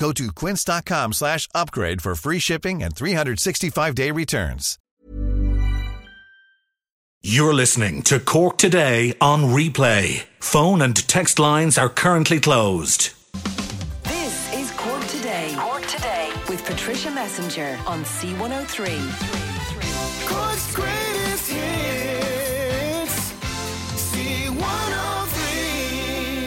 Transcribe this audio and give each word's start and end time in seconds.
Go 0.00 0.12
to 0.12 0.32
quince.com 0.32 1.12
slash 1.12 1.46
upgrade 1.54 2.00
for 2.00 2.14
free 2.14 2.38
shipping 2.38 2.82
and 2.82 2.94
365-day 2.94 4.10
returns. 4.10 4.78
You're 7.22 7.52
listening 7.52 8.00
to 8.04 8.18
Cork 8.18 8.56
Today 8.56 9.12
on 9.20 9.42
replay. 9.42 10.24
Phone 10.38 10.80
and 10.80 10.96
text 11.06 11.38
lines 11.38 11.76
are 11.76 11.90
currently 11.90 12.40
closed. 12.40 13.12
This 14.04 14.54
is 14.54 14.70
Cork 14.70 15.04
Today. 15.08 15.52
Cork 15.58 15.86
Today 15.86 16.32
with 16.48 16.64
Patricia 16.64 17.10
Messenger 17.10 17.78
on 17.86 18.02
C103. 18.02 18.86
Cork's 20.26 20.74
greatest 20.74 21.09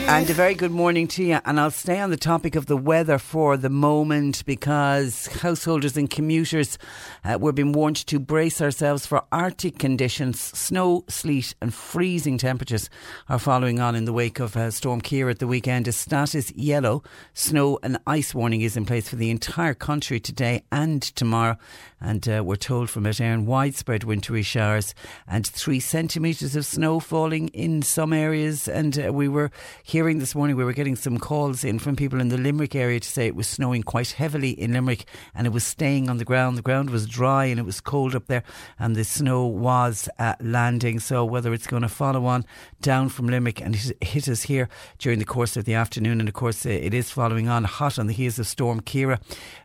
And 0.05 0.29
a 0.29 0.33
very 0.33 0.53
good 0.53 0.71
morning 0.71 1.07
to 1.07 1.23
you. 1.23 1.39
And 1.45 1.59
I'll 1.59 1.71
stay 1.71 1.99
on 1.99 2.09
the 2.09 2.17
topic 2.17 2.55
of 2.55 2.65
the 2.65 2.77
weather 2.77 3.17
for 3.17 3.55
the 3.55 3.69
moment 3.69 4.43
because 4.45 5.27
householders 5.27 5.95
and 5.95 6.09
commuters 6.09 6.77
uh, 7.23 7.37
we're 7.39 7.53
being 7.53 7.71
warned 7.71 7.95
to 7.95 8.19
brace 8.19 8.61
ourselves 8.61 9.05
for 9.05 9.23
Arctic 9.31 9.79
conditions. 9.79 10.41
Snow, 10.41 11.05
sleet, 11.07 11.55
and 11.61 11.73
freezing 11.73 12.37
temperatures 12.37 12.89
are 13.29 13.39
following 13.39 13.79
on 13.79 13.95
in 13.95 14.03
the 14.03 14.11
wake 14.13 14.39
of 14.41 14.57
uh, 14.57 14.71
Storm 14.71 15.01
Ciara 15.01 15.31
at 15.31 15.39
the 15.39 15.47
weekend. 15.47 15.87
A 15.87 15.93
status 15.93 16.51
yellow 16.51 17.01
snow 17.33 17.79
and 17.81 17.97
ice 18.05 18.35
warning 18.35 18.61
is 18.61 18.75
in 18.75 18.85
place 18.85 19.07
for 19.07 19.15
the 19.15 19.31
entire 19.31 19.73
country 19.73 20.19
today 20.19 20.63
and 20.71 21.01
tomorrow. 21.01 21.57
And 22.01 22.27
uh, 22.27 22.43
we're 22.45 22.57
told 22.57 22.89
from 22.89 23.03
Met 23.03 23.15
Éireann, 23.15 23.45
widespread 23.45 24.03
wintry 24.03 24.43
showers 24.43 24.93
and 25.25 25.47
three 25.47 25.79
centimetres 25.79 26.57
of 26.57 26.65
snow 26.65 26.99
falling 26.99 27.47
in 27.49 27.81
some 27.81 28.11
areas. 28.11 28.67
And 28.67 28.99
uh, 28.99 29.13
we 29.13 29.29
were 29.29 29.49
hearing 29.93 30.17
this 30.17 30.33
morning, 30.33 30.55
we 30.55 30.63
were 30.63 30.73
getting 30.73 30.95
some 30.95 31.19
calls 31.19 31.63
in 31.63 31.77
from 31.77 31.95
people 31.95 32.19
in 32.19 32.29
the 32.29 32.37
Limerick 32.37 32.73
area 32.73 32.99
to 32.99 33.07
say 33.07 33.27
it 33.27 33.35
was 33.35 33.47
snowing 33.47 33.83
quite 33.83 34.09
heavily 34.13 34.49
in 34.49 34.73
Limerick 34.73 35.05
and 35.35 35.45
it 35.45 35.53
was 35.53 35.63
staying 35.63 36.09
on 36.09 36.17
the 36.17 36.25
ground. 36.25 36.57
The 36.57 36.63
ground 36.63 36.89
was 36.89 37.05
dry 37.05 37.45
and 37.45 37.59
it 37.59 37.63
was 37.63 37.79
cold 37.79 38.15
up 38.15 38.25
there, 38.25 38.41
and 38.79 38.95
the 38.95 39.03
snow 39.03 39.45
was 39.45 40.09
uh, 40.17 40.33
landing. 40.41 40.99
So 40.99 41.23
whether 41.23 41.53
it's 41.53 41.67
going 41.67 41.83
to 41.83 41.89
follow 41.89 42.25
on 42.25 42.43
down 42.81 43.09
from 43.09 43.27
Limerick 43.27 43.61
and 43.61 43.75
hit 44.01 44.27
us 44.27 44.41
here 44.41 44.67
during 44.97 45.19
the 45.19 45.25
course 45.25 45.55
of 45.55 45.65
the 45.65 45.75
afternoon, 45.75 46.19
and 46.19 46.27
of 46.27 46.33
course 46.33 46.65
uh, 46.65 46.69
it 46.69 46.95
is 46.95 47.11
following 47.11 47.47
on 47.47 47.63
hot 47.63 47.99
on 47.99 48.07
the 48.07 48.13
heels 48.13 48.39
of 48.39 48.47
Storm 48.47 48.81
Ciara, 48.81 49.19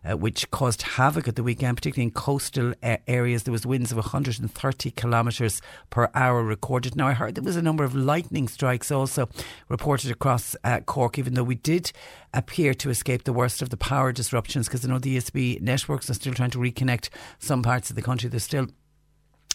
uh, 0.05 0.19
which 0.19 0.51
caused 0.51 0.83
havoc 0.83 1.27
at 1.27 1.37
the 1.37 1.43
weekend, 1.43 1.79
particularly 1.79 2.09
in 2.09 2.11
coastal 2.11 2.75
uh, 2.83 2.99
areas. 3.07 3.45
There 3.45 3.53
was 3.53 3.65
winds 3.65 3.93
of 3.93 3.97
130 3.97 4.91
kilometres 4.91 5.63
per 5.89 6.11
hour 6.15 6.43
recorded. 6.43 6.97
Now 6.97 7.07
I 7.09 7.15
heard 7.15 7.35
there 7.35 7.43
was 7.43 7.57
a 7.57 7.63
number 7.63 7.85
of 7.85 7.95
lightning 7.95 8.47
strikes 8.47 8.91
also 8.91 9.31
reported 9.71 10.18
across 10.19 10.57
uh, 10.65 10.81
Cork, 10.81 11.17
even 11.17 11.35
though 11.35 11.45
we 11.45 11.55
did 11.55 11.93
appear 12.35 12.75
to 12.75 12.91
escape 12.91 13.23
the 13.23 13.33
worst 13.33 13.63
of 13.63 13.71
the 13.71 13.77
power 13.77 14.11
disruptions 14.13 14.67
because 14.67 14.85
I 14.85 14.89
know 14.89 14.99
the 14.99 15.17
ESB 15.17 15.61
networks 15.61 16.11
are 16.11 16.15
still 16.15 16.35
trying 16.35 16.51
to 16.51 16.59
reconnect 16.59 17.09
some 17.39 17.63
parts 17.63 17.89
of 17.89 17.95
the 17.95 18.03
country. 18.03 18.29
They're 18.29 18.41
still 18.41 18.67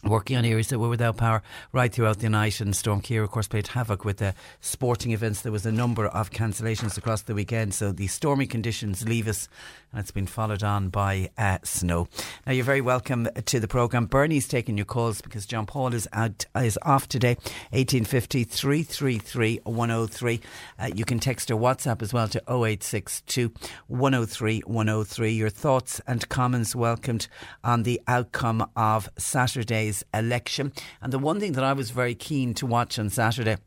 working 0.06 0.38
on 0.38 0.46
areas 0.46 0.68
that 0.70 0.80
were 0.80 0.88
without 0.88 1.18
power 1.18 1.44
right 1.74 1.94
throughout 1.94 2.20
the 2.20 2.30
night. 2.30 2.62
And 2.62 2.74
Storm 2.74 3.02
Ciara, 3.02 3.26
of 3.26 3.32
course, 3.32 3.50
played 3.50 3.68
havoc 3.68 4.06
with 4.06 4.18
the 4.18 4.36
sporting 4.62 5.12
events. 5.12 5.42
There 5.42 5.52
was 5.52 5.66
a 5.66 5.72
number 5.72 6.08
of 6.08 6.32
cancellations 6.32 6.98
across 6.98 7.24
the 7.24 7.34
weekend. 7.34 7.74
So 7.74 7.92
the 7.92 8.08
stormy 8.08 8.46
conditions 8.46 9.06
leave 9.06 9.28
us, 9.28 9.50
and 9.94 10.02
it's 10.02 10.12
been 10.12 10.26
followed 10.28 10.64
on 10.64 10.90
by 10.90 11.30
uh, 11.38 11.60
snow. 11.64 12.08
Now, 12.46 12.54
you're 12.54 12.66
very 12.66 12.82
welcome 12.82 13.28
to 13.46 13.60
the 13.60 13.68
programme. 13.68 14.08
Bernie's 14.08 14.48
taking 14.48 14.76
your 14.76 14.86
calls 14.86 15.22
because 15.22 15.46
John 15.46 15.68
Paul 15.68 15.94
is 15.94 16.08
out, 16.12 16.46
is 16.56 16.80
off 16.82 17.08
today. 17.08 17.36
1850 17.72 18.44
333 18.44 19.60
103. 19.64 20.42
Uh, 20.80 20.90
you 20.96 21.06
can 21.06 21.20
text 21.20 21.52
or 21.52 21.56
WhatsApp 21.56 22.02
as 22.02 22.12
well 22.12 22.28
to 22.28 22.40
0862 22.50 23.54
103 23.88 24.60
103. 24.62 25.32
Your 25.32 25.50
thoughts 25.50 26.02
and 26.08 26.28
comments 26.28 26.76
welcomed 26.76 27.28
on 27.64 27.84
the 27.84 28.02
outcome 28.08 28.68
of 28.76 29.10
Saturday's 29.18 30.04
election. 30.14 30.74
And 31.02 31.14
the 31.14 31.20
one 31.20 31.40
thing 31.40 31.52
that 31.54 31.64
I 31.64 31.74
was 31.74 31.92
very 31.92 32.16
keen 32.16 32.56
to 32.56 32.66
watch 32.66 32.98
on 32.98 33.10
Saturday 33.10 33.58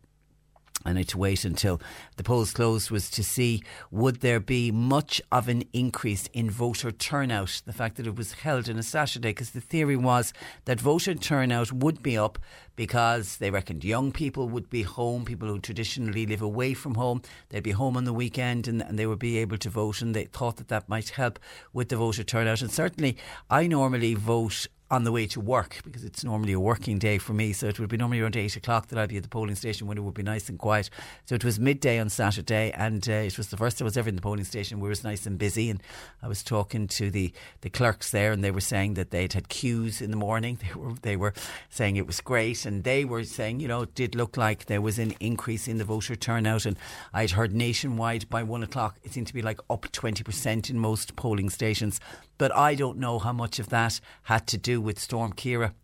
I 0.85 0.93
need 0.93 1.09
to 1.09 1.19
wait 1.19 1.45
until 1.45 1.81
the 2.17 2.23
polls 2.23 2.53
closed 2.53 2.91
was 2.91 3.11
to 3.11 3.25
see 3.25 3.63
would 3.91 4.21
there 4.21 4.39
be 4.39 4.71
much 4.71 5.21
of 5.33 5.49
an 5.49 5.65
increase 5.73 6.29
in 6.33 6.51
voter 6.51 6.93
turnout. 6.93 7.63
The 7.65 7.73
fact 7.73 7.97
that 7.97 8.07
it 8.07 8.17
was 8.17 8.35
held 8.35 8.69
on 8.69 8.79
a 8.79 8.83
Saturday, 8.83 9.31
because 9.31 9.51
the 9.51 9.61
theory 9.61 9.97
was 9.97 10.33
that 10.65 10.81
voter 10.81 11.15
turnout 11.15 11.73
would 11.73 12.03
be 12.03 12.17
up 12.17 12.39
because 12.77 13.39
they 13.39 13.51
reckoned 13.51 13.85
young 13.85 14.13
people 14.13 14.49
would 14.49 14.69
be 14.69 14.83
home, 14.83 15.25
people 15.25 15.49
who 15.49 15.59
traditionally 15.59 16.27
live 16.27 16.43
away 16.43 16.75
from 16.75 16.95
home, 16.95 17.23
they'd 17.49 17.63
be 17.63 17.71
home 17.71 17.97
on 17.97 18.05
the 18.05 18.13
weekend 18.13 18.69
and, 18.69 18.83
and 18.83 18.99
they 18.99 19.07
would 19.07 19.19
be 19.19 19.39
able 19.39 19.59
to 19.59 19.71
vote. 19.71 20.03
And 20.03 20.15
they 20.15 20.25
thought 20.27 20.57
that 20.57 20.69
that 20.69 20.89
might 20.89 21.09
help 21.11 21.41
with 21.73 21.89
the 21.89 21.97
voter 21.97 22.23
turnout. 22.23 22.61
And 22.61 22.71
certainly, 22.71 23.17
I 23.51 23.67
normally 23.67 24.15
vote 24.15 24.67
on 24.91 25.03
the 25.03 25.11
way 25.11 25.27
to 25.27 25.41
work 25.41 25.81
because 25.85 26.05
it's 26.05 26.23
normally 26.23 26.53
a 26.53 26.61
working 26.61 26.99
day 26.99 27.19
for 27.19 27.33
me. 27.33 27.53
So 27.53 27.67
it 27.67 27.81
would 27.81 27.89
be 27.89 27.97
normally 27.97 28.21
around 28.21 28.37
eight 28.37 28.57
o'clock 28.57 28.87
that 28.89 28.99
I'd 28.99 29.09
be 29.09 29.17
at 29.17 29.25
the 29.25 29.29
polling 29.29 29.57
station 29.57 29.89
when 29.89 29.99
it 29.99 30.03
would 30.03 30.15
be 30.15 30.23
nice 30.23 30.49
and 30.49 30.59
quiet. 30.59 30.91
So 31.25 31.35
it 31.35 31.45
was 31.45 31.59
midday 31.59 31.99
on 31.99 32.09
Saturday, 32.09 32.71
and 32.73 33.07
uh, 33.09 33.13
it 33.13 33.37
was 33.37 33.49
the 33.49 33.57
first 33.57 33.81
I 33.81 33.85
was 33.85 33.97
ever 33.97 34.09
in 34.09 34.15
the 34.15 34.23
polling 34.23 34.45
station 34.45 34.79
where 34.79 34.89
it 34.89 34.91
was 34.91 35.03
nice 35.03 35.27
and 35.27 35.39
busy. 35.39 35.71
And 35.71 35.83
I 36.23 36.29
was 36.29 36.45
talking 36.45 36.87
to 36.89 37.11
the, 37.11 37.33
the 37.63 37.71
clerks 37.71 38.13
there, 38.13 38.31
and 38.31 38.45
they 38.45 38.53
were 38.53 38.61
saying 38.61 38.95
that 38.95 39.11
they'd 39.11 39.33
had 39.33 39.49
queues 39.49 40.01
in 40.01 40.11
the 40.11 40.17
morning. 40.17 40.59
They 40.67 40.75
were 40.75 40.95
they 41.03 41.17
were 41.17 41.35
saying 41.71 41.97
it 41.97 42.07
was 42.07 42.21
great, 42.21 42.67
and 42.67 42.83
they 42.83 43.05
were 43.05 43.25
saying 43.25 43.61
you 43.61 43.69
know 43.69 43.83
it 43.83 43.95
did 43.95 44.15
look 44.15 44.37
like 44.37 44.67
there 44.67 44.81
was 44.81 44.99
an 44.99 45.15
increase 45.21 45.69
in 45.69 45.79
the 45.79 45.85
voter 45.85 46.17
turnout. 46.17 46.67
And 46.67 46.77
I'd 47.13 47.33
heard 47.33 47.55
nationwide 47.55 48.29
by 48.29 48.43
one 48.43 48.63
o'clock 48.63 48.99
it 49.03 49.13
seemed 49.13 49.29
to 49.29 49.35
be 49.35 49.43
like 49.43 49.61
up 49.71 49.87
twenty 49.93 50.25
percent 50.25 50.71
in 50.71 50.79
most 50.79 51.17
polling 51.17 51.51
stations. 51.51 52.01
But 52.39 52.55
I 52.55 52.75
don't 52.75 52.99
know 52.99 53.19
how 53.19 53.33
much 53.33 53.59
of 53.59 53.71
that 53.71 54.01
had 54.25 54.47
to 54.49 54.59
do 54.59 54.76
with 54.81 54.99
Storm 54.99 55.33
Ciara. 55.35 55.75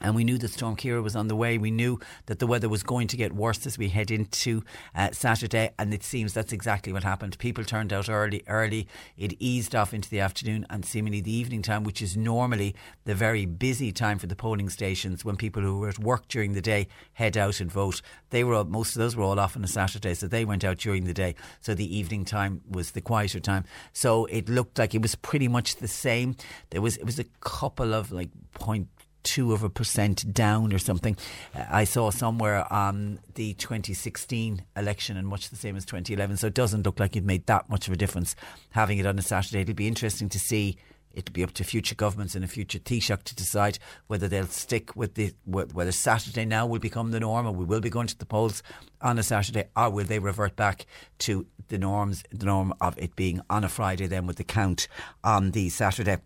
And 0.00 0.14
we 0.14 0.24
knew 0.24 0.38
that 0.38 0.50
Storm 0.50 0.76
Ciara 0.76 1.02
was 1.02 1.16
on 1.16 1.28
the 1.28 1.36
way. 1.36 1.58
We 1.58 1.70
knew 1.70 1.98
that 2.26 2.38
the 2.38 2.46
weather 2.46 2.68
was 2.68 2.82
going 2.82 3.08
to 3.08 3.16
get 3.16 3.32
worse 3.32 3.66
as 3.66 3.78
we 3.78 3.88
head 3.88 4.10
into 4.10 4.62
uh, 4.94 5.10
Saturday, 5.12 5.70
and 5.78 5.92
it 5.92 6.02
seems 6.02 6.32
that's 6.32 6.52
exactly 6.52 6.92
what 6.92 7.04
happened. 7.04 7.38
People 7.38 7.64
turned 7.64 7.92
out 7.92 8.08
early, 8.08 8.42
early. 8.46 8.86
It 9.16 9.34
eased 9.38 9.74
off 9.74 9.94
into 9.94 10.10
the 10.10 10.20
afternoon 10.20 10.66
and 10.70 10.84
seemingly 10.84 11.20
the 11.20 11.34
evening 11.34 11.62
time, 11.62 11.84
which 11.84 12.02
is 12.02 12.16
normally 12.16 12.74
the 13.04 13.14
very 13.14 13.46
busy 13.46 13.92
time 13.92 14.18
for 14.18 14.26
the 14.26 14.36
polling 14.36 14.68
stations 14.68 15.24
when 15.24 15.36
people 15.36 15.62
who 15.62 15.78
were 15.78 15.88
at 15.88 15.98
work 15.98 16.28
during 16.28 16.52
the 16.52 16.62
day 16.62 16.88
head 17.14 17.36
out 17.36 17.60
and 17.60 17.70
vote. 17.70 18.02
They 18.30 18.44
were 18.44 18.64
most 18.64 18.96
of 18.96 19.00
those 19.00 19.16
were 19.16 19.24
all 19.24 19.40
off 19.40 19.56
on 19.56 19.64
a 19.64 19.68
Saturday, 19.68 20.14
so 20.14 20.26
they 20.26 20.44
went 20.44 20.64
out 20.64 20.78
during 20.78 21.04
the 21.04 21.14
day. 21.14 21.34
So 21.60 21.74
the 21.74 21.96
evening 21.96 22.24
time 22.24 22.60
was 22.68 22.92
the 22.92 23.00
quieter 23.00 23.40
time. 23.40 23.64
So 23.92 24.26
it 24.26 24.48
looked 24.48 24.78
like 24.78 24.94
it 24.94 25.02
was 25.02 25.14
pretty 25.14 25.48
much 25.48 25.76
the 25.76 25.88
same. 25.88 26.36
There 26.70 26.80
was 26.80 26.96
it 26.96 27.04
was 27.04 27.18
a 27.18 27.24
couple 27.40 27.94
of 27.94 28.12
like 28.12 28.30
point 28.54 28.88
two 29.26 29.52
of 29.52 29.64
a 29.64 29.68
percent 29.68 30.32
down 30.32 30.72
or 30.72 30.78
something. 30.78 31.16
Uh, 31.54 31.64
I 31.68 31.84
saw 31.84 32.10
somewhere 32.10 32.72
on 32.72 33.18
the 33.34 33.54
2016 33.54 34.64
election 34.76 35.16
and 35.16 35.26
much 35.26 35.50
the 35.50 35.56
same 35.56 35.76
as 35.76 35.84
2011. 35.84 36.38
So 36.38 36.46
it 36.46 36.54
doesn't 36.54 36.86
look 36.86 37.00
like 37.00 37.16
it 37.16 37.24
made 37.24 37.44
that 37.46 37.68
much 37.68 37.88
of 37.88 37.92
a 37.92 37.96
difference 37.96 38.36
having 38.70 38.98
it 38.98 39.04
on 39.04 39.18
a 39.18 39.22
Saturday. 39.22 39.60
It'll 39.60 39.74
be 39.74 39.88
interesting 39.88 40.28
to 40.30 40.38
see. 40.38 40.78
It'll 41.12 41.32
be 41.32 41.42
up 41.42 41.52
to 41.54 41.64
future 41.64 41.94
governments 41.94 42.34
and 42.34 42.44
a 42.44 42.48
future 42.48 42.78
Taoiseach 42.78 43.24
to 43.24 43.34
decide 43.34 43.78
whether 44.06 44.28
they'll 44.28 44.46
stick 44.46 44.94
with 44.94 45.14
the 45.14 45.32
whether 45.46 45.90
Saturday 45.90 46.44
now 46.44 46.66
will 46.66 46.78
become 46.78 47.10
the 47.10 47.20
norm, 47.20 47.46
or 47.46 47.52
we 47.52 47.64
will 47.64 47.80
be 47.80 47.88
going 47.88 48.06
to 48.06 48.18
the 48.18 48.26
polls 48.26 48.62
on 49.00 49.18
a 49.18 49.22
Saturday, 49.22 49.64
or 49.74 49.88
will 49.88 50.04
they 50.04 50.18
revert 50.18 50.56
back 50.56 50.84
to 51.20 51.46
the 51.68 51.78
norms, 51.78 52.22
the 52.30 52.44
norm 52.44 52.74
of 52.82 52.98
it 52.98 53.16
being 53.16 53.40
on 53.48 53.64
a 53.64 53.68
Friday 53.68 54.06
then 54.06 54.26
with 54.26 54.36
the 54.36 54.44
count 54.44 54.88
on 55.24 55.52
the 55.52 55.70
Saturday. 55.70 56.18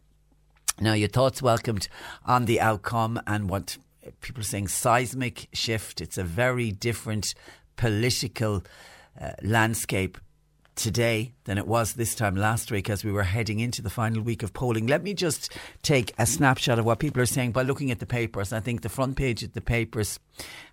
Now, 0.81 0.94
your 0.94 1.09
thoughts 1.09 1.43
welcomed 1.43 1.88
on 2.25 2.47
the 2.47 2.59
outcome 2.59 3.21
and 3.27 3.50
what 3.50 3.77
people 4.23 4.41
are 4.41 4.44
saying 4.44 4.69
seismic 4.69 5.49
shift. 5.53 6.00
It's 6.00 6.17
a 6.17 6.25
very 6.25 6.73
different 6.73 7.35
political 7.77 8.65
uh, 9.21 9.32
landscape 9.43 10.17
today 10.77 11.32
than 11.44 11.59
it 11.59 11.67
was 11.67 11.93
this 11.93 12.15
time 12.15 12.35
last 12.35 12.71
week 12.73 12.88
as 12.88 13.05
we 13.05 13.12
were 13.12 13.25
heading 13.25 13.61
into 13.61 13.82
the 13.82 13.91
final 13.91 14.23
week 14.23 14.43
of 14.43 14.55
polling. 14.55 14.87
Let 14.87 15.03
me 15.03 15.12
just 15.12 15.53
take 15.82 16.15
a 16.19 16.25
snapshot 16.25 16.79
of 16.79 16.87
what 16.87 16.99
people 16.99 17.21
are 17.21 17.26
saying 17.26 17.53
by 17.53 17.62
looking 17.62 17.91
at 17.91 17.99
the 17.99 18.06
papers. 18.06 18.50
I 18.50 18.61
think 18.61 18.81
the 18.81 18.88
front 18.88 19.17
page 19.17 19.43
of 19.43 19.53
the 19.53 19.61
papers 19.61 20.19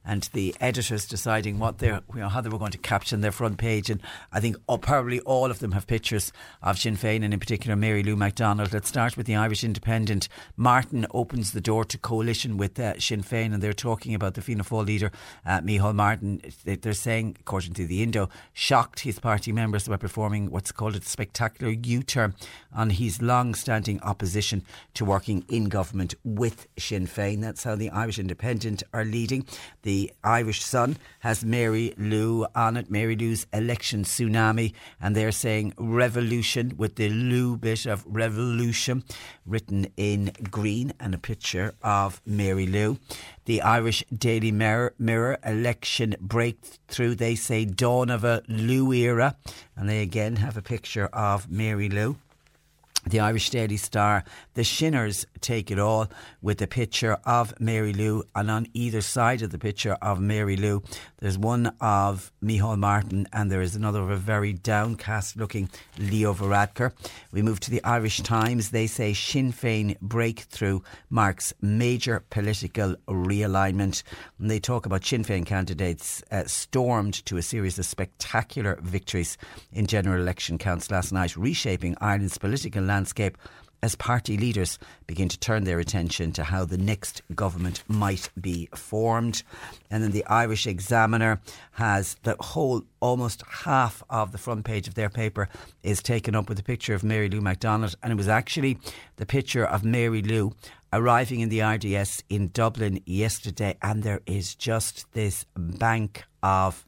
and 0.07 0.30
the 0.31 0.56
editors 0.62 1.06
deciding 1.06 1.59
what 1.59 1.80
they're, 1.80 2.01
you 2.13 2.21
know, 2.21 2.30
how 2.30 2.39
they 2.39 2.50
were 2.50 2.57
going 2.57 2.71
to 2.71 2.77
caption 2.77 3.19
their 3.19 3.31
front 3.31 3.57
page. 3.57 3.89
And 3.89 4.01
I 4.31 4.39
think 4.39 4.56
oh, 4.69 4.77
probably 4.77 5.19
all 5.19 5.51
of 5.51 5.59
them 5.59 5.74
have 5.74 5.86
pictures 5.86 6.31
of 6.63 6.80
Sinn 6.80 6.95
Féin 6.95 7.24
and 7.24 7.33
in 7.33 7.39
particular 7.39 7.75
Mary 7.75 8.04
Lou 8.04 8.15
McDonald. 8.15 8.71
Let's 8.71 8.88
start 8.88 9.18
with 9.18 9.27
the 9.27 9.36
Irish 9.36 9.65
Independent. 9.65 10.30
Martin 10.56 11.06
opens 11.12 11.51
the 11.51 11.59
door 11.59 11.83
to 11.83 11.98
coalition 11.98 12.56
with 12.56 12.80
uh, 12.80 12.98
Sinn 13.00 13.21
Féin 13.21 13.54
and 13.54 13.62
they're 13.62 13.74
talking 13.74 14.15
about 14.15 14.36
the 14.36 14.42
Fianna 14.42 14.63
Fáil 14.63 14.86
leader, 14.86 15.12
uh, 15.45 15.59
Micheál 15.59 15.94
Martin. 15.94 16.42
They're 16.63 16.94
saying, 16.94 17.36
according 17.42 17.74
to 17.74 17.86
the 17.86 18.01
Indo, 18.01 18.30
shocked 18.53 19.01
his 19.01 19.19
party 19.19 19.51
members 19.51 19.89
by 19.89 19.98
performing 19.98 20.50
what's 20.51 20.71
called 20.71 20.95
a 20.95 21.01
spectacular 21.01 21.74
U-turn 21.74 22.33
on 22.74 22.92
his 22.92 23.21
long-standing 23.21 24.00
opposition 24.01 24.63
to 24.94 25.03
working 25.03 25.44
in 25.50 25.65
government 25.65 26.15
with 26.24 26.68
Sinn 26.80 27.07
Féin. 27.07 27.42
That's 27.42 27.65
how 27.65 27.75
the 27.75 27.89
Irish 27.89 28.19
Independent 28.19 28.83
are 28.94 29.03
leading. 29.03 29.45
The 29.81 29.97
Irish 30.24 30.64
Sun 30.64 30.98
has 31.20 31.44
Mary 31.44 31.94
Lou 31.98 32.46
on 32.56 32.78
it, 32.78 32.90
Mary 32.90 33.16
Lou's 33.16 33.48
election 33.52 34.04
tsunami, 34.04 34.74
and 35.02 35.16
they're 35.16 35.32
saying 35.32 35.74
revolution 35.78 36.74
with 36.78 36.96
the 36.96 37.10
Lou 37.10 37.58
bit 37.58 37.86
of 37.86 38.04
revolution 38.06 39.04
written 39.46 39.88
in 39.98 40.32
green 40.52 40.94
and 41.00 41.14
a 41.14 41.18
picture 41.18 41.74
of 41.82 42.22
Mary 42.26 42.68
Lou. 42.68 42.98
The 43.46 43.62
Irish 43.62 44.04
Daily 44.16 44.52
Mirror, 44.52 44.94
Mirror 45.00 45.38
election 45.46 46.16
breakthrough, 46.20 47.16
they 47.16 47.36
say 47.36 47.66
dawn 47.66 48.10
of 48.10 48.24
a 48.24 48.44
Lou 48.48 48.92
era, 48.94 49.36
and 49.76 49.90
they 49.90 50.02
again 50.02 50.38
have 50.38 50.58
a 50.58 50.62
picture 50.62 51.08
of 51.08 51.50
Mary 51.50 51.90
Lou 51.90 52.18
the 53.09 53.19
Irish 53.19 53.50
Daily 53.50 53.77
Star, 53.77 54.24
the 54.54 54.63
Shinners 54.63 55.25
take 55.39 55.71
it 55.71 55.80
all 55.80 56.09
with 56.42 56.62
a 56.62 56.68
picture 56.68 57.18
of 57.25 57.59
Mary 57.59 57.94
Lou, 57.94 58.24
and 58.36 58.51
on 58.51 58.68
either 58.74 59.01
side 59.01 59.42
of 59.42 59.51
the 59.51 59.59
picture 59.59 59.98
of 60.01 60.19
Mary 60.19 60.57
Lou, 60.57 60.83
there's 61.19 61.38
one 61.38 61.74
of 61.80 62.31
Micheál 62.44 62.77
Martin, 62.77 63.27
and 63.33 63.51
there 63.51 63.62
is 63.62 63.75
another 63.75 64.01
of 64.01 64.09
a 64.09 64.18
very 64.18 64.54
downcast 64.54 65.38
looking 65.38 65.69
Leo 65.98 66.33
Varadkar. 66.33 66.92
We 67.31 67.42
move 67.42 67.59
to 67.62 67.71
the 67.71 67.83
Irish 67.83 68.21
Times. 68.21 68.71
They 68.71 68.88
say 68.88 69.13
Sinn 69.13 69.53
Féin 69.53 70.00
breakthrough 70.01 70.81
marks 71.10 71.53
major 71.62 72.24
political 72.30 72.95
realignment. 73.07 74.03
And 74.39 74.51
they 74.51 74.60
talk 74.60 74.86
about 74.86 75.06
Sinn 75.06 75.24
Féin 75.24 75.45
candidates 75.45 76.24
uh, 76.31 76.44
stormed 76.45 77.25
to 77.25 77.38
a 77.38 77.42
series 77.42 77.80
of 77.80 77.86
spectacular 77.86 78.80
victories 78.81 79.38
in 79.71 79.88
general 79.88 80.21
election 80.21 80.57
counts 80.57 80.92
last 80.92 81.12
night, 81.12 81.36
reshaping 81.36 81.95
Ireland's 82.01 82.38
political 82.38 82.83
landscape 82.83 82.97
as 83.84 83.96
party 83.96 84.38
leaders 84.38 84.80
begin 85.06 85.30
to 85.30 85.40
turn 85.40 85.64
their 85.64 85.80
attention 85.80 86.32
to 86.32 86.44
how 86.44 86.66
the 86.66 86.78
next 86.78 87.22
government 87.36 87.84
might 87.88 88.30
be 88.40 88.68
formed. 88.76 89.44
And 89.92 90.04
then 90.04 90.12
the 90.12 90.26
Irish 90.26 90.66
Examiner 90.66 91.40
has 91.74 92.16
the 92.24 92.36
whole, 92.40 92.84
almost 93.00 93.44
half 93.48 94.04
of 94.10 94.32
the 94.32 94.38
front 94.38 94.66
page 94.66 94.88
of 94.88 94.96
their 94.96 95.10
paper 95.10 95.48
is 95.84 96.02
taken 96.02 96.36
up 96.36 96.50
with 96.50 96.60
a 96.60 96.64
picture 96.64 96.96
of 96.96 97.04
Mary 97.04 97.30
Lou 97.30 97.42
McDonald. 97.42 97.96
And 98.02 98.12
it 98.12 98.16
was 98.16 98.28
actually 98.28 98.80
the 99.18 99.26
picture 99.26 99.66
of 99.66 99.84
Mary 99.84 100.22
Lou 100.22 100.54
arriving 100.92 101.42
in 101.42 101.50
the 101.50 101.62
RDS 101.62 102.24
in 102.30 102.50
Dublin 102.50 103.02
yesterday. 103.06 103.78
And 103.82 104.02
there 104.02 104.22
is 104.26 104.56
just 104.56 105.12
this 105.14 105.46
bank 105.56 106.24
of 106.42 106.84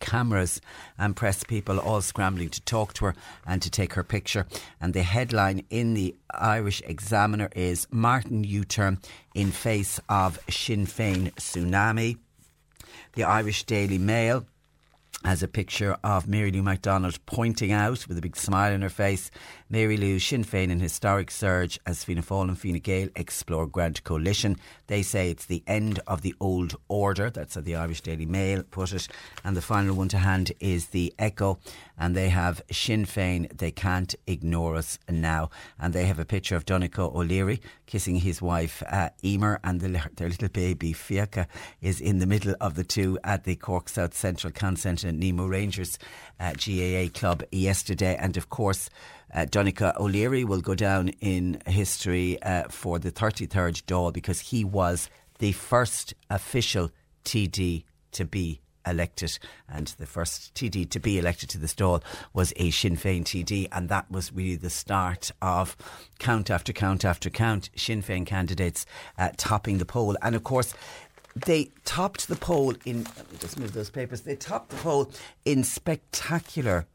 cameras 0.00 0.60
and 0.98 1.16
press 1.16 1.44
people 1.44 1.78
all 1.78 2.00
scrambling 2.00 2.50
to 2.50 2.60
talk 2.62 2.92
to 2.94 3.06
her 3.06 3.14
and 3.46 3.62
to 3.62 3.70
take 3.70 3.94
her 3.94 4.04
picture. 4.04 4.46
And 4.80 4.94
the 4.94 5.02
headline 5.02 5.64
in 5.70 5.94
the 5.94 6.14
Irish 6.32 6.82
Examiner 6.86 7.48
is 7.54 7.86
Martin 7.90 8.44
U 8.44 8.64
turn 8.64 8.98
in 9.34 9.50
face 9.50 10.00
of 10.08 10.38
Sinn 10.48 10.86
Féin 10.86 11.32
tsunami. 11.34 12.18
The 13.14 13.24
Irish 13.24 13.64
Daily 13.64 13.98
Mail 13.98 14.46
has 15.24 15.42
a 15.42 15.48
picture 15.48 15.96
of 16.04 16.28
Mary 16.28 16.50
Lou 16.50 16.62
McDonald 16.62 17.18
pointing 17.24 17.72
out 17.72 18.06
with 18.06 18.18
a 18.18 18.20
big 18.20 18.36
smile 18.36 18.74
on 18.74 18.82
her 18.82 18.90
face 18.90 19.30
Mary 19.74 19.96
Lou, 19.96 20.20
Sinn 20.20 20.44
Féin 20.44 20.70
in 20.70 20.78
historic 20.78 21.32
surge 21.32 21.80
as 21.84 22.04
Fianna 22.04 22.22
Fáil 22.22 22.46
and 22.46 22.56
Fine 22.56 22.78
Gael 22.78 23.08
explore 23.16 23.66
Grand 23.66 24.04
Coalition. 24.04 24.56
They 24.86 25.02
say 25.02 25.30
it's 25.30 25.46
the 25.46 25.64
end 25.66 25.98
of 26.06 26.22
the 26.22 26.32
old 26.38 26.76
order. 26.86 27.28
That's 27.28 27.56
how 27.56 27.60
the 27.60 27.74
Irish 27.74 28.00
Daily 28.00 28.24
Mail 28.24 28.62
put 28.62 28.92
it. 28.92 29.08
And 29.42 29.56
the 29.56 29.60
final 29.60 29.96
one 29.96 30.06
to 30.10 30.18
hand 30.18 30.52
is 30.60 30.86
the 30.86 31.12
Echo. 31.18 31.58
And 31.98 32.14
they 32.14 32.28
have 32.28 32.62
Sinn 32.70 33.04
Féin, 33.04 33.50
they 33.58 33.72
can't 33.72 34.14
ignore 34.28 34.76
us 34.76 35.00
now. 35.08 35.50
And 35.80 35.92
they 35.92 36.04
have 36.04 36.20
a 36.20 36.24
picture 36.24 36.54
of 36.54 36.66
Donncha 36.66 37.12
O'Leary 37.12 37.60
kissing 37.86 38.16
his 38.16 38.40
wife 38.40 38.80
uh, 38.88 39.10
Emer, 39.24 39.60
and 39.62 39.80
the, 39.80 40.08
their 40.16 40.28
little 40.28 40.48
baby 40.48 40.92
Fiacha 40.92 41.46
is 41.80 42.00
in 42.00 42.18
the 42.18 42.26
middle 42.26 42.54
of 42.60 42.76
the 42.76 42.84
two 42.84 43.18
at 43.24 43.44
the 43.44 43.56
Cork 43.56 43.88
South 43.88 44.14
Central 44.14 44.52
Consent 44.52 45.04
and 45.04 45.18
Nemo 45.18 45.46
Rangers 45.46 45.98
uh, 46.38 46.52
GAA 46.52 47.08
club 47.12 47.42
yesterday. 47.50 48.16
And 48.18 48.36
of 48.36 48.48
course, 48.50 48.88
uh, 49.34 49.46
Donncha 49.46 49.98
O'Leary 49.98 50.44
will 50.44 50.60
go 50.60 50.74
down 50.74 51.08
in 51.20 51.60
history 51.66 52.40
uh, 52.42 52.64
for 52.68 52.98
the 52.98 53.10
33rd 53.10 53.82
Dáil 53.84 54.12
because 54.12 54.40
he 54.40 54.64
was 54.64 55.10
the 55.38 55.52
first 55.52 56.14
official 56.30 56.90
TD 57.24 57.84
to 58.12 58.24
be 58.24 58.60
elected, 58.86 59.38
and 59.68 59.88
the 59.98 60.06
first 60.06 60.54
TD 60.54 60.88
to 60.90 61.00
be 61.00 61.18
elected 61.18 61.48
to 61.50 61.58
the 61.58 61.66
Dáil 61.66 62.02
was 62.32 62.52
a 62.56 62.70
Sinn 62.70 62.96
Féin 62.96 63.24
TD, 63.24 63.68
and 63.72 63.88
that 63.88 64.10
was 64.10 64.32
really 64.32 64.56
the 64.56 64.70
start 64.70 65.30
of 65.42 65.76
count 66.18 66.50
after 66.50 66.72
count 66.72 67.04
after 67.04 67.30
count 67.30 67.70
Sinn 67.76 68.02
Féin 68.02 68.26
candidates 68.26 68.86
uh, 69.18 69.30
topping 69.36 69.78
the 69.78 69.86
poll, 69.86 70.16
and 70.22 70.34
of 70.34 70.44
course. 70.44 70.74
They 71.46 71.72
topped 71.84 72.28
the 72.28 72.36
poll 72.36 72.74
in. 72.84 73.02
Let 73.16 73.32
me 73.32 73.38
just 73.40 73.58
move 73.58 73.72
those 73.72 73.90
papers. 73.90 74.20
They 74.20 74.36
topped 74.36 74.70
the 74.70 74.76
poll 74.76 75.10
in 75.44 75.64
spectacular 75.64 76.86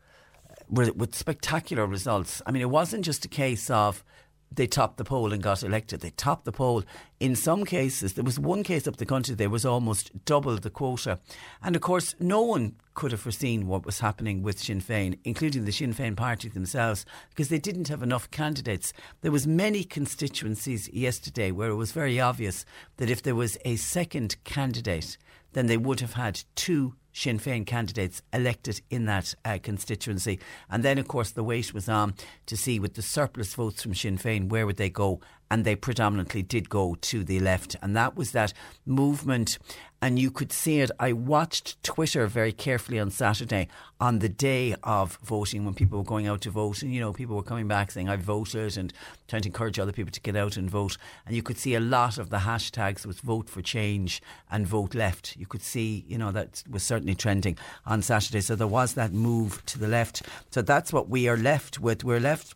with 0.69 1.15
spectacular 1.15 1.85
results. 1.85 2.41
I 2.45 2.51
mean, 2.51 2.61
it 2.61 2.69
wasn't 2.69 3.05
just 3.05 3.25
a 3.25 3.29
case 3.29 3.69
of 3.69 4.03
they 4.51 4.67
topped 4.67 4.97
the 4.97 5.03
poll 5.03 5.31
and 5.31 5.43
got 5.43 5.63
elected. 5.63 6.01
They 6.01 6.09
topped 6.11 6.45
the 6.45 6.51
poll. 6.51 6.83
In 7.19 7.35
some 7.35 7.65
cases, 7.65 8.13
there 8.13 8.23
was 8.23 8.39
one 8.39 8.63
case 8.63 8.87
up 8.87 8.97
the 8.97 9.05
country, 9.05 9.35
there 9.35 9.49
was 9.49 9.65
almost 9.65 10.25
double 10.25 10.55
the 10.57 10.69
quota. 10.69 11.19
And 11.61 11.75
of 11.75 11.81
course, 11.81 12.15
no 12.19 12.41
one 12.41 12.75
could 12.95 13.11
have 13.11 13.21
foreseen 13.21 13.67
what 13.67 13.85
was 13.85 13.99
happening 13.99 14.41
with 14.41 14.59
Sinn 14.59 14.81
Féin, 14.81 15.19
including 15.23 15.65
the 15.65 15.71
Sinn 15.71 15.93
Féin 15.93 16.15
party 16.15 16.49
themselves, 16.49 17.05
because 17.29 17.49
they 17.49 17.59
didn't 17.59 17.89
have 17.89 18.03
enough 18.03 18.31
candidates. 18.31 18.91
There 19.21 19.31
was 19.31 19.45
many 19.45 19.83
constituencies 19.83 20.89
yesterday 20.91 21.51
where 21.51 21.69
it 21.69 21.75
was 21.75 21.91
very 21.91 22.19
obvious 22.19 22.65
that 22.97 23.09
if 23.09 23.21
there 23.21 23.35
was 23.35 23.57
a 23.65 23.75
second 23.75 24.35
candidate, 24.43 25.17
then 25.53 25.67
they 25.67 25.77
would 25.77 25.99
have 25.99 26.13
had 26.13 26.41
two 26.55 26.95
Sinn 27.11 27.39
Féin 27.39 27.65
candidates 27.65 28.21
elected 28.33 28.81
in 28.89 29.05
that 29.05 29.33
uh, 29.43 29.57
constituency. 29.61 30.39
And 30.69 30.83
then, 30.83 30.97
of 30.97 31.07
course, 31.07 31.31
the 31.31 31.43
wait 31.43 31.73
was 31.73 31.89
on 31.89 32.13
to 32.45 32.55
see 32.55 32.79
with 32.79 32.93
the 32.93 33.01
surplus 33.01 33.53
votes 33.53 33.83
from 33.83 33.95
Sinn 33.95 34.17
Féin, 34.17 34.49
where 34.49 34.65
would 34.65 34.77
they 34.77 34.89
go? 34.89 35.19
And 35.51 35.65
they 35.65 35.75
predominantly 35.75 36.43
did 36.43 36.69
go 36.69 36.95
to 37.01 37.23
the 37.23 37.39
left. 37.39 37.75
And 37.81 37.95
that 37.95 38.15
was 38.15 38.31
that 38.31 38.53
movement 38.85 39.57
and 40.01 40.17
you 40.17 40.31
could 40.31 40.51
see 40.51 40.79
it. 40.79 40.91
I 40.99 41.13
watched 41.13 41.81
Twitter 41.83 42.27
very 42.27 42.51
carefully 42.51 42.99
on 42.99 43.11
Saturday 43.11 43.67
on 43.99 44.19
the 44.19 44.29
day 44.29 44.75
of 44.83 45.17
voting 45.23 45.65
when 45.65 45.73
people 45.73 45.97
were 45.97 46.05
going 46.05 46.27
out 46.27 46.41
to 46.41 46.51
vote, 46.51 46.81
and 46.81 46.93
you 46.93 47.01
know 47.01 47.11
people 47.11 47.35
were 47.35 47.43
coming 47.43 47.67
back 47.67 47.91
saying 47.91 48.07
I 48.07 48.15
voted 48.15 48.77
and 48.77 48.93
trying 49.27 49.41
to 49.41 49.49
encourage 49.49 49.77
other 49.77 49.91
people 49.91 50.11
to 50.11 50.21
get 50.21 50.35
out 50.35 50.55
and 50.57 50.69
vote. 50.69 50.97
And 51.25 51.35
you 51.35 51.43
could 51.43 51.57
see 51.57 51.75
a 51.75 51.79
lot 51.79 52.17
of 52.17 52.29
the 52.29 52.37
hashtags 52.37 53.05
was 53.05 53.19
vote 53.19 53.49
for 53.49 53.61
change 53.61 54.21
and 54.49 54.65
vote 54.65 54.95
left. 54.95 55.35
You 55.37 55.45
could 55.45 55.61
see 55.61 56.05
you 56.07 56.17
know 56.17 56.31
that 56.31 56.63
was 56.69 56.83
certainly 56.83 57.15
trending 57.15 57.57
on 57.85 58.01
Saturday. 58.01 58.41
So 58.41 58.55
there 58.55 58.67
was 58.67 58.93
that 58.93 59.11
move 59.11 59.65
to 59.67 59.79
the 59.79 59.87
left. 59.87 60.23
So 60.51 60.61
that's 60.61 60.93
what 60.93 61.09
we 61.09 61.27
are 61.27 61.37
left 61.37 61.79
with. 61.79 62.03
We're 62.03 62.19
left 62.19 62.55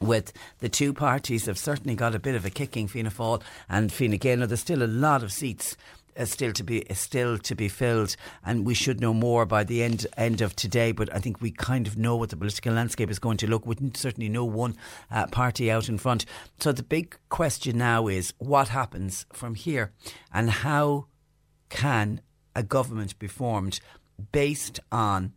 with 0.00 0.32
the 0.58 0.68
two 0.68 0.92
parties 0.92 1.46
have 1.46 1.58
certainly 1.58 1.94
got 1.94 2.14
a 2.14 2.18
bit 2.18 2.34
of 2.34 2.44
a 2.44 2.50
kicking 2.50 2.88
Fianna 2.88 3.10
Fáil 3.10 3.42
and 3.68 3.92
Fine 3.92 4.16
Gael. 4.18 4.38
Now, 4.38 4.46
there's 4.46 4.60
still 4.60 4.82
a 4.82 4.86
lot 4.86 5.22
of 5.22 5.32
seats 5.32 5.76
uh, 6.16 6.24
still 6.24 6.52
to 6.52 6.62
be 6.62 6.88
uh, 6.88 6.94
still 6.94 7.38
to 7.38 7.54
be 7.54 7.68
filled, 7.68 8.16
and 8.44 8.64
we 8.64 8.74
should 8.74 9.00
know 9.00 9.14
more 9.14 9.44
by 9.44 9.64
the 9.64 9.82
end 9.82 10.06
end 10.16 10.40
of 10.40 10.54
today. 10.54 10.92
But 10.92 11.12
I 11.14 11.18
think 11.18 11.40
we 11.40 11.50
kind 11.50 11.86
of 11.86 11.96
know 11.96 12.16
what 12.16 12.30
the 12.30 12.36
political 12.36 12.72
landscape 12.72 13.10
is 13.10 13.18
going 13.18 13.36
to 13.38 13.46
look. 13.46 13.66
We 13.66 13.76
certainly 13.94 14.28
know 14.28 14.44
one 14.44 14.76
uh, 15.10 15.26
party 15.26 15.70
out 15.70 15.88
in 15.88 15.98
front. 15.98 16.24
So 16.60 16.72
the 16.72 16.82
big 16.82 17.16
question 17.28 17.78
now 17.78 18.06
is 18.06 18.32
what 18.38 18.68
happens 18.68 19.26
from 19.32 19.54
here, 19.54 19.92
and 20.32 20.50
how 20.50 21.06
can 21.68 22.20
a 22.54 22.62
government 22.62 23.18
be 23.18 23.26
formed 23.26 23.80
based 24.30 24.78
on 24.92 25.32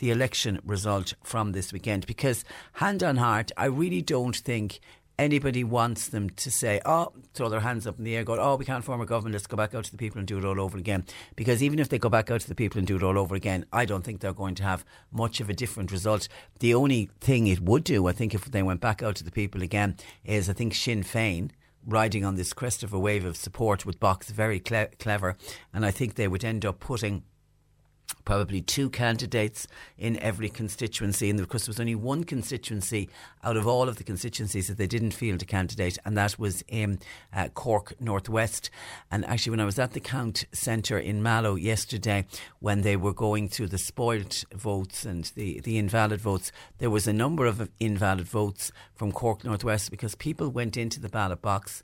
the 0.00 0.10
election 0.10 0.58
result 0.64 1.14
from 1.22 1.52
this 1.52 1.72
weekend? 1.72 2.06
Because 2.06 2.44
hand 2.74 3.02
on 3.02 3.16
heart, 3.16 3.52
I 3.56 3.66
really 3.66 4.02
don't 4.02 4.36
think 4.36 4.80
anybody 5.20 5.62
wants 5.62 6.08
them 6.08 6.30
to 6.30 6.50
say, 6.50 6.80
oh, 6.86 7.12
throw 7.34 7.50
their 7.50 7.60
hands 7.60 7.86
up 7.86 7.98
in 7.98 8.04
the 8.04 8.16
air, 8.16 8.24
go, 8.24 8.36
oh, 8.40 8.56
we 8.56 8.64
can't 8.64 8.82
form 8.82 9.02
a 9.02 9.06
government, 9.06 9.34
let's 9.34 9.46
go 9.46 9.56
back 9.56 9.74
out 9.74 9.84
to 9.84 9.90
the 9.90 9.98
people 9.98 10.18
and 10.18 10.26
do 10.26 10.38
it 10.38 10.44
all 10.46 10.58
over 10.58 10.78
again. 10.78 11.04
Because 11.36 11.62
even 11.62 11.78
if 11.78 11.90
they 11.90 11.98
go 11.98 12.08
back 12.08 12.30
out 12.30 12.40
to 12.40 12.48
the 12.48 12.54
people 12.54 12.78
and 12.78 12.86
do 12.86 12.96
it 12.96 13.02
all 13.02 13.18
over 13.18 13.34
again, 13.34 13.66
I 13.70 13.84
don't 13.84 14.02
think 14.02 14.20
they're 14.20 14.32
going 14.32 14.54
to 14.56 14.62
have 14.62 14.84
much 15.12 15.40
of 15.40 15.50
a 15.50 15.54
different 15.54 15.92
result. 15.92 16.26
The 16.60 16.74
only 16.74 17.10
thing 17.20 17.46
it 17.46 17.60
would 17.60 17.84
do, 17.84 18.06
I 18.06 18.12
think, 18.12 18.34
if 18.34 18.46
they 18.46 18.62
went 18.62 18.80
back 18.80 19.02
out 19.02 19.16
to 19.16 19.24
the 19.24 19.30
people 19.30 19.62
again, 19.62 19.96
is 20.24 20.48
I 20.48 20.54
think 20.54 20.74
Sinn 20.74 21.04
Féin 21.04 21.50
riding 21.86 22.24
on 22.24 22.36
this 22.36 22.54
crest 22.54 22.82
of 22.82 22.94
a 22.94 22.98
wave 22.98 23.26
of 23.26 23.36
support 23.36 23.84
with 23.84 24.00
Box 24.00 24.30
very 24.30 24.58
cle- 24.58 24.88
clever, 24.98 25.36
and 25.72 25.84
I 25.84 25.90
think 25.90 26.14
they 26.14 26.28
would 26.28 26.44
end 26.44 26.64
up 26.64 26.80
putting 26.80 27.24
probably 28.24 28.60
two 28.60 28.90
candidates 28.90 29.66
in 29.98 30.18
every 30.18 30.48
constituency, 30.48 31.30
and 31.30 31.40
of 31.40 31.48
course 31.48 31.66
there 31.66 31.70
was 31.70 31.80
only 31.80 31.94
one 31.94 32.24
constituency 32.24 33.08
out 33.42 33.56
of 33.56 33.66
all 33.66 33.88
of 33.88 33.96
the 33.96 34.04
constituencies 34.04 34.68
that 34.68 34.78
they 34.78 34.86
didn't 34.86 35.12
field 35.12 35.42
a 35.42 35.44
candidate, 35.44 35.98
and 36.04 36.16
that 36.16 36.38
was 36.38 36.62
in 36.68 36.98
uh, 37.34 37.48
Cork 37.48 37.94
Northwest. 38.00 38.70
And 39.10 39.24
actually, 39.26 39.50
when 39.50 39.60
I 39.60 39.64
was 39.64 39.78
at 39.78 39.92
the 39.92 40.00
Count 40.00 40.44
Centre 40.52 40.98
in 40.98 41.22
Mallow 41.22 41.54
yesterday, 41.54 42.26
when 42.60 42.82
they 42.82 42.96
were 42.96 43.14
going 43.14 43.48
through 43.48 43.68
the 43.68 43.78
spoilt 43.78 44.44
votes 44.54 45.04
and 45.04 45.24
the, 45.34 45.60
the 45.60 45.78
invalid 45.78 46.20
votes, 46.20 46.52
there 46.78 46.90
was 46.90 47.06
a 47.06 47.12
number 47.12 47.46
of 47.46 47.70
invalid 47.80 48.26
votes 48.26 48.72
from 48.94 49.12
Cork 49.12 49.44
Northwest 49.44 49.90
because 49.90 50.14
people 50.14 50.50
went 50.50 50.76
into 50.76 51.00
the 51.00 51.08
ballot 51.08 51.42
box 51.42 51.82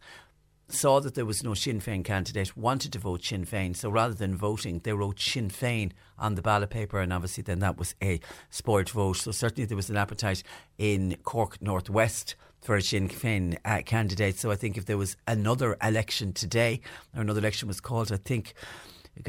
saw 0.69 1.01
that 1.01 1.15
there 1.15 1.25
was 1.25 1.45
no 1.45 1.55
Sinn 1.55 1.81
Féin 1.81 2.05
candidate, 2.05 2.57
wanted 2.57 2.93
to 2.93 2.99
vote 2.99 3.25
Sinn 3.25 3.47
Féin. 3.47 3.77
So 3.77 3.89
rather 3.89 4.15
than 4.15 4.37
voting, 4.37 4.81
they 4.81 4.93
wrote 4.93 5.21
Sinn 5.21 5.49
Féin 5.49 5.93
on 6.19 6.35
the 6.35 6.43
ballot 6.43 6.71
paper, 6.71 7.01
and 7.01 7.13
obviously 7.13 7.43
then 7.43 7.61
that 7.61 7.79
was 7.79 7.95
a 8.03 8.21
spoilt 8.51 8.91
vote. 8.91 9.19
So 9.19 9.31
certainly 9.31 9.67
there 9.67 9.77
was 9.77 9.91
an 9.91 9.97
appetite 9.97 10.43
in 10.79 11.17
Cork 11.23 11.63
Northwest 11.63 12.35
for 12.61 12.75
a 12.75 12.83
Sinn 12.83 13.09
Féin 13.09 13.57
uh, 13.65 13.83
candidate. 13.83 14.39
So 14.39 14.51
I 14.51 14.57
think 14.57 14.77
if 14.77 14.87
there 14.87 14.99
was 14.99 15.17
another 15.29 15.77
election 15.83 16.33
today, 16.33 16.81
or 17.15 17.23
another 17.23 17.41
election 17.41 17.69
was 17.69 17.81
called, 17.81 18.11
I 18.11 18.17
think 18.17 18.55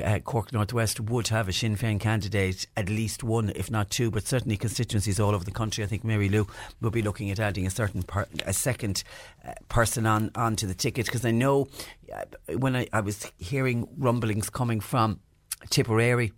uh, 0.03 0.19
Cork 0.19 0.51
Northwest 0.53 0.99
would 0.99 1.29
have 1.29 1.47
a 1.47 1.53
Sinn 1.53 1.75
Féin 1.75 1.99
candidate, 1.99 2.67
at 2.75 2.89
least 2.89 3.23
one, 3.23 3.51
if 3.55 3.71
not 3.71 3.89
two, 3.89 4.11
but 4.11 4.27
certainly 4.27 4.57
constituencies 4.57 5.19
all 5.19 5.33
over 5.33 5.43
the 5.43 5.51
country. 5.51 5.83
I 5.83 5.87
think 5.87 6.03
Mary 6.03 6.29
Lou 6.29 6.47
will 6.81 6.91
be 6.91 7.01
looking 7.01 7.31
at 7.31 7.39
adding 7.39 7.65
a 7.65 7.69
certain 7.69 8.03
per, 8.03 8.25
a 8.45 8.53
second 8.53 9.03
uh, 9.47 9.53
person 9.69 10.05
on 10.05 10.31
onto 10.35 10.67
the 10.67 10.73
ticket 10.73 11.05
because 11.05 11.25
I 11.25 11.31
know 11.31 11.67
uh, 12.13 12.23
when 12.57 12.75
I, 12.75 12.87
I 12.93 13.01
was 13.01 13.31
hearing 13.37 13.87
rumblings 13.97 14.49
coming 14.49 14.79
from 14.79 15.19
Tipperary 15.69 16.33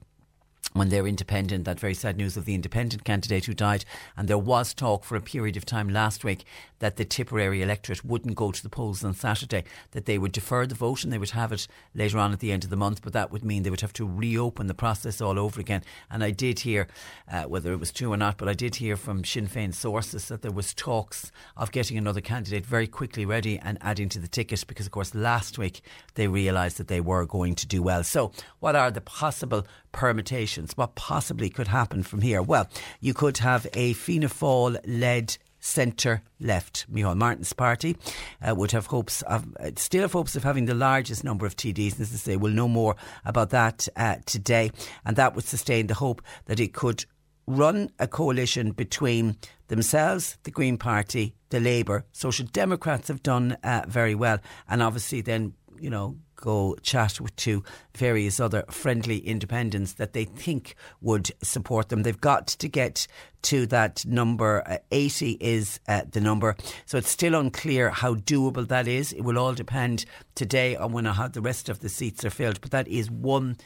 when 0.73 0.89
they're 0.89 1.07
independent, 1.07 1.65
that 1.65 1.79
very 1.79 1.93
sad 1.93 2.17
news 2.17 2.37
of 2.37 2.45
the 2.45 2.53
independent 2.53 3.03
candidate 3.03 3.45
who 3.45 3.53
died. 3.53 3.85
And 4.15 4.27
there 4.27 4.37
was 4.37 4.73
talk 4.73 5.03
for 5.03 5.15
a 5.15 5.21
period 5.21 5.57
of 5.57 5.65
time 5.65 5.89
last 5.89 6.23
week 6.23 6.45
that 6.79 6.95
the 6.95 7.05
Tipperary 7.05 7.61
electorate 7.61 8.05
wouldn't 8.05 8.35
go 8.35 8.51
to 8.51 8.63
the 8.63 8.69
polls 8.69 9.03
on 9.03 9.13
Saturday, 9.13 9.63
that 9.91 10.05
they 10.05 10.17
would 10.17 10.31
defer 10.31 10.65
the 10.65 10.75
vote 10.75 11.03
and 11.03 11.11
they 11.11 11.17
would 11.17 11.31
have 11.31 11.51
it 11.51 11.67
later 11.93 12.17
on 12.17 12.31
at 12.31 12.39
the 12.39 12.51
end 12.51 12.63
of 12.63 12.69
the 12.69 12.77
month. 12.77 13.01
But 13.01 13.13
that 13.13 13.31
would 13.31 13.43
mean 13.43 13.63
they 13.63 13.69
would 13.69 13.81
have 13.81 13.93
to 13.93 14.07
reopen 14.07 14.67
the 14.67 14.73
process 14.73 15.21
all 15.21 15.39
over 15.39 15.59
again. 15.59 15.83
And 16.09 16.23
I 16.23 16.31
did 16.31 16.59
hear, 16.59 16.87
uh, 17.31 17.43
whether 17.43 17.73
it 17.73 17.79
was 17.79 17.91
true 17.91 18.13
or 18.13 18.17
not, 18.17 18.37
but 18.37 18.47
I 18.47 18.53
did 18.53 18.75
hear 18.75 18.95
from 18.95 19.25
Sinn 19.25 19.47
Féin 19.47 19.73
sources 19.73 20.27
that 20.27 20.41
there 20.41 20.51
was 20.51 20.73
talks 20.73 21.31
of 21.57 21.71
getting 21.71 21.97
another 21.97 22.21
candidate 22.21 22.65
very 22.65 22.87
quickly 22.87 23.25
ready 23.25 23.59
and 23.59 23.77
adding 23.81 24.09
to 24.09 24.19
the 24.19 24.27
ticket 24.27 24.65
because, 24.67 24.85
of 24.85 24.91
course, 24.91 25.15
last 25.15 25.57
week 25.57 25.81
they 26.15 26.27
realised 26.27 26.77
that 26.77 26.87
they 26.87 27.01
were 27.01 27.25
going 27.25 27.55
to 27.55 27.67
do 27.67 27.81
well. 27.81 28.03
So, 28.03 28.31
what 28.59 28.75
are 28.75 28.91
the 28.91 29.01
possible 29.01 29.65
permutations? 29.91 30.58
What 30.75 30.95
possibly 30.95 31.49
could 31.49 31.67
happen 31.67 32.03
from 32.03 32.21
here? 32.21 32.41
Well, 32.41 32.69
you 32.99 33.13
could 33.13 33.37
have 33.39 33.67
a 33.73 33.93
Fianna 33.93 34.27
Fáil 34.27 34.79
led 34.85 35.37
centre 35.59 36.21
left. 36.39 36.85
Micheál 36.91 37.17
Martin's 37.17 37.53
party 37.53 37.97
uh, 38.41 38.55
would 38.55 38.71
have 38.71 38.87
hopes 38.87 39.21
of, 39.23 39.45
uh, 39.59 39.71
still 39.75 40.01
have 40.01 40.13
hopes 40.13 40.35
of 40.35 40.43
having 40.43 40.65
the 40.65 40.73
largest 40.73 41.23
number 41.23 41.45
of 41.45 41.55
TDs. 41.55 41.99
As 41.99 42.13
I 42.13 42.17
say, 42.17 42.37
we'll 42.37 42.53
know 42.53 42.67
more 42.67 42.95
about 43.25 43.49
that 43.51 43.87
uh, 43.95 44.17
today. 44.25 44.71
And 45.05 45.15
that 45.17 45.35
would 45.35 45.45
sustain 45.45 45.87
the 45.87 45.95
hope 45.95 46.21
that 46.45 46.59
it 46.59 46.73
could 46.73 47.05
run 47.47 47.89
a 47.99 48.07
coalition 48.07 48.71
between 48.71 49.35
themselves, 49.67 50.37
the 50.43 50.51
Green 50.51 50.77
Party, 50.77 51.35
the 51.49 51.59
Labour. 51.59 52.05
Social 52.11 52.45
Democrats 52.45 53.07
have 53.07 53.23
done 53.23 53.57
uh, 53.63 53.83
very 53.87 54.15
well. 54.15 54.39
And 54.67 54.83
obviously 54.83 55.21
then, 55.21 55.53
you 55.79 55.89
know, 55.89 56.17
go 56.39 56.75
chat 56.81 57.19
with 57.19 57.35
to 57.37 57.63
various 57.95 58.39
other 58.39 58.63
friendly 58.69 59.19
independents 59.19 59.93
that 59.93 60.13
they 60.13 60.25
think 60.25 60.75
would 61.01 61.31
support 61.43 61.89
them. 61.89 62.03
They've 62.03 62.19
got 62.19 62.47
to 62.47 62.67
get 62.67 63.07
to 63.43 63.65
that 63.67 64.05
number. 64.05 64.63
Uh, 64.65 64.77
80 64.91 65.37
is 65.39 65.79
uh, 65.87 66.03
the 66.09 66.21
number. 66.21 66.55
So 66.85 66.97
it's 66.97 67.09
still 67.09 67.35
unclear 67.35 67.89
how 67.89 68.15
doable 68.15 68.67
that 68.67 68.87
is. 68.87 69.13
It 69.13 69.21
will 69.21 69.37
all 69.37 69.53
depend 69.53 70.05
today 70.35 70.75
on 70.75 70.91
when 70.91 71.05
how 71.05 71.27
the 71.27 71.41
rest 71.41 71.69
of 71.69 71.79
the 71.79 71.89
seats 71.89 72.23
are 72.25 72.29
filled. 72.29 72.61
But 72.61 72.71
that 72.71 72.87
is 72.87 73.09
one 73.09 73.57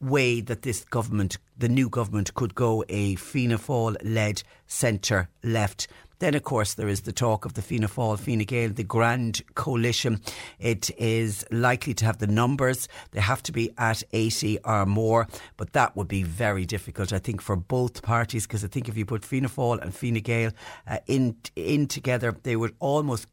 way 0.00 0.40
that 0.40 0.62
this 0.62 0.84
government, 0.84 1.38
the 1.56 1.68
new 1.68 1.88
government, 1.88 2.34
could 2.34 2.54
go 2.54 2.84
a 2.88 3.14
Fianna 3.16 3.58
Fáil 3.58 3.96
led 4.02 4.42
centre 4.66 5.28
left. 5.42 5.86
Then, 6.22 6.36
of 6.36 6.44
course, 6.44 6.74
there 6.74 6.86
is 6.86 7.00
the 7.00 7.12
talk 7.12 7.44
of 7.44 7.54
the 7.54 7.62
Fianna 7.62 7.88
Fáil, 7.88 8.16
Fine 8.16 8.44
Gael, 8.44 8.70
the 8.70 8.84
grand 8.84 9.42
coalition. 9.56 10.20
It 10.60 10.88
is 10.96 11.44
likely 11.50 11.94
to 11.94 12.04
have 12.04 12.18
the 12.18 12.28
numbers. 12.28 12.86
They 13.10 13.18
have 13.18 13.42
to 13.42 13.50
be 13.50 13.72
at 13.76 14.04
80 14.12 14.60
or 14.64 14.86
more, 14.86 15.26
but 15.56 15.72
that 15.72 15.96
would 15.96 16.06
be 16.06 16.22
very 16.22 16.64
difficult, 16.64 17.12
I 17.12 17.18
think, 17.18 17.42
for 17.42 17.56
both 17.56 18.02
parties, 18.02 18.46
because 18.46 18.64
I 18.64 18.68
think 18.68 18.88
if 18.88 18.96
you 18.96 19.04
put 19.04 19.24
Fianna 19.24 19.48
Fáil 19.48 19.82
and 19.82 19.92
Fine 19.92 20.20
Gael 20.20 20.52
uh, 20.86 20.98
in, 21.08 21.34
in 21.56 21.88
together, 21.88 22.36
they 22.44 22.54
would 22.54 22.76
almost 22.78 23.26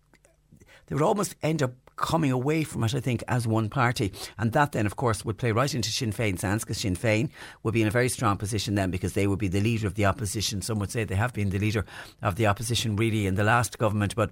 they 0.88 0.96
would 0.96 1.04
almost 1.04 1.36
end 1.44 1.62
up 1.62 1.74
coming 2.00 2.32
away 2.32 2.64
from 2.64 2.84
it, 2.84 2.96
I 2.96 3.00
think, 3.00 3.24
as 3.28 3.48
one 3.48 3.70
party. 3.70 4.12
And 4.38 4.52
that 4.54 4.72
then, 4.72 4.86
of 4.86 4.96
course, 4.96 5.24
would 5.26 5.38
play 5.38 5.52
right 5.52 5.74
into 5.74 5.92
Sinn 5.92 6.12
Féin's 6.12 6.42
hands 6.42 6.64
because 6.64 6.80
Sinn 6.80 6.96
Féin 6.96 7.30
would 7.64 7.74
be 7.74 7.82
in 7.82 7.88
a 7.88 7.92
very 7.92 8.10
strong 8.10 8.38
position 8.38 8.76
then 8.76 8.92
because 8.92 9.14
they 9.14 9.28
would 9.28 9.40
be 9.40 9.48
the 9.48 9.62
leader 9.62 9.88
of 9.88 9.96
the 9.96 10.06
opposition. 10.06 10.62
Some 10.62 10.80
would 10.80 10.92
say 10.92 11.04
they 11.04 11.16
have 11.16 11.34
been 11.34 11.50
the 11.50 11.60
leader 11.60 11.86
of 12.22 12.36
the 12.36 12.48
opposition 12.48 12.96
really 12.96 13.28
in 13.28 13.36
the 13.36 13.44
last 13.44 13.78
government, 13.78 14.16
but 14.16 14.32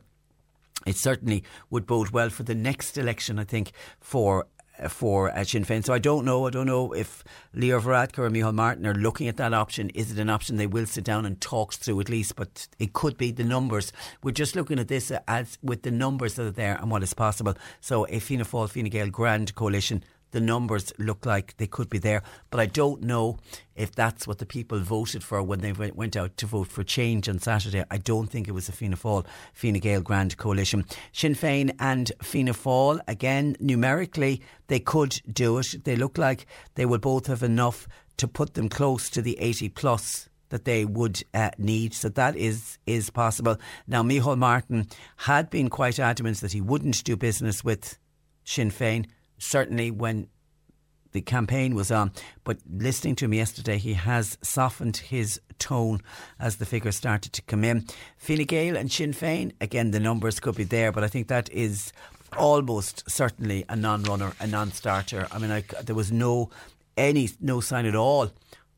it 0.86 0.96
certainly 0.96 1.44
would 1.70 1.86
bode 1.86 2.12
well 2.12 2.30
for 2.30 2.44
the 2.44 2.56
next 2.56 2.98
election, 2.98 3.40
I 3.40 3.44
think, 3.44 3.72
for 4.00 4.48
for 4.90 5.30
uh, 5.32 5.44
Sinn 5.44 5.66
Féin. 5.66 5.84
So 5.84 5.94
I 5.94 6.00
don't 6.00 6.26
know. 6.26 6.48
I 6.48 6.50
don't 6.50 6.68
know 6.68 6.94
if 6.94 7.24
Leo 7.54 7.80
Varadkar 7.80 8.20
or 8.20 8.30
Micheál 8.30 8.54
Martin 8.54 8.86
are 8.86 8.94
looking 8.94 9.28
at 9.28 9.38
that 9.38 9.54
option. 9.54 9.90
Is 9.92 10.12
it 10.12 10.20
an 10.20 10.30
option 10.30 10.58
they 10.58 10.68
will 10.68 10.86
sit 10.86 11.04
down 11.04 11.26
and 11.26 11.40
talk 11.42 11.74
through 11.74 12.00
at 12.00 12.10
least? 12.10 12.36
But 12.36 12.68
it 12.80 12.94
could 12.94 13.18
be 13.18 13.32
the 13.32 13.44
numbers. 13.44 13.92
We're 14.24 14.32
just 14.32 14.56
looking 14.56 14.80
at 14.80 14.88
this 14.88 15.12
as 15.28 15.58
with 15.62 15.84
the 15.84 15.92
numbers 15.92 16.36
that 16.36 16.46
are 16.46 16.52
there 16.52 16.76
and 16.76 16.92
what 16.92 17.04
is 17.04 17.14
possible. 17.14 17.56
So 17.82 18.06
a 18.10 18.20
Fianna 18.20 18.46
Fáil, 18.46 18.70
Fine 18.70 18.86
Gael 18.86 19.10
grand 19.10 19.56
coalition 19.56 20.04
the 20.32 20.42
numbers 20.42 20.92
look 20.98 21.26
like 21.26 21.56
they 21.58 21.68
could 21.68 21.90
be 21.90 21.98
there. 21.98 22.24
But 22.50 22.60
I 22.60 22.66
don't 22.66 23.02
know 23.04 23.38
if 23.76 23.92
that's 23.92 24.28
what 24.28 24.40
the 24.40 24.46
people 24.46 24.80
voted 24.80 25.24
for 25.24 25.42
when 25.42 25.62
they 25.62 25.72
went 25.72 26.16
out 26.16 26.38
to 26.38 26.46
vote 26.46 26.68
for 26.68 26.84
change 26.84 27.30
on 27.30 27.40
Saturday. 27.40 27.84
I 27.90 27.98
don't 27.98 28.28
think 28.28 28.48
it 28.48 28.54
was 28.54 28.70
a 28.70 28.72
Fianna 28.72 28.98
Fáil, 28.98 29.26
Fine 29.54 29.80
Gael 29.80 30.02
Grand 30.02 30.38
Coalition. 30.38 30.86
Sinn 31.12 31.36
Féin 31.36 31.76
and 31.80 32.12
Fianna 32.22 32.54
Fáil, 32.54 33.00
again, 33.08 33.56
numerically, 33.60 34.42
they 34.68 34.80
could 34.80 35.22
do 35.32 35.58
it. 35.60 35.84
They 35.84 35.96
look 35.96 36.18
like 36.18 36.46
they 36.76 36.86
will 36.86 36.98
both 36.98 37.28
have 37.28 37.44
enough 37.44 37.88
to 38.18 38.28
put 38.28 38.56
them 38.56 38.68
close 38.68 39.10
to 39.12 39.22
the 39.22 39.40
80 39.40 39.70
plus 39.70 40.28
that 40.50 40.66
they 40.66 40.86
would 40.86 41.24
uh, 41.34 41.52
need. 41.58 41.94
So 41.94 42.10
that 42.10 42.36
is 42.36 42.78
is 42.86 43.10
possible. 43.10 43.58
Now, 43.86 44.02
Micheál 44.04 44.38
Martin 44.38 44.88
had 45.18 45.50
been 45.50 45.70
quite 45.70 46.00
adamant 46.00 46.42
that 46.42 46.54
he 46.54 46.62
wouldn't 46.62 47.04
do 47.04 47.18
business 47.18 47.64
with 47.64 47.98
Sinn 48.44 48.72
Féin 48.72 49.06
certainly 49.38 49.92
when 49.92 50.28
the 51.12 51.22
campaign 51.22 51.74
was 51.76 51.92
on. 51.92 52.12
But 52.44 52.60
listening 52.70 53.16
to 53.18 53.26
him 53.26 53.34
yesterday, 53.34 53.78
he 53.78 53.94
has 53.94 54.38
softened 54.42 54.98
his 54.98 55.40
tone 55.58 56.02
as 56.40 56.58
the 56.58 56.66
figures 56.66 56.96
started 56.96 57.34
to 57.34 57.42
come 57.44 57.64
in. 57.64 57.86
Fine 58.18 58.44
Gael 58.46 58.78
and 58.78 58.92
Sinn 58.92 59.14
Féin, 59.14 59.54
again, 59.62 59.92
the 59.92 60.00
numbers 60.00 60.40
could 60.40 60.56
be 60.56 60.64
there, 60.64 60.92
but 60.92 61.04
I 61.04 61.08
think 61.08 61.28
that 61.28 61.50
is 61.52 61.92
almost 62.38 63.10
certainly 63.10 63.66
a 63.70 63.76
non-runner, 63.76 64.34
a 64.40 64.48
non-starter. 64.48 65.28
I 65.32 65.40
mean, 65.40 65.52
I, 65.52 65.62
there 65.84 65.96
was 65.96 66.12
no 66.12 66.50
any 66.98 67.30
no 67.40 67.62
sign 67.62 67.86
at 67.86 67.96
all 67.96 68.32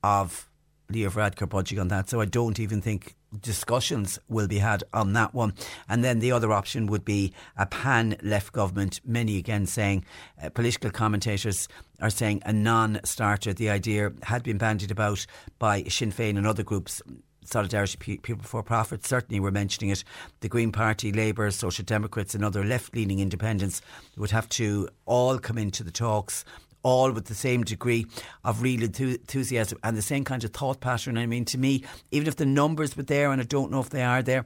of 0.03 0.48
Leo 0.89 1.09
Varadkar 1.09 1.47
budging 1.47 1.79
on 1.79 1.87
that, 1.89 2.09
so 2.09 2.19
I 2.19 2.25
don't 2.25 2.59
even 2.59 2.81
think 2.81 3.15
discussions 3.41 4.17
will 4.27 4.47
be 4.47 4.57
had 4.57 4.83
on 4.93 5.13
that 5.13 5.33
one. 5.33 5.53
And 5.87 6.03
then 6.03 6.19
the 6.19 6.31
other 6.31 6.51
option 6.51 6.87
would 6.87 7.05
be 7.05 7.33
a 7.57 7.65
pan 7.65 8.17
left 8.23 8.53
government. 8.53 8.99
Many 9.05 9.37
again 9.37 9.65
saying, 9.65 10.05
uh, 10.41 10.49
political 10.49 10.89
commentators 10.89 11.67
are 12.01 12.09
saying 12.09 12.41
a 12.45 12.53
non 12.53 12.99
starter. 13.03 13.53
The 13.53 13.69
idea 13.69 14.11
had 14.23 14.43
been 14.43 14.57
bandied 14.57 14.91
about 14.91 15.25
by 15.59 15.83
Sinn 15.83 16.11
Féin 16.11 16.37
and 16.37 16.47
other 16.47 16.63
groups. 16.63 17.01
Solidarity 17.45 18.17
People 18.17 18.43
for 18.43 18.61
Profit 18.61 19.05
certainly 19.05 19.39
were 19.39 19.51
mentioning 19.51 19.89
it. 19.89 20.03
The 20.41 20.49
Green 20.49 20.71
Party, 20.71 21.11
Labour, 21.11 21.49
Social 21.49 21.83
Democrats, 21.83 22.35
and 22.35 22.45
other 22.45 22.63
left 22.63 22.95
leaning 22.95 23.19
independents 23.19 23.81
would 24.17 24.29
have 24.29 24.47
to 24.49 24.87
all 25.07 25.39
come 25.39 25.57
into 25.57 25.83
the 25.83 25.91
talks 25.91 26.45
all 26.83 27.11
with 27.11 27.25
the 27.25 27.35
same 27.35 27.63
degree 27.63 28.05
of 28.43 28.61
real 28.61 28.83
enthusiasm 28.83 29.77
and 29.83 29.97
the 29.97 30.01
same 30.01 30.23
kind 30.23 30.43
of 30.43 30.51
thought 30.51 30.79
pattern. 30.79 31.17
I 31.17 31.25
mean, 31.25 31.45
to 31.45 31.57
me, 31.57 31.83
even 32.11 32.27
if 32.27 32.35
the 32.35 32.45
numbers 32.45 32.95
were 32.95 33.03
there, 33.03 33.31
and 33.31 33.41
I 33.41 33.45
don't 33.45 33.71
know 33.71 33.79
if 33.81 33.89
they 33.89 34.03
are 34.03 34.21
there, 34.21 34.45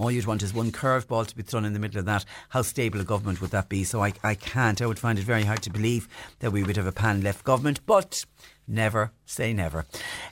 All 0.00 0.10
you'd 0.10 0.24
want 0.24 0.42
is 0.42 0.54
one 0.54 0.72
curveball 0.72 1.26
to 1.26 1.36
be 1.36 1.42
thrown 1.42 1.66
in 1.66 1.74
the 1.74 1.78
middle 1.78 1.98
of 1.98 2.06
that. 2.06 2.24
How 2.48 2.62
stable 2.62 3.02
a 3.02 3.04
government 3.04 3.42
would 3.42 3.50
that 3.50 3.68
be? 3.68 3.84
So 3.84 4.02
I, 4.02 4.14
I 4.24 4.34
can't. 4.34 4.80
I 4.80 4.86
would 4.86 4.98
find 4.98 5.18
it 5.18 5.26
very 5.26 5.44
hard 5.44 5.60
to 5.64 5.70
believe 5.70 6.08
that 6.38 6.52
we 6.52 6.62
would 6.62 6.76
have 6.78 6.86
a 6.86 6.92
pan 6.92 7.20
left 7.20 7.44
government. 7.44 7.84
But 7.84 8.24
never 8.66 9.12
say 9.26 9.52
never. 9.52 9.80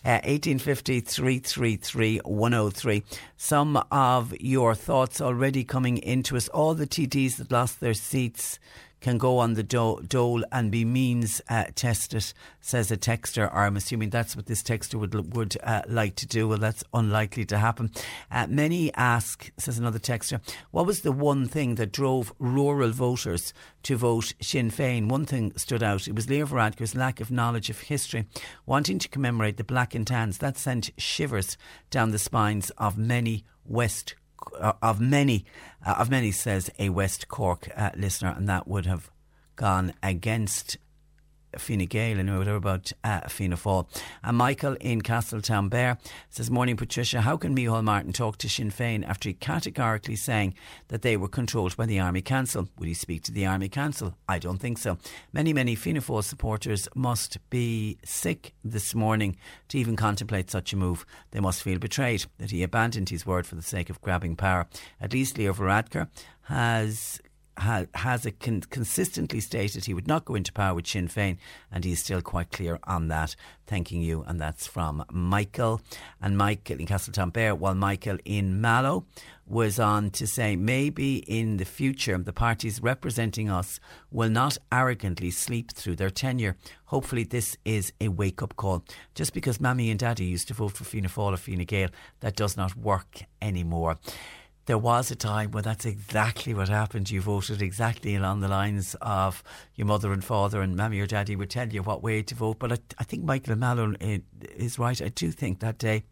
Uh, 0.07 0.25
1850 0.25 1.01
333 1.01 2.19
103. 2.25 3.03
Some 3.37 3.77
of 3.93 4.35
your 4.41 4.75
thoughts 4.75 5.21
already 5.21 5.65
coming 5.65 5.99
into 5.99 6.39
us. 6.39 6.49
All 6.49 6.73
the 6.73 6.87
TDs 6.87 7.37
that 7.37 7.53
lost 7.53 7.81
their 7.81 7.93
seats 7.93 8.59
can 9.01 9.19
go 9.19 9.39
on 9.39 9.55
the 9.55 9.63
do- 9.63 10.01
dole 10.07 10.45
and 10.51 10.71
be 10.71 10.85
means 10.85 11.41
uh, 11.49 11.65
tested, 11.75 12.33
says 12.61 12.91
a 12.91 12.97
texter. 12.97 13.53
Or 13.53 13.59
I'm 13.59 13.77
assuming 13.77 14.11
that's 14.11 14.37
what 14.37 14.47
this 14.47 14.63
texter 14.63 14.95
would 14.95 15.35
would 15.35 15.57
uh, 15.63 15.83
like 15.89 16.17
to 16.17 16.27
do. 16.27 16.49
Well, 16.49 16.59
that's 16.59 16.85
unlikely 16.93 17.45
to 17.47 17.59
happen. 17.59 17.91
Uh, 18.31 18.47
many 18.49 18.93
ask, 18.95 19.51
says 19.59 19.79
another 19.79 19.99
texter, 19.99 20.41
what 20.71 20.87
was 20.87 21.01
the 21.01 21.13
one 21.13 21.47
thing 21.47 21.77
that 21.77 21.93
drove 21.93 22.33
rural 22.39 22.91
voters 22.91 23.53
to 23.85 23.97
vote 23.97 24.35
Sinn 24.41 24.71
Féin? 24.71 25.09
One 25.09 25.25
thing 25.25 25.53
stood 25.57 25.83
out. 25.83 26.09
It 26.09 26.15
was 26.15 26.29
Leo 26.29 26.47
Varadkar's 26.47 26.95
lack 26.95 27.21
of 27.21 27.31
knowledge 27.31 27.71
of 27.71 27.81
history, 27.81 28.27
wanting 28.67 28.99
to 28.99 29.09
commemorate 29.09 29.57
the 29.57 29.65
Black 29.65 29.95
and 29.95 30.07
Tans. 30.07 30.39
That 30.39 30.59
sent 30.59 30.91
shivers 30.99 31.57
down 31.91 32.11
the 32.11 32.19
spines 32.19 32.71
of 32.71 32.99
many 32.99 33.45
West 33.65 34.15
of 34.61 35.01
many, 35.01 35.45
uh, 35.87 35.97
of 35.99 36.11
many, 36.11 36.31
says 36.31 36.71
a 36.79 36.89
West 36.91 37.29
Cork 37.29 37.69
uh, 37.77 37.91
listener, 37.97 38.35
and 38.37 38.49
that 38.49 38.67
would 38.69 38.87
have 38.87 39.11
gone 39.57 39.95
against 40.03 40.77
Fine 41.57 41.87
Gael 41.87 42.19
and 42.19 42.37
whatever 42.37 42.57
about 42.57 42.93
uh, 43.05 43.21
Fianna 43.29 43.57
Fáil. 43.57 43.87
And 44.23 44.37
Michael 44.37 44.77
in 44.81 45.03
Castletownbere 45.03 45.99
says, 46.29 46.51
Morning 46.51 46.77
Patricia, 46.77 47.23
how 47.23 47.37
can 47.37 47.55
Micheál 47.57 47.85
Martin 47.85 48.13
talk 48.13 48.39
to 48.39 48.49
Sinn 48.49 48.71
Féin 48.71 49.07
after 49.07 49.29
he 49.29 49.35
categorically 49.35 50.17
saying 50.17 50.55
that 50.89 51.03
they 51.03 51.17
were 51.17 51.29
controlled 51.29 51.77
by 51.77 51.87
the 51.87 52.01
Army 52.01 52.23
Council? 52.23 52.69
Would 52.79 52.89
he 52.89 52.95
speak 52.95 53.23
to 53.25 53.33
the 53.33 53.47
Army 53.47 53.69
Council? 53.69 54.15
I 54.29 54.39
don't 54.39 54.59
think 54.59 54.79
so. 54.79 54.99
Many, 55.33 55.53
many 55.53 55.75
Fianna 55.75 56.01
Fáil 56.01 56.25
supporters 56.25 56.89
must 56.95 57.39
be 57.51 57.99
sick 58.05 58.53
this 58.65 58.95
morning 58.95 59.37
to 59.69 59.79
even 59.79 59.97
contemplate 59.97 60.51
such 60.51 60.73
a 60.73 60.77
move. 60.77 61.07
They 61.31 61.41
must 61.41 61.63
feel 61.63 61.79
betrayed 61.79 62.27
that 62.39 62.51
he 62.51 62.63
abandoned 62.63 63.09
his 63.09 63.27
word 63.27 63.47
for 63.47 63.55
the 63.55 63.63
sake 63.63 63.91
of 63.91 64.01
grabbing 64.01 64.37
power. 64.37 64.67
At 65.01 65.13
least 65.13 65.39
Leo 65.39 65.53
Varadkar 65.53 66.09
has 66.43 67.21
ha, 67.59 67.85
has 67.95 68.25
a 68.25 68.31
con- 68.31 68.63
consistently 68.63 69.41
stated 69.41 69.85
he 69.85 69.95
would 69.95 70.07
not 70.07 70.25
go 70.25 70.35
into 70.35 70.53
power 70.53 70.75
with 70.75 70.87
Sinn 70.87 71.09
Féin, 71.09 71.39
and 71.71 71.85
he's 71.85 72.03
still 72.03 72.23
quite 72.23 72.51
clear 72.51 72.79
on 72.85 73.09
that. 73.09 73.37
Thanking 73.67 74.01
you, 74.01 74.25
and 74.27 74.41
that's 74.41 74.67
from 74.67 75.05
Michael 75.11 75.81
and 76.23 76.39
Michael 76.39 76.79
in 76.79 76.87
Castletownbere, 76.87 77.59
while 77.59 77.75
Michael 77.75 78.19
in 78.25 78.61
Mallow 78.61 79.05
was 79.47 79.79
on 79.79 80.11
to 80.11 80.27
say 80.27 80.57
maybe 80.57 81.19
in 81.19 81.57
the 81.57 81.65
future 81.65 82.19
the 82.19 82.33
parties 82.33 82.83
representing 82.83 83.49
us 83.49 83.81
will 84.11 84.29
not 84.29 84.59
arrogantly 84.71 85.31
sleep 85.31 85.73
through 85.73 85.97
their 85.97 86.11
tenure. 86.11 86.57
Hopefully, 86.87 87.25
this 87.25 87.57
is 87.65 87.93
a 88.01 88.09
wake 88.09 88.43
up 88.43 88.57
call. 88.57 88.85
Just 89.15 89.33
because 89.33 89.61
Mammy 89.61 89.91
and 89.91 89.99
Daddy 89.99 90.25
used 90.25 90.49
to 90.49 90.55
vote 90.55 90.73
for 90.73 90.85
Fianna 90.85 91.09
Fáil 91.09 91.35
or 91.35 91.37
Fine 91.37 91.65
Gael, 91.65 91.89
that 92.21 92.37
does 92.37 92.57
not 92.57 92.77
work 92.77 93.23
anymore 93.43 93.99
there 94.69 94.77
was 94.77 95.11
a 95.11 95.17
time 95.17 95.51
when 95.51 95.65
that's 95.65 95.87
exactly 95.87 96.53
what 96.53 96.69
happened. 96.69 97.11
You 97.11 97.23
voted 97.23 97.63
exactly 97.63 98.15
along 98.15 98.41
the 98.41 98.49
lines 98.49 98.95
of 99.01 99.43
your 99.75 99.87
mother 99.87 100.13
and 100.13 100.23
father 100.23 100.61
and 100.61 100.77
mammy 100.77 101.01
or 101.01 101.07
daddy 101.07 101.37
would 101.37 101.49
tell 101.49 101.71
you 101.71 101.83
what 101.83 102.03
way 102.03 102.23
to 102.23 102.35
vote. 102.35 102.59
But 102.59 102.73
I, 102.73 102.79
I 102.99 103.05
think 103.05 103.25
Michael 103.25 103.57
Malone 103.57 103.97
is 103.99 104.79
right. 104.79 105.01
I 105.01 105.09
do 105.09 105.31
think 105.31 105.61
that 105.61 105.79
day. 105.79 106.05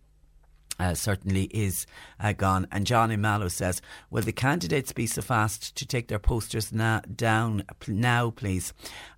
Uh, 0.79 0.95
certainly 0.95 1.45
is 1.45 1.87
uh, 2.21 2.33
gone. 2.33 2.67
And 2.71 2.87
John 2.87 3.11
in 3.11 3.21
Mallow 3.21 3.49
says, 3.49 3.81
Will 4.11 4.23
the 4.23 4.33
candidates 4.33 4.93
be 4.93 5.07
so 5.07 5.23
fast 5.23 5.75
to 5.77 5.87
take 5.87 6.09
their 6.09 6.19
posters 6.19 6.71
na- 6.71 7.01
down 7.15 7.63
now, 7.87 8.31
please? 8.31 8.75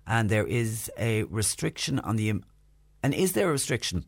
And 0.07 0.29
there 0.29 0.47
is 0.47 0.89
a 0.97 1.23
restriction 1.23 1.99
on 1.99 2.15
the. 2.17 2.41
And 3.03 3.13
is 3.13 3.33
there 3.33 3.49
a 3.49 3.51
restriction 3.51 4.05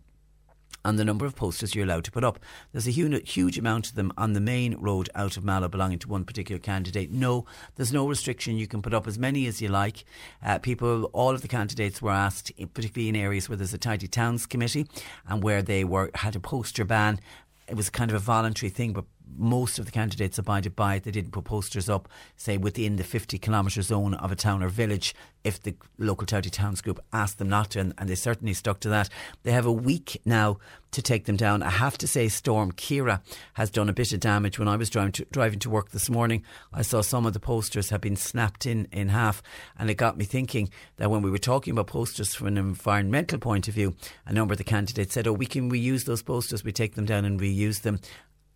on 0.83 0.95
the 0.95 1.05
number 1.05 1.25
of 1.25 1.35
posters 1.35 1.75
you're 1.75 1.85
allowed 1.85 2.03
to 2.05 2.11
put 2.11 2.23
up. 2.23 2.39
There's 2.71 2.87
a 2.87 2.91
huge, 2.91 3.31
huge 3.31 3.57
amount 3.57 3.89
of 3.89 3.95
them 3.95 4.11
on 4.17 4.33
the 4.33 4.41
main 4.41 4.75
road 4.75 5.09
out 5.15 5.37
of 5.37 5.43
Mallow 5.43 5.67
belonging 5.67 5.99
to 5.99 6.07
one 6.07 6.25
particular 6.25 6.59
candidate. 6.59 7.11
No, 7.11 7.45
there's 7.75 7.93
no 7.93 8.07
restriction. 8.07 8.57
You 8.57 8.67
can 8.67 8.81
put 8.81 8.93
up 8.93 9.07
as 9.07 9.19
many 9.19 9.47
as 9.47 9.61
you 9.61 9.69
like. 9.69 10.03
Uh, 10.43 10.59
people, 10.59 11.05
all 11.13 11.31
of 11.31 11.41
the 11.41 11.47
candidates 11.47 12.01
were 12.01 12.11
asked, 12.11 12.51
particularly 12.73 13.09
in 13.09 13.15
areas 13.15 13.49
where 13.49 13.57
there's 13.57 13.73
a 13.73 13.77
tidy 13.77 14.07
towns 14.07 14.45
committee 14.45 14.87
and 15.27 15.43
where 15.43 15.61
they 15.61 15.83
were 15.83 16.11
had 16.15 16.35
a 16.35 16.39
poster 16.39 16.85
ban. 16.85 17.19
It 17.67 17.75
was 17.75 17.89
kind 17.89 18.11
of 18.11 18.15
a 18.15 18.19
voluntary 18.19 18.69
thing, 18.69 18.91
but 18.93 19.05
most 19.37 19.79
of 19.79 19.85
the 19.85 19.91
candidates 19.91 20.37
abided 20.37 20.75
by 20.75 20.95
it. 20.95 21.03
They 21.03 21.11
didn't 21.11 21.31
put 21.31 21.45
posters 21.45 21.89
up, 21.89 22.09
say, 22.35 22.57
within 22.57 22.95
the 22.95 23.03
50 23.03 23.37
kilometre 23.37 23.81
zone 23.81 24.13
of 24.13 24.31
a 24.31 24.35
town 24.35 24.63
or 24.63 24.69
village 24.69 25.13
if 25.43 25.61
the 25.61 25.75
local 25.97 26.27
Tidy 26.27 26.49
Towns 26.49 26.81
group 26.81 26.99
asked 27.11 27.39
them 27.39 27.49
not 27.49 27.71
to, 27.71 27.79
and, 27.79 27.93
and, 27.97 28.09
they 28.09 28.15
certainly 28.15 28.53
stuck 28.53 28.79
to 28.81 28.89
that. 28.89 29.09
They 29.43 29.51
have 29.51 29.65
a 29.65 29.71
week 29.71 30.21
now 30.25 30.57
to 30.91 31.01
take 31.01 31.25
them 31.25 31.35
down. 31.35 31.63
I 31.63 31.69
have 31.69 31.97
to 31.99 32.07
say, 32.07 32.27
Storm 32.27 32.73
Ciara 32.73 33.21
has 33.53 33.69
done 33.69 33.89
a 33.89 33.93
bit 33.93 34.13
of 34.13 34.19
damage. 34.19 34.59
When 34.59 34.67
I 34.67 34.75
was 34.75 34.89
driving 34.89 35.13
to, 35.13 35.25
driving 35.31 35.59
to 35.59 35.69
work 35.69 35.91
this 35.91 36.09
morning, 36.09 36.43
I 36.73 36.81
saw 36.81 37.01
some 37.01 37.25
of 37.25 37.33
the 37.33 37.39
posters 37.39 37.89
have 37.89 38.01
been 38.01 38.15
snapped 38.15 38.65
in, 38.65 38.87
in 38.91 39.09
half, 39.09 39.41
and 39.79 39.89
it 39.89 39.95
got 39.95 40.17
me 40.17 40.25
thinking 40.25 40.69
that 40.97 41.09
when 41.09 41.21
we 41.21 41.31
were 41.31 41.37
talking 41.37 41.71
about 41.71 41.87
posters 41.87 42.35
from 42.35 42.47
an 42.47 42.57
environmental 42.57 43.39
point 43.39 43.67
of 43.67 43.73
view, 43.73 43.95
a 44.25 44.33
number 44.33 44.53
of 44.53 44.57
the 44.57 44.63
candidates 44.63 45.13
said, 45.13 45.27
Oh, 45.27 45.33
we 45.33 45.45
can 45.45 45.71
reuse 45.71 46.05
those 46.05 46.21
posters, 46.21 46.63
we 46.63 46.71
take 46.71 46.95
them 46.95 47.05
down 47.05 47.25
and 47.25 47.39
reuse 47.39 47.81
them 47.81 47.99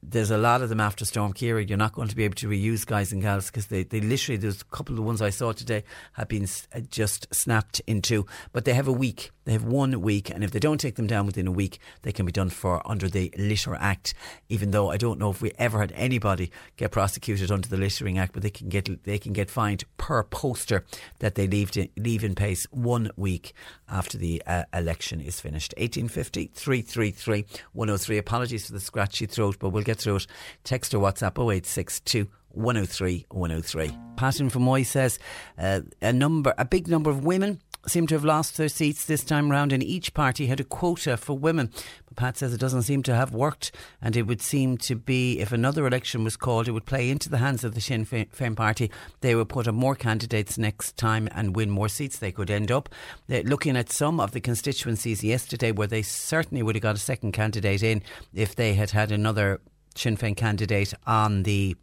there's 0.09 0.31
a 0.31 0.37
lot 0.37 0.61
of 0.61 0.69
them 0.69 0.79
after 0.79 1.05
Storm 1.05 1.33
Ciara. 1.33 1.63
You're 1.63 1.77
not 1.77 1.93
going 1.93 2.07
to 2.07 2.15
be 2.15 2.23
able 2.23 2.35
to 2.35 2.47
reuse 2.47 2.85
guys 2.85 3.11
and 3.11 3.21
gals 3.21 3.47
because 3.47 3.67
they, 3.67 3.83
they 3.83 3.99
literally, 3.99 4.37
there's 4.37 4.61
a 4.61 4.65
couple 4.65 4.93
of 4.93 4.97
the 4.97 5.01
ones 5.01 5.21
I 5.21 5.29
saw 5.29 5.51
today 5.51 5.83
have 6.13 6.27
been 6.27 6.47
uh, 6.73 6.81
just 6.89 7.33
snapped 7.33 7.81
in 7.87 8.01
two. 8.01 8.25
But 8.51 8.65
they 8.65 8.73
have 8.73 8.87
a 8.87 8.93
week. 8.93 9.31
They 9.45 9.53
have 9.53 9.63
one 9.63 10.01
week. 10.01 10.29
And 10.29 10.43
if 10.43 10.51
they 10.51 10.59
don't 10.59 10.79
take 10.79 10.95
them 10.95 11.07
down 11.07 11.25
within 11.25 11.47
a 11.47 11.51
week, 11.51 11.79
they 12.03 12.11
can 12.11 12.25
be 12.25 12.31
done 12.31 12.49
for 12.49 12.81
under 12.89 13.09
the 13.09 13.33
Litter 13.37 13.75
Act. 13.75 14.13
Even 14.49 14.71
though 14.71 14.91
I 14.91 14.97
don't 14.97 15.19
know 15.19 15.29
if 15.29 15.41
we 15.41 15.51
ever 15.57 15.79
had 15.79 15.91
anybody 15.95 16.51
get 16.77 16.91
prosecuted 16.91 17.51
under 17.51 17.67
the 17.67 17.77
Littering 17.77 18.17
Act, 18.17 18.33
but 18.33 18.43
they 18.43 18.49
can 18.49 18.69
get, 18.69 19.03
they 19.03 19.17
can 19.17 19.33
get 19.33 19.49
fined 19.49 19.83
per 19.97 20.23
poster 20.23 20.85
that 21.19 21.35
they 21.35 21.47
leave, 21.47 21.71
to, 21.71 21.87
leave 21.97 22.23
in 22.23 22.35
place 22.35 22.65
one 22.71 23.09
week 23.15 23.53
after 23.89 24.17
the 24.17 24.41
uh, 24.45 24.63
election 24.73 25.19
is 25.19 25.39
finished. 25.39 25.73
1850 25.77 26.51
333 26.53 27.45
103. 27.73 28.17
Apologies 28.17 28.67
for 28.67 28.73
the 28.73 28.79
scratchy 28.79 29.25
throat, 29.25 29.57
but 29.59 29.69
we'll 29.69 29.83
get 29.83 29.94
through 29.95 30.17
it. 30.17 30.27
Text 30.63 30.93
or 30.93 30.99
WhatsApp 30.99 31.38
0862 31.38 32.29
103 32.49 33.25
103. 33.29 33.97
Pat 34.15 34.39
in 34.39 34.49
Fermoy 34.49 34.86
says 34.86 35.19
uh, 35.58 35.81
a 36.01 36.13
number, 36.13 36.53
a 36.58 36.65
big 36.65 36.88
number 36.88 37.10
of 37.10 37.25
women 37.25 37.60
seem 37.88 38.08
to 38.08 38.15
have 38.15 38.25
lost 38.25 38.58
their 38.58 38.69
seats 38.69 39.05
this 39.05 39.23
time 39.23 39.49
round, 39.51 39.71
and 39.71 39.84
each 39.84 40.13
party 40.13 40.47
had 40.47 40.60
a 40.60 40.63
quota 40.63 41.17
for 41.17 41.38
women. 41.38 41.69
But 42.08 42.17
Pat 42.17 42.38
says 42.38 42.53
it 42.53 42.60
doesn't 42.60 42.84
seem 42.84 43.03
to 43.03 43.15
have 43.15 43.34
worked, 43.34 43.71
and 44.01 44.15
it 44.15 44.23
would 44.23 44.41
seem 44.41 44.77
to 44.79 44.95
be 44.95 45.39
if 45.39 45.51
another 45.51 45.86
election 45.86 46.23
was 46.23 46.38
called, 46.38 46.67
it 46.67 46.71
would 46.71 46.86
play 46.86 47.10
into 47.10 47.29
the 47.29 47.38
hands 47.38 47.63
of 47.63 47.75
the 47.75 47.81
Sinn 47.81 48.05
Féin 48.05 48.55
party. 48.55 48.91
They 49.21 49.36
would 49.36 49.49
put 49.49 49.67
up 49.67 49.75
more 49.75 49.95
candidates 49.95 50.58
next 50.58 50.97
time 50.97 51.27
and 51.31 51.55
win 51.55 51.69
more 51.69 51.89
seats. 51.89 52.17
They 52.17 52.31
could 52.31 52.49
end 52.49 52.71
up 52.71 52.89
uh, 53.29 53.39
looking 53.39 53.77
at 53.77 53.91
some 53.91 54.19
of 54.19 54.31
the 54.31 54.41
constituencies 54.41 55.23
yesterday 55.23 55.71
where 55.71 55.88
they 55.88 56.01
certainly 56.01 56.63
would 56.63 56.75
have 56.75 56.84
got 56.84 56.95
a 56.95 56.99
second 56.99 57.34
candidate 57.34 57.84
in 57.84 58.01
if 58.34 58.55
they 58.55 58.73
had 58.73 58.91
had 58.91 59.12
another 59.12 59.62
Sinn 59.95 60.17
Féin 60.17 60.36
candidate 60.36 60.93
on 61.08 61.43
the 61.43 61.75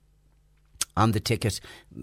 on 0.97 1.13
the 1.13 1.21
ticket. 1.21 1.61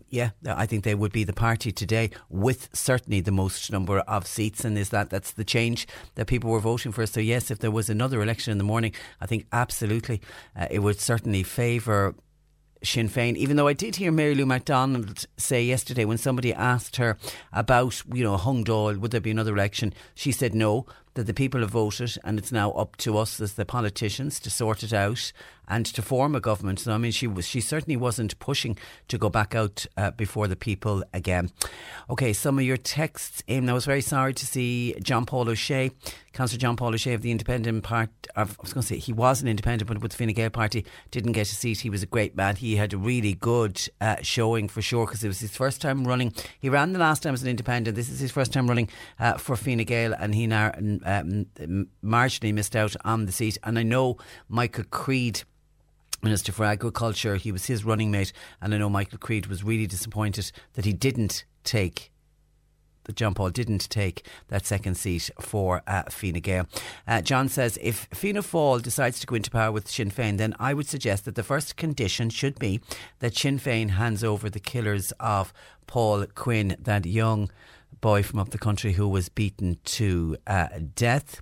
Yeah, 0.09 0.31
I 0.45 0.65
think 0.65 0.83
they 0.83 0.95
would 0.95 1.11
be 1.11 1.23
the 1.23 1.33
party 1.33 1.71
today 1.71 2.09
with 2.29 2.69
certainly 2.73 3.21
the 3.21 3.31
most 3.31 3.71
number 3.71 3.99
of 3.99 4.25
seats, 4.25 4.65
and 4.65 4.77
is 4.77 4.89
that 4.89 5.09
that's 5.09 5.31
the 5.31 5.43
change 5.43 5.87
that 6.15 6.27
people 6.27 6.49
were 6.49 6.59
voting 6.59 6.91
for. 6.91 7.05
So 7.05 7.19
yes, 7.19 7.51
if 7.51 7.59
there 7.59 7.71
was 7.71 7.89
another 7.89 8.21
election 8.21 8.51
in 8.51 8.57
the 8.57 8.63
morning, 8.63 8.93
I 9.21 9.25
think 9.25 9.45
absolutely 9.51 10.21
uh, 10.55 10.67
it 10.71 10.79
would 10.79 10.99
certainly 10.99 11.43
favour. 11.43 12.15
Sinn 12.81 13.09
Féin, 13.09 13.35
even 13.35 13.57
though 13.57 13.67
I 13.67 13.73
did 13.73 13.97
hear 13.97 14.09
Mary 14.09 14.33
Lou 14.33 14.45
McDonald 14.45 15.25
say 15.35 15.61
yesterday 15.61 16.05
when 16.05 16.17
somebody 16.17 16.53
asked 16.53 16.95
her 16.95 17.17
about, 17.51 18.01
you 18.13 18.23
know, 18.23 18.37
Hung 18.37 18.63
Dáil, 18.63 18.99
would 18.99 19.11
there 19.11 19.19
be 19.19 19.31
another 19.31 19.53
election? 19.53 19.93
She 20.15 20.31
said 20.31 20.55
no, 20.55 20.85
that 21.19 21.27
the 21.27 21.33
people 21.33 21.59
have 21.59 21.71
voted 21.71 22.17
and 22.23 22.39
it's 22.39 22.51
now 22.51 22.71
up 22.71 22.95
to 22.95 23.17
us 23.17 23.41
as 23.41 23.55
the 23.55 23.65
politicians 23.65 24.39
to 24.39 24.49
sort 24.49 24.83
it 24.83 24.93
out 24.93 25.33
and 25.69 25.85
to 25.85 26.01
form 26.01 26.33
a 26.33 26.39
government. 26.39 26.79
So 26.79 26.93
I 26.93 26.97
mean, 26.97 27.11
she 27.11 27.27
was 27.27 27.45
she 27.45 27.61
certainly 27.61 27.95
wasn't 27.95 28.37
pushing 28.39 28.77
to 29.07 29.17
go 29.17 29.29
back 29.29 29.53
out 29.53 29.85
uh, 29.95 30.11
before 30.11 30.47
the 30.47 30.55
people 30.55 31.03
again. 31.13 31.51
Okay, 32.09 32.33
some 32.33 32.57
of 32.57 32.65
your 32.65 32.77
texts 32.77 33.43
in. 33.47 33.69
I 33.69 33.73
was 33.73 33.85
very 33.85 34.01
sorry 34.01 34.33
to 34.33 34.45
see 34.45 34.95
John 35.03 35.25
Paul 35.25 35.49
O'Shea, 35.49 35.91
Councillor 36.33 36.59
John 36.59 36.75
Paul 36.75 36.95
O'Shea 36.95 37.13
of 37.13 37.21
the 37.21 37.31
Independent 37.31 37.83
Party. 37.83 38.11
I 38.35 38.43
was 38.43 38.73
going 38.73 38.81
to 38.81 38.83
say 38.83 38.97
he 38.97 39.13
was 39.13 39.41
an 39.41 39.47
independent, 39.47 39.87
but 39.87 40.01
with 40.01 40.11
the 40.11 40.17
Fine 40.17 40.33
Gael 40.33 40.49
Party 40.49 40.85
didn't 41.11 41.33
get 41.33 41.51
a 41.51 41.55
seat. 41.55 41.79
He 41.81 41.89
was 41.89 42.01
a 42.01 42.07
great 42.07 42.35
man. 42.35 42.55
He 42.55 42.75
had 42.75 42.93
a 42.93 42.97
really 42.97 43.33
good 43.33 43.79
uh, 44.01 44.17
showing 44.21 44.69
for 44.69 44.81
sure 44.81 45.05
because 45.05 45.23
it 45.23 45.27
was 45.27 45.39
his 45.39 45.55
first 45.55 45.81
time 45.81 46.07
running. 46.07 46.33
He 46.59 46.69
ran 46.69 46.93
the 46.93 46.99
last 46.99 47.23
time 47.23 47.33
as 47.33 47.43
an 47.43 47.49
independent. 47.49 47.95
This 47.95 48.09
is 48.09 48.19
his 48.19 48.31
first 48.31 48.53
time 48.53 48.67
running 48.67 48.89
uh, 49.19 49.33
for 49.33 49.55
Fine 49.55 49.83
Gael, 49.83 50.13
and 50.13 50.33
he 50.33 50.47
now 50.47 50.71
um, 51.09 51.87
marginally 52.03 52.53
missed 52.53 52.75
out 52.75 52.95
on 53.03 53.25
the 53.25 53.31
seat. 53.31 53.57
And 53.63 53.79
I 53.79 53.83
know 53.83 54.17
Michael 54.47 54.85
Creed 54.89 55.43
Minister 56.21 56.51
for 56.51 56.65
Agriculture. 56.65 57.35
He 57.35 57.51
was 57.51 57.65
his 57.65 57.85
running 57.85 58.11
mate, 58.11 58.33
and 58.61 58.73
I 58.73 58.77
know 58.77 58.89
Michael 58.89 59.17
Creed 59.17 59.47
was 59.47 59.63
really 59.63 59.87
disappointed 59.87 60.51
that 60.73 60.85
he 60.85 60.93
didn't 60.93 61.45
take 61.63 62.11
that 63.09 63.15
John 63.15 63.33
Paul 63.33 63.49
didn't 63.49 63.89
take 63.89 64.27
that 64.49 64.67
second 64.67 64.95
seat 64.95 65.31
for 65.39 65.81
uh, 65.87 66.03
Gael. 66.21 66.67
Uh, 67.07 67.21
John 67.21 67.49
says 67.49 67.79
if 67.81 68.07
Fianna 68.13 68.43
Fáil 68.43 68.83
decides 68.83 69.19
to 69.19 69.25
go 69.25 69.33
into 69.33 69.49
power 69.49 69.71
with 69.71 69.87
Sinn 69.87 70.11
Féin, 70.11 70.37
then 70.37 70.53
I 70.59 70.75
would 70.75 70.87
suggest 70.87 71.25
that 71.25 71.33
the 71.33 71.41
first 71.41 71.75
condition 71.75 72.29
should 72.29 72.59
be 72.59 72.81
that 73.17 73.35
Sinn 73.35 73.57
Féin 73.57 73.91
hands 73.91 74.23
over 74.23 74.47
the 74.47 74.59
killers 74.59 75.11
of 75.19 75.51
Paul 75.87 76.27
Quinn, 76.35 76.77
that 76.79 77.07
young 77.07 77.49
boy 78.01 78.23
from 78.23 78.39
up 78.39 78.49
the 78.49 78.57
country 78.57 78.93
who 78.93 79.07
was 79.07 79.29
beaten 79.29 79.77
to 79.83 80.37
uh, 80.47 80.67
death. 80.95 81.41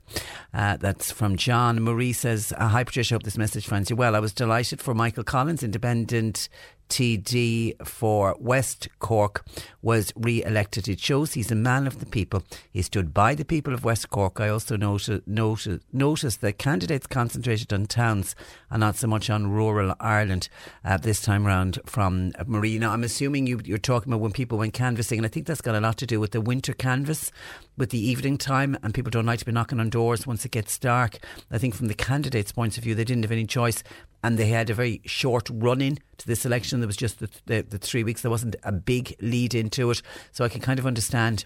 Uh, 0.54 0.78
that's 0.78 1.12
from 1.12 1.36
John. 1.36 1.82
Marie 1.82 2.14
says, 2.14 2.54
Hi 2.58 2.84
Patricia, 2.84 3.16
hope 3.16 3.24
this 3.24 3.38
message 3.38 3.68
finds 3.68 3.90
you 3.90 3.96
well. 3.96 4.16
I 4.16 4.20
was 4.20 4.34
delighted 4.34 4.82
for 4.82 4.94
Michael 4.94 5.24
Collins, 5.24 5.64
independent 5.64 6.50
TD 6.90 7.86
for 7.86 8.36
West 8.40 8.88
Cork 9.00 9.46
was 9.82 10.12
re 10.16 10.44
elected. 10.44 10.88
It 10.88 11.00
shows 11.00 11.34
he's 11.34 11.52
a 11.52 11.56
man 11.56 11.88
of 11.88 12.00
the 12.00 12.06
people. 12.06 12.44
He 12.72 12.82
stood 12.82 13.14
by 13.14 13.36
the 13.36 13.46
people 13.46 13.74
of 13.74 13.84
West 13.84 14.10
Cork. 14.10 14.40
I 14.40 14.50
also 14.50 14.78
noticed, 14.78 15.28
noticed, 15.28 16.42
that 16.42 16.58
candidates 16.58 17.08
concentrated 17.08 17.72
on 17.74 17.86
towns 17.86 18.36
and 18.70 18.80
not 18.82 18.96
so 18.96 19.08
much 19.08 19.30
on 19.30 19.52
rural 19.52 19.96
Ireland 20.00 20.50
uh, 20.84 20.98
this 20.98 21.22
time 21.22 21.46
round 21.46 21.80
from 21.86 22.34
Marina. 22.46 22.90
I'm 22.90 23.04
assuming 23.04 23.48
you, 23.48 23.62
you're 23.64 23.78
talking 23.78 24.12
about 24.12 24.22
when 24.22 24.32
people 24.32 24.58
went 24.58 24.74
canvassing, 24.74 25.20
and 25.20 25.26
I 25.26 25.30
think 25.30 25.46
that's 25.46 25.62
got 25.62 25.76
a 25.76 25.80
lot 25.80 25.98
to 25.98 26.06
do 26.06 26.20
with 26.20 26.32
the 26.32 26.42
winter 26.42 26.74
canvass, 26.74 27.32
with 27.78 27.92
the 27.92 28.00
evening 28.00 28.38
time, 28.38 28.78
and 28.82 28.94
people 28.94 29.12
don't 29.12 29.26
like 29.26 29.40
to 29.40 29.46
be 29.46 29.52
knocking 29.52 29.80
on 29.80 29.90
doors 29.90 30.26
once 30.26 30.44
it 30.44 30.52
gets 30.52 30.78
dark. 30.80 31.20
I 31.52 31.58
think 31.58 31.76
from 31.76 31.88
the 31.88 31.94
candidates' 31.94 32.52
points 32.52 32.78
of 32.78 32.84
view, 32.84 32.96
they 32.96 33.04
didn't 33.04 33.24
have 33.24 33.32
any 33.32 33.46
choice 33.46 33.84
and 34.24 34.38
they 34.38 34.48
had 34.48 34.70
a 34.70 34.74
very 34.74 35.02
short 35.06 35.50
run 35.52 35.82
in 35.82 36.00
to 36.18 36.28
this 36.28 36.46
election. 36.46 36.80
There 36.80 36.88
was 36.88 36.98
just 36.98 37.20
the, 37.20 37.30
the, 37.46 37.62
the, 37.62 37.78
three 37.78 38.04
weeks. 38.04 38.22
There 38.22 38.32
wasn't 38.32 38.56
a 38.64 38.72
big 38.72 39.16
lead 39.22 39.54
into 39.54 39.92
it. 39.92 40.02
So 40.32 40.44
I 40.44 40.50
can 40.50 40.62
kind 40.62 40.80
of 40.80 40.88
understand 40.88 41.46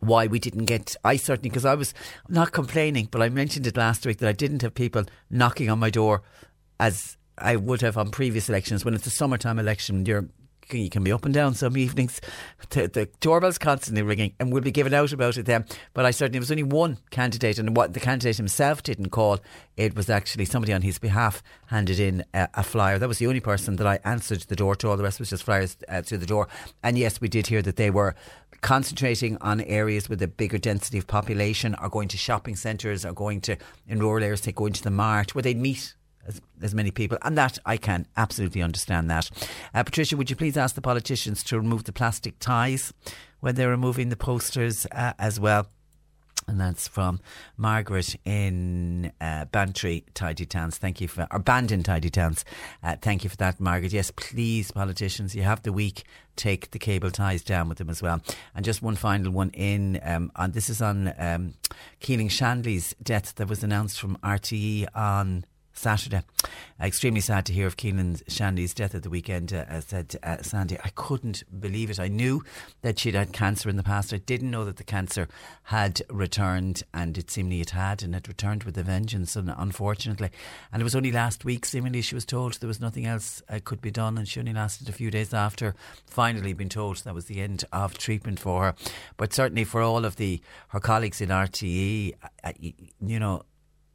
why 0.00 0.26
we 0.26 0.38
didn't 0.38 0.64
get. 0.64 0.96
I 1.04 1.16
certainly, 1.16 1.50
because 1.50 1.64
I 1.64 1.74
was 1.74 1.94
not 2.28 2.52
complaining, 2.52 3.08
but 3.10 3.22
I 3.22 3.28
mentioned 3.28 3.66
it 3.66 3.76
last 3.76 4.04
week 4.04 4.18
that 4.18 4.28
I 4.28 4.32
didn't 4.32 4.62
have 4.62 4.74
people 4.74 5.04
knocking 5.30 5.70
on 5.70 5.78
my 5.78 5.90
door 5.90 6.22
as 6.80 7.16
I 7.38 7.56
would 7.56 7.80
have 7.82 7.96
on 7.96 8.10
previous 8.10 8.48
elections. 8.48 8.84
When 8.84 8.94
it's 8.94 9.06
a 9.06 9.10
summertime 9.10 9.58
election, 9.58 10.04
you're 10.04 10.28
you 10.80 10.90
can 10.90 11.04
be 11.04 11.12
up 11.12 11.24
and 11.24 11.34
down 11.34 11.54
some 11.54 11.76
evenings. 11.76 12.20
The, 12.70 12.88
the 12.88 13.08
doorbell's 13.20 13.58
constantly 13.58 14.02
ringing, 14.02 14.34
and 14.38 14.52
we'll 14.52 14.62
be 14.62 14.70
giving 14.70 14.94
out 14.94 15.12
about 15.12 15.36
it 15.36 15.46
then. 15.46 15.64
But 15.94 16.04
I 16.04 16.10
certainly, 16.10 16.38
was 16.38 16.50
only 16.50 16.62
one 16.62 16.98
candidate, 17.10 17.58
and 17.58 17.76
what 17.76 17.92
the 17.92 18.00
candidate 18.00 18.36
himself 18.36 18.82
didn't 18.82 19.10
call, 19.10 19.40
it 19.76 19.94
was 19.94 20.08
actually 20.10 20.44
somebody 20.44 20.72
on 20.72 20.82
his 20.82 20.98
behalf 20.98 21.42
handed 21.66 21.98
in 21.98 22.24
a, 22.34 22.48
a 22.54 22.62
flyer. 22.62 22.98
That 22.98 23.08
was 23.08 23.18
the 23.18 23.26
only 23.26 23.40
person 23.40 23.76
that 23.76 23.86
I 23.86 23.98
answered 24.04 24.42
the 24.42 24.56
door 24.56 24.74
to. 24.76 24.88
All 24.88 24.96
the 24.96 25.02
rest 25.02 25.18
was 25.18 25.30
just 25.30 25.44
flyers 25.44 25.76
uh, 25.88 26.02
through 26.02 26.18
the 26.18 26.26
door. 26.26 26.48
And 26.82 26.98
yes, 26.98 27.20
we 27.20 27.28
did 27.28 27.46
hear 27.46 27.62
that 27.62 27.76
they 27.76 27.90
were 27.90 28.14
concentrating 28.60 29.36
on 29.40 29.60
areas 29.62 30.08
with 30.08 30.22
a 30.22 30.28
bigger 30.28 30.58
density 30.58 30.98
of 30.98 31.06
population, 31.06 31.74
are 31.76 31.88
going 31.88 32.08
to 32.08 32.16
shopping 32.16 32.56
centres, 32.56 33.04
are 33.04 33.12
going 33.12 33.40
to, 33.40 33.56
in 33.88 33.98
rural 33.98 34.22
areas, 34.22 34.42
they 34.42 34.52
go 34.52 34.66
into 34.66 34.82
the 34.82 34.90
mart, 34.90 35.34
where 35.34 35.42
they'd 35.42 35.58
meet 35.58 35.94
as, 36.26 36.40
as 36.60 36.74
many 36.74 36.90
people, 36.90 37.18
and 37.22 37.36
that 37.36 37.58
I 37.64 37.76
can 37.76 38.06
absolutely 38.16 38.62
understand 38.62 39.10
that. 39.10 39.30
Uh, 39.74 39.82
Patricia, 39.82 40.16
would 40.16 40.30
you 40.30 40.36
please 40.36 40.56
ask 40.56 40.74
the 40.74 40.80
politicians 40.80 41.42
to 41.44 41.58
remove 41.58 41.84
the 41.84 41.92
plastic 41.92 42.38
ties 42.38 42.92
when 43.40 43.54
they're 43.54 43.70
removing 43.70 44.08
the 44.08 44.16
posters 44.16 44.86
uh, 44.92 45.12
as 45.18 45.38
well? 45.40 45.66
And 46.48 46.60
that's 46.60 46.88
from 46.88 47.20
Margaret 47.56 48.16
in 48.24 49.12
uh, 49.20 49.44
Bantry 49.46 50.04
Tidy 50.12 50.44
Towns. 50.44 50.76
Thank 50.76 51.00
you 51.00 51.06
for, 51.06 51.26
or 51.30 51.38
Bandon 51.38 51.82
Tidy 51.84 52.10
Towns. 52.10 52.44
Uh, 52.82 52.96
thank 53.00 53.22
you 53.22 53.30
for 53.30 53.36
that, 53.36 53.60
Margaret. 53.60 53.92
Yes, 53.92 54.10
please, 54.10 54.72
politicians, 54.72 55.36
you 55.36 55.42
have 55.42 55.62
the 55.62 55.72
week. 55.72 56.02
Take 56.34 56.72
the 56.72 56.78
cable 56.78 57.10
ties 57.10 57.44
down 57.44 57.68
with 57.68 57.78
them 57.78 57.90
as 57.90 58.02
well. 58.02 58.20
And 58.54 58.64
just 58.64 58.82
one 58.82 58.96
final 58.96 59.30
one 59.32 59.50
in, 59.50 60.00
um, 60.02 60.32
on 60.34 60.52
this 60.52 60.68
is 60.68 60.82
on 60.82 61.14
um, 61.16 61.54
Keelin 62.00 62.30
Shanley's 62.30 62.94
death 63.02 63.34
that 63.36 63.48
was 63.48 63.62
announced 63.62 64.00
from 64.00 64.16
RTE 64.16 64.86
on 64.96 65.44
Saturday. 65.72 66.22
Uh, 66.80 66.86
extremely 66.86 67.20
sad 67.20 67.46
to 67.46 67.52
hear 67.52 67.66
of 67.66 67.76
Keelin 67.76 68.22
Shanley's 68.28 68.74
death 68.74 68.94
at 68.94 69.02
the 69.02 69.10
weekend, 69.10 69.52
uh, 69.52 69.80
said 69.80 70.16
uh, 70.22 70.42
Sandy. 70.42 70.78
I 70.84 70.90
couldn't 70.90 71.44
believe 71.60 71.90
it. 71.90 72.00
I 72.00 72.08
knew 72.08 72.44
that 72.82 72.98
she'd 72.98 73.14
had 73.14 73.32
cancer 73.32 73.68
in 73.68 73.76
the 73.76 73.82
past. 73.82 74.12
I 74.12 74.18
didn't 74.18 74.50
know 74.50 74.64
that 74.64 74.76
the 74.76 74.84
cancer 74.84 75.28
had 75.64 76.02
returned, 76.10 76.82
and 76.92 77.16
it 77.16 77.30
seemingly 77.30 77.60
it 77.60 77.70
had, 77.70 78.02
and 78.02 78.14
it 78.14 78.28
returned 78.28 78.64
with 78.64 78.76
a 78.78 78.82
vengeance, 78.82 79.36
and 79.36 79.52
unfortunately. 79.56 80.30
And 80.72 80.80
it 80.80 80.84
was 80.84 80.96
only 80.96 81.12
last 81.12 81.44
week, 81.44 81.64
seemingly, 81.64 82.02
she 82.02 82.14
was 82.14 82.24
told 82.24 82.54
there 82.54 82.68
was 82.68 82.80
nothing 82.80 83.06
else 83.06 83.42
uh, 83.48 83.60
could 83.64 83.80
be 83.80 83.90
done, 83.90 84.18
and 84.18 84.26
she 84.26 84.40
only 84.40 84.52
lasted 84.52 84.88
a 84.88 84.92
few 84.92 85.10
days 85.10 85.32
after 85.32 85.74
finally 86.06 86.52
being 86.52 86.68
told 86.68 86.96
that 86.98 87.14
was 87.14 87.26
the 87.26 87.40
end 87.40 87.64
of 87.72 87.96
treatment 87.98 88.38
for 88.38 88.64
her. 88.64 88.74
But 89.16 89.32
certainly 89.32 89.64
for 89.64 89.82
all 89.82 90.04
of 90.04 90.16
the 90.16 90.40
her 90.68 90.80
colleagues 90.80 91.20
in 91.20 91.28
RTE, 91.28 92.14
uh, 92.44 92.52
you 92.60 93.18
know, 93.18 93.42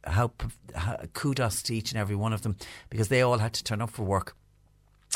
how, 0.08 0.32
how 0.74 0.96
kudos 1.12 1.62
to 1.62 1.74
each 1.74 1.92
and 1.92 2.00
every 2.00 2.16
one 2.16 2.32
of 2.32 2.42
them 2.42 2.56
because 2.90 3.08
they 3.08 3.22
all 3.22 3.38
had 3.38 3.52
to 3.54 3.64
turn 3.64 3.80
up 3.80 3.90
for 3.90 4.02
work 4.02 4.34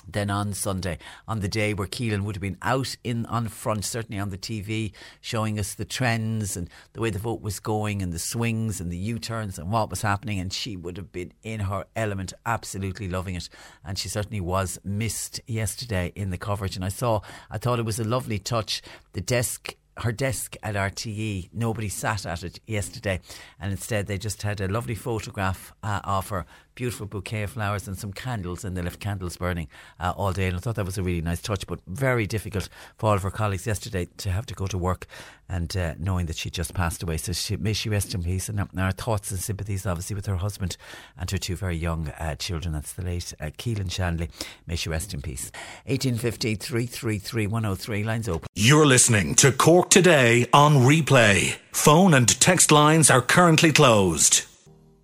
then 0.09 0.31
on 0.31 0.53
Sunday, 0.53 0.99
on 1.29 1.41
the 1.41 1.49
day 1.49 1.75
where 1.75 1.87
Keelin 1.87 2.25
would 2.25 2.37
have 2.37 2.43
been 2.43 2.59
out 2.63 2.97
in 3.05 3.27
on 3.27 3.49
front, 3.49 3.85
certainly 3.85 4.21
on 4.21 4.31
the 4.31 4.39
TV, 4.39 4.93
showing 5.21 5.59
us 5.59 5.75
the 5.75 5.85
trends 5.85 6.57
and 6.57 6.69
the 6.93 7.01
way 7.01 7.11
the 7.11 7.19
vote 7.19 7.41
was 7.41 7.61
going 7.61 8.03
and 8.03 8.13
the 8.13 8.19
swings 8.19 8.81
and 8.81 8.91
the 8.91 8.97
U 8.97 9.19
turns 9.19 9.59
and 9.59 9.71
what 9.71 9.91
was 9.91 10.03
happening, 10.03 10.41
and 10.41 10.53
she 10.53 10.77
would 10.77 10.97
have 10.97 11.13
been 11.13 11.33
in 11.43 11.61
her 11.61 11.85
element, 11.95 12.33
absolutely 12.45 13.09
loving 13.09 13.35
it. 13.35 13.49
And 13.85 13.99
she 13.99 14.09
certainly 14.09 14.41
was 14.41 14.81
missed 14.85 15.41
yesterday 15.47 16.13
in 16.15 16.31
the 16.31 16.39
coverage. 16.39 16.77
And 16.77 16.85
I 16.85 16.89
saw, 16.89 17.21
I 17.51 17.59
thought 17.59 17.79
it 17.79 17.85
was 17.85 18.01
a 18.01 18.05
lovely 18.05 18.39
touch. 18.39 18.83
The 19.13 19.21
desk 19.21 19.77
her 19.99 20.13
desk 20.13 20.57
at 20.63 20.75
RTE, 20.75 21.51
nobody 21.53 21.89
sat 21.89 22.25
at 22.27 22.43
it 22.43 22.61
yesterday, 22.67 23.21
and 23.61 23.73
instead 23.73 24.07
they 24.07 24.19
just 24.19 24.43
had 24.43 24.61
a 24.61 24.69
lovely 24.69 24.95
photograph 24.95 25.73
uh, 25.83 26.01
of 26.05 26.29
her 26.31 26.47
beautiful 26.75 27.07
bouquet 27.07 27.43
of 27.43 27.51
flowers 27.51 27.87
and 27.87 27.99
some 27.99 28.13
candles, 28.13 28.65
and 28.65 28.77
they 28.77 28.83
left 28.83 29.01
candles 29.01 29.37
burning 29.37 29.69
uh, 30.01 30.13
all 30.17 30.33
day. 30.33 30.47
And 30.47 30.57
I 30.57 30.61
thought 30.61 30.77
that 30.77 30.87
was 30.87 30.99
a 30.99 31.03
really 31.03 31.21
nice 31.21 31.43
touch, 31.43 31.67
but 31.67 31.81
very 31.87 32.27
difficult 32.27 32.69
for 32.97 33.11
all 33.11 33.15
of 33.15 33.23
her 33.23 33.31
colleagues 33.31 33.67
yesterday 33.67 34.09
to 34.19 34.31
have 34.31 34.47
to 34.47 34.55
go 34.55 34.67
to 34.67 34.79
work 34.79 35.07
and 35.49 35.77
uh, 35.77 35.95
knowing 35.99 36.27
that 36.27 36.37
she 36.37 36.49
just 36.49 36.73
passed 36.73 37.03
away. 37.03 37.19
So 37.19 37.33
she, 37.33 37.57
may 37.57 37.75
she 37.75 37.89
rest 37.89 38.15
in 38.15 38.23
peace. 38.23 38.49
And 38.49 38.67
our 38.79 38.93
thoughts 38.93 39.31
and 39.31 39.39
sympathies, 39.39 39.85
obviously, 39.85 40.17
with 40.17 40.27
her 40.27 40.37
husband 40.37 40.77
and 41.19 41.31
her 41.31 41.39
two 41.39 41.57
very 41.57 41.77
young 41.77 42.09
uh, 42.19 42.37
children. 42.37 42.73
That's 42.73 42.95
the 42.95 43.03
late 43.03 43.35
uh, 43.39 43.51
Keelin 43.59 43.91
Shanley. 43.91 44.31
May 44.67 44.77
she 44.77 44.89
rest 44.89 45.13
in 45.13 45.21
peace. 45.21 45.51
1850 45.87 46.55
333 46.55 47.47
103. 47.47 48.05
Lines 48.05 48.29
open. 48.29 48.47
You're 48.55 48.87
listening 48.87 49.35
to 49.37 49.53
Cork 49.53 49.91
Today 49.91 50.47
on 50.55 50.77
replay. 50.77 51.57
Phone 51.73 52.15
and 52.15 52.29
text 52.41 52.73
lines 52.73 53.11
are 53.11 53.23
currently 53.23 53.73
closed. 53.73 54.47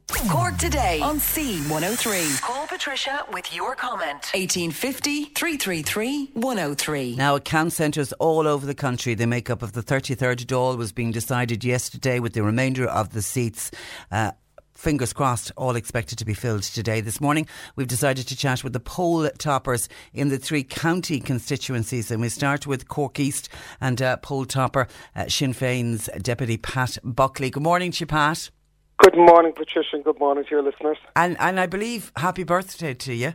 Cork 0.09 0.57
today 0.57 1.01
on 1.01 1.19
C103. 1.19 2.41
Call 2.41 2.67
Patricia 2.67 3.25
with 3.33 3.55
your 3.55 3.75
comment. 3.75 4.31
1850 4.35 5.27
333 5.27 6.31
103. 6.33 7.17
Now, 7.17 7.37
account 7.37 7.73
centres 7.73 8.13
all 8.15 8.49
over 8.49 8.67
the 8.67 8.75
country, 8.75 9.15
the 9.15 9.27
makeup 9.27 9.63
of 9.63 9.73
the 9.73 9.83
33rd 9.83 10.47
Dáil 10.47 10.77
was 10.79 10.93
being 10.93 11.13
decided 11.13 11.63
yesterday 11.63 12.21
with 12.21 12.33
the 12.33 12.43
remainder 12.43 12.87
of 12.87 13.13
the 13.13 13.23
seats. 13.23 13.71
Uh, 14.11 14.33
fingers 14.75 15.13
crossed, 15.13 15.53
all 15.57 15.77
expected 15.77 16.19
to 16.19 16.25
be 16.25 16.35
filled 16.35 16.63
today. 16.63 17.01
This 17.01 17.21
morning, 17.21 17.47
we've 17.77 17.87
decided 17.87 18.27
to 18.29 18.37
chat 18.37 18.65
with 18.65 18.73
the 18.73 18.81
poll 18.81 19.29
toppers 19.39 19.89
in 20.15 20.31
the 20.31 20.39
three 20.39 20.65
county 20.65 21.21
constituencies. 21.21 22.11
And 22.11 22.21
we 22.23 22.29
start 22.29 22.67
with 22.67 22.89
Cork 22.89 23.21
East 23.21 23.49
and 23.81 24.01
uh, 24.01 24.17
poll 24.17 24.47
topper 24.47 24.89
uh, 25.15 25.29
Sinn 25.29 25.53
Féin's 25.53 26.09
Deputy 26.23 26.57
Pat 26.57 26.97
Buckley. 27.05 27.51
Good 27.51 27.63
morning 27.63 27.93
to 27.93 28.01
you, 28.01 28.07
Pat. 28.07 28.51
Good 28.99 29.17
morning, 29.17 29.53
Patricia, 29.53 29.95
and 29.95 30.05
good 30.05 30.19
morning 30.19 30.45
to 30.45 30.51
your 30.51 30.63
listeners. 30.63 30.99
And 31.15 31.37
and 31.39 31.61
I 31.61 31.67
believe 31.67 32.11
happy 32.17 32.43
birthday 32.43 32.95
to 32.95 33.15
you. 33.15 33.35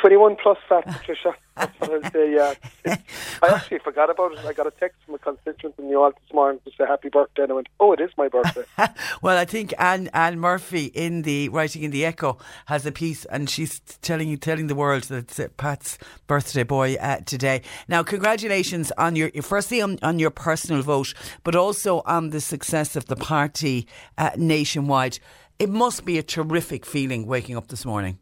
21 0.00 0.36
plus 0.42 0.58
fat, 0.68 0.86
Patricia. 0.86 1.34
That's 1.56 1.80
what 1.80 2.04
I'll 2.04 2.10
say, 2.10 2.34
yeah. 2.34 2.54
It's, 2.84 3.02
I 3.42 3.48
actually 3.48 3.78
forgot 3.78 4.10
about 4.10 4.32
it. 4.32 4.38
I 4.44 4.52
got 4.52 4.66
a 4.66 4.70
text 4.70 4.98
from 5.06 5.14
a 5.14 5.18
constituent 5.18 5.74
in 5.78 5.86
New 5.86 5.92
York 5.92 6.16
this 6.20 6.34
morning 6.34 6.60
to 6.64 6.70
say 6.70 6.84
happy 6.86 7.08
birthday, 7.08 7.44
and 7.44 7.52
I 7.52 7.54
went, 7.54 7.68
oh, 7.80 7.92
it 7.92 8.00
is 8.00 8.10
my 8.18 8.28
birthday. 8.28 8.64
well, 9.22 9.38
I 9.38 9.46
think 9.46 9.72
Anne, 9.78 10.08
Anne 10.12 10.38
Murphy 10.38 10.86
in 10.86 11.22
the 11.22 11.48
writing 11.48 11.82
in 11.82 11.90
the 11.90 12.04
Echo 12.04 12.36
has 12.66 12.84
a 12.84 12.92
piece, 12.92 13.24
and 13.26 13.48
she's 13.48 13.80
telling 13.80 14.28
you, 14.28 14.36
telling 14.36 14.66
the 14.66 14.74
world 14.74 15.04
that 15.04 15.38
it's 15.38 15.54
Pat's 15.56 15.98
birthday 16.26 16.62
boy 16.62 16.96
uh, 16.96 17.20
today. 17.20 17.62
Now, 17.88 18.02
congratulations 18.02 18.92
on 18.98 19.16
your, 19.16 19.30
firstly 19.42 19.80
on, 19.80 19.98
on, 20.02 20.18
your 20.18 20.30
personal 20.30 20.82
vote, 20.82 21.14
but 21.42 21.56
also 21.56 22.02
on 22.04 22.30
the 22.30 22.40
success 22.40 22.96
of 22.96 23.06
the 23.06 23.16
party 23.16 23.86
uh, 24.18 24.30
nationwide. 24.36 25.18
It 25.58 25.70
must 25.70 26.04
be 26.04 26.18
a 26.18 26.22
terrific 26.22 26.84
feeling 26.84 27.26
waking 27.26 27.56
up 27.56 27.68
this 27.68 27.86
morning 27.86 28.18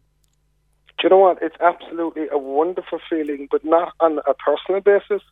you 1.05 1.11
know 1.11 1.19
what? 1.19 1.39
It's 1.43 1.57
absolutely 1.61 2.29
a 2.33 2.39
wonderful 2.39 2.99
feeling, 3.09 3.47
but 3.51 3.65
not 3.65 3.93
on 4.01 4.19
a 4.27 4.35
personal 4.35 4.81
basis. 4.81 5.23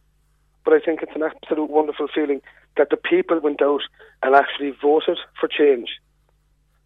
But 0.64 0.74
I 0.74 0.80
think 0.80 1.02
it's 1.02 1.16
an 1.16 1.24
absolute 1.24 1.70
wonderful 1.70 2.08
feeling 2.14 2.40
that 2.76 2.90
the 2.90 2.96
people 2.96 3.40
went 3.40 3.60
out 3.62 3.80
and 4.22 4.34
actually 4.36 4.72
voted 4.80 5.18
for 5.40 5.48
change. 5.48 5.88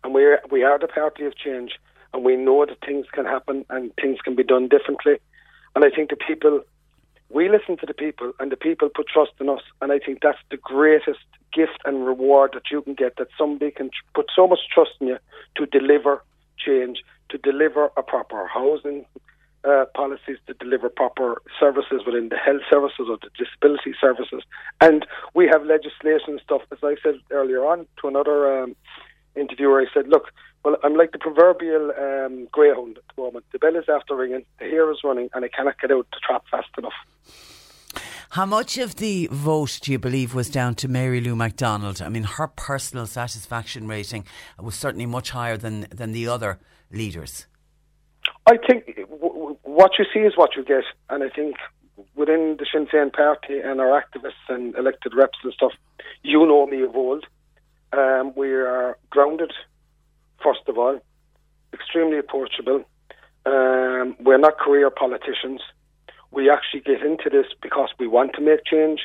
And 0.03 0.14
we 0.14 0.25
are, 0.25 0.40
we 0.51 0.62
are 0.62 0.79
the 0.79 0.88
party 0.88 1.27
of 1.27 1.37
change. 1.37 1.72
and 2.16 2.25
we 2.25 2.37
know 2.37 2.64
that 2.64 2.81
things 2.85 3.07
can 3.12 3.27
happen 3.27 3.64
and 3.68 3.92
things 4.01 4.18
can 4.25 4.35
be 4.35 4.42
done 4.42 4.68
differently. 4.68 5.18
And 5.75 5.85
I 5.85 5.90
think 5.90 6.11
the 6.11 6.16
people, 6.16 6.62
we 7.29 7.49
listen 7.49 7.77
to 7.79 7.87
the 7.87 7.94
people, 7.94 8.33
and 8.40 8.51
the 8.51 8.57
people 8.57 8.88
put 8.88 9.09
trust 9.09 9.33
in 9.38 9.51
us. 9.51 9.61
And 9.83 9.92
I 9.92 9.99
think 9.99 10.20
that's 10.22 10.38
the 10.51 10.57
greatest 10.57 11.20
gift 11.53 11.79
and 11.85 12.07
reward 12.07 12.53
that 12.55 12.70
you 12.70 12.81
can 12.83 12.94
get 12.94 13.16
that 13.18 13.29
somebody 13.38 13.70
can 13.70 13.90
put 14.14 14.31
so 14.35 14.49
much 14.49 14.61
trust 14.72 14.92
in 15.01 15.09
you 15.09 15.18
to 15.57 15.66
deliver 15.66 16.22
change, 16.59 17.03
to 17.31 17.39
deliver 17.39 17.91
a 17.97 18.03
proper 18.03 18.47
housing 18.47 19.05
uh, 19.67 19.85
policies, 19.95 20.39
to 20.47 20.55
deliver 20.55 20.89
proper 20.89 21.43
services 21.59 22.03
within 22.07 22.29
the 22.29 22.37
health 22.37 22.62
services 22.71 23.07
or 23.11 23.19
the 23.21 23.31
disability 23.37 23.95
services. 24.01 24.43
And 24.81 25.05
we 25.35 25.49
have 25.49 25.65
legislation 25.65 26.39
stuff, 26.43 26.62
as 26.71 26.79
I 26.83 26.95
said 27.03 27.17
earlier 27.31 27.65
on 27.67 27.87
to 28.01 28.09
another 28.09 28.62
um, 28.62 28.77
interviewer, 29.35 29.81
I 29.81 29.87
said, 29.93 30.09
look, 30.09 30.31
well, 30.65 30.77
I'm 30.83 30.95
like 30.95 31.12
the 31.12 31.19
proverbial 31.19 31.93
um, 31.99 32.49
greyhound 32.51 32.99
at 32.99 33.05
the 33.15 33.23
moment. 33.23 33.45
The 33.53 33.59
bell 33.59 33.77
is 33.77 33.89
after 33.89 34.17
ringing, 34.17 34.45
the 34.59 34.65
hare 34.65 34.91
is 34.91 34.99
running, 35.05 35.29
and 35.35 35.45
I 35.45 35.49
cannot 35.49 35.81
get 35.81 35.91
out 35.91 36.07
the 36.12 36.21
trap 36.27 36.45
fast 36.51 36.69
enough. 36.79 36.93
How 38.31 38.45
much 38.45 38.77
of 38.77 38.97
the 38.97 39.29
vote 39.31 39.79
do 39.83 39.93
you 39.93 39.99
believe 39.99 40.35
was 40.35 40.51
down 40.51 40.75
to 40.77 40.89
Mary 40.89 41.21
Lou 41.21 41.37
McDonald? 41.37 42.03
I 42.03 42.09
mean, 42.09 42.25
her 42.25 42.49
personal 42.49 43.07
satisfaction 43.07 43.87
rating 43.87 44.27
was 44.61 44.75
certainly 44.75 45.07
much 45.07 45.31
higher 45.31 45.57
than, 45.57 45.87
than 45.91 46.12
the 46.12 46.29
other 46.29 46.59
leaders. 46.90 47.46
I 48.46 48.57
think 48.57 48.99
what 49.62 49.92
you 49.99 50.05
see 50.12 50.20
is 50.20 50.37
what 50.37 50.57
you 50.57 50.64
get, 50.64 50.85
and 51.11 51.22
I 51.22 51.29
think 51.29 51.57
within 52.14 52.57
the 52.59 52.66
Sinn 52.70 52.87
Féin 52.87 53.12
party 53.12 53.61
and 53.61 53.81
our 53.81 54.01
activists 54.01 54.49
and 54.49 54.75
elected 54.77 55.14
reps 55.14 55.38
and 55.42 55.53
stuff, 55.53 55.72
you 56.22 56.46
know 56.46 56.66
me 56.66 56.83
of 56.83 56.94
old. 56.94 57.25
Um, 57.92 58.33
we 58.37 58.53
are 58.53 58.99
grounded, 59.11 59.53
first 60.42 60.61
of 60.68 60.79
all, 60.79 61.01
extremely 61.72 62.18
approachable. 62.18 62.85
Um, 63.46 64.16
we're 64.20 64.38
not 64.38 64.59
career 64.59 64.90
politicians. 64.90 65.61
We 66.31 66.51
actually 66.51 66.81
get 66.81 67.03
into 67.03 67.31
this 67.31 67.46
because 67.62 67.90
we 67.99 68.07
want 68.07 68.33
to 68.35 68.40
make 68.40 68.64
change. 68.64 69.01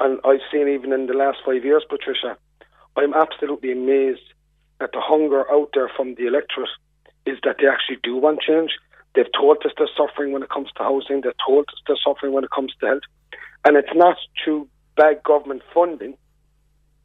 And 0.00 0.20
I've 0.24 0.40
seen 0.52 0.68
even 0.68 0.92
in 0.92 1.06
the 1.06 1.14
last 1.14 1.38
five 1.44 1.64
years, 1.64 1.84
Patricia, 1.88 2.36
I'm 2.96 3.14
absolutely 3.14 3.72
amazed 3.72 4.32
at 4.80 4.92
the 4.92 5.00
hunger 5.00 5.50
out 5.50 5.70
there 5.72 5.90
from 5.96 6.14
the 6.14 6.26
electorate 6.26 6.68
is 7.26 7.38
that 7.44 7.56
they 7.60 7.66
actually 7.66 7.98
do 8.02 8.16
want 8.16 8.40
change. 8.40 8.72
They've 9.14 9.32
told 9.38 9.58
us 9.64 9.72
they're 9.78 9.88
suffering 9.96 10.32
when 10.32 10.42
it 10.42 10.50
comes 10.50 10.70
to 10.76 10.82
housing. 10.82 11.20
They've 11.20 11.32
told 11.46 11.68
us 11.68 11.74
they're 11.86 11.96
suffering 12.04 12.32
when 12.32 12.44
it 12.44 12.50
comes 12.50 12.72
to 12.80 12.86
health. 12.86 13.02
And 13.64 13.76
it's 13.76 13.94
not 13.94 14.16
through 14.42 14.68
bad 14.96 15.22
government 15.22 15.62
funding, 15.72 16.16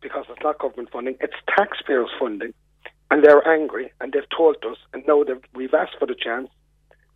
because 0.02 0.26
it's 0.30 0.42
not 0.44 0.60
government 0.60 0.90
funding, 0.92 1.18
it's 1.22 1.36
taxpayers' 1.58 2.10
funding. 2.20 2.54
And 3.12 3.24
they're 3.24 3.48
angry, 3.48 3.92
and 4.00 4.14
they've 4.14 4.30
told 4.36 4.58
us, 4.66 4.78
and 4.94 5.04
now 5.08 5.24
we've 5.56 5.74
asked 5.74 5.96
for 6.00 6.06
the 6.06 6.16
chance, 6.16 6.50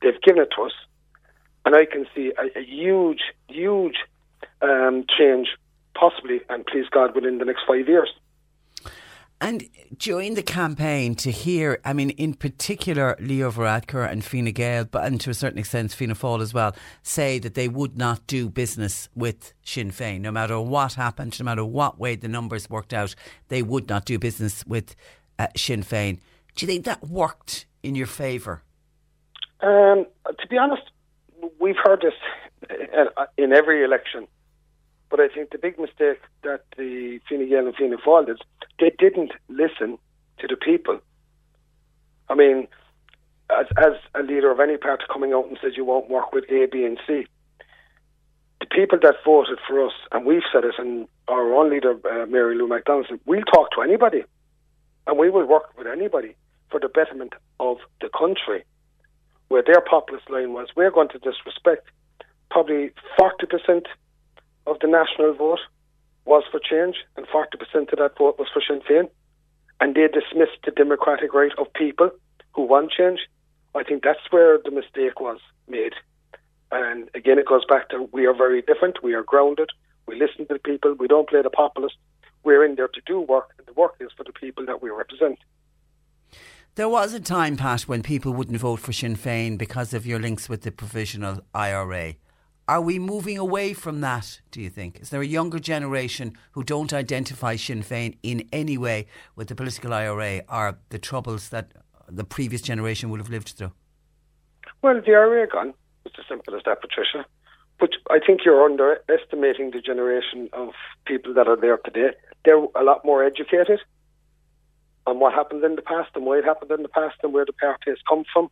they've 0.02 0.22
given 0.22 0.42
it 0.42 0.50
to 0.56 0.64
us. 0.64 0.72
And 1.66 1.76
I 1.76 1.86
can 1.86 2.06
see 2.16 2.32
a, 2.38 2.60
a 2.60 2.64
huge, 2.64 3.22
huge 3.48 3.98
um, 4.62 5.06
change, 5.18 5.50
possibly, 5.96 6.42
and 6.50 6.66
please 6.66 6.86
God, 6.92 7.16
within 7.16 7.38
the 7.38 7.46
next 7.46 7.62
five 7.68 7.88
years. 7.88 8.10
And 9.42 9.68
during 9.98 10.36
the 10.36 10.44
campaign, 10.44 11.16
to 11.16 11.30
hear, 11.30 11.82
I 11.84 11.92
mean, 11.92 12.12
in 12.12 12.34
particular, 12.34 13.18
Leo 13.20 13.52
Varadkar 13.52 14.10
and 14.10 14.24
Fine 14.24 14.52
Gael, 14.54 14.86
but 14.86 15.04
and 15.06 15.20
to 15.20 15.30
a 15.30 15.34
certain 15.34 15.60
extent 15.60 15.92
Fianna 15.92 16.16
Fáil 16.16 16.42
as 16.42 16.54
well, 16.54 16.74
say 17.02 17.40
that 17.40 17.54
they 17.54 17.68
would 17.68 17.98
not 17.98 18.26
do 18.26 18.50
business 18.50 19.10
with 19.16 19.54
Sinn 19.64 19.92
Féin, 19.92 20.22
no 20.22 20.32
matter 20.32 20.60
what 20.62 20.94
happened, 20.94 21.38
no 21.40 21.44
matter 21.44 21.66
what 21.66 22.00
way 22.00 22.16
the 22.16 22.30
numbers 22.30 22.70
worked 22.70 22.94
out, 22.94 23.16
they 23.50 23.62
would 23.62 23.90
not 23.90 24.06
do 24.06 24.18
business 24.18 24.66
with 24.66 24.96
uh, 25.38 25.48
Sinn 25.58 25.84
Féin. 25.84 26.20
Do 26.56 26.66
you 26.66 26.68
think 26.72 26.86
that 26.86 27.04
worked 27.08 27.66
in 27.82 27.96
your 27.96 28.08
favour? 28.08 28.62
Um, 29.62 30.06
to 30.26 30.48
be 30.50 30.58
honest, 30.58 30.84
we've 31.60 31.76
heard 31.84 32.02
this 32.02 32.14
uh, 32.70 33.26
in 33.38 33.52
every 33.52 33.84
election. 33.84 34.28
But 35.14 35.20
I 35.20 35.28
think 35.28 35.52
the 35.52 35.60
big 35.60 35.78
mistake 35.78 36.18
that 36.42 36.62
the 36.76 37.20
Fine 37.30 37.48
Gael 37.48 37.68
and 37.68 37.76
Fianna 37.76 37.98
Fáil 37.98 38.26
did, 38.26 38.42
they 38.80 38.92
didn't 38.98 39.32
listen 39.48 40.00
to 40.40 40.48
the 40.48 40.56
people. 40.56 41.00
I 42.30 42.34
mean, 42.34 42.68
as, 43.52 43.68
as 43.78 43.94
a 44.16 44.24
leader 44.24 44.50
of 44.50 44.60
any 44.60 44.76
party 44.76 45.04
coming 45.14 45.32
out 45.32 45.46
and 45.46 45.60
says 45.62 45.74
you 45.78 45.86
won't 45.86 46.10
work 46.10 46.34
with 46.34 46.46
A, 46.50 46.66
B, 46.66 46.84
and 46.84 46.98
C, 47.06 47.28
the 48.60 48.66
people 48.66 48.98
that 49.04 49.18
voted 49.24 49.60
for 49.68 49.86
us, 49.86 49.94
and 50.12 50.26
we've 50.26 50.42
said 50.52 50.64
it, 50.64 50.74
and 50.80 51.08
our 51.28 51.54
own 51.54 51.70
leader, 51.70 51.92
uh, 52.12 52.26
Mary 52.26 52.58
Lou 52.58 52.68
McDonald, 52.68 53.06
said, 53.08 53.20
we'll 53.28 53.44
talk 53.44 53.70
to 53.76 53.84
anybody, 53.84 54.24
and 55.06 55.20
we 55.20 55.30
will 55.30 55.46
work 55.46 55.78
with 55.78 55.86
anybody 55.86 56.34
for 56.72 56.80
the 56.80 56.90
betterment 56.90 57.34
of 57.60 57.78
the 58.02 58.10
country. 58.18 58.64
Where 59.50 59.62
their 59.62 59.82
populist 59.82 60.28
line 60.32 60.54
was, 60.54 60.70
we're 60.76 60.90
going 60.90 61.10
to 61.10 61.20
disrespect 61.20 61.86
probably 62.50 62.90
40% 63.20 63.86
of 64.66 64.78
the 64.80 64.88
national 64.88 65.34
vote 65.34 65.60
was 66.26 66.44
for 66.52 66.60
change, 66.60 66.96
and 67.18 67.28
40% 67.28 67.92
of 67.92 68.00
that 68.00 68.18
vote 68.18 68.40
was 68.40 68.48
for 68.54 68.62
Sinn 68.66 68.82
Féin. 68.90 69.10
And 69.82 69.96
they 69.96 70.08
dismissed 70.08 70.60
the 70.64 70.72
democratic 70.72 71.34
right 71.34 71.52
of 71.58 71.74
people 71.74 72.10
who 72.54 72.64
want 72.64 72.92
change. 72.92 73.20
I 73.76 73.84
think 73.84 74.04
that's 74.04 74.32
where 74.32 74.60
the 74.64 74.72
mistake 74.72 75.20
was 75.20 75.40
made. 75.68 75.94
And 76.72 77.10
again, 77.14 77.38
it 77.38 77.48
goes 77.48 77.66
back 77.68 77.90
to 77.90 78.10
we 78.12 78.26
are 78.26 78.34
very 78.34 78.62
different. 78.62 79.04
We 79.04 79.14
are 79.14 79.24
grounded. 79.24 79.70
We 80.08 80.16
listen 80.20 80.48
to 80.48 80.54
the 80.54 80.60
people. 80.60 80.94
We 80.94 81.08
don't 81.08 81.30
play 81.30 81.42
the 81.42 81.50
populist. 81.50 81.96
We're 82.44 82.66
in 82.66 82.76
there 82.76 82.88
to 82.88 83.02
do 83.06 83.20
work, 83.20 83.52
and 83.58 83.68
the 83.68 83.74
work 83.74 83.96
is 84.00 84.10
for 84.16 84.24
the 84.24 84.34
people 84.34 84.66
that 84.66 84.82
we 84.82 84.90
represent. 84.90 85.40
There 86.76 86.90
was 86.90 87.14
a 87.14 87.20
time, 87.20 87.56
Pat, 87.56 87.82
when 87.84 88.02
people 88.02 88.34
wouldn't 88.34 88.58
vote 88.58 88.80
for 88.80 88.92
Sinn 88.92 89.16
Féin 89.16 89.58
because 89.58 89.94
of 89.94 90.08
your 90.08 90.20
links 90.20 90.50
with 90.50 90.64
the 90.64 90.72
provisional 90.72 91.42
IRA. 91.54 92.16
Are 92.66 92.82
we 92.82 92.98
moving 92.98 93.38
away 93.38 93.74
from 93.74 94.00
that, 94.02 94.40
do 94.52 94.62
you 94.62 94.70
think? 94.70 95.02
Is 95.02 95.10
there 95.10 95.22
a 95.22 95.26
younger 95.26 95.60
generation 95.60 96.38
who 96.52 96.64
don't 96.64 96.94
identify 96.94 97.58
Sinn 97.58 97.84
Féin 97.84 98.18
in 98.24 98.48
any 98.54 98.78
way 98.78 99.08
with 99.36 99.50
the 99.50 99.56
political 99.56 99.94
IRA 99.94 100.44
or 100.48 100.78
the 100.88 100.98
troubles 100.98 101.50
that 101.50 101.74
the 102.08 102.24
previous 102.24 102.62
generation 102.62 103.10
would 103.10 103.20
have 103.20 103.30
lived 103.30 103.50
through? 103.50 103.74
Well, 104.82 105.02
the 105.06 105.12
IRA 105.12 105.48
gone. 105.48 105.74
It's 106.06 106.16
as 106.18 106.26
simple 106.30 106.56
as 106.56 106.62
that, 106.66 106.80
Patricia. 106.80 107.26
But 107.80 107.90
I 108.10 108.20
think 108.26 108.46
you're 108.46 108.64
underestimating 108.64 109.72
the 109.72 109.82
generation 109.82 110.50
of 110.54 110.70
people 111.06 111.34
that 111.34 111.50
are 111.50 111.58
there 111.58 111.78
today. 111.78 112.12
They're 112.46 112.66
a 112.76 112.84
lot 112.84 113.04
more 113.04 113.26
educated 113.26 113.80
on 115.06 115.20
what 115.20 115.34
happened 115.34 115.66
in 115.66 115.76
the 115.76 115.82
past 115.82 116.12
and 116.16 116.26
why 116.26 116.38
it 116.38 116.46
happened 116.46 116.72
in 116.72 116.82
the 116.82 116.88
past 116.88 117.18
and 117.24 117.34
where 117.34 117.46
the 117.46 117.52
party 117.54 117.90
has 117.90 117.98
come 118.08 118.24
from. 118.32 118.50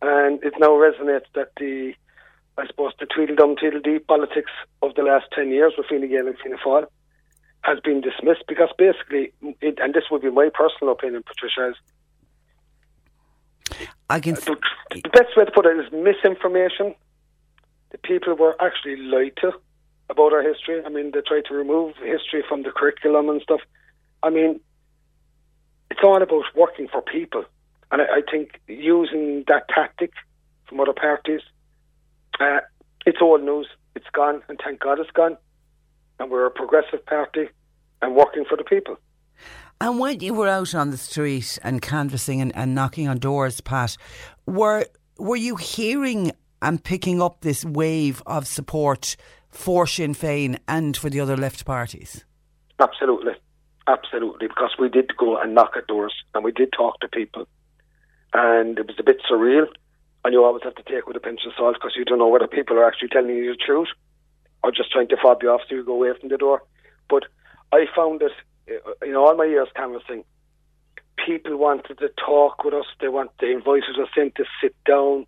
And 0.00 0.42
it 0.42 0.54
now 0.58 0.70
resonates 0.70 1.26
that 1.34 1.52
the, 1.56 1.94
I 2.58 2.66
suppose, 2.66 2.92
the 3.00 3.06
Tweedledum 3.06 3.56
Tweedledee 3.56 4.00
politics 4.00 4.50
of 4.82 4.94
the 4.94 5.02
last 5.02 5.26
10 5.34 5.50
years 5.50 5.72
with 5.76 5.86
Fine 5.86 6.08
Gael 6.08 6.26
and 6.26 6.36
Fianna 6.38 6.58
Fáil 6.64 6.86
has 7.62 7.78
been 7.80 8.00
dismissed 8.00 8.44
because 8.48 8.68
basically, 8.76 9.32
it, 9.60 9.78
and 9.80 9.94
this 9.94 10.04
would 10.10 10.22
be 10.22 10.30
my 10.30 10.50
personal 10.52 10.92
opinion, 10.92 11.22
Patricia, 11.22 11.70
is 11.70 11.76
I 14.10 14.20
can. 14.20 14.34
the, 14.34 14.56
the 14.90 15.08
best 15.08 15.36
way 15.36 15.44
to 15.44 15.50
put 15.50 15.66
it 15.66 15.78
is 15.78 15.90
misinformation. 15.92 16.94
The 17.90 17.98
people 17.98 18.34
were 18.34 18.56
actually 18.60 18.96
lied 18.96 19.36
to 19.40 19.52
about 20.10 20.32
our 20.32 20.42
history. 20.42 20.82
I 20.84 20.88
mean, 20.88 21.12
they 21.12 21.20
tried 21.20 21.46
to 21.46 21.54
remove 21.54 21.94
history 21.96 22.44
from 22.48 22.62
the 22.62 22.70
curriculum 22.70 23.28
and 23.28 23.40
stuff. 23.40 23.60
I 24.22 24.30
mean, 24.30 24.60
it's 25.90 26.00
all 26.02 26.20
about 26.20 26.44
working 26.54 26.88
for 26.88 27.00
people. 27.00 27.44
And 27.90 28.02
I, 28.02 28.04
I 28.04 28.22
think 28.30 28.60
using 28.66 29.44
that 29.48 29.68
tactic 29.68 30.12
from 30.68 30.80
other 30.80 30.92
parties, 30.92 31.40
uh, 32.40 32.60
it's 33.06 33.18
old 33.20 33.42
news. 33.42 33.66
It's 33.94 34.06
gone, 34.12 34.42
and 34.48 34.58
thank 34.62 34.80
God 34.80 34.98
it's 34.98 35.10
gone. 35.10 35.36
And 36.18 36.30
we're 36.30 36.46
a 36.46 36.50
progressive 36.50 37.04
party 37.06 37.48
and 38.00 38.14
working 38.14 38.44
for 38.48 38.56
the 38.56 38.64
people. 38.64 38.96
And 39.80 39.98
when 39.98 40.20
you 40.20 40.34
were 40.34 40.48
out 40.48 40.74
on 40.74 40.90
the 40.90 40.96
street 40.96 41.58
and 41.64 41.82
canvassing 41.82 42.40
and, 42.40 42.54
and 42.54 42.74
knocking 42.74 43.08
on 43.08 43.18
doors, 43.18 43.60
Pat, 43.60 43.96
were 44.46 44.86
were 45.18 45.36
you 45.36 45.56
hearing 45.56 46.32
and 46.60 46.82
picking 46.82 47.20
up 47.20 47.40
this 47.40 47.64
wave 47.64 48.22
of 48.26 48.46
support 48.46 49.16
for 49.48 49.86
Sinn 49.86 50.14
Féin 50.14 50.58
and 50.68 50.96
for 50.96 51.10
the 51.10 51.20
other 51.20 51.36
left 51.36 51.64
parties? 51.64 52.24
Absolutely. 52.78 53.32
Absolutely. 53.88 54.46
Because 54.46 54.70
we 54.78 54.88
did 54.88 55.16
go 55.16 55.36
and 55.36 55.54
knock 55.54 55.72
at 55.76 55.86
doors 55.86 56.14
and 56.34 56.44
we 56.44 56.52
did 56.52 56.72
talk 56.72 57.00
to 57.00 57.08
people. 57.08 57.46
And 58.32 58.78
it 58.78 58.86
was 58.86 58.96
a 58.98 59.02
bit 59.02 59.18
surreal. 59.30 59.66
And 60.24 60.32
you 60.32 60.44
always 60.44 60.62
have 60.62 60.76
to 60.76 60.82
take 60.84 60.98
it 60.98 61.06
with 61.06 61.16
a 61.16 61.20
pinch 61.20 61.40
of 61.46 61.52
salt 61.56 61.74
because 61.74 61.94
you 61.96 62.04
don't 62.04 62.18
know 62.18 62.28
whether 62.28 62.46
people 62.46 62.78
are 62.78 62.86
actually 62.86 63.08
telling 63.08 63.30
you 63.30 63.52
the 63.52 63.56
truth 63.56 63.88
or 64.62 64.70
just 64.70 64.92
trying 64.92 65.08
to 65.08 65.16
fob 65.20 65.42
you 65.42 65.50
off 65.50 65.62
so 65.68 65.74
you 65.74 65.84
go 65.84 65.94
away 65.94 66.12
from 66.18 66.28
the 66.28 66.38
door. 66.38 66.62
But 67.08 67.24
I 67.72 67.86
found 67.94 68.20
that 68.20 68.30
uh, 68.70 69.06
in 69.06 69.16
all 69.16 69.36
my 69.36 69.44
years 69.44 69.68
canvassing, 69.74 70.24
people 71.24 71.56
wanted 71.56 71.98
to 71.98 72.08
talk 72.24 72.64
with 72.64 72.74
us. 72.74 72.86
They 73.00 73.08
want 73.08 73.30
they 73.40 73.52
invited 73.52 73.98
us 74.00 74.08
in 74.16 74.32
to 74.36 74.44
sit 74.60 74.74
down. 74.84 75.26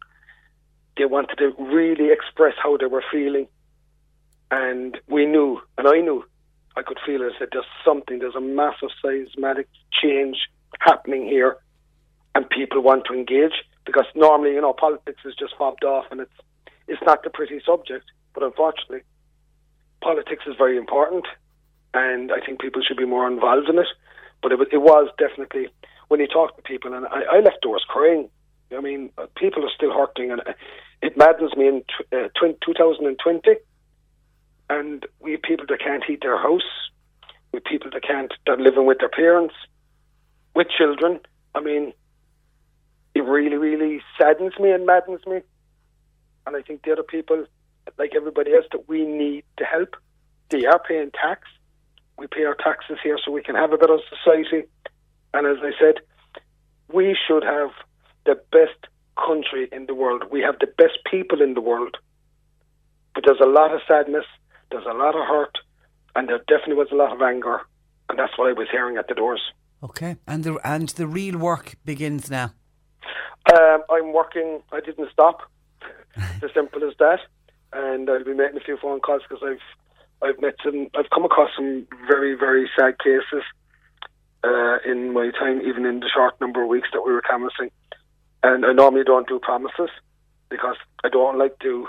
They 0.97 1.07
wanted 1.07 1.37
to 1.39 1.53
really 1.59 2.13
express 2.13 2.55
how 2.63 2.77
they 2.77 2.87
were 2.87 3.05
feeling, 3.11 3.49
and 4.51 4.97
we 5.09 5.27
knew, 5.27 5.61
and 5.77 5.89
I 5.89 6.01
knew, 6.01 6.25
I 6.77 6.83
could 6.83 6.99
feel 7.05 7.23
it. 7.23 7.33
That 7.41 7.49
there's 7.51 7.65
something, 7.85 8.21
there's 8.21 8.37
a 8.37 8.41
massive 8.41 8.91
seismic 9.03 9.69
change 9.91 10.37
happening 10.79 11.27
here, 11.27 11.57
and 12.37 12.49
people 12.49 12.81
want 12.81 13.07
to 13.07 13.15
engage 13.15 13.55
because 13.87 14.07
normally, 14.15 14.55
you 14.55 14.61
know, 14.61 14.73
politics 14.73 15.23
is 15.25 15.35
just 15.35 15.55
fobbed 15.57 15.85
off 15.85 16.07
and 16.11 16.21
it's 16.21 16.33
it's 16.87 17.03
not 17.07 17.23
the 17.23 17.31
pretty 17.31 17.61
subject. 17.65 18.05
But 18.35 18.43
unfortunately, 18.43 19.01
politics 20.03 20.45
is 20.47 20.55
very 20.59 20.77
important, 20.77 21.27
and 21.95 22.33
I 22.33 22.45
think 22.45 22.61
people 22.61 22.83
should 22.83 22.97
be 22.97 23.07
more 23.07 23.27
involved 23.27 23.69
in 23.69 23.79
it. 23.79 23.87
But 24.43 24.53
it, 24.53 24.61
it 24.73 24.83
was 24.83 25.09
definitely 25.19 25.69
when 26.09 26.21
you 26.21 26.27
talk 26.27 26.57
to 26.57 26.63
people, 26.63 26.93
and 26.93 27.07
I, 27.07 27.23
I 27.37 27.41
left 27.41 27.63
doors 27.63 27.85
crying. 27.89 28.29
I 28.77 28.81
mean, 28.81 29.11
people 29.37 29.65
are 29.65 29.71
still 29.75 29.93
hurting, 29.93 30.31
and 30.33 30.43
it 31.01 31.17
maddens 31.17 31.57
me 31.57 31.69
in 31.69 31.85
uh, 32.13 32.29
2020. 32.41 33.57
And 34.71 35.07
we 35.21 35.33
have 35.33 35.43
people 35.43 35.67
that 35.69 35.81
can't 35.81 36.03
heat 36.03 36.21
their 36.23 36.39
house, 36.39 36.63
we 37.53 37.59
have 37.59 37.65
people 37.65 37.91
that 37.93 38.03
can't, 38.03 38.33
that 38.47 38.59
are 38.59 38.63
living 38.63 38.87
with 38.87 38.99
their 38.99 39.11
parents, 39.11 39.55
with 40.55 40.69
children. 40.71 41.21
I 41.55 41.61
mean, 41.61 41.93
it 43.15 43.21
really, 43.21 43.57
really 43.57 44.03
saddens 44.19 44.53
me 44.59 44.71
and 44.71 44.87
maddens 44.87 45.21
me. 45.27 45.41
And 46.47 46.57
I 46.57 46.63
think 46.63 46.83
the 46.83 46.93
other 46.93 47.03
people, 47.03 47.47
like 47.99 48.13
everybody 48.15 48.53
else, 48.53 48.67
that 48.73 48.89
we 48.89 49.05
need 49.05 49.45
to 49.57 49.65
help. 49.65 49.97
They 50.51 50.67
are 50.67 50.81
paying 50.81 51.11
tax. 51.11 51.49
We 52.19 52.27
pay 52.27 52.45
our 52.45 52.55
taxes 52.55 52.99
here 53.03 53.19
so 53.25 53.33
we 53.33 53.43
can 53.43 53.55
have 53.55 53.73
a 53.73 53.79
better 53.79 53.99
society. 54.09 54.67
And 55.33 55.47
as 55.47 55.57
I 55.63 55.73
said, 55.81 56.01
we 56.93 57.17
should 57.27 57.45
have 57.45 57.71
the 58.27 58.41
best 58.53 58.87
country 59.17 59.69
in 59.73 59.87
the 59.87 59.95
world. 59.95 60.25
We 60.31 60.41
have 60.41 60.59
the 60.61 60.67
best 60.67 60.99
people 61.11 61.41
in 61.41 61.55
the 61.55 61.61
world. 61.61 61.97
But 63.15 63.25
there's 63.27 63.41
a 63.41 63.49
lot 63.49 63.73
of 63.73 63.81
sadness, 63.87 64.25
there's 64.71 64.87
a 64.87 64.95
lot 64.95 65.15
of 65.15 65.27
hurt, 65.27 65.59
and 66.17 66.29
there 66.29 66.39
definitely 66.39 66.75
was 66.75 66.89
a 66.93 66.97
lot 66.97 67.13
of 67.13 67.23
anger. 67.23 67.61
And 68.09 68.19
that's 68.19 68.37
what 68.37 68.49
I 68.49 68.53
was 68.53 68.69
hearing 68.71 68.97
at 68.97 69.09
the 69.09 69.15
doors. 69.15 69.41
Okay, 69.83 70.17
and 70.27 70.45
the 70.45 70.59
and 70.65 70.89
the 70.91 71.07
real 71.07 71.39
work 71.39 71.75
begins 71.85 72.31
now. 72.31 72.53
Um, 73.53 73.83
I'm 73.91 74.13
working. 74.13 74.63
I 74.73 74.81
didn't 74.81 75.11
stop. 75.13 75.41
it's 76.17 76.45
as 76.45 76.51
simple 76.55 76.83
as 76.89 76.95
that. 76.99 77.21
And 77.73 78.09
I'll 78.09 78.25
be 78.25 78.35
making 78.35 78.57
a 78.57 78.65
few 78.65 78.79
phone 78.81 79.01
calls 79.01 79.23
because 79.29 79.45
I've 79.45 80.29
I've 80.29 80.41
met 80.41 80.55
some. 80.65 80.89
I've 80.95 81.11
come 81.11 81.25
across 81.25 81.51
some 81.57 81.87
very 82.09 82.35
very 82.35 82.71
sad 82.79 82.99
cases 82.99 83.43
uh, 84.45 84.79
in 84.87 85.13
my 85.13 85.31
time, 85.39 85.61
even 85.63 85.85
in 85.85 86.01
the 86.01 86.11
short 86.15 86.41
number 86.41 86.63
of 86.63 86.69
weeks 86.69 86.89
that 86.93 87.03
we 87.03 87.13
were 87.13 87.23
canvassing. 87.23 87.71
And 88.43 88.65
I 88.65 88.73
normally 88.73 89.05
don't 89.05 89.29
do 89.29 89.39
promises 89.39 89.91
because 90.49 90.77
I 91.03 91.09
don't 91.09 91.39
like 91.39 91.59
to 91.61 91.89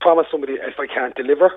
promise 0.00 0.26
somebody 0.30 0.54
if 0.54 0.78
I 0.78 0.86
can't 0.86 1.14
deliver. 1.14 1.50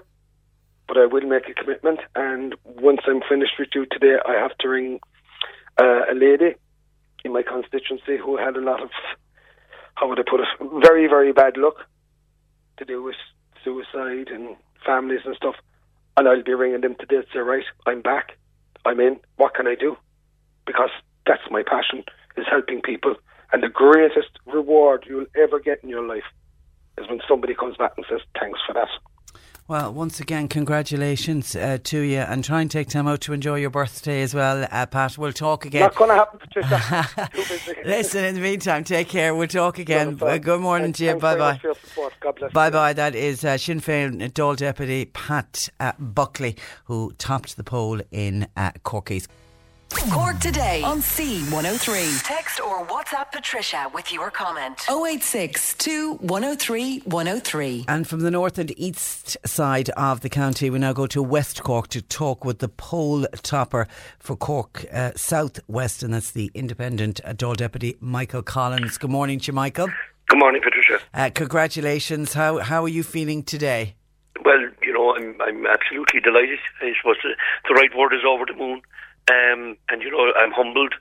But 0.87 0.97
I 0.97 1.05
will 1.05 1.21
make 1.21 1.47
a 1.47 1.53
commitment. 1.53 1.99
And 2.15 2.55
once 2.65 3.01
I'm 3.07 3.21
finished 3.29 3.53
with 3.59 3.69
you 3.75 3.85
today, 3.91 4.17
I 4.27 4.33
have 4.33 4.57
to 4.59 4.67
ring 4.67 4.99
uh, 5.79 6.11
a 6.11 6.15
lady 6.15 6.55
in 7.23 7.33
my 7.33 7.43
constituency 7.43 8.17
who 8.17 8.37
had 8.37 8.55
a 8.55 8.61
lot 8.61 8.81
of, 8.81 8.89
how 9.95 10.07
would 10.07 10.19
I 10.19 10.23
put 10.29 10.39
it, 10.39 10.47
very, 10.83 11.07
very 11.07 11.33
bad 11.33 11.57
luck 11.57 11.75
to 12.77 12.85
do 12.85 13.03
with 13.03 13.15
suicide 13.63 14.29
and 14.29 14.55
families 14.85 15.21
and 15.25 15.35
stuff. 15.35 15.55
And 16.17 16.27
I'll 16.27 16.43
be 16.43 16.53
ringing 16.53 16.81
them 16.81 16.95
today 16.99 17.17
to 17.17 17.27
say, 17.33 17.39
right, 17.39 17.63
I'm 17.85 18.01
back, 18.01 18.37
I'm 18.85 18.99
in, 18.99 19.19
what 19.37 19.53
can 19.53 19.67
I 19.67 19.75
do? 19.75 19.97
Because 20.65 20.89
that's 21.25 21.41
my 21.51 21.63
passion, 21.63 22.03
is 22.37 22.45
helping 22.49 22.81
people. 22.81 23.15
And 23.51 23.63
the 23.63 23.69
greatest 23.69 24.29
reward 24.45 25.05
you'll 25.07 25.25
ever 25.35 25.59
get 25.59 25.83
in 25.83 25.89
your 25.89 26.05
life 26.05 26.23
is 26.97 27.07
when 27.09 27.19
somebody 27.27 27.55
comes 27.55 27.77
back 27.77 27.93
and 27.97 28.05
says, 28.09 28.21
thanks 28.39 28.59
for 28.65 28.73
that. 28.73 28.89
Well, 29.69 29.93
once 29.93 30.19
again, 30.19 30.47
congratulations 30.47 31.55
uh, 31.55 31.77
to 31.83 31.99
you, 31.99 32.17
and 32.17 32.43
try 32.43 32.61
and 32.61 32.71
take 32.71 32.89
time 32.89 33.07
out 33.07 33.21
to 33.21 33.33
enjoy 33.33 33.57
your 33.57 33.69
birthday 33.69 34.23
as 34.23 34.33
well, 34.33 34.67
uh, 34.71 34.87
Pat. 34.87 35.15
We'll 35.15 35.31
talk 35.31 35.63
again. 35.63 35.81
Not 35.81 35.95
going 35.95 36.09
to 36.09 36.15
happen, 36.15 36.39
Patricia. 36.39 37.29
Listen, 37.85 38.25
in 38.25 38.33
the 38.33 38.41
meantime, 38.41 38.83
take 38.83 39.09
care. 39.09 39.35
We'll 39.35 39.47
talk 39.47 39.77
again. 39.77 40.17
Uh, 40.19 40.39
good 40.39 40.59
morning 40.59 40.87
Thanks- 40.87 40.97
to 40.97 41.05
you. 41.05 41.15
Bye 41.17 41.35
bye. 41.35 41.51
much 41.51 41.61
for 41.61 41.67
your 41.67 41.75
support. 41.75 42.13
God 42.19 42.35
bless. 42.37 42.51
Bye 42.51 42.71
bye. 42.71 42.93
That 42.93 43.13
is 43.13 43.45
uh, 43.45 43.59
Sinn 43.59 43.79
Féin 43.79 44.31
Dáil 44.31 44.55
Deputy 44.57 45.05
Pat 45.05 45.69
uh, 45.79 45.91
Buckley, 45.99 46.55
who 46.85 47.13
topped 47.19 47.55
the 47.55 47.63
poll 47.63 48.01
in 48.09 48.47
uh, 48.57 48.71
Cork 49.89 50.39
today 50.39 50.83
on 50.83 50.99
C103. 50.99 52.23
Text 52.23 52.59
or 52.59 52.85
WhatsApp 52.85 53.31
Patricia 53.31 53.89
with 53.93 54.13
your 54.13 54.29
comment. 54.29 54.79
086 54.89 55.75
103 56.19 56.99
103. 56.99 57.85
And 57.87 58.07
from 58.07 58.19
the 58.21 58.31
north 58.31 58.57
and 58.59 58.71
east 58.79 59.37
side 59.45 59.89
of 59.91 60.21
the 60.21 60.29
county, 60.29 60.69
we 60.69 60.79
now 60.79 60.93
go 60.93 61.07
to 61.07 61.23
West 61.23 61.63
Cork 61.63 61.87
to 61.89 62.01
talk 62.01 62.45
with 62.45 62.59
the 62.59 62.69
poll 62.69 63.25
topper 63.41 63.87
for 64.19 64.35
Cork 64.35 64.85
uh, 64.93 65.11
South 65.15 65.59
West, 65.67 66.03
and 66.03 66.13
that's 66.13 66.31
the 66.31 66.51
independent 66.53 67.19
uh, 67.25 67.33
Dáil 67.33 67.57
Deputy 67.57 67.95
Michael 67.99 68.43
Collins. 68.43 68.97
Good 68.97 69.11
morning 69.11 69.39
to 69.39 69.47
you, 69.47 69.53
Michael. 69.53 69.89
Good 70.27 70.39
morning, 70.39 70.61
Patricia. 70.61 70.99
Uh, 71.13 71.29
congratulations. 71.33 72.33
How 72.33 72.59
how 72.59 72.83
are 72.83 72.89
you 72.89 73.03
feeling 73.03 73.43
today? 73.43 73.95
Well, 74.45 74.61
you 74.83 74.93
know, 74.93 75.15
I'm 75.15 75.41
I'm 75.41 75.65
absolutely 75.65 76.19
delighted. 76.21 76.59
I 76.81 76.93
suppose 77.01 77.17
the, 77.23 77.35
the 77.67 77.73
right 77.73 77.89
word 77.97 78.13
is 78.13 78.21
over 78.27 78.45
the 78.45 78.53
moon. 78.53 78.81
Um, 79.29 79.77
and 79.89 80.01
you 80.01 80.09
know, 80.09 80.33
I'm 80.33 80.51
humbled 80.51 80.93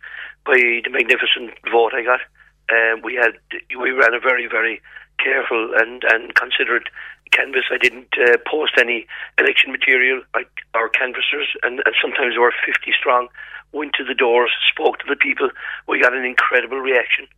by 0.44 0.56
the 0.84 0.90
magnificent 0.90 1.56
vote 1.70 1.92
I 1.94 2.04
got. 2.04 2.20
Um, 2.68 3.00
we 3.02 3.14
had 3.14 3.40
we 3.80 3.90
ran 3.90 4.12
a 4.12 4.20
very 4.20 4.46
very 4.46 4.80
careful 5.18 5.72
and 5.76 6.04
and 6.04 6.34
considered 6.34 6.90
canvas. 7.32 7.64
I 7.70 7.78
didn't 7.78 8.12
uh, 8.16 8.36
post 8.46 8.72
any 8.78 9.06
election 9.38 9.72
material. 9.72 10.22
I, 10.34 10.44
our 10.74 10.88
canvassers 10.88 11.48
and, 11.62 11.80
and 11.84 11.94
sometimes 12.00 12.34
we 12.34 12.40
were 12.40 12.54
50 12.64 12.92
strong. 12.98 13.28
Went 13.72 13.92
to 13.94 14.04
the 14.04 14.14
doors, 14.14 14.50
spoke 14.68 14.98
to 15.00 15.08
the 15.08 15.16
people. 15.16 15.50
We 15.86 16.00
got 16.00 16.14
an 16.16 16.24
incredible 16.24 16.78
reaction. 16.80 17.28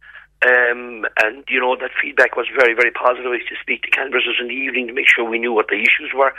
Um, 0.46 1.04
and 1.20 1.44
you 1.48 1.60
know 1.60 1.76
that 1.76 1.90
feedback 2.00 2.36
was 2.36 2.46
very, 2.56 2.72
very 2.72 2.90
positive. 2.90 3.30
I 3.30 3.42
used 3.42 3.52
to 3.52 3.60
speak 3.60 3.82
to 3.82 3.90
canvassers 3.90 4.38
in 4.40 4.48
the 4.48 4.56
evening 4.56 4.86
to 4.86 4.94
make 4.94 5.08
sure 5.08 5.24
we 5.24 5.38
knew 5.38 5.52
what 5.52 5.68
the 5.68 5.76
issues 5.76 6.14
were, 6.14 6.32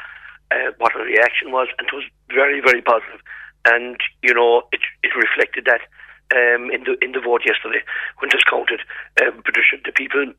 uh, 0.50 0.74
what 0.80 0.94
the 0.98 1.04
reaction 1.04 1.52
was, 1.52 1.68
and 1.78 1.88
it 1.88 1.94
was 1.94 2.04
very, 2.34 2.62
very 2.62 2.82
positive. 2.82 3.22
And 3.66 3.98
you 4.24 4.34
know 4.34 4.64
it 4.72 4.82
it 5.04 5.12
reflected 5.16 5.66
that 5.66 5.82
um, 6.34 6.72
in 6.72 6.84
the 6.84 6.98
in 7.02 7.12
the 7.12 7.22
vote 7.22 7.44
yesterday 7.46 7.84
when 8.20 8.30
it 8.30 8.36
was 8.36 8.48
counted. 8.48 8.82
Um, 9.22 9.44
Patricia, 9.44 9.78
the 9.84 9.92
people 9.92 10.34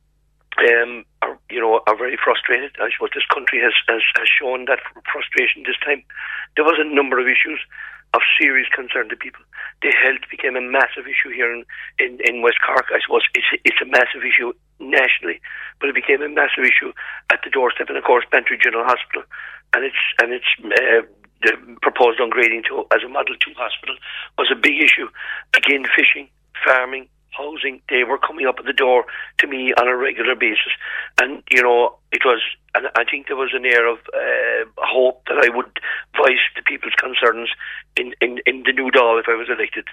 um, 0.59 1.05
are 1.23 1.39
you 1.51 1.61
know 1.61 1.81
are 1.87 1.97
very 1.97 2.19
frustrated. 2.19 2.73
I 2.81 2.91
suppose 2.93 3.11
this 3.15 3.29
country 3.33 3.61
has, 3.61 3.73
has 3.89 4.03
has 4.17 4.29
shown 4.29 4.67
that 4.67 4.81
frustration 5.11 5.65
this 5.65 5.79
time. 5.85 6.03
There 6.57 6.65
was 6.65 6.81
a 6.81 6.89
number 6.89 7.19
of 7.21 7.27
issues 7.27 7.61
of 8.15 8.21
serious 8.39 8.69
concern 8.69 9.09
to 9.09 9.17
people. 9.17 9.41
The 9.81 9.93
health 9.97 10.29
became 10.31 10.57
a 10.57 10.61
massive 10.61 11.09
issue 11.09 11.33
here 11.33 11.49
in, 11.49 11.65
in, 11.99 12.21
in 12.29 12.43
West 12.43 12.61
Cork. 12.61 12.93
I 12.93 13.01
suppose 13.01 13.25
it's 13.35 13.49
it's 13.65 13.81
a 13.81 13.89
massive 13.89 14.25
issue 14.25 14.53
nationally, 14.81 15.41
but 15.81 15.89
it 15.89 15.95
became 15.97 16.21
a 16.21 16.29
massive 16.29 16.65
issue 16.65 16.93
at 17.33 17.41
the 17.45 17.51
doorstep, 17.51 17.89
and 17.89 17.97
of 17.97 18.05
course, 18.05 18.25
Bantry 18.31 18.59
General 18.61 18.85
Hospital, 18.85 19.25
and 19.73 19.85
it's 19.85 20.03
and 20.21 20.33
it's. 20.33 20.51
Uh, 20.61 21.09
the 21.43 21.77
proposed 21.83 22.21
ungrading 22.21 22.65
to 22.69 22.85
as 22.95 23.03
a 23.05 23.09
Model 23.09 23.35
Two 23.41 23.53
hospital 23.57 23.97
was 24.39 24.51
a 24.53 24.57
big 24.57 24.81
issue. 24.81 25.09
Again, 25.57 25.85
fishing, 25.97 26.29
farming, 26.65 27.09
housing, 27.31 27.81
they 27.89 28.05
were 28.05 28.19
coming 28.19 28.47
up 28.47 28.57
at 28.59 28.67
the 28.67 28.73
door 28.73 29.05
to 29.39 29.47
me 29.47 29.73
on 29.81 29.89
a 29.89 29.97
regular 29.97 30.35
basis. 30.35 30.73
And, 31.21 31.43
you 31.51 31.63
know, 31.63 31.97
it 32.13 32.23
was, 32.25 32.41
and 32.75 32.87
I 32.95 33.05
think 33.11 33.27
there 33.27 33.37
was 33.37 33.53
an 33.55 33.65
air 33.65 33.91
of 33.91 33.99
uh, 34.15 34.65
hope 34.79 35.25
that 35.27 35.39
I 35.39 35.55
would 35.55 35.79
voice 36.17 36.45
the 36.57 36.63
people's 36.63 36.95
concerns 36.95 37.51
in, 37.97 38.15
in, 38.21 38.39
in 38.47 38.65
the 38.65 38.73
new 38.73 38.91
Dáil 38.91 39.21
if 39.21 39.27
I 39.29 39.35
was 39.35 39.49
elected. 39.49 39.87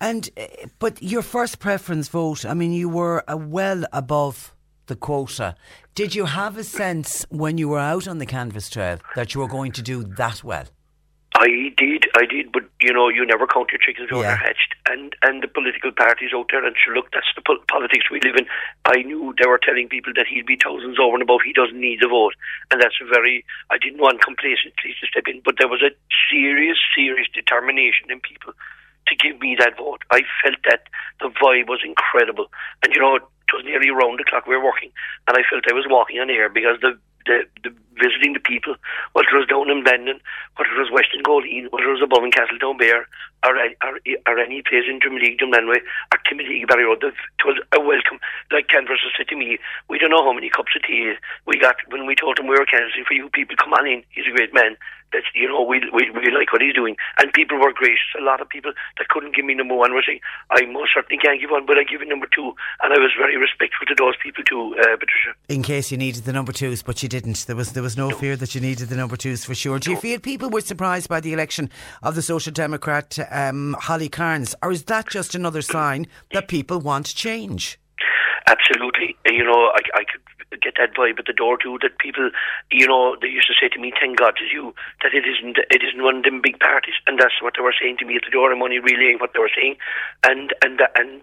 And 0.00 0.28
uh, 0.36 0.46
but 0.78 1.02
your 1.02 1.22
first 1.22 1.60
preference 1.60 2.08
vote, 2.08 2.44
I 2.44 2.54
mean, 2.54 2.72
you 2.72 2.88
were 2.88 3.22
well 3.28 3.84
above 3.92 4.53
the 4.86 4.96
quota. 4.96 5.54
Did 5.94 6.14
you 6.14 6.26
have 6.26 6.56
a 6.56 6.64
sense 6.64 7.24
when 7.30 7.58
you 7.58 7.68
were 7.68 7.78
out 7.78 8.06
on 8.08 8.18
the 8.18 8.26
canvas 8.26 8.68
trail 8.68 8.98
that 9.14 9.34
you 9.34 9.40
were 9.40 9.48
going 9.48 9.72
to 9.72 9.82
do 9.82 10.02
that 10.04 10.42
well? 10.44 10.66
I 11.36 11.74
did, 11.76 12.06
I 12.14 12.26
did, 12.30 12.52
but 12.52 12.62
you 12.80 12.92
know, 12.92 13.08
you 13.08 13.26
never 13.26 13.44
count 13.48 13.72
your 13.72 13.80
chickens 13.84 14.08
before 14.08 14.22
Yeah. 14.22 14.36
they're 14.38 14.46
hatched. 14.54 14.74
And 14.88 15.16
and 15.22 15.42
the 15.42 15.48
political 15.48 15.90
parties 15.90 16.30
out 16.32 16.46
there, 16.52 16.64
and 16.64 16.76
sure, 16.78 16.94
look, 16.94 17.10
that's 17.12 17.26
the 17.34 17.42
pol- 17.42 17.58
politics 17.66 18.06
we 18.08 18.20
live 18.20 18.36
in. 18.36 18.46
I 18.84 19.02
knew 19.02 19.34
they 19.40 19.48
were 19.48 19.58
telling 19.58 19.88
people 19.88 20.12
that 20.14 20.26
he'd 20.28 20.46
be 20.46 20.56
thousands 20.62 20.98
over 21.00 21.14
and 21.14 21.22
above. 21.22 21.40
He 21.44 21.52
doesn't 21.52 21.80
need 21.80 21.98
the 22.00 22.06
vote, 22.06 22.34
and 22.70 22.80
that's 22.80 22.94
a 23.02 23.06
very. 23.06 23.44
I 23.70 23.78
didn't 23.78 23.98
want 24.00 24.22
complacency 24.22 24.94
to 25.00 25.06
step 25.10 25.24
in, 25.26 25.42
but 25.44 25.56
there 25.58 25.66
was 25.66 25.82
a 25.82 25.90
serious, 26.30 26.78
serious 26.94 27.26
determination 27.34 28.10
in 28.14 28.20
people 28.20 28.52
to 29.08 29.16
give 29.16 29.40
me 29.40 29.56
that 29.58 29.76
vote. 29.76 30.02
I 30.12 30.22
felt 30.42 30.62
that 30.70 30.86
the 31.18 31.30
vibe 31.34 31.66
was 31.66 31.80
incredible, 31.84 32.46
and 32.84 32.94
you 32.94 33.00
know, 33.00 33.18
was 33.54 33.64
nearly 33.64 33.88
around 33.88 34.18
the 34.18 34.24
clock 34.24 34.46
we 34.46 34.56
were 34.56 34.64
working, 34.64 34.90
and 35.28 35.36
I 35.36 35.42
felt 35.48 35.64
I 35.68 35.74
was 35.74 35.86
walking 35.88 36.18
on 36.18 36.30
air 36.30 36.48
because 36.48 36.80
the 36.80 36.98
the, 37.26 37.44
the 37.62 37.70
visiting 37.96 38.34
the 38.34 38.42
people, 38.42 38.74
whether 39.12 39.28
it 39.30 39.38
was 39.38 39.48
down 39.48 39.70
in 39.70 39.84
Bandon, 39.84 40.20
whether 40.56 40.70
it 40.74 40.82
was 40.82 40.90
Western 40.90 41.22
Goleen, 41.22 41.70
whether 41.70 41.88
it 41.88 41.96
was 41.96 42.04
above 42.04 42.24
in 42.24 42.34
Castletownbere, 42.34 43.06
or, 43.46 43.54
or, 43.56 43.92
or 44.26 44.38
any 44.38 44.62
place 44.62 44.84
in 44.88 44.98
Drimoleague, 44.98 45.38
Dunmanway, 45.40 45.78
or 46.12 46.18
Timothy 46.28 46.64
Barry 46.66 46.84
Road, 46.84 47.02
it 47.04 47.14
was 47.44 47.60
a 47.72 47.80
welcome. 47.80 48.18
Like 48.50 48.68
canvassers 48.68 49.14
said 49.16 49.28
to 49.28 49.36
me, 49.36 49.58
we 49.88 49.98
don't 49.98 50.10
know 50.10 50.24
how 50.24 50.32
many 50.32 50.50
cups 50.50 50.74
of 50.76 50.82
tea 50.82 51.14
we 51.46 51.56
got 51.58 51.76
when 51.88 52.06
we 52.06 52.14
told 52.14 52.38
him 52.38 52.46
we 52.46 52.58
were 52.58 52.66
canvassing 52.66 53.04
for 53.06 53.14
you 53.14 53.30
people, 53.30 53.56
come 53.56 53.72
on 53.72 53.86
in, 53.86 54.02
he's 54.10 54.26
a 54.26 54.34
great 54.34 54.52
man. 54.52 54.76
You 55.34 55.48
know 55.48 55.62
we, 55.62 55.80
we 55.92 56.10
we 56.10 56.30
like 56.30 56.52
what 56.52 56.62
he's 56.62 56.74
doing, 56.74 56.96
and 57.18 57.32
people 57.32 57.58
were 57.58 57.72
gracious. 57.72 58.14
A 58.18 58.22
lot 58.22 58.40
of 58.40 58.48
people 58.48 58.72
that 58.98 59.08
couldn't 59.08 59.34
give 59.34 59.44
me 59.44 59.54
number 59.54 59.74
one 59.74 59.92
were 59.92 60.02
saying, 60.06 60.20
"I 60.50 60.64
most 60.66 60.90
certainly 60.94 61.20
can't 61.20 61.40
give 61.40 61.50
one, 61.50 61.66
but 61.66 61.78
I 61.78 61.84
give 61.84 62.00
you 62.00 62.08
number 62.08 62.26
two. 62.34 62.54
and 62.82 62.92
I 62.92 62.98
was 62.98 63.12
very 63.16 63.36
respectful 63.36 63.86
to 63.86 63.94
those 63.94 64.14
people 64.22 64.44
too, 64.44 64.74
uh, 64.80 64.96
Patricia. 64.96 65.34
In 65.48 65.62
case 65.62 65.90
you 65.90 65.98
needed 65.98 66.24
the 66.24 66.32
number 66.32 66.52
twos, 66.52 66.82
but 66.82 67.02
you 67.02 67.08
didn't. 67.08 67.46
There 67.46 67.56
was 67.56 67.72
there 67.72 67.82
was 67.82 67.96
no, 67.96 68.10
no. 68.10 68.16
fear 68.16 68.36
that 68.36 68.54
you 68.54 68.60
needed 68.60 68.88
the 68.88 68.96
number 68.96 69.16
twos 69.16 69.44
for 69.44 69.54
sure. 69.54 69.78
Do 69.78 69.90
you 69.90 69.96
no. 69.96 70.00
feel 70.00 70.20
people 70.20 70.50
were 70.50 70.60
surprised 70.60 71.08
by 71.08 71.20
the 71.20 71.32
election 71.32 71.70
of 72.02 72.14
the 72.14 72.22
Social 72.22 72.52
Democrat 72.52 73.18
um, 73.30 73.76
Holly 73.80 74.08
Cairns, 74.08 74.54
or 74.62 74.72
is 74.72 74.84
that 74.84 75.08
just 75.08 75.34
another 75.34 75.62
sign 75.62 76.06
that 76.32 76.48
people 76.56 76.80
want 76.80 77.14
change? 77.14 77.78
Absolutely. 78.46 79.16
You 79.26 79.44
know, 79.44 79.70
I, 79.72 79.80
I 79.94 80.04
could 80.04 80.20
get 80.62 80.74
that 80.78 80.94
vibe 80.94 81.18
at 81.18 81.26
the 81.26 81.32
door 81.32 81.56
too. 81.56 81.78
That 81.82 81.98
people, 81.98 82.30
you 82.70 82.86
know, 82.86 83.16
they 83.20 83.28
used 83.28 83.48
to 83.48 83.54
say 83.60 83.68
to 83.68 83.78
me, 83.78 83.92
"Thank 83.98 84.18
God 84.18 84.36
to 84.36 84.44
you 84.44 84.74
that 85.02 85.14
it 85.14 85.24
isn't 85.26 85.58
it 85.58 85.82
isn't 85.82 86.02
one 86.02 86.18
of 86.18 86.24
them 86.24 86.40
big 86.40 86.60
parties," 86.60 86.94
and 87.06 87.18
that's 87.18 87.40
what 87.40 87.54
they 87.56 87.62
were 87.62 87.74
saying 87.78 87.98
to 87.98 88.04
me 88.04 88.16
at 88.16 88.24
the 88.24 88.30
door. 88.30 88.52
I'm 88.52 88.62
only 88.62 88.78
relaying 88.78 89.18
what 89.18 89.32
they 89.32 89.40
were 89.40 89.54
saying, 89.54 89.76
and 90.24 90.54
and 90.62 90.80
and 90.96 91.22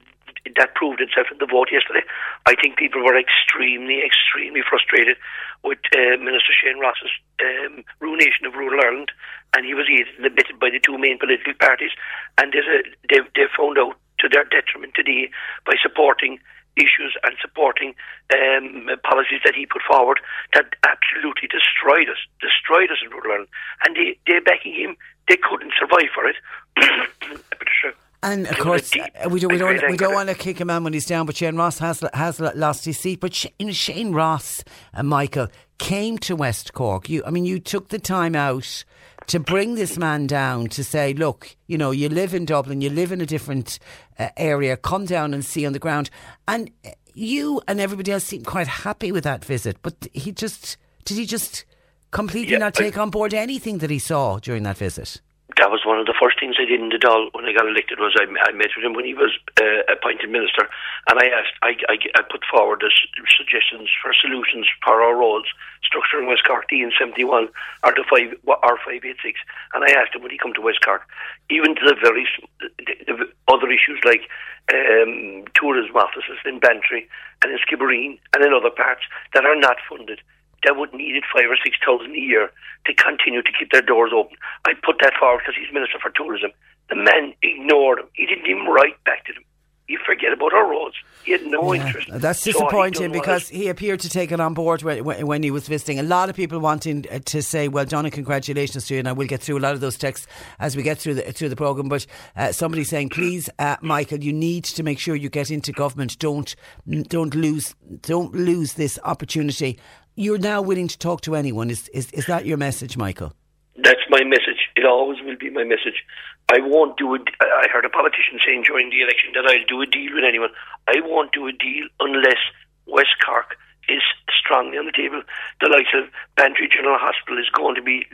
that 0.58 0.74
proved 0.76 1.02
itself 1.02 1.28
in 1.32 1.38
the 1.38 1.46
vote 1.46 1.70
yesterday. 1.72 2.02
I 2.46 2.56
think 2.56 2.78
people 2.78 3.04
were 3.04 3.18
extremely, 3.18 4.02
extremely 4.02 4.62
frustrated 4.66 5.18
with 5.64 5.78
uh, 5.94 6.18
Minister 6.18 6.54
Shane 6.58 6.80
Ross's 6.80 7.14
um, 7.42 7.84
ruination 8.00 8.46
of 8.46 8.54
rural 8.56 8.82
Ireland, 8.82 9.12
and 9.54 9.66
he 9.66 9.74
was 9.74 9.86
aided 9.86 10.10
and 10.18 10.60
by 10.60 10.70
the 10.70 10.82
two 10.82 10.98
main 10.98 11.20
political 11.20 11.54
parties, 11.54 11.92
and 12.38 12.54
a, 12.56 12.62
they've, 13.10 13.30
they've 13.36 13.54
found 13.56 13.78
out 13.78 13.96
to 14.20 14.30
their 14.30 14.46
detriment 14.46 14.94
today 14.96 15.30
by 15.66 15.74
supporting 15.82 16.40
issues 16.78 17.18
and 17.24 17.36
supporting 17.42 17.94
um, 18.34 18.90
policies 19.04 19.42
that 19.44 19.56
he 19.56 19.66
put 19.66 19.82
forward 19.82 20.20
that 20.54 20.66
absolutely 20.88 21.48
destroyed 21.48 22.10
us, 22.10 22.18
destroyed 22.40 22.92
us 22.92 23.00
in 23.04 23.10
rural 23.12 23.32
Ireland. 23.32 23.48
And 23.86 23.96
they, 23.96 24.18
they're 24.28 24.42
backing 24.42 24.74
him. 24.74 24.96
They 25.28 25.38
couldn't 25.38 25.74
survive 25.80 26.10
for 26.14 26.26
it. 26.28 26.36
And 28.24 28.46
of 28.46 28.60
course, 28.60 28.92
uh, 28.96 29.30
we 29.30 29.40
don't 29.40 29.52
we 29.52 29.58
don't 29.58 29.90
we 29.90 29.98
don't 29.98 30.14
want 30.14 30.30
to 30.30 30.36
kick 30.36 30.62
him 30.62 30.70
out 30.70 30.84
when 30.84 30.94
he's 30.94 31.08
down. 31.08 31.26
But 31.26 31.38
Shane 31.38 31.56
Ross 31.56 31.80
has 31.80 32.04
has 32.14 32.40
lost 32.40 32.86
his 32.86 33.00
seat. 33.00 33.20
But 33.20 33.34
Shane, 33.34 33.72
Shane 33.72 34.12
Ross 34.12 34.64
and 34.94 35.10
Michael 35.10 35.48
came 35.80 36.20
to 36.20 36.36
West 36.36 36.74
Cork. 36.74 37.10
You, 37.10 37.24
I 37.26 37.32
mean, 37.32 37.46
you 37.46 37.60
took 37.60 37.90
the 37.90 37.98
time 37.98 38.36
out 38.36 38.84
to 39.28 39.40
bring 39.40 39.76
this 39.76 39.98
man 39.98 40.28
down 40.28 40.68
to 40.68 40.84
say, 40.84 41.14
look, 41.14 41.56
you 41.68 41.78
know, 41.78 41.92
you 41.92 42.10
live 42.10 42.34
in 42.34 42.46
Dublin, 42.46 42.82
you 42.82 42.90
live 42.90 43.12
in 43.12 43.22
a 43.22 43.26
different 43.26 43.80
uh, 44.20 44.30
area, 44.38 44.76
come 44.78 45.06
down 45.06 45.34
and 45.34 45.46
see 45.46 45.66
on 45.66 45.74
the 45.74 45.80
ground. 45.80 46.10
And 46.48 46.72
you 47.14 47.62
and 47.68 47.80
everybody 47.80 48.12
else 48.12 48.24
seemed 48.24 48.46
quite 48.46 48.68
happy 48.68 49.12
with 49.12 49.24
that 49.24 49.46
visit, 49.46 49.78
but 49.82 50.08
he 50.14 50.32
just, 50.32 50.78
did 51.06 51.18
he 51.18 51.26
just 51.26 51.66
completely 52.12 52.54
yeah, 52.54 52.60
not 52.60 52.74
take 52.74 52.98
I, 52.98 53.02
on 53.02 53.10
board 53.10 53.34
anything 53.34 53.80
that 53.80 53.90
he 53.90 54.00
saw 54.00 54.40
during 54.40 54.64
that 54.64 54.78
visit? 54.78 55.22
That 55.62 55.70
was 55.70 55.86
one 55.86 56.02
of 56.02 56.10
the 56.10 56.18
first 56.18 56.42
things 56.42 56.58
I 56.58 56.66
did 56.66 56.82
in 56.82 56.90
the 56.90 56.98
Dáil 56.98 57.30
when 57.38 57.46
I 57.46 57.54
got 57.54 57.70
elected. 57.70 58.02
Was 58.02 58.18
I, 58.18 58.26
I 58.26 58.52
met 58.52 58.74
with 58.74 58.82
him 58.82 58.98
when 58.98 59.06
he 59.06 59.14
was 59.14 59.30
uh, 59.62 59.86
appointed 59.94 60.34
minister, 60.34 60.66
and 61.06 61.22
I 61.22 61.30
asked, 61.30 61.54
I, 61.62 61.78
I, 61.86 62.02
I 62.18 62.22
put 62.26 62.42
forward 62.50 62.82
the 62.82 62.90
suggestions 63.30 63.94
for 64.02 64.10
solutions 64.10 64.66
for 64.82 65.06
our 65.06 65.14
roads, 65.14 65.54
structure 65.86 66.18
in 66.18 66.26
West 66.26 66.50
Cork, 66.50 66.66
D 66.66 66.82
in 66.82 66.90
seventy 66.98 67.22
one, 67.24 67.54
or 67.86 67.94
the 67.94 68.02
five 68.10 68.34
R 68.50 68.78
five 68.82 69.06
eight 69.06 69.22
six, 69.22 69.38
and 69.78 69.86
I 69.86 69.94
asked 69.94 70.18
him 70.18 70.26
would 70.26 70.34
he 70.34 70.42
come 70.42 70.58
to 70.58 70.66
West 70.66 70.82
Cork, 70.82 71.06
even 71.54 71.78
to 71.78 71.84
the 71.86 71.96
very 72.02 72.26
the, 72.58 72.98
the 73.06 73.30
other 73.46 73.70
issues 73.70 74.02
like 74.02 74.26
um, 74.74 75.46
tourism 75.54 75.94
offices 75.94 76.42
in 76.42 76.58
Bantry 76.58 77.06
and 77.46 77.54
in 77.54 77.62
Skibbereen 77.62 78.18
and 78.34 78.42
in 78.42 78.50
other 78.50 78.74
parts 78.74 79.06
that 79.38 79.46
are 79.46 79.56
not 79.56 79.78
funded 79.86 80.26
that 80.64 80.78
would 80.78 80.94
need 80.94 81.16
it 81.16 81.24
five 81.34 81.50
or 81.50 81.58
six 81.64 81.78
thousand 81.86 82.16
a 82.16 82.20
year 82.20 82.52
to 82.86 82.94
continue 82.94 83.42
to 83.42 83.52
keep 83.58 83.72
their 83.72 83.82
doors 83.82 84.12
open. 84.16 84.38
I 84.66 84.74
put 84.84 84.98
that 85.02 85.14
forward 85.20 85.42
because 85.46 85.56
he's 85.60 85.74
Minister 85.74 85.98
for 86.02 86.12
Tourism. 86.12 86.52
The 86.90 86.96
man 86.96 87.34
ignored 87.42 88.00
him. 88.00 88.08
He 88.14 88.26
didn't 88.26 88.48
even 88.48 88.66
write 88.66 89.02
back 89.04 89.26
to 89.26 89.34
them. 89.34 89.44
You 89.88 90.00
forget 90.06 90.32
about 90.32 90.54
our 90.54 90.70
roads. 90.70 90.96
He 91.26 91.34
had 91.34 91.46
no 91.46 91.74
yeah, 91.74 91.86
interest. 91.86 92.08
That's 92.14 92.44
disappointing 92.44 93.10
so 93.10 93.20
because 93.20 93.50
he 93.50 93.68
appeared 93.68 94.00
to 94.02 94.10
take 94.10 94.32
it 94.32 94.40
on 94.40 94.54
board 94.54 94.84
when, 94.84 95.04
when, 95.04 95.44
he 95.44 95.52
was 95.52 95.68
visiting. 95.68 96.00
A 96.00 96.04
lot 96.04 96.30
of 96.30 96.36
people 96.36 96.60
wanting 96.60 97.06
uh, 97.12 97.20
to 97.26 97.42
say, 97.42 97.68
"Well, 97.68 97.84
Donna, 97.84 98.10
congratulations 98.10 98.88
to 98.88 98.94
you." 98.94 99.00
And 99.00 99.08
I 99.10 99.12
will 99.12 99.28
get 99.28 99.42
through 99.42 99.58
a 99.58 99.60
lot 99.60 99.74
of 99.74 99.82
those 99.82 99.98
texts 99.98 100.28
as 100.60 100.78
we 100.78 100.84
get 100.84 100.98
through 100.98 101.16
the 101.16 101.34
through 101.34 101.50
the 101.50 101.58
program. 101.58 101.90
But 101.90 102.06
uh, 102.38 102.54
somebody 102.54 102.86
saying, 102.86 103.10
"Please, 103.10 103.50
uh, 103.60 103.76
Michael, 103.82 104.24
you 104.24 104.32
need 104.32 104.64
to 104.64 104.84
make 104.84 104.98
sure 104.98 105.14
you 105.16 105.30
get 105.30 105.52
into 105.52 105.74
government. 105.74 106.18
Don't 106.20 106.56
don't 106.88 107.36
lose 107.36 107.76
don't 108.02 108.34
lose 108.34 108.74
this 108.74 108.98
opportunity." 109.04 109.78
You're 110.16 110.38
now 110.38 110.62
willing 110.62 110.88
to 110.88 110.98
talk 110.98 111.22
to 111.22 111.36
anyone. 111.36 111.70
Is, 111.70 111.88
is, 111.90 112.12
is 112.12 112.26
that 112.26 112.46
your 112.46 112.58
message, 112.58 112.98
Michael? 112.98 113.34
That's 113.76 114.02
my 114.10 114.24
message. 114.24 114.70
It 114.76 114.86
always 114.86 115.20
will 115.24 115.38
be 115.38 115.50
my 115.50 115.64
message. 115.64 116.04
I 116.52 116.60
won't 116.60 116.98
do 116.98 117.16
it. 117.16 117.22
I 117.40 117.68
heard 117.72 117.86
a 117.86 117.90
politician 117.90 118.40
saying 118.46 118.64
during 118.68 118.90
the 118.90 119.02
election 119.02 119.32
that 119.36 119.46
I'll 119.46 119.66
do 119.68 119.82
a 119.82 119.86
deal 119.86 120.14
with 120.14 120.24
anyone. 120.28 120.50
I 120.88 121.00
won't 121.04 121.32
do 121.32 121.48
a 121.48 121.54
deal 121.54 121.88
unless 122.00 122.40
West 122.86 123.16
Cork 123.26 123.56
is 123.88 124.04
strongly 124.30 124.78
on 124.78 124.86
the 124.86 124.92
table. 124.92 125.24
The 125.62 125.70
likes 125.70 125.96
of 125.96 126.12
Bantry 126.36 126.68
General 126.68 127.00
Hospital 127.00 127.40
is 127.40 127.50
going 127.50 127.76
to 127.76 127.82
be 127.82 128.06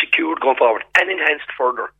secured 0.00 0.40
going 0.40 0.56
forward 0.56 0.84
and 0.98 1.10
enhanced 1.10 1.50
further. 1.58 1.90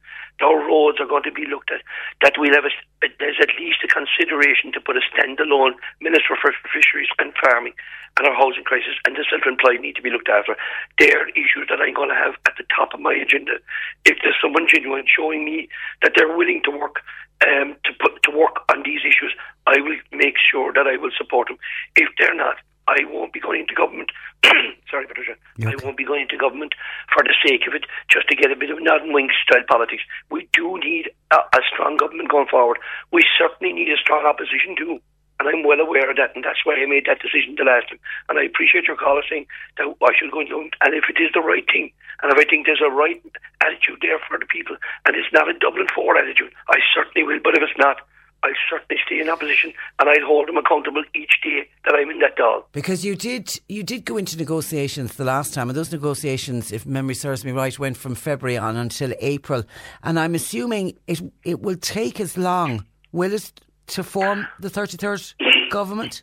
Our 0.43 0.67
roads 0.67 0.99
are 1.01 1.07
going 1.07 1.23
to 1.25 1.33
be 1.33 1.47
looked 1.47 1.71
at. 1.71 1.83
That 2.23 2.35
we'll 2.39 2.55
have 2.55 2.67
a, 2.67 2.73
there's 3.19 3.39
at 3.41 3.55
least 3.59 3.85
a 3.85 3.89
consideration 3.89 4.73
to 4.73 4.81
put 4.81 4.97
a 4.97 5.05
standalone 5.13 5.79
Minister 6.01 6.37
for 6.41 6.53
Fisheries 6.73 7.09
and 7.19 7.33
Farming 7.39 7.75
and 8.19 8.27
our 8.27 8.35
housing 8.35 8.65
crisis 8.65 8.95
and 9.07 9.17
the 9.17 9.25
self-employed 9.31 9.81
need 9.81 9.97
to 9.97 10.03
be 10.03 10.11
looked 10.11 10.29
after. 10.29 10.57
They're 10.99 11.29
issues 11.31 11.67
that 11.69 11.81
I'm 11.81 11.95
going 11.95 12.11
to 12.11 12.19
have 12.19 12.35
at 12.47 12.55
the 12.59 12.65
top 12.75 12.95
of 12.95 13.01
my 13.01 13.15
agenda. 13.15 13.59
If 14.05 14.19
there's 14.23 14.39
someone 14.43 14.67
genuine 14.69 15.07
showing 15.07 15.45
me 15.45 15.69
that 16.03 16.13
they're 16.15 16.37
willing 16.37 16.63
to 16.65 16.71
work 16.71 17.03
um, 17.43 17.77
to 17.85 17.91
put 18.01 18.23
to 18.23 18.31
work 18.31 18.63
on 18.71 18.83
these 18.85 19.01
issues, 19.03 19.35
I 19.67 19.81
will 19.81 19.99
make 20.13 20.37
sure 20.39 20.73
that 20.73 20.87
I 20.87 20.97
will 20.97 21.11
support 21.17 21.49
them. 21.49 21.59
If 21.97 22.09
they're 22.19 22.35
not, 22.35 22.57
I 22.87 23.05
won't 23.09 23.33
be 23.33 23.41
going 23.41 23.61
into 23.63 23.75
government. 23.75 24.11
Sorry, 24.91 25.07
Patricia. 25.07 25.37
Okay. 25.59 25.73
I 25.73 25.85
won't 25.85 25.97
be 25.97 26.05
going 26.05 26.23
into 26.23 26.37
government 26.37 26.75
for 27.13 27.23
the 27.23 27.35
sake 27.45 27.67
of 27.67 27.75
it, 27.75 27.85
just 28.09 28.29
to 28.29 28.37
get 28.37 28.53
a 28.53 28.57
bit 28.57 28.71
of 28.71 28.83
nod 28.83 29.03
and 29.03 29.15
wink 29.15 29.31
style 29.43 29.65
politics. 29.67 30.03
We 30.31 30.49
do 30.53 30.79
need 30.79 31.11
a, 31.31 31.37
a 31.37 31.61
strong 31.73 31.97
government 31.97 32.31
going 32.31 32.49
forward. 32.49 32.79
We 33.13 33.25
certainly 33.39 33.73
need 33.73 33.89
a 33.89 33.97
strong 33.97 34.27
opposition 34.27 34.77
too. 34.77 35.01
And 35.41 35.49
I'm 35.49 35.65
well 35.67 35.81
aware 35.81 36.09
of 36.09 36.17
that, 36.17 36.31
and 36.37 36.45
that's 36.45 36.63
why 36.63 36.79
I 36.79 36.87
made 36.87 37.07
that 37.07 37.19
decision 37.19 37.57
the 37.59 37.65
last 37.67 37.89
time. 37.89 37.99
And 38.29 38.39
I 38.39 38.45
appreciate 38.45 38.87
your 38.87 38.97
caller 38.97 39.23
saying 39.29 39.47
that 39.77 39.91
I 39.91 40.13
should 40.15 40.31
go 40.31 40.41
into 40.41 40.55
and 40.55 40.95
if 40.95 41.11
it 41.11 41.19
is 41.19 41.35
the 41.35 41.43
right 41.43 41.67
thing, 41.67 41.91
and 42.23 42.31
if 42.31 42.39
I 42.39 42.49
think 42.49 42.67
there's 42.67 42.85
a 42.85 42.95
right 42.95 43.19
attitude 43.61 43.99
there 44.01 44.21
for 44.29 44.39
the 44.39 44.47
people, 44.47 44.77
and 45.05 45.17
it's 45.17 45.33
not 45.33 45.51
a 45.51 45.59
Dublin 45.59 45.89
4 45.93 46.17
attitude, 46.17 46.55
I 46.71 46.79
certainly 46.95 47.27
will. 47.27 47.41
But 47.43 47.59
if 47.59 47.63
it's 47.67 47.79
not, 47.79 48.07
I'll 48.45 48.53
certainly 48.69 49.01
stay 49.07 49.21
in 49.21 49.31
opposition 49.31 49.73
and 49.99 50.09
I'll 50.09 50.27
hold 50.27 50.49
them 50.49 50.59
accountable 50.59 51.03
each 51.15 51.41
day 51.43 51.69
that 51.87 51.95
I'm 51.95 52.11
in 52.11 52.19
that 52.19 52.37
Dáil. 52.37 52.65
Because 52.73 53.05
you 53.05 53.17
did 53.17 53.59
you 53.69 53.83
did 53.83 54.05
go 54.05 54.19
into 54.19 54.37
negotiations 54.37 55.17
the 55.17 55.25
last 55.25 55.55
time 55.55 55.71
and 55.71 55.77
those 55.77 55.91
negotiations, 55.91 56.71
if 56.71 56.85
memory 56.85 57.15
serves 57.15 57.45
me 57.45 57.53
right, 57.53 57.77
went 57.79 57.97
from 57.97 58.15
February 58.15 58.59
on 58.59 58.77
until 58.77 59.13
April. 59.21 59.65
And 60.03 60.21
I'm 60.21 60.35
assuming 60.35 60.99
it 61.07 61.23
it 61.45 61.61
will 61.61 61.77
take 61.77 62.21
as 62.21 62.37
long, 62.37 62.85
will 63.13 63.33
it, 63.33 63.51
to 63.89 64.03
form 64.03 64.47
the 64.61 64.69
33rd 64.69 65.71
government? 65.71 66.23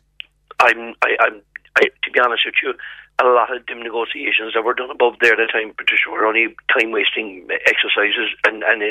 I'm, 0.60 0.94
I, 1.02 1.16
I'm, 1.20 1.42
I, 1.76 1.82
to 2.04 2.10
be 2.12 2.20
honest 2.20 2.42
with 2.46 2.54
you, 2.62 2.74
a 3.20 3.24
lot 3.24 3.54
of 3.54 3.66
them 3.66 3.82
negotiations 3.82 4.54
that 4.54 4.64
were 4.64 4.74
done 4.74 4.90
above 4.90 5.14
there 5.20 5.32
at 5.32 5.38
the 5.38 5.50
time, 5.52 5.74
Patricia, 5.76 6.10
were 6.10 6.26
only 6.26 6.54
time 6.72 6.92
wasting 6.92 7.46
exercises 7.66 8.30
and 8.46 8.62
and 8.62 8.82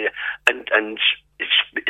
and 0.48 0.68
and 0.72 1.00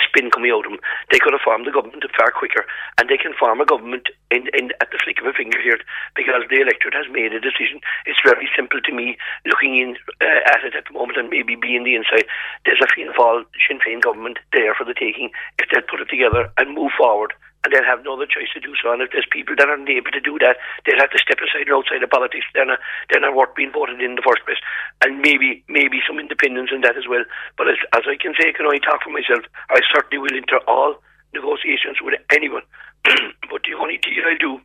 spin 0.02 0.32
coming 0.32 0.52
out 0.52 0.66
of 0.66 0.72
them. 0.72 0.82
They 1.12 1.20
could 1.20 1.34
have 1.34 1.44
formed 1.44 1.66
the 1.66 1.72
government 1.72 2.04
far 2.18 2.32
quicker, 2.32 2.66
and 3.00 3.10
they 3.10 3.18
can 3.18 3.34
form 3.34 3.62
a 3.62 3.66
government 3.66 4.10
in, 4.30 4.48
in 4.54 4.72
at 4.82 4.92
the 4.92 5.00
flick 5.04 5.20
of 5.20 5.28
a 5.28 5.34
finger 5.34 5.60
here 5.62 5.80
because 6.16 6.44
the 6.50 6.62
electorate 6.62 6.96
has 6.96 7.08
made 7.12 7.34
a 7.34 7.40
decision. 7.40 7.80
It's 8.06 8.22
very 8.24 8.50
simple 8.56 8.82
to 8.82 8.92
me 8.92 9.18
looking 9.46 9.78
in 9.78 9.96
uh, 10.22 10.42
at 10.52 10.64
it 10.64 10.76
at 10.76 10.86
the 10.86 10.94
moment 10.94 11.18
and 11.18 11.30
maybe 11.30 11.56
being 11.56 11.84
the 11.84 11.96
inside. 11.96 12.28
There's 12.66 12.82
a 12.82 12.88
Fianna 12.88 13.14
Fáil 13.14 13.46
Sinn 13.68 13.80
Féin 13.80 14.02
government 14.02 14.40
there 14.54 14.76
for 14.76 14.86
the 14.86 14.94
taking 14.94 15.32
if 15.60 15.70
they 15.72 15.82
put 15.82 16.02
it 16.02 16.10
together 16.10 16.52
and 16.58 16.76
move 16.76 16.92
forward 16.98 17.34
and 17.64 17.70
they'll 17.70 17.86
have 17.86 18.04
no 18.04 18.18
other 18.18 18.26
choice 18.26 18.50
to 18.54 18.60
do 18.60 18.74
so. 18.82 18.92
And 18.92 19.02
if 19.02 19.14
there's 19.14 19.28
people 19.30 19.56
that 19.58 19.70
aren't 19.70 19.90
able 19.90 20.12
to 20.12 20.20
do 20.20 20.38
that, 20.42 20.58
they'll 20.86 21.02
have 21.02 21.14
to 21.14 21.22
step 21.22 21.38
aside 21.38 21.70
and 21.70 21.78
outside 21.78 22.02
of 22.02 22.10
politics. 22.10 22.46
They're 22.54 22.66
not, 22.66 22.80
they're 23.10 23.22
not 23.22 23.36
worth 23.38 23.54
being 23.54 23.72
voted 23.72 24.02
in, 24.02 24.18
the 24.18 24.26
first 24.26 24.42
place. 24.46 24.60
And 25.06 25.22
maybe 25.22 25.64
maybe 25.70 26.02
some 26.06 26.18
independence 26.18 26.74
in 26.74 26.82
that 26.82 26.98
as 26.98 27.06
well. 27.06 27.24
But 27.58 27.70
as, 27.70 27.78
as 27.94 28.04
I 28.10 28.18
can 28.18 28.34
say, 28.34 28.50
I 28.50 28.58
can 28.58 28.66
only 28.66 28.82
talk 28.82 29.06
for 29.06 29.14
myself. 29.14 29.46
I 29.70 29.80
certainly 29.94 30.18
will 30.18 30.34
enter 30.34 30.58
all 30.66 30.98
negotiations 31.34 32.02
with 32.02 32.18
anyone. 32.34 32.66
but 33.50 33.62
the 33.64 33.78
only 33.78 33.98
deal 34.02 34.26
I 34.26 34.38
do 34.38 34.62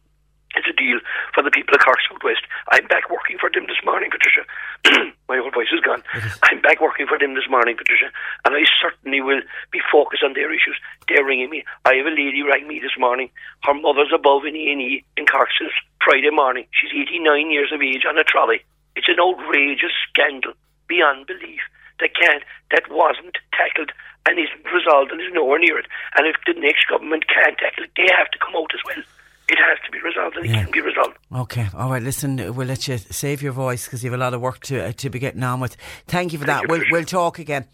it's 0.54 0.68
a 0.68 0.76
deal 0.76 1.00
for 1.34 1.42
the 1.42 1.50
people 1.50 1.74
of 1.74 1.82
Cork 1.84 1.98
Southwest. 2.08 2.46
I'm 2.70 2.86
back 2.86 3.10
working 3.10 3.36
for 3.38 3.50
them 3.50 3.66
this 3.66 3.82
morning, 3.84 4.10
Patricia. 4.10 4.46
My 5.28 5.38
old 5.38 5.52
voice 5.52 5.72
is 5.74 5.80
gone. 5.80 6.02
I'm 6.42 6.62
back 6.62 6.80
working 6.80 7.06
for 7.06 7.18
them 7.18 7.34
this 7.34 7.50
morning, 7.50 7.76
Patricia, 7.76 8.08
and 8.44 8.54
I 8.54 8.64
certainly 8.80 9.20
will 9.20 9.42
be 9.70 9.80
focused 9.90 10.22
on 10.22 10.32
their 10.32 10.52
issues. 10.54 10.78
They're 11.08 11.24
ringing 11.24 11.50
me. 11.50 11.64
I 11.84 11.94
have 11.98 12.06
a 12.06 12.14
lady 12.14 12.42
rang 12.42 12.68
me 12.68 12.80
this 12.80 12.96
morning. 12.98 13.28
Her 13.64 13.74
mother's 13.74 14.14
above 14.14 14.46
in 14.46 14.54
A&E 14.54 15.04
in 15.16 15.26
Cork 15.26 15.50
since 15.58 15.72
Friday 16.00 16.30
morning. 16.30 16.66
She's 16.70 16.94
89 16.94 17.50
years 17.50 17.72
of 17.72 17.82
age 17.82 18.06
on 18.08 18.18
a 18.18 18.24
trolley. 18.24 18.62
It's 18.94 19.08
an 19.08 19.20
outrageous 19.20 19.92
scandal 20.08 20.54
beyond 20.88 21.26
belief 21.26 21.60
that 22.00 22.14
can't, 22.14 22.44
that 22.70 22.88
wasn't 22.90 23.36
tackled 23.52 23.92
and 24.26 24.38
isn't 24.38 24.72
resolved 24.72 25.10
and 25.12 25.20
is 25.20 25.32
nowhere 25.32 25.58
near 25.58 25.78
it. 25.78 25.86
And 26.16 26.26
if 26.26 26.36
the 26.46 26.58
next 26.60 26.88
government 26.88 27.28
can't 27.28 27.58
tackle 27.58 27.84
it, 27.84 27.90
they 27.96 28.08
have 28.16 28.30
to 28.30 28.38
come 28.38 28.56
out 28.56 28.72
as 28.74 28.80
well. 28.84 29.04
It 29.48 29.58
has 29.58 29.78
to 29.84 29.92
be 29.92 30.00
resolved 30.00 30.36
and 30.36 30.46
Yeah. 30.46 30.60
it 30.60 30.64
can 30.64 30.72
be 30.72 30.80
resolved. 30.80 31.16
Okay, 31.32 31.68
all 31.74 31.90
right. 31.90 32.02
Listen, 32.02 32.36
we'll 32.56 32.66
let 32.66 32.88
you 32.88 32.98
save 32.98 33.42
your 33.42 33.52
voice 33.52 33.84
because 33.84 34.02
you 34.02 34.10
have 34.10 34.18
a 34.18 34.22
lot 34.22 34.34
of 34.34 34.40
work 34.40 34.58
to 34.62 34.86
uh, 34.86 34.92
to 34.92 35.08
be 35.10 35.18
getting 35.20 35.42
on 35.44 35.60
with. 35.60 35.76
Thank 36.08 36.32
you 36.32 36.38
for 36.40 36.46
that. 36.46 36.62
you, 36.62 36.68
We'll 36.68 36.82
we'll 36.90 37.04
talk 37.04 37.38
again. 37.38 37.66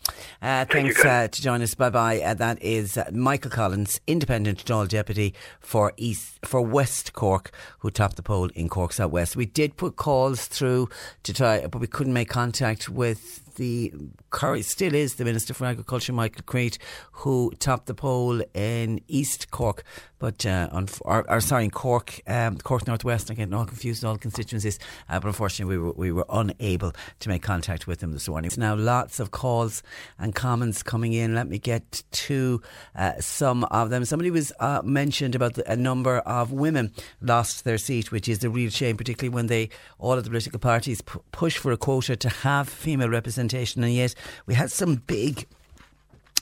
Uh, 0.43 0.65
Thank 0.67 0.95
thanks 0.95 1.05
uh, 1.05 1.29
to 1.29 1.43
join 1.43 1.63
us. 1.63 1.75
Bye 1.75 1.89
bye. 1.91 2.21
Uh, 2.21 2.35
that 2.35 2.63
is 2.63 2.99
uh, 2.99 3.09
Michael 3.13 3.51
Collins, 3.51 4.01
Independent 4.07 4.65
Dáil 4.67 4.87
Deputy 4.87 5.33
for 5.61 5.93
East 5.97 6.39
for 6.45 6.61
West 6.61 7.15
Cork, 7.15 7.51
who 7.79 7.91
topped 7.91 8.17
the 8.17 8.23
poll 8.23 8.49
in 8.55 8.69
Cork 8.69 8.93
South 8.93 9.11
West. 9.11 9.35
We 9.37 9.47
did 9.47 9.77
put 9.79 9.97
calls 9.97 10.47
through 10.47 10.89
to 11.23 11.33
try, 11.33 11.67
but 11.67 11.79
we 11.79 11.87
couldn't 11.87 12.13
make 12.13 12.29
contact 12.29 12.89
with 12.91 13.39
the 13.57 13.93
current 14.31 14.65
still 14.65 14.95
is 14.95 15.15
the 15.15 15.25
Minister 15.25 15.55
for 15.55 15.67
Agriculture, 15.67 16.13
Michael 16.13 16.43
Creed, 16.45 16.79
who 17.13 17.53
topped 17.59 17.87
the 17.87 17.95
poll 17.95 18.43
in 18.55 19.01
East 19.09 19.51
Cork, 19.51 19.85
but 20.19 20.47
uh, 20.47 20.69
on, 20.73 20.89
or, 21.03 21.29
or 21.31 21.41
sorry, 21.41 21.65
in 21.65 21.71
Cork, 21.71 22.21
um, 22.27 22.59
Cork 22.59 22.87
Northwest. 22.87 23.29
I'm 23.29 23.37
getting 23.37 23.55
all 23.55 23.67
confused 23.67 24.05
all 24.05 24.17
constituencies, 24.17 24.79
uh, 25.09 25.19
but 25.19 25.29
unfortunately, 25.29 25.77
we 25.77 25.83
were 25.83 25.93
we 25.93 26.13
were 26.13 26.27
unable 26.29 26.93
to 27.21 27.29
make 27.29 27.43
contact 27.43 27.87
with 27.87 28.03
him 28.03 28.13
this 28.13 28.29
morning. 28.29 28.51
Now, 28.57 28.75
lots 28.75 29.21
of 29.21 29.31
calls 29.31 29.83
and 30.19 30.35
comments 30.35 30.83
coming 30.83 31.13
in. 31.13 31.35
Let 31.35 31.49
me 31.49 31.59
get 31.59 32.03
to 32.13 32.63
uh, 32.95 33.15
some 33.21 33.65
of 33.65 33.91
them. 33.91 34.05
Somebody 34.05 34.31
was 34.31 34.53
uh, 34.61 34.83
mentioned 34.85 35.35
about 35.35 35.55
the, 35.55 35.71
a 35.71 35.77
number 35.77 36.19
of 36.19 36.53
women 36.53 36.93
lost 37.21 37.65
their 37.65 37.79
seat, 37.79 38.13
which 38.13 38.29
is 38.29 38.45
a 38.45 38.51
real 38.51 38.71
shame, 38.71 38.97
particularly 38.97 39.35
when 39.35 39.47
they 39.47 39.71
all 39.99 40.13
of 40.13 40.25
the 40.25 40.31
political 40.31 40.59
parties 40.59 41.01
p- 41.01 41.19
push 41.33 41.57
for 41.57 41.73
a 41.73 41.77
quota 41.77 42.17
to 42.17 42.29
have 42.29 42.69
female 42.69 43.09
representation, 43.09 43.42
and 43.51 43.93
yet 43.93 44.15
we 44.47 44.55
had 44.55 44.71
some 44.71 44.97
big 44.97 45.47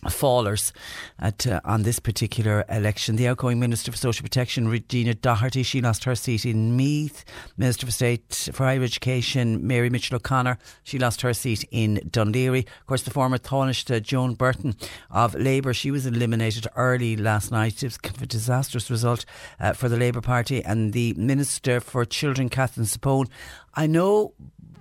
fallers 0.09 0.72
at 1.18 1.46
uh, 1.46 1.61
on 1.64 1.82
this 1.82 1.98
particular 1.98 2.64
election. 2.70 3.16
The 3.16 3.28
outgoing 3.28 3.61
Minister 3.61 3.90
for 3.90 3.98
Social 3.98 4.22
Protection, 4.22 4.68
Regina 4.68 5.14
Doherty, 5.14 5.62
she 5.62 5.80
lost 5.80 6.05
her 6.05 6.14
seat 6.14 6.46
in 6.46 6.76
Meath. 6.76 7.24
Minister 7.59 7.86
for 7.86 7.92
State 7.92 8.48
for 8.53 8.64
Higher 8.64 8.82
Education, 8.82 9.66
Mary 9.66 9.90
Mitchell 9.90 10.16
O'Connor, 10.16 10.59
she 10.82 10.98
lost 10.98 11.20
her 11.20 11.34
seat 11.34 11.64
in 11.70 11.96
Dún 12.09 12.32
Laoghaire. 12.32 12.66
Of 12.80 12.86
course, 12.86 13.03
the 13.03 13.11
former 13.11 13.38
Taoiseach 13.38 14.03
Joan 14.03 14.34
Burton 14.34 14.74
of 15.11 15.34
Labour, 15.34 15.74
she 15.74 15.90
was 15.90 16.07
eliminated 16.07 16.66
early 16.76 17.16
last 17.16 17.51
night. 17.51 17.82
It 17.82 17.86
was 17.86 17.98
kind 17.98 18.16
of 18.16 18.22
a 18.22 18.26
disastrous 18.26 18.90
result 18.90 19.24
uh, 19.59 19.74
for 19.74 19.88
the 19.88 19.98
Labour 19.98 20.20
Party. 20.22 20.64
And 20.64 20.92
the 20.92 21.12
Minister 21.14 21.80
for 21.80 22.05
Children, 22.05 22.48
Katherine 22.48 22.86
Zappone, 22.86 23.28
I 23.74 23.86
know 23.86 24.32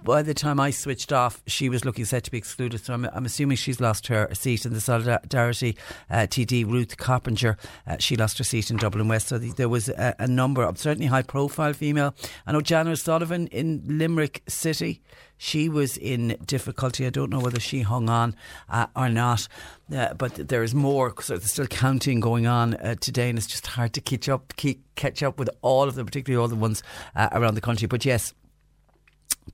by 0.03 0.21
the 0.21 0.33
time 0.33 0.59
I 0.59 0.71
switched 0.71 1.11
off, 1.11 1.41
she 1.47 1.69
was 1.69 1.85
looking 1.85 2.05
set 2.05 2.23
to 2.23 2.31
be 2.31 2.37
excluded. 2.37 2.83
So 2.83 2.93
I'm, 2.93 3.05
I'm 3.05 3.25
assuming 3.25 3.57
she's 3.57 3.79
lost 3.79 4.07
her 4.07 4.29
seat 4.33 4.65
in 4.65 4.73
the 4.73 4.81
Solidarity 4.81 5.77
uh, 6.09 6.27
TD. 6.27 6.69
Ruth 6.69 6.97
Coppinger, 6.97 7.57
uh, 7.87 7.97
she 7.99 8.15
lost 8.15 8.37
her 8.37 8.43
seat 8.43 8.69
in 8.71 8.77
Dublin 8.77 9.07
West. 9.07 9.27
So 9.27 9.37
the, 9.37 9.51
there 9.51 9.69
was 9.69 9.89
a, 9.89 10.15
a 10.19 10.27
number 10.27 10.63
of 10.63 10.77
certainly 10.77 11.07
high 11.07 11.21
profile 11.21 11.73
female. 11.73 12.15
I 12.47 12.51
know 12.51 12.61
Jan 12.61 12.87
O'Sullivan 12.87 13.47
in 13.47 13.83
Limerick 13.85 14.43
City. 14.47 15.01
She 15.41 15.69
was 15.69 15.95
in 15.95 16.37
difficulty. 16.45 17.05
I 17.05 17.09
don't 17.09 17.29
know 17.29 17.39
whether 17.39 17.61
she 17.61 17.81
hung 17.81 18.09
on 18.09 18.35
uh, 18.67 18.87
or 18.93 19.07
not, 19.07 19.47
uh, 19.95 20.13
but 20.15 20.35
there 20.35 20.63
is 20.63 20.75
more. 20.75 21.13
So 21.21 21.37
there's 21.37 21.51
still 21.51 21.65
counting 21.65 22.19
going 22.19 22.45
on 22.45 22.73
uh, 22.73 22.95
today, 22.99 23.29
and 23.29 23.37
it's 23.37 23.47
just 23.47 23.65
hard 23.65 23.93
to 23.93 24.01
catch 24.01 24.27
up, 24.27 24.53
keep, 24.57 24.83
catch 24.95 25.23
up 25.23 25.39
with 25.39 25.49
all 25.61 25.83
of 25.83 25.95
them, 25.95 26.05
particularly 26.05 26.41
all 26.41 26.49
the 26.49 26.55
ones 26.55 26.83
uh, 27.15 27.29
around 27.31 27.55
the 27.55 27.61
country. 27.61 27.87
But 27.87 28.03
yes, 28.03 28.33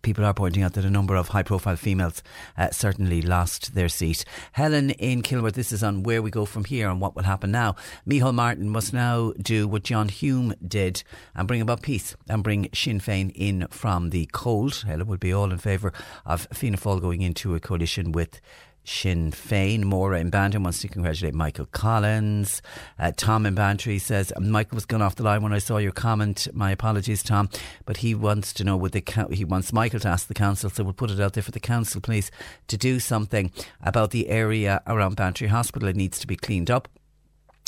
people 0.02 0.26
are 0.26 0.34
pointing 0.34 0.64
out 0.64 0.74
that 0.74 0.86
a 0.86 0.90
number 0.90 1.16
of 1.16 1.30
high 1.30 1.44
profile 1.44 1.76
females 1.76 2.24
uh, 2.58 2.72
certainly 2.72 3.22
lost 3.22 3.76
their 3.76 3.90
seat. 3.90 4.26
Helen 4.54 4.92
in 4.92 5.22
Kilworth, 5.22 5.54
this 5.54 5.72
is 5.72 5.84
on 5.84 6.04
where 6.04 6.22
we 6.22 6.32
go 6.32 6.46
from 6.46 6.66
here 6.66 6.90
and 6.90 7.02
what 7.02 7.16
will 7.16 7.24
happen 7.24 7.52
now. 7.52 7.76
Micheál 8.08 8.34
Martin 8.34 8.70
must 8.70 8.94
now 8.94 9.34
do 9.42 9.68
what 9.68 9.84
John 9.84 10.10
Hume 10.10 10.54
did 10.66 11.04
and 11.36 11.48
bring 11.48 11.62
about 11.62 11.82
peace 11.82 12.16
and 12.30 12.44
bring 12.44 12.70
Sinn 12.74 13.00
Féin 13.00 13.32
in 13.36 13.68
from 13.70 14.10
the 14.10 14.30
cold. 14.32 14.84
Helen 14.86 15.08
would 15.08 15.20
be 15.20 15.34
all 15.34 15.52
in 15.52 15.58
favour 15.58 15.94
of 16.26 16.48
Fianna 16.54 16.78
Fáil 16.78 17.02
going 17.02 17.22
into 17.22 17.56
a 17.56 17.60
coalition 17.60 18.12
with 18.12 18.40
Sinn 18.86 19.32
Féin. 19.32 19.84
Maura 19.84 20.20
in 20.20 20.30
Bandon 20.30 20.64
wants 20.64 20.82
to 20.82 20.88
congratulate 20.88 21.34
Michael 21.34 21.66
Collins. 21.68 22.62
Uh, 22.98 23.12
Tom 23.16 23.46
in 23.46 23.56
Bantry 23.56 24.00
says, 24.00 24.32
Michael 24.40 24.76
was 24.76 24.86
gone 24.86 25.02
off 25.02 25.16
the 25.16 25.24
line 25.24 25.42
when 25.42 25.54
I 25.54 25.60
saw 25.60 25.78
your 25.78 25.92
comment. 25.92 26.48
My 26.54 26.72
apologies, 26.72 27.24
Tom. 27.24 27.50
But 27.86 27.98
he 27.98 28.16
wants 28.16 28.54
to 28.54 28.64
know, 28.64 28.78
would 28.78 28.92
the 28.92 29.04
he 29.32 29.46
wants 29.46 29.74
Michael 29.74 30.00
to 30.02 30.08
ask 30.08 30.28
the 30.28 30.34
council, 30.34 30.70
so 30.70 30.84
we'll 30.84 30.94
put 30.94 31.12
it 31.12 31.20
out 31.20 31.34
there 31.34 31.44
for 31.44 31.52
the 31.52 31.60
council, 31.60 32.02
please, 32.02 32.32
to 32.68 32.78
do 32.78 33.00
something 33.00 33.52
about 33.82 34.12
the 34.12 34.30
area 34.30 34.82
around 34.88 35.16
Bantry 35.16 35.48
Hospital. 35.48 35.90
It 35.90 35.96
needs 35.96 36.20
to 36.20 36.28
be 36.28 36.36
cleaned 36.36 36.72
up. 36.72 36.88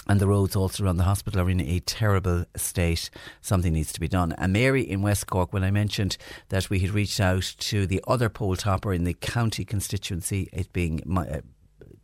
And 0.10 0.20
the 0.20 0.28
roads 0.28 0.56
also 0.56 0.84
around 0.84 0.98
the 0.98 1.04
hospital 1.04 1.42
are 1.42 1.50
in 1.50 1.60
a 1.60 1.80
terrible 1.82 2.46
state. 2.56 3.10
Something 3.42 3.74
needs 3.74 3.92
to 3.94 4.00
be 4.00 4.08
done. 4.08 4.34
And 4.38 4.54
Mary 4.54 4.82
in 4.82 5.02
West 5.02 5.28
Cork, 5.28 5.52
when 5.52 5.64
I 5.64 5.72
mentioned 5.72 6.18
that 6.50 6.70
we 6.70 6.80
had 6.80 6.92
reached 6.92 7.20
out 7.20 7.56
to 7.60 7.86
the 7.86 8.02
other 8.08 8.30
poll 8.30 8.56
topper 8.56 8.94
in 8.94 9.04
the 9.04 9.14
county 9.14 9.66
constituency, 9.66 10.50
it 10.54 10.72
being 10.72 11.02
my, 11.06 11.28
uh, 11.28 11.42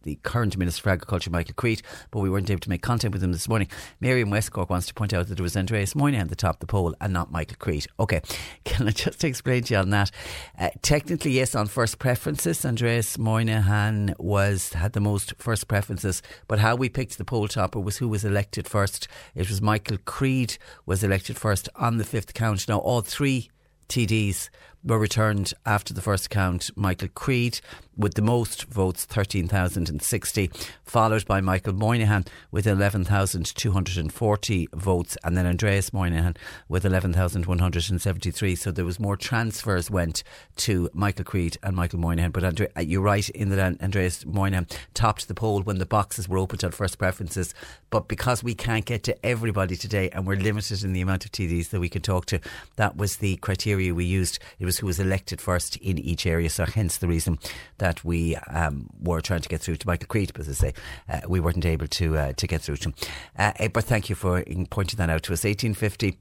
the 0.04 0.20
current 0.24 0.58
Minister 0.58 0.84
for 0.84 0.90
Agriculture, 0.90 1.30
Michael 1.30 1.56
Creed, 1.56 1.82
but 2.12 2.20
we 2.20 2.30
weren't 2.30 2.50
able 2.50 2.60
to 2.62 2.70
make 2.70 2.82
contact 2.82 3.14
with 3.14 3.24
him 3.24 3.32
this 3.32 3.50
morning. 3.50 3.68
Mary 4.00 4.22
in 4.22 4.30
West 4.30 4.52
Cork 4.52 4.70
wants 4.70 4.88
to 4.88 4.94
point 4.94 5.14
out 5.14 5.28
that 5.28 5.40
it 5.40 5.44
was 5.44 5.56
Aindrias 5.56 5.96
Moynihan 5.96 6.26
at 6.26 6.30
the 6.30 6.36
top 6.36 6.56
of 6.56 6.60
the 6.60 6.68
poll 6.68 6.94
and 7.02 7.12
not 7.12 7.32
Michael 7.32 7.58
Creed. 7.60 7.88
Okay, 8.00 8.22
can 8.66 8.88
I 8.88 8.92
just 8.92 9.24
explain 9.24 9.64
to 9.64 9.74
you 9.74 9.80
on 9.80 9.90
that? 9.90 10.12
Uh, 10.60 10.70
technically, 10.82 11.32
yes, 11.32 11.56
on 11.56 11.68
first 11.68 12.00
preferences, 12.00 12.60
Aindrias 12.62 13.18
Moynihan 13.18 14.14
was 14.20 14.74
had 14.74 14.94
the 14.94 15.00
most 15.00 15.34
first 15.38 15.68
preferences, 15.68 16.22
but 16.48 16.60
how 16.60 16.76
we 16.76 16.90
picked 16.90 17.18
the 17.18 17.26
poll 17.26 17.48
topper 17.48 17.80
was 17.80 17.98
who 17.98 18.08
was 18.08 18.24
elected 18.24 18.68
first. 18.68 19.08
It 19.36 19.50
was 19.50 19.62
Michael 19.62 19.98
Creed 20.06 20.58
was 20.86 21.04
elected 21.04 21.38
first 21.38 21.70
on 21.76 21.98
the 21.98 22.04
fifth 22.04 22.34
count. 22.34 22.68
Now, 22.68 22.80
all 22.80 23.02
three 23.02 23.50
TDs 23.90 24.50
were 24.84 25.00
returned 25.00 25.54
after 25.66 25.94
the 25.94 26.02
first 26.02 26.30
count. 26.30 26.70
Michael 26.76 27.08
Creed 27.10 27.62
with 27.98 28.16
the 28.16 28.22
most 28.22 28.66
votes, 28.66 29.06
13,060, 29.06 30.52
followed 30.84 31.26
by 31.26 31.42
Michael 31.42 31.74
Moynihan 31.74 32.26
with 32.52 32.68
11,240 32.68 34.68
votes, 34.74 35.18
and 35.24 35.38
then 35.38 35.46
Aindrias 35.46 35.94
Moynihan 35.94 36.36
with 36.68 36.86
11,173. 36.86 38.56
So 38.56 38.72
there 38.72 38.86
was 38.86 39.00
more 39.00 39.18
transfers 39.18 39.92
went 39.92 40.24
to 40.58 40.90
Michael 40.94 41.26
Creed 41.26 41.58
and 41.64 41.76
Michael 41.76 42.00
Moynihan. 42.00 42.32
But 42.32 42.44
Andre, 42.44 42.68
uh, 42.76 42.82
you're 42.82 43.02
right 43.02 43.28
in 43.30 43.50
that 43.50 43.80
Aindrias 43.80 44.26
Moynihan 44.26 44.68
topped 44.94 45.28
the 45.28 45.34
poll 45.34 45.62
when 45.62 45.78
the 45.78 45.86
boxes 45.86 46.28
were 46.28 46.38
opened 46.38 46.64
on 46.64 46.72
first 46.72 46.98
preferences. 46.98 47.54
But 47.90 48.08
because 48.08 48.44
we 48.44 48.56
can't 48.56 48.86
get 48.86 49.04
to 49.04 49.26
everybody 49.26 49.76
today 49.76 50.10
and 50.10 50.26
we're 50.26 50.36
limited 50.36 50.84
in 50.84 50.94
the 50.94 51.02
amount 51.02 51.26
of 51.26 51.32
TDs 51.32 51.70
that 51.70 51.80
we 51.80 51.90
can 51.90 52.02
talk 52.02 52.26
to, 52.28 52.40
that 52.76 52.98
was 52.98 53.18
the 53.18 53.38
criteria 53.38 53.94
we 53.94 54.06
used. 54.06 54.40
It 54.60 54.66
was 54.66 54.80
who 54.80 54.88
was 54.88 55.00
elected 55.00 55.40
first 55.40 55.78
in 55.78 56.00
each 56.00 56.26
area. 56.26 56.50
So 56.50 56.66
hence 56.66 56.98
the 56.98 57.08
reason 57.08 57.40
that 57.84 58.04
we 58.06 58.38
um, 58.48 58.90
were 59.02 59.20
trying 59.20 59.42
to 59.42 59.50
get 59.50 59.60
through 59.60 59.76
to 59.76 59.86
Michael 59.86 60.08
Creed. 60.08 60.32
But 60.34 60.48
as 60.48 60.50
I 60.50 60.54
say, 60.54 60.74
uh, 61.10 61.20
we 61.28 61.42
weren't 61.42 61.66
able 61.66 61.88
to 61.88 62.18
uh, 62.18 62.32
to 62.32 62.48
get 62.48 62.62
through 62.62 62.78
to 62.78 62.90
him. 62.90 62.96
Uh, 63.38 63.52
eh, 63.58 63.68
but 63.68 63.84
thank 63.84 64.10
you 64.10 64.16
for 64.16 64.42
pointing 64.70 64.96
that 64.98 65.10
out 65.10 65.24
to 65.24 65.34
us. 65.34 65.44
1850 65.44 66.18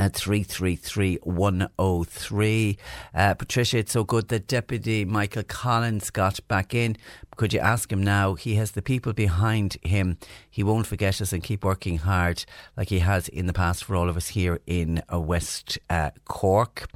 at 0.00 0.14
333103. 0.14 2.78
Uh, 3.14 3.34
Patricia, 3.34 3.78
it's 3.78 3.92
so 3.92 4.02
good 4.02 4.26
that 4.28 4.48
Deputy 4.48 5.04
Michael 5.04 5.44
Collins 5.44 6.10
got 6.10 6.40
back 6.48 6.74
in. 6.74 6.96
Could 7.36 7.52
you 7.52 7.60
ask 7.60 7.92
him 7.92 8.02
now? 8.02 8.34
He 8.34 8.56
has 8.56 8.72
the 8.72 8.82
people 8.82 9.12
behind 9.12 9.76
him. 9.84 10.18
He 10.50 10.64
won't 10.64 10.88
forget 10.88 11.20
us 11.20 11.32
and 11.32 11.44
keep 11.44 11.62
working 11.62 11.98
hard 11.98 12.44
like 12.76 12.88
he 12.88 12.98
has 12.98 13.28
in 13.28 13.46
the 13.46 13.52
past 13.52 13.84
for 13.84 13.94
all 13.94 14.08
of 14.08 14.16
us 14.16 14.26
here 14.28 14.58
in 14.66 15.00
uh, 15.12 15.20
West 15.20 15.78
uh, 15.88 16.10
Cork. 16.24 16.88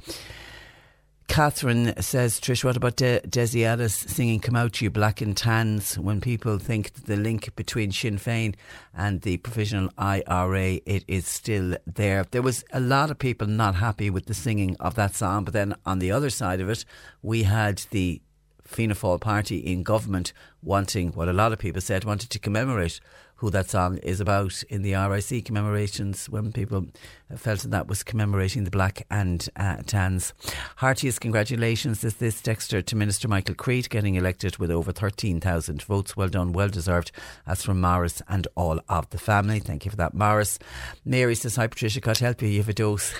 Catherine 1.27 1.93
says, 2.01 2.39
Trish, 2.39 2.63
what 2.63 2.77
about 2.77 2.95
De- 2.95 3.19
Dessie 3.21 3.65
Ellis 3.65 3.93
singing 3.93 4.39
Come 4.39 4.55
Out 4.55 4.81
You 4.81 4.89
Black 4.89 5.21
and 5.21 5.35
Tans 5.35 5.99
when 5.99 6.21
people 6.21 6.57
think 6.57 6.93
the 7.05 7.17
link 7.17 7.55
between 7.55 7.91
Sinn 7.91 8.17
Féin 8.17 8.55
and 8.95 9.21
the 9.21 9.37
provisional 9.37 9.91
IRA, 9.97 10.79
it 10.85 11.03
is 11.07 11.27
still 11.27 11.75
there. 11.85 12.25
There 12.31 12.41
was 12.41 12.63
a 12.71 12.79
lot 12.79 13.11
of 13.11 13.19
people 13.19 13.45
not 13.45 13.75
happy 13.75 14.09
with 14.09 14.25
the 14.25 14.33
singing 14.33 14.75
of 14.79 14.95
that 14.95 15.15
song, 15.15 15.43
but 15.43 15.53
then 15.53 15.75
on 15.85 15.99
the 15.99 16.11
other 16.11 16.29
side 16.29 16.61
of 16.61 16.69
it, 16.69 16.85
we 17.21 17.43
had 17.43 17.83
the 17.91 18.21
Fianna 18.63 18.95
Fáil 18.95 19.19
party 19.19 19.57
in 19.57 19.83
government 19.83 20.33
wanting 20.63 21.11
what 21.13 21.29
a 21.29 21.33
lot 21.33 21.53
of 21.53 21.59
people 21.59 21.81
said 21.81 22.03
wanted 22.03 22.29
to 22.29 22.39
commemorate 22.39 22.99
who 23.37 23.49
that 23.51 23.69
song 23.69 23.97
is 23.99 24.19
about 24.19 24.63
in 24.63 24.81
the 24.81 24.93
RIC 24.93 25.45
commemorations 25.45 26.27
when 26.27 26.51
people 26.51 26.87
felt 27.35 27.59
that 27.59 27.87
was 27.87 28.03
commemorating 28.03 28.63
the 28.63 28.71
black 28.71 29.05
and 29.11 29.49
uh, 29.57 29.77
tans. 29.85 30.33
Heartiest 30.77 31.19
congratulations 31.19 32.03
is 32.03 32.15
this 32.15 32.41
Dexter 32.41 32.81
to 32.81 32.95
Minister 32.95 33.27
Michael 33.27 33.55
Creed 33.55 33.89
getting 33.89 34.15
elected 34.15 34.57
with 34.57 34.71
over 34.71 34.91
13,000 34.91 35.81
votes. 35.81 36.15
Well 36.15 36.29
done, 36.29 36.53
well 36.53 36.69
deserved. 36.69 37.11
That's 37.45 37.63
from 37.63 37.81
Morris 37.81 38.21
and 38.29 38.47
all 38.55 38.79
of 38.87 39.09
the 39.09 39.17
family. 39.17 39.59
Thank 39.59 39.83
you 39.85 39.91
for 39.91 39.97
that, 39.97 40.13
Morris. 40.13 40.57
Mary 41.03 41.35
says, 41.35 41.57
Hi 41.57 41.67
Patricia, 41.67 41.99
God 41.99 42.17
help 42.17 42.41
you, 42.41 42.47
you 42.47 42.59
have 42.59 42.69
a 42.69 42.73
dose 42.73 43.13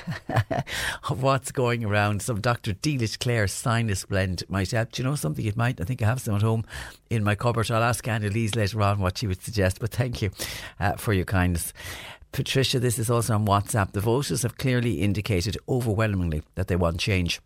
of 1.10 1.22
what's 1.22 1.52
going 1.52 1.84
around. 1.84 2.22
Some 2.22 2.40
Dr. 2.40 2.74
Delish 2.74 3.20
Clare 3.20 3.48
sinus 3.48 4.06
blend 4.06 4.44
might 4.48 4.72
help. 4.72 4.92
Do 4.92 5.02
you 5.02 5.10
know 5.10 5.16
something? 5.16 5.46
It 5.46 5.58
might. 5.58 5.82
I 5.82 5.84
think 5.84 6.02
I 6.02 6.06
have 6.06 6.22
some 6.22 6.36
at 6.36 6.42
home 6.42 6.64
in 7.10 7.24
my 7.24 7.36
cupboard. 7.36 7.70
I'll 7.72 7.84
ask 7.84 8.08
Annalise 8.08 8.56
later 8.56 8.82
on 8.82 9.00
what 9.00 9.18
she 9.18 9.28
would 9.28 9.42
suggest, 9.42 9.80
but 9.80 9.92
thank 9.92 10.22
you 10.22 10.32
uh, 10.80 10.94
for 10.94 11.14
your 11.14 11.26
kindness. 11.26 11.74
Patricia, 12.32 12.80
this 12.80 13.00
is 13.00 13.10
also 13.10 13.34
on 13.34 13.46
WhatsApp. 13.46 13.94
The 13.94 14.02
voters 14.02 14.44
have 14.44 14.58
clearly 14.58 15.02
indicated 15.02 15.58
overwhelmingly 15.68 16.44
that 16.56 16.68
they 16.68 16.76
want 16.76 17.00
change. 17.00 17.40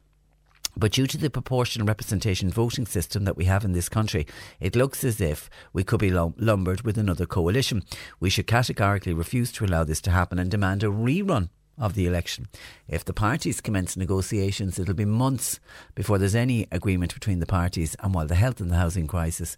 But 0.75 0.93
due 0.93 1.07
to 1.07 1.17
the 1.17 1.29
proportional 1.29 1.87
representation 1.87 2.49
voting 2.49 2.85
system 2.85 3.25
that 3.25 3.35
we 3.35 3.45
have 3.45 3.65
in 3.65 3.73
this 3.73 3.89
country, 3.89 4.25
it 4.59 4.75
looks 4.75 5.03
as 5.03 5.19
if 5.19 5.49
we 5.73 5.83
could 5.83 5.99
be 5.99 6.11
lumbered 6.11 6.81
with 6.81 6.97
another 6.97 7.25
coalition. 7.25 7.83
We 8.19 8.29
should 8.29 8.47
categorically 8.47 9.13
refuse 9.13 9.51
to 9.53 9.65
allow 9.65 9.83
this 9.83 10.01
to 10.01 10.11
happen 10.11 10.39
and 10.39 10.49
demand 10.49 10.83
a 10.83 10.87
rerun 10.87 11.49
of 11.77 11.93
the 11.93 12.05
election. 12.05 12.47
If 12.87 13.03
the 13.03 13.13
parties 13.13 13.59
commence 13.59 13.97
negotiations, 13.97 14.77
it'll 14.77 14.93
be 14.93 15.05
months 15.05 15.59
before 15.95 16.17
there's 16.17 16.35
any 16.35 16.67
agreement 16.71 17.13
between 17.13 17.39
the 17.39 17.45
parties. 17.45 17.95
And 17.99 18.13
while 18.13 18.27
the 18.27 18.35
health 18.35 18.61
and 18.61 18.69
the 18.69 18.77
housing 18.77 19.07
crisis 19.07 19.57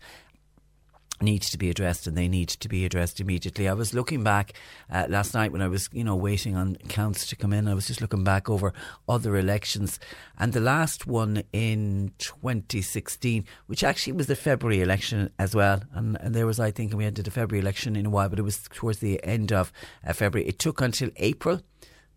needs 1.23 1.49
to 1.49 1.57
be 1.57 1.69
addressed 1.69 2.05
and 2.07 2.17
they 2.17 2.27
need 2.27 2.49
to 2.49 2.69
be 2.69 2.85
addressed 2.85 3.19
immediately. 3.19 3.67
I 3.67 3.73
was 3.73 3.93
looking 3.93 4.23
back 4.23 4.53
uh, 4.91 5.05
last 5.09 5.33
night 5.33 5.51
when 5.51 5.61
I 5.61 5.67
was, 5.67 5.89
you 5.91 6.03
know, 6.03 6.15
waiting 6.15 6.55
on 6.55 6.75
counts 6.89 7.27
to 7.27 7.35
come 7.35 7.53
in. 7.53 7.67
I 7.67 7.73
was 7.73 7.87
just 7.87 8.01
looking 8.01 8.23
back 8.23 8.49
over 8.49 8.73
other 9.07 9.35
elections 9.35 9.99
and 10.37 10.53
the 10.53 10.59
last 10.59 11.07
one 11.07 11.43
in 11.51 12.11
2016, 12.19 13.45
which 13.67 13.83
actually 13.83 14.13
was 14.13 14.27
the 14.27 14.35
February 14.35 14.81
election 14.81 15.29
as 15.39 15.55
well. 15.55 15.81
And, 15.93 16.17
and 16.21 16.35
there 16.35 16.45
was, 16.45 16.59
I 16.59 16.71
think, 16.71 16.93
we 16.93 17.05
ended 17.05 17.27
a 17.27 17.31
February 17.31 17.61
election 17.61 17.95
in 17.95 18.05
a 18.05 18.09
while, 18.09 18.29
but 18.29 18.39
it 18.39 18.43
was 18.43 18.61
towards 18.71 18.99
the 18.99 19.23
end 19.23 19.51
of 19.51 19.71
uh, 20.05 20.13
February. 20.13 20.47
It 20.47 20.59
took 20.59 20.81
until 20.81 21.09
April 21.17 21.61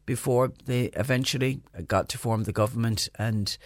before 0.04 0.52
they 0.64 0.84
eventually 0.94 1.60
got 1.88 2.08
to 2.08 2.18
form 2.18 2.44
the 2.44 2.52
government 2.52 3.08
and, 3.18 3.58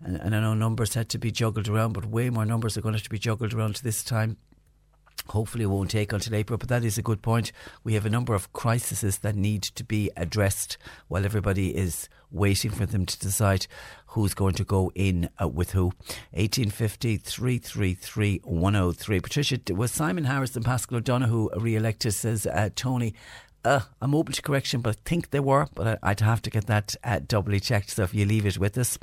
and 0.00 0.34
I 0.34 0.40
know 0.40 0.54
numbers 0.54 0.94
had 0.94 1.08
to 1.10 1.18
be 1.18 1.32
juggled 1.32 1.68
around, 1.68 1.94
but 1.94 2.04
way 2.04 2.28
more 2.28 2.44
numbers 2.44 2.76
are 2.76 2.82
going 2.82 2.92
to 2.92 2.98
have 2.98 3.04
to 3.04 3.10
be 3.10 3.18
juggled 3.18 3.54
around 3.54 3.76
this 3.76 4.04
time 4.04 4.36
Hopefully, 5.28 5.64
it 5.64 5.68
won't 5.68 5.90
take 5.90 6.12
until 6.12 6.34
April, 6.34 6.56
but 6.56 6.68
that 6.68 6.84
is 6.84 6.98
a 6.98 7.02
good 7.02 7.20
point. 7.20 7.50
We 7.82 7.94
have 7.94 8.06
a 8.06 8.10
number 8.10 8.34
of 8.34 8.52
crises 8.52 9.18
that 9.18 9.34
need 9.34 9.62
to 9.62 9.84
be 9.84 10.10
addressed 10.16 10.78
while 11.08 11.24
everybody 11.24 11.76
is 11.76 12.08
waiting 12.30 12.70
for 12.70 12.86
them 12.86 13.06
to 13.06 13.18
decide 13.18 13.66
who's 14.08 14.34
going 14.34 14.54
to 14.54 14.64
go 14.64 14.92
in 14.94 15.28
uh, 15.40 15.48
with 15.48 15.72
who. 15.72 15.86
1850 16.32 17.16
333 17.16 18.40
103. 18.44 19.20
Patricia, 19.20 19.58
was 19.70 19.90
Simon 19.90 20.24
Harris 20.24 20.54
and 20.54 20.64
Paschal 20.64 20.98
O'Donoghue 20.98 21.50
re 21.56 21.74
elected? 21.74 22.14
Says 22.14 22.46
uh, 22.46 22.70
Tony. 22.74 23.14
Uh, 23.64 23.80
I'm 24.00 24.14
open 24.14 24.32
to 24.32 24.42
correction, 24.42 24.80
but 24.80 24.96
I 24.96 25.00
think 25.04 25.30
they 25.30 25.40
were, 25.40 25.66
but 25.74 25.98
I'd 26.00 26.20
have 26.20 26.40
to 26.42 26.50
get 26.50 26.68
that 26.68 26.94
uh, 27.02 27.18
doubly 27.26 27.58
checked. 27.58 27.90
So 27.90 28.04
if 28.04 28.14
you 28.14 28.24
leave 28.24 28.46
it 28.46 28.58
with 28.58 28.78
us. 28.78 28.96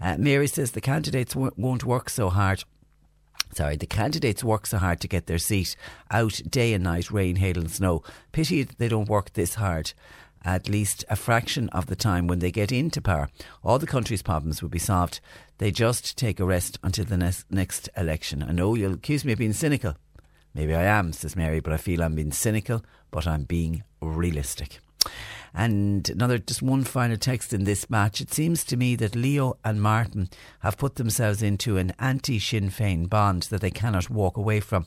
Uh, 0.00 0.16
Mary 0.18 0.46
says 0.46 0.70
the 0.70 0.80
candidates 0.80 1.36
won't 1.36 1.84
work 1.84 2.08
so 2.08 2.30
hard 2.30 2.64
Sorry, 3.54 3.76
the 3.76 3.86
candidates 3.86 4.44
work 4.44 4.66
so 4.66 4.78
hard 4.78 5.00
to 5.00 5.08
get 5.08 5.26
their 5.26 5.38
seat 5.38 5.74
out 6.10 6.40
day 6.48 6.74
and 6.74 6.84
night, 6.84 7.10
rain, 7.10 7.36
hail, 7.36 7.58
and 7.58 7.70
snow. 7.70 8.02
Pity 8.32 8.64
they 8.64 8.88
don't 8.88 9.08
work 9.08 9.32
this 9.32 9.54
hard 9.54 9.92
at 10.44 10.68
least 10.68 11.04
a 11.08 11.16
fraction 11.16 11.68
of 11.70 11.86
the 11.86 11.96
time 11.96 12.26
when 12.26 12.38
they 12.38 12.50
get 12.50 12.72
into 12.72 13.00
power. 13.00 13.28
All 13.62 13.78
the 13.78 13.86
country's 13.86 14.22
problems 14.22 14.62
will 14.62 14.68
be 14.68 14.78
solved. 14.78 15.20
They 15.58 15.70
just 15.70 16.16
take 16.16 16.40
a 16.40 16.44
rest 16.44 16.78
until 16.82 17.04
the 17.04 17.16
next, 17.16 17.50
next 17.50 17.88
election. 17.96 18.42
I 18.42 18.52
know 18.52 18.74
you'll 18.74 18.94
accuse 18.94 19.24
me 19.24 19.32
of 19.32 19.38
being 19.38 19.52
cynical. 19.52 19.96
Maybe 20.54 20.74
I 20.74 20.84
am, 20.84 21.12
says 21.12 21.36
Mary, 21.36 21.60
but 21.60 21.72
I 21.72 21.76
feel 21.76 22.02
I'm 22.02 22.14
being 22.14 22.32
cynical, 22.32 22.84
but 23.10 23.26
I'm 23.26 23.44
being 23.44 23.82
realistic. 24.00 24.78
And 25.54 26.08
another, 26.10 26.38
just 26.38 26.62
one 26.62 26.84
final 26.84 27.16
text 27.16 27.52
in 27.52 27.64
this 27.64 27.88
match. 27.88 28.20
It 28.20 28.32
seems 28.32 28.64
to 28.64 28.76
me 28.76 28.96
that 28.96 29.16
Leo 29.16 29.56
and 29.64 29.80
Martin 29.80 30.28
have 30.60 30.78
put 30.78 30.96
themselves 30.96 31.42
into 31.42 31.76
an 31.76 31.92
anti 31.98 32.38
Sinn 32.38 32.70
Féin 32.70 33.08
bond 33.08 33.44
that 33.44 33.60
they 33.60 33.70
cannot 33.70 34.10
walk 34.10 34.36
away 34.36 34.60
from 34.60 34.86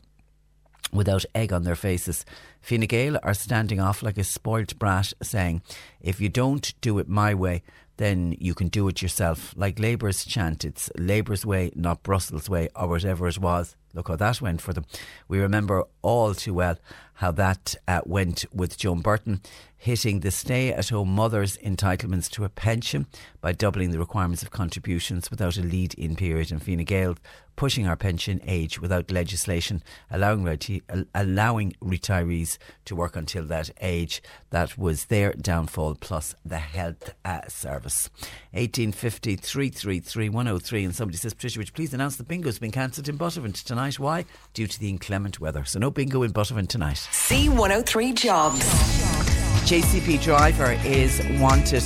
without 0.93 1.26
egg 1.34 1.53
on 1.53 1.64
their 1.64 1.76
faces. 1.76 2.26
Fine 2.62 2.82
Gael 2.82 3.18
are 3.24 3.34
standing 3.34 3.80
off 3.80 4.03
like 4.03 4.18
a 4.18 4.24
spoilt 4.24 4.78
brat, 4.78 5.14
saying, 5.22 5.62
If 5.99 6.22
you 6.22 6.30
don't 6.30 6.74
do 6.82 6.99
it 6.99 7.07
my 7.07 7.34
way, 7.34 7.64
then 7.97 8.36
you 8.39 8.53
can 8.53 8.68
do 8.68 8.88
it 8.88 9.01
yourself. 9.01 9.53
Like 9.55 9.80
Labour's 9.80 10.26
chant, 10.26 10.66
it's 10.66 10.89
Labour's 10.97 11.45
way, 11.45 11.72
not 11.76 12.03
Brussels' 12.03 12.49
way, 12.49 12.70
or 12.76 12.88
whatever 12.88 13.28
it 13.28 13.38
was. 13.38 13.76
Look 13.93 14.07
how 14.07 14.16
that 14.16 14.41
went 14.41 14.62
for 14.62 14.74
them. 14.74 14.86
We 15.28 15.39
remember 15.39 15.84
all 16.01 16.34
too 16.34 16.53
well 16.53 16.78
how 17.16 17.32
that 17.34 17.76
uh, 17.88 18.01
went 18.05 18.45
with 18.53 18.78
Joan 18.78 19.01
Burton 19.01 19.41
hitting 19.82 20.19
the 20.19 20.29
stay 20.29 20.71
at 20.71 20.89
home 20.89 21.09
mothers' 21.09 21.57
entitlements 21.57 22.29
to 22.29 22.43
a 22.43 22.49
pension 22.49 23.07
by 23.41 23.51
doubling 23.51 23.89
the 23.89 23.97
requirements 23.97 24.43
of 24.43 24.51
contributions 24.51 25.32
without 25.32 25.57
a 25.57 25.61
lead 25.61 25.95
in 25.95 26.15
period, 26.15 26.51
and 26.51 26.61
Fine 26.61 26.84
Gael 26.84 27.15
pushing 27.55 27.88
our 27.88 27.95
pension 27.95 28.39
age 28.45 28.79
without 28.79 29.11
legislation, 29.11 29.82
allowing, 30.11 30.43
reti- 30.43 30.84
allowing 31.15 31.73
retirees 31.84 32.59
to 32.86 32.95
work 32.95 33.15
until 33.15 33.43
that 33.45 33.71
age. 33.82 34.21
That 34.51 34.77
was 34.77 35.05
their 35.05 35.34
downfall, 35.34 35.95
plus 35.95 36.36
the 36.45 36.59
health 36.59 37.15
uh, 37.25 37.41
service. 37.47 38.09
1850 38.51 39.36
333 39.36 40.29
103. 40.29 40.84
And 40.84 40.95
somebody 40.95 41.17
says, 41.17 41.34
Patricia, 41.34 41.59
would 41.59 41.69
you 41.69 41.73
please 41.73 41.93
announce 41.93 42.17
the 42.17 42.23
bingo's 42.23 42.59
been 42.59 42.71
cancelled 42.71 43.09
in 43.09 43.17
Buttevant 43.17 43.55
tonight? 43.55 43.99
Why? 43.99 44.25
Due 44.53 44.67
to 44.67 44.79
the 44.79 44.89
inclement 44.89 45.39
weather. 45.39 45.65
So 45.65 45.79
no 45.79 45.89
bingo 45.89 46.21
in 46.21 46.32
Buttevant 46.32 46.69
tonight. 46.69 47.07
C103 47.11 48.15
Jobs. 48.15 49.30
JCB 49.66 50.22
driver 50.22 50.78
is 50.84 51.22
wanted 51.39 51.84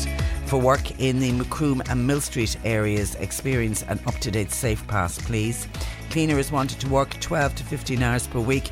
for 0.48 0.60
work 0.60 1.00
in 1.00 1.20
the 1.20 1.32
Macroom 1.34 1.84
and 1.88 2.08
Millstreet 2.08 2.58
areas. 2.64 3.14
Experience 3.16 3.84
an 3.84 4.00
up 4.08 4.16
to 4.16 4.32
date 4.32 4.52
safe 4.52 4.86
pass, 4.88 5.20
please. 5.20 5.68
Cleaner 6.10 6.40
is 6.40 6.52
wanted 6.52 6.80
to 6.80 6.90
work 6.90 7.12
12 7.20 7.56
to 7.56 7.64
15 7.64 8.02
hours 8.02 8.26
per 8.26 8.40
week, 8.40 8.72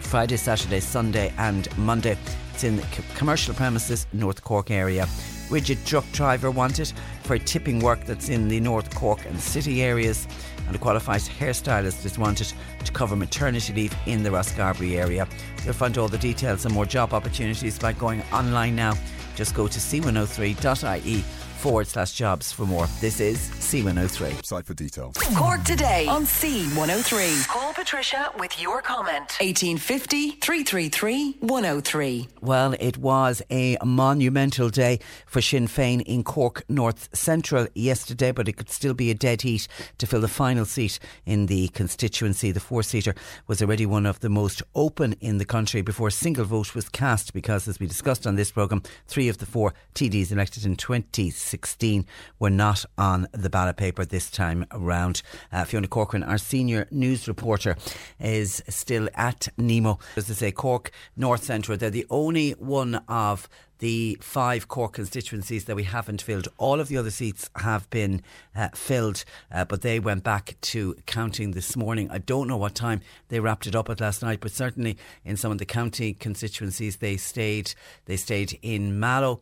Friday, 0.00 0.36
Saturday, 0.36 0.80
Sunday, 0.80 1.32
and 1.38 1.68
Monday. 1.78 2.18
It's 2.52 2.64
in 2.64 2.80
commercial 3.14 3.54
premises, 3.54 4.06
North 4.12 4.42
Cork 4.42 4.70
area. 4.70 5.06
Rigid 5.48 5.84
truck 5.84 6.10
driver 6.12 6.50
wanted 6.50 6.92
for 7.22 7.38
tipping 7.38 7.78
work 7.78 8.04
that's 8.04 8.28
in 8.28 8.48
the 8.48 8.58
North 8.58 8.92
Cork 8.94 9.24
and 9.26 9.38
City 9.38 9.82
areas. 9.82 10.26
And 10.66 10.74
a 10.74 10.78
qualified 10.78 11.20
hairstylist 11.20 12.04
is 12.04 12.18
wanted 12.18 12.52
to 12.84 12.92
cover 12.92 13.16
maternity 13.16 13.72
leave 13.72 13.94
in 14.06 14.22
the 14.22 14.30
Rosscarbery 14.30 14.96
area. 14.96 15.28
You'll 15.64 15.74
find 15.74 15.96
all 15.98 16.08
the 16.08 16.18
details 16.18 16.64
and 16.64 16.74
more 16.74 16.86
job 16.86 17.12
opportunities 17.12 17.78
by 17.78 17.92
going 17.92 18.22
online 18.32 18.74
now. 18.74 18.94
Just 19.36 19.54
go 19.54 19.68
to 19.68 19.78
c103.ie 19.78 21.24
forward 21.56 21.86
slash 21.86 22.12
jobs 22.12 22.52
for 22.52 22.66
more. 22.66 22.86
This 23.00 23.20
is 23.20 23.38
C103. 23.60 24.44
Site 24.44 24.66
for 24.66 24.74
details. 24.74 25.16
Cork 25.36 25.64
today 25.64 26.06
on 26.06 26.24
C103. 26.24 27.48
Call 27.48 27.72
Patricia 27.72 28.32
with 28.38 28.60
your 28.60 28.82
comment. 28.82 29.36
1850 29.40 30.32
333 30.32 31.36
103. 31.40 32.28
Well, 32.40 32.74
it 32.78 32.98
was 32.98 33.42
a 33.50 33.76
monumental 33.84 34.68
day 34.68 35.00
for 35.26 35.40
Sinn 35.40 35.66
Féin 35.66 36.02
in 36.02 36.22
Cork 36.22 36.62
North 36.68 37.08
Central 37.16 37.66
yesterday, 37.74 38.32
but 38.32 38.48
it 38.48 38.56
could 38.56 38.70
still 38.70 38.94
be 38.94 39.10
a 39.10 39.14
dead 39.14 39.42
heat 39.42 39.66
to 39.98 40.06
fill 40.06 40.20
the 40.20 40.28
final 40.28 40.64
seat 40.64 40.98
in 41.24 41.46
the 41.46 41.68
constituency. 41.68 42.52
The 42.52 42.60
four 42.60 42.82
seater 42.82 43.14
was 43.46 43.62
already 43.62 43.86
one 43.86 44.06
of 44.06 44.20
the 44.20 44.28
most 44.28 44.62
open 44.74 45.14
in 45.20 45.38
the 45.38 45.44
country 45.44 45.82
before 45.82 46.08
a 46.08 46.12
single 46.12 46.44
vote 46.44 46.74
was 46.74 46.88
cast 46.88 47.32
because, 47.32 47.66
as 47.66 47.80
we 47.80 47.86
discussed 47.86 48.26
on 48.26 48.36
this 48.36 48.52
programme, 48.52 48.82
three 49.06 49.28
of 49.28 49.38
the 49.38 49.46
four 49.46 49.74
TDs 49.94 50.30
elected 50.30 50.64
in 50.64 50.76
2016 50.76 51.45
16 51.46 52.06
were 52.38 52.50
not 52.50 52.84
on 52.98 53.28
the 53.32 53.50
ballot 53.50 53.76
paper 53.76 54.04
this 54.04 54.30
time 54.30 54.66
around. 54.70 55.22
Uh, 55.52 55.64
Fiona 55.64 55.88
Corcoran, 55.88 56.22
our 56.22 56.38
senior 56.38 56.86
news 56.90 57.28
reporter, 57.28 57.76
is 58.20 58.62
still 58.68 59.08
at 59.14 59.48
Nemo. 59.56 59.98
As 60.16 60.30
I 60.30 60.34
say, 60.34 60.52
Cork 60.52 60.90
North 61.16 61.44
Central, 61.44 61.78
they're 61.78 61.90
the 61.90 62.06
only 62.10 62.52
one 62.52 62.96
of 63.08 63.48
the 63.78 64.16
five 64.20 64.68
Cork 64.68 64.94
constituencies 64.94 65.66
that 65.66 65.76
we 65.76 65.84
haven't 65.84 66.22
filled. 66.22 66.48
All 66.58 66.80
of 66.80 66.88
the 66.88 66.96
other 66.96 67.10
seats 67.10 67.50
have 67.56 67.88
been 67.90 68.22
uh, 68.54 68.68
filled, 68.74 69.24
uh, 69.52 69.64
but 69.64 69.82
they 69.82 70.00
went 70.00 70.24
back 70.24 70.56
to 70.62 70.96
counting 71.06 71.50
this 71.52 71.76
morning. 71.76 72.10
I 72.10 72.18
don't 72.18 72.48
know 72.48 72.56
what 72.56 72.74
time 72.74 73.00
they 73.28 73.40
wrapped 73.40 73.66
it 73.66 73.76
up 73.76 73.90
at 73.90 74.00
last 74.00 74.22
night, 74.22 74.40
but 74.40 74.50
certainly 74.50 74.96
in 75.24 75.36
some 75.36 75.52
of 75.52 75.58
the 75.58 75.66
county 75.66 76.14
constituencies 76.14 76.96
they 76.96 77.16
stayed. 77.16 77.74
They 78.06 78.16
stayed 78.16 78.58
in 78.62 78.98
Mallow. 78.98 79.40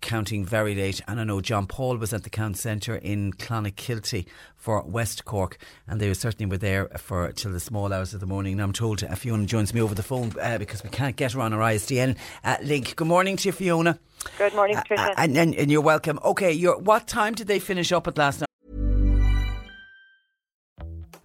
Counting 0.00 0.44
very 0.44 0.74
late. 0.74 1.00
And 1.06 1.20
I 1.20 1.24
know 1.24 1.40
John 1.40 1.66
Paul 1.66 1.96
was 1.96 2.12
at 2.12 2.24
the 2.24 2.30
count 2.30 2.56
centre 2.56 2.96
in 2.96 3.32
Clonakilty 3.32 4.26
for 4.56 4.82
West 4.82 5.24
Cork, 5.24 5.58
and 5.88 6.00
they 6.00 6.12
certainly 6.14 6.50
were 6.50 6.58
there 6.58 6.86
for 6.98 7.30
till 7.32 7.52
the 7.52 7.60
small 7.60 7.92
hours 7.92 8.14
of 8.14 8.20
the 8.20 8.26
morning. 8.26 8.54
And 8.54 8.62
I'm 8.62 8.72
told 8.72 9.02
uh, 9.02 9.14
Fiona 9.14 9.46
joins 9.46 9.72
me 9.72 9.80
over 9.80 9.94
the 9.94 10.02
phone 10.02 10.32
uh, 10.40 10.58
because 10.58 10.82
we 10.82 10.90
can't 10.90 11.16
get 11.16 11.32
her 11.32 11.40
on 11.40 11.52
our 11.52 11.60
ISDN 11.60 12.16
uh, 12.44 12.56
link. 12.62 12.96
Good 12.96 13.08
morning 13.08 13.36
to 13.38 13.48
you, 13.48 13.52
Fiona. 13.52 13.98
Good 14.36 14.54
morning, 14.54 14.76
Patricia. 14.76 15.14
and, 15.16 15.36
and, 15.36 15.54
and, 15.54 15.70
you're 15.70 15.80
welcome. 15.80 16.18
Okay, 16.22 16.52
you're, 16.52 16.78
what 16.78 17.08
time 17.08 17.34
did 17.34 17.46
they 17.46 17.58
finish 17.58 17.90
up 17.90 18.06
at 18.06 18.18
last 18.18 18.40
night? 18.40 18.49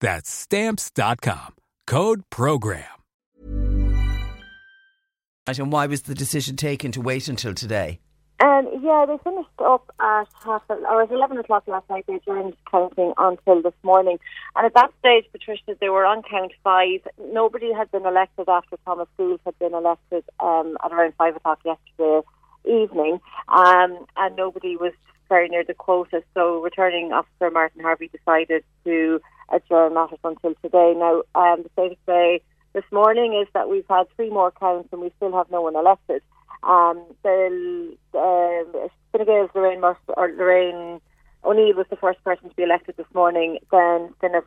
That's 0.00 0.30
stamps.com. 0.30 1.54
Code 1.86 2.22
program. 2.30 2.84
And 5.46 5.72
why 5.72 5.86
was 5.86 6.02
the 6.02 6.14
decision 6.14 6.56
taken 6.56 6.92
to 6.92 7.00
wait 7.00 7.26
until 7.26 7.54
today? 7.54 8.00
Um, 8.40 8.68
yeah, 8.82 9.04
they 9.06 9.16
finished 9.24 9.48
up 9.58 9.90
at 9.98 10.28
half, 10.44 10.62
or 10.68 11.02
at 11.02 11.10
11 11.10 11.38
o'clock 11.38 11.64
last 11.66 11.88
night. 11.90 12.04
They 12.06 12.14
adjourned 12.14 12.54
counting 12.70 13.12
until 13.16 13.62
this 13.62 13.72
morning. 13.82 14.18
And 14.54 14.66
at 14.66 14.74
that 14.74 14.92
stage, 15.00 15.24
Patricia, 15.32 15.76
they 15.80 15.88
were 15.88 16.04
on 16.04 16.22
count 16.22 16.52
five. 16.62 17.00
Nobody 17.32 17.72
had 17.72 17.90
been 17.90 18.06
elected 18.06 18.48
after 18.48 18.76
Thomas 18.84 19.08
Gould 19.16 19.40
had 19.44 19.58
been 19.58 19.74
elected 19.74 20.24
um, 20.38 20.76
at 20.84 20.92
around 20.92 21.14
5 21.18 21.36
o'clock 21.36 21.60
yesterday 21.64 22.20
evening. 22.64 23.20
Um, 23.48 24.06
and 24.16 24.36
nobody 24.36 24.76
was 24.76 24.92
very 25.28 25.48
near 25.48 25.64
the 25.64 25.74
quota. 25.74 26.22
So 26.34 26.60
returning 26.60 27.12
officer 27.12 27.50
Martin 27.50 27.80
Harvey 27.80 28.08
decided 28.08 28.64
to 28.84 29.20
adjourn 29.50 29.94
matters 29.94 30.18
until 30.24 30.54
today. 30.62 30.94
Now, 30.96 31.22
um, 31.34 31.62
the 31.62 31.70
state 31.72 31.92
of 31.92 32.06
play 32.06 32.42
this 32.72 32.84
morning 32.92 33.38
is 33.40 33.48
that 33.54 33.68
we've 33.68 33.86
had 33.88 34.04
three 34.16 34.30
more 34.30 34.52
counts 34.52 34.88
and 34.92 35.00
we 35.00 35.12
still 35.16 35.36
have 35.36 35.50
no 35.50 35.62
one 35.62 35.76
elected. 35.76 36.22
Um, 36.62 37.02
the 37.22 37.96
Fine 39.12 39.26
Gael's 39.26 39.50
Lorraine, 39.54 39.82
or 39.82 39.96
Lorraine 40.36 41.00
O'Neill 41.44 41.76
was 41.76 41.86
the 41.90 41.96
first 41.96 42.22
person 42.24 42.50
to 42.50 42.56
be 42.56 42.64
elected 42.64 42.96
this 42.96 43.06
morning, 43.14 43.58
then 43.70 44.12
Fianna 44.20 44.42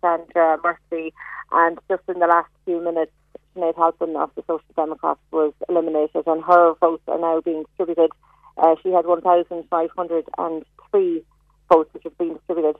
Sandra 0.00 0.58
Murphy, 0.62 1.12
and 1.52 1.78
just 1.88 2.02
in 2.08 2.18
the 2.18 2.26
last 2.26 2.50
few 2.64 2.82
minutes, 2.82 3.12
Sinead 3.54 3.76
Halpin 3.76 4.16
of 4.16 4.30
the 4.34 4.42
Social 4.42 4.64
Democrats 4.74 5.20
was 5.30 5.52
eliminated, 5.68 6.26
and 6.26 6.42
her 6.44 6.74
votes 6.80 7.04
are 7.08 7.18
now 7.18 7.40
being 7.40 7.62
distributed. 7.64 8.10
Uh, 8.56 8.74
she 8.82 8.90
had 8.90 9.06
1,503 9.06 11.24
votes 11.68 11.92
which 11.92 12.04
have 12.04 12.16
been 12.18 12.34
distributed. 12.34 12.76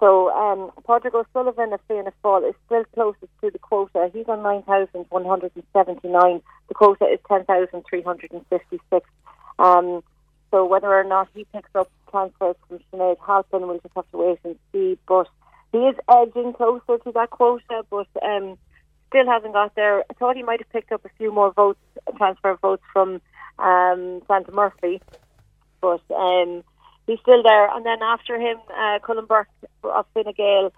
So 0.00 0.30
um, 0.30 0.72
Padraig 0.84 1.14
O'Sullivan 1.14 1.74
of 1.74 1.80
Fianna 1.86 2.12
Fáil 2.24 2.48
is 2.48 2.54
still 2.66 2.84
closest 2.94 3.30
to 3.42 3.50
the 3.50 3.58
quota. 3.58 4.10
He's 4.12 4.26
on 4.28 4.42
9,179. 4.42 6.42
The 6.68 6.74
quota 6.74 7.04
is 7.04 7.20
10,356. 7.28 9.06
Um, 9.58 10.02
so 10.50 10.64
whether 10.64 10.88
or 10.88 11.04
not 11.04 11.28
he 11.34 11.44
picks 11.52 11.68
up 11.74 11.90
transfers 12.10 12.56
from 12.66 12.80
Sinead 12.90 13.18
Halpin, 13.24 13.68
we'll 13.68 13.78
just 13.78 13.94
have 13.94 14.10
to 14.10 14.16
wait 14.16 14.38
and 14.42 14.56
see. 14.72 14.98
But 15.06 15.28
he 15.70 15.78
is 15.78 15.96
edging 16.10 16.54
closer 16.54 16.96
to 17.04 17.12
that 17.12 17.28
quota, 17.28 17.84
but 17.90 18.08
um, 18.22 18.56
still 19.08 19.26
hasn't 19.26 19.52
got 19.52 19.74
there. 19.74 20.02
I 20.10 20.14
thought 20.14 20.36
he 20.36 20.42
might 20.42 20.60
have 20.60 20.72
picked 20.72 20.92
up 20.92 21.04
a 21.04 21.10
few 21.18 21.30
more 21.30 21.52
votes, 21.52 21.78
transfer 22.16 22.56
votes 22.56 22.82
from 22.90 23.20
um, 23.58 24.22
Sandra 24.26 24.54
Murphy, 24.54 25.02
but 25.82 26.00
um, 26.10 26.64
he's 27.10 27.20
still 27.20 27.42
there. 27.42 27.68
And 27.74 27.84
then 27.84 28.02
after 28.02 28.38
him, 28.38 28.58
uh, 28.70 28.98
Colm 29.00 29.26
Burke 29.26 29.48
of 29.82 30.06
Fine 30.14 30.32
Gael, 30.36 30.72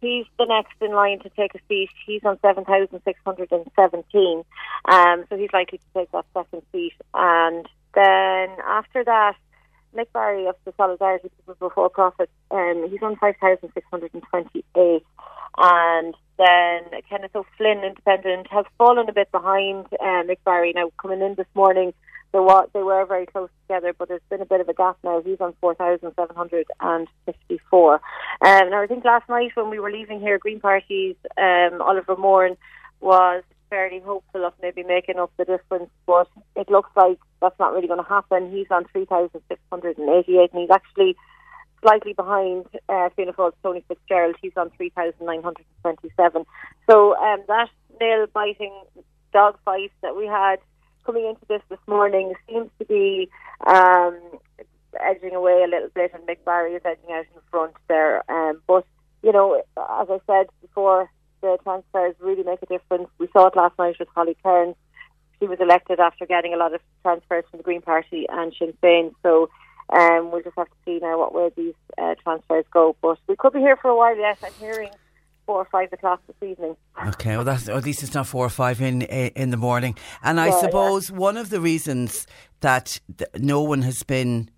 he's 0.00 0.26
the 0.38 0.46
next 0.46 0.74
in 0.80 0.92
line 0.92 1.20
to 1.20 1.30
take 1.30 1.54
a 1.54 1.60
seat. 1.68 1.90
He's 2.06 2.24
on 2.24 2.38
7,617. 2.40 4.44
Um, 4.86 5.24
so 5.28 5.36
he's 5.36 5.52
likely 5.52 5.78
to 5.78 5.84
take 5.94 6.10
that 6.12 6.26
second 6.34 6.62
seat. 6.72 6.94
And 7.14 7.68
then 7.94 8.48
after 8.66 9.04
that, 9.04 9.36
Mick 9.94 10.12
Barry 10.12 10.46
of 10.46 10.56
the 10.64 10.74
Solidarity 10.76 11.30
People 11.38 11.54
Before 11.58 11.88
Profit, 11.88 12.28
um, 12.50 12.86
he's 12.90 13.02
on 13.02 13.16
5,628. 13.16 15.06
And 15.58 16.14
then 16.36 16.82
Kenneth 17.08 17.34
O'Flynn, 17.34 17.82
independent, 17.82 18.48
has 18.50 18.66
fallen 18.76 19.08
a 19.08 19.12
bit 19.12 19.32
behind 19.32 19.86
uh, 19.92 20.22
Mick 20.24 20.38
Barry. 20.44 20.74
Now, 20.74 20.90
coming 21.00 21.22
in 21.22 21.34
this 21.34 21.46
morning, 21.54 21.94
they 22.36 22.40
were, 22.40 22.66
they 22.74 22.82
were 22.82 23.06
very 23.06 23.24
close 23.24 23.48
together, 23.62 23.94
but 23.98 24.08
there's 24.08 24.20
been 24.28 24.42
a 24.42 24.46
bit 24.46 24.60
of 24.60 24.68
a 24.68 24.74
gap 24.74 24.98
now. 25.02 25.22
He's 25.24 25.40
on 25.40 25.54
4,754. 25.58 27.94
Um, 27.94 28.00
I 28.42 28.86
think 28.86 29.06
last 29.06 29.26
night 29.30 29.52
when 29.54 29.70
we 29.70 29.78
were 29.78 29.90
leaving 29.90 30.20
here, 30.20 30.38
Green 30.38 30.60
Party's 30.60 31.16
um, 31.38 31.80
Oliver 31.80 32.14
Moran 32.14 32.58
was 33.00 33.42
fairly 33.70 34.00
hopeful 34.00 34.44
of 34.44 34.52
maybe 34.60 34.82
making 34.82 35.18
up 35.18 35.32
the 35.38 35.46
difference, 35.46 35.88
but 36.06 36.28
it 36.56 36.68
looks 36.68 36.90
like 36.94 37.18
that's 37.40 37.58
not 37.58 37.72
really 37.72 37.88
going 37.88 38.02
to 38.02 38.08
happen. 38.08 38.52
He's 38.52 38.66
on 38.70 38.84
3,688 38.92 40.52
and 40.52 40.60
he's 40.60 40.68
actually 40.70 41.16
slightly 41.80 42.12
behind 42.12 42.66
uh, 42.90 43.08
Fianna 43.16 43.32
Fáil's 43.32 43.54
Tony 43.62 43.82
Fitzgerald. 43.88 44.36
He's 44.42 44.52
on 44.58 44.68
3,927. 44.76 46.44
So 46.90 47.16
um, 47.16 47.42
that 47.48 47.70
nail 47.98 48.26
biting 48.34 48.74
dogfight 49.32 49.92
that 50.02 50.14
we 50.14 50.26
had 50.26 50.58
coming 51.06 51.26
into 51.26 51.46
this 51.48 51.62
this 51.68 51.78
morning 51.86 52.34
seems 52.48 52.68
to 52.78 52.84
be 52.84 53.30
um, 53.66 54.18
edging 55.00 55.34
away 55.34 55.62
a 55.64 55.70
little 55.70 55.88
bit, 55.94 56.12
and 56.12 56.26
Mick 56.26 56.44
Barry 56.44 56.74
is 56.74 56.82
edging 56.84 57.12
out 57.12 57.26
in 57.34 57.40
front 57.50 57.74
there. 57.88 58.28
Um, 58.30 58.60
but 58.66 58.84
you 59.22 59.32
know, 59.32 59.62
as 60.00 60.08
I 60.10 60.18
said 60.26 60.46
before, 60.60 61.08
the 61.40 61.56
transfers 61.62 62.14
really 62.20 62.42
make 62.42 62.62
a 62.62 62.66
difference. 62.66 63.08
We 63.18 63.28
saw 63.32 63.46
it 63.46 63.56
last 63.56 63.78
night 63.78 63.96
with 63.98 64.08
Holly 64.14 64.36
Cairns. 64.42 64.76
She 65.38 65.46
was 65.46 65.60
elected 65.60 66.00
after 66.00 66.26
getting 66.26 66.54
a 66.54 66.56
lot 66.56 66.74
of 66.74 66.80
transfers 67.02 67.44
from 67.50 67.58
the 67.58 67.64
Green 67.64 67.82
Party 67.82 68.26
and 68.28 68.52
Sinn 68.58 68.74
Féin. 68.82 69.14
So 69.22 69.48
Um, 69.88 70.32
we'll 70.32 70.42
just 70.42 70.58
have 70.58 70.66
to 70.66 70.80
see 70.84 70.98
now 71.00 71.16
what 71.20 71.32
way 71.32 71.50
these 71.56 71.78
uh, 71.96 72.16
transfers 72.24 72.64
go. 72.72 72.96
But 73.00 73.18
we 73.28 73.36
could 73.36 73.52
be 73.52 73.60
here 73.60 73.76
for 73.76 73.88
a 73.88 73.96
while 73.96 74.18
yet. 74.18 74.38
I'm 74.42 74.52
hearing 74.58 74.90
four 75.46 75.56
or 75.58 75.68
five 75.70 75.92
o'clock 75.92 76.20
this 76.26 76.50
evening. 76.50 76.76
Okay, 77.08 77.36
well, 77.36 77.44
that's 77.44 77.68
at 77.68 77.84
least 77.84 78.02
it's 78.02 78.14
not 78.14 78.26
four 78.26 78.44
or 78.44 78.50
five 78.50 78.80
in 78.80 79.02
in 79.02 79.50
the 79.50 79.56
morning. 79.56 79.96
And 80.22 80.40
I 80.40 80.46
Yeah, 80.46 80.58
suppose 80.60 81.10
one 81.10 81.36
of 81.36 81.50
the 81.50 81.60
reasons 81.60 82.26
that 82.60 83.00
no 83.38 83.62
one 83.62 83.82
has 83.82 84.02
been 84.02 84.50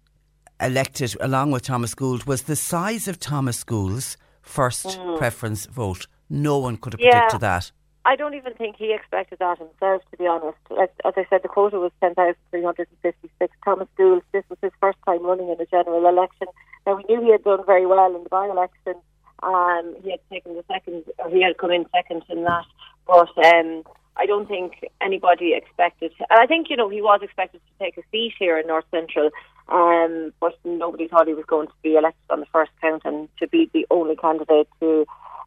elected 0.61 1.15
along 1.21 1.53
with 1.53 1.63
Thomas 1.63 1.95
Gould 1.95 2.25
was 2.25 2.43
the 2.43 2.57
size 2.57 3.07
of 3.07 3.21
Thomas 3.21 3.63
Gould's 3.65 4.17
first 4.43 4.87
Mm. 4.99 5.17
preference 5.19 5.67
vote. 5.67 6.07
No 6.31 6.59
one 6.59 6.77
could 6.77 6.95
have 6.95 7.01
Yeah. 7.01 7.13
predicted 7.13 7.41
that. 7.43 7.71
I 8.05 8.17
don't 8.17 8.35
even 8.35 8.55
think 8.55 8.77
he 8.77 8.93
expected 8.95 9.39
that 9.39 9.59
himself, 9.59 10.03
to 10.11 10.17
be 10.17 10.27
honest. 10.27 10.57
As, 10.81 10.89
as 11.05 11.13
I 11.17 11.27
said, 11.29 11.43
the 11.43 11.49
quota 11.49 11.79
was 11.79 11.93
10,356. 12.01 13.53
Thomas 13.65 13.89
Gould, 13.97 14.23
this 14.33 14.45
was 14.49 14.59
his 14.63 14.73
first 14.81 14.99
time 15.05 15.23
running 15.25 15.49
in 15.51 15.61
a 15.61 15.67
general 15.67 16.07
election. 16.09 16.47
Now, 16.87 16.97
we 16.97 17.05
knew 17.09 17.23
he 17.23 17.31
had 17.33 17.45
done 17.45 17.65
very 17.67 17.85
well 17.85 18.15
in 18.17 18.23
the 18.23 18.29
by-election. 18.31 18.95
Um, 19.43 19.97
he 20.03 20.11
had 20.11 20.21
taken 20.31 20.55
the 20.55 20.65
second, 20.67 21.05
or 21.19 21.31
he 21.31 21.43
had 21.43 21.59
come 21.59 21.71
in 21.71 21.87
second 21.95 22.25
in 22.29 22.45
that. 22.45 22.65
But 23.07 23.31
um, 23.45 23.85
I 24.17 24.27
don't 24.27 24.49
think 24.49 24.85
anybody 25.01 25.55
expected, 25.55 26.13
and 26.19 26.41
I 26.41 26.47
think, 26.47 26.69
you 26.71 26.77
know, 26.77 26.89
he 26.89 27.01
was 27.01 27.21
expected 27.23 27.61
to 27.61 27.85
take 27.85 27.97
a 27.97 28.03
seat 28.11 28.35
here 28.39 28.59
in 28.59 28.67
North 28.67 28.85
Central, 28.91 29.31
um, 29.69 30.33
but 30.41 30.59
nobody 30.65 31.07
thought 31.07 31.29
he 31.29 31.35
was 31.35 31.45
going 31.47 31.69
to 31.69 31.73
be 31.83 31.95
elected 31.95 32.25
on 32.31 32.41
the 32.41 32.47
first 32.47 32.73
count 32.81 33.03
and 33.05 33.29
to 33.39 33.47
be 33.47 33.71
the 33.73 33.87
only 33.91 34.17
candidate 34.17 34.69
to 34.81 35.07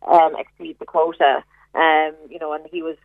um, 0.09 0.35
exceed 0.37 0.77
the 0.79 0.85
quota. 0.85 1.43
Um, 1.75 2.13
you 2.29 2.39
know, 2.39 2.53
and 2.53 2.65
he 2.71 2.81
was, 2.81 2.97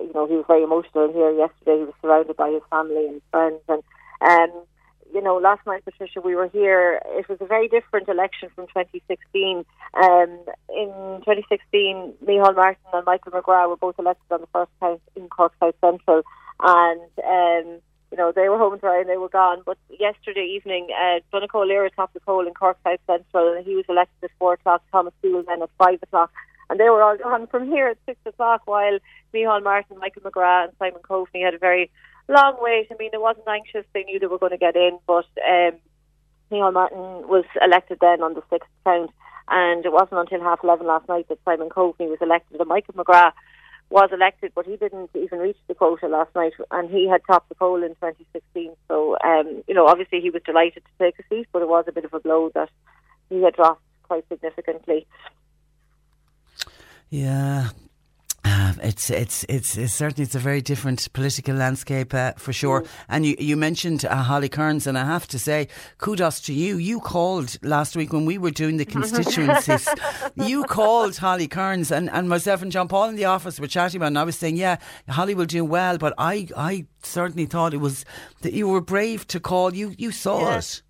you 0.00 0.12
know, 0.14 0.26
he 0.26 0.34
was 0.34 0.44
very 0.46 0.62
emotional 0.62 1.12
here 1.12 1.30
yesterday. 1.30 1.78
He 1.78 1.84
was 1.84 1.94
surrounded 2.02 2.36
by 2.36 2.50
his 2.50 2.62
family 2.70 3.06
and 3.06 3.22
friends, 3.30 3.60
and 3.68 3.82
um, 4.20 4.50
you 5.14 5.22
know, 5.22 5.36
last 5.36 5.64
night, 5.64 5.84
Patricia, 5.84 6.20
we 6.20 6.34
were 6.34 6.48
here. 6.48 7.00
It 7.06 7.28
was 7.28 7.38
a 7.40 7.46
very 7.46 7.68
different 7.68 8.08
election 8.08 8.50
from 8.54 8.66
2016. 8.66 9.64
Um, 9.94 10.28
in 10.70 10.90
2016, 11.22 12.14
Micheál 12.26 12.56
Martin 12.56 12.82
and 12.92 13.06
Michael 13.06 13.30
McGrath 13.30 13.68
were 13.68 13.76
both 13.76 13.94
elected 13.98 14.30
on 14.32 14.40
the 14.40 14.48
first 14.52 14.72
count 14.80 15.00
in 15.14 15.28
Cork 15.28 15.52
South 15.60 15.76
Central, 15.80 16.22
and 16.60 17.00
um, 17.24 17.80
you 18.10 18.18
know 18.18 18.32
they 18.34 18.48
were 18.48 18.58
home 18.58 18.72
and 18.72 18.80
dry 18.80 18.98
and 19.00 19.08
they 19.08 19.16
were 19.16 19.28
gone. 19.28 19.62
But 19.64 19.78
yesterday 19.88 20.46
evening, 20.56 20.88
uh, 20.90 21.20
Donnchadh 21.32 21.54
Ó 21.54 21.64
Laoghaire 21.64 21.94
topped 21.94 22.14
the 22.14 22.20
poll 22.20 22.46
in 22.46 22.54
Cork 22.54 22.76
South 22.82 23.00
Central, 23.06 23.54
and 23.54 23.64
he 23.64 23.76
was 23.76 23.84
elected 23.88 24.24
at 24.24 24.30
four 24.40 24.54
o'clock. 24.54 24.82
Thomas 24.90 25.14
Gould 25.22 25.46
then 25.46 25.62
at 25.62 25.70
five 25.78 26.02
o'clock, 26.02 26.32
and 26.70 26.78
they 26.78 26.88
were 26.88 27.02
all 27.02 27.16
gone 27.16 27.46
from 27.46 27.66
here 27.66 27.88
at 27.88 27.98
six 28.06 28.18
o'clock. 28.26 28.62
While 28.66 28.98
Micheál 29.32 29.62
Martin, 29.62 29.98
Michael 29.98 30.22
McGrath, 30.22 30.68
and 30.68 30.72
Simon 30.78 31.02
Coveney 31.02 31.44
had 31.44 31.54
a 31.54 31.58
very 31.58 31.90
long 32.28 32.56
wait. 32.60 32.88
I 32.90 32.94
mean, 32.98 33.10
it 33.12 33.20
wasn't 33.20 33.48
anxious. 33.48 33.84
They 33.92 34.04
knew 34.04 34.18
they 34.18 34.26
were 34.26 34.38
going 34.38 34.52
to 34.52 34.58
get 34.58 34.76
in, 34.76 34.98
but 35.06 35.26
um, 35.46 35.72
Neil 36.50 36.72
Martin 36.72 37.28
was 37.28 37.44
elected 37.62 37.98
then 38.00 38.22
on 38.22 38.34
the 38.34 38.42
sixth 38.50 38.68
count, 38.84 39.10
and 39.48 39.84
it 39.84 39.92
wasn't 39.92 40.20
until 40.20 40.40
half 40.40 40.64
eleven 40.64 40.86
last 40.86 41.08
night 41.08 41.28
that 41.28 41.38
Simon 41.44 41.68
Coveney 41.68 42.08
was 42.08 42.18
elected. 42.20 42.60
And 42.60 42.68
Michael 42.68 42.94
McGrath 42.94 43.32
was 43.90 44.10
elected, 44.12 44.52
but 44.54 44.66
he 44.66 44.76
didn't 44.76 45.10
even 45.14 45.38
reach 45.38 45.58
the 45.68 45.74
quota 45.74 46.08
last 46.08 46.34
night, 46.34 46.52
and 46.70 46.90
he 46.90 47.08
had 47.08 47.20
topped 47.26 47.48
the 47.48 47.54
poll 47.54 47.82
in 47.82 47.90
2016. 47.90 48.72
So, 48.88 49.16
um, 49.22 49.62
you 49.68 49.74
know, 49.74 49.86
obviously 49.86 50.20
he 50.20 50.30
was 50.30 50.42
delighted 50.44 50.82
to 50.84 51.04
take 51.04 51.18
a 51.18 51.22
seat, 51.28 51.46
but 51.52 51.62
it 51.62 51.68
was 51.68 51.84
a 51.86 51.92
bit 51.92 52.04
of 52.04 52.14
a 52.14 52.20
blow 52.20 52.50
that 52.54 52.70
he 53.28 53.42
had 53.42 53.54
dropped 53.54 53.82
quite 54.04 54.26
significantly. 54.28 55.06
Yeah. 57.14 57.68
Uh, 58.46 58.74
it's, 58.82 59.08
it's 59.08 59.44
it's 59.48 59.78
it's 59.78 59.94
certainly 59.94 60.24
it's 60.24 60.34
a 60.34 60.38
very 60.38 60.60
different 60.60 61.10
political 61.14 61.54
landscape 61.56 62.12
uh, 62.12 62.32
for 62.36 62.52
sure. 62.52 62.82
Mm. 62.82 62.88
And 63.08 63.26
you 63.26 63.36
you 63.38 63.56
mentioned 63.56 64.04
uh, 64.04 64.16
Holly 64.16 64.50
Cairns, 64.50 64.86
and 64.86 64.98
I 64.98 65.04
have 65.06 65.26
to 65.28 65.38
say, 65.38 65.68
kudos 65.98 66.40
to 66.42 66.52
you. 66.52 66.76
You 66.76 67.00
called 67.00 67.56
last 67.62 67.96
week 67.96 68.12
when 68.12 68.26
we 68.26 68.36
were 68.36 68.50
doing 68.50 68.76
the 68.76 68.84
constituencies. 68.84 69.88
you 70.34 70.64
called 70.64 71.16
Holly 71.16 71.48
Cairns, 71.48 71.90
and, 71.90 72.10
and 72.10 72.28
myself 72.28 72.60
and 72.62 72.70
John 72.72 72.88
Paul 72.88 73.08
in 73.08 73.16
the 73.16 73.24
office 73.26 73.58
were 73.58 73.66
chatting 73.68 73.98
about. 73.98 74.06
it, 74.06 74.08
And 74.08 74.18
I 74.18 74.24
was 74.24 74.36
saying, 74.36 74.56
yeah, 74.58 74.76
Holly 75.08 75.34
will 75.34 75.46
do 75.46 75.64
well, 75.64 75.96
but 75.96 76.12
I 76.18 76.48
I 76.56 76.84
certainly 77.02 77.46
thought 77.46 77.72
it 77.72 77.80
was 77.80 78.04
that 78.42 78.52
you 78.52 78.68
were 78.68 78.82
brave 78.82 79.26
to 79.28 79.40
call. 79.40 79.72
You 79.72 79.94
you 79.96 80.10
saw 80.10 80.40
Yeah. 80.40 80.58
it. 80.58 80.82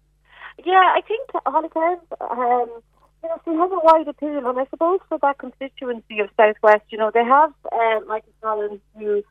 Yeah, 0.64 0.72
I 0.96 1.02
think 1.06 1.28
Holly 1.46 1.68
Cairns. 1.68 2.00
um, 2.20 2.68
you 3.24 3.30
know, 3.30 3.40
she 3.44 3.50
has 3.52 3.70
a 3.72 3.80
wide 3.82 4.06
appeal, 4.06 4.46
and 4.46 4.58
I 4.58 4.66
suppose 4.68 5.00
for 5.08 5.18
that 5.18 5.38
constituency 5.38 6.20
of 6.20 6.28
Southwest, 6.36 6.84
you 6.90 6.98
know, 6.98 7.10
they 7.12 7.24
have 7.24 7.54
um, 7.72 8.06
Michael 8.06 8.32
Collins 8.42 8.80
who 8.98 9.22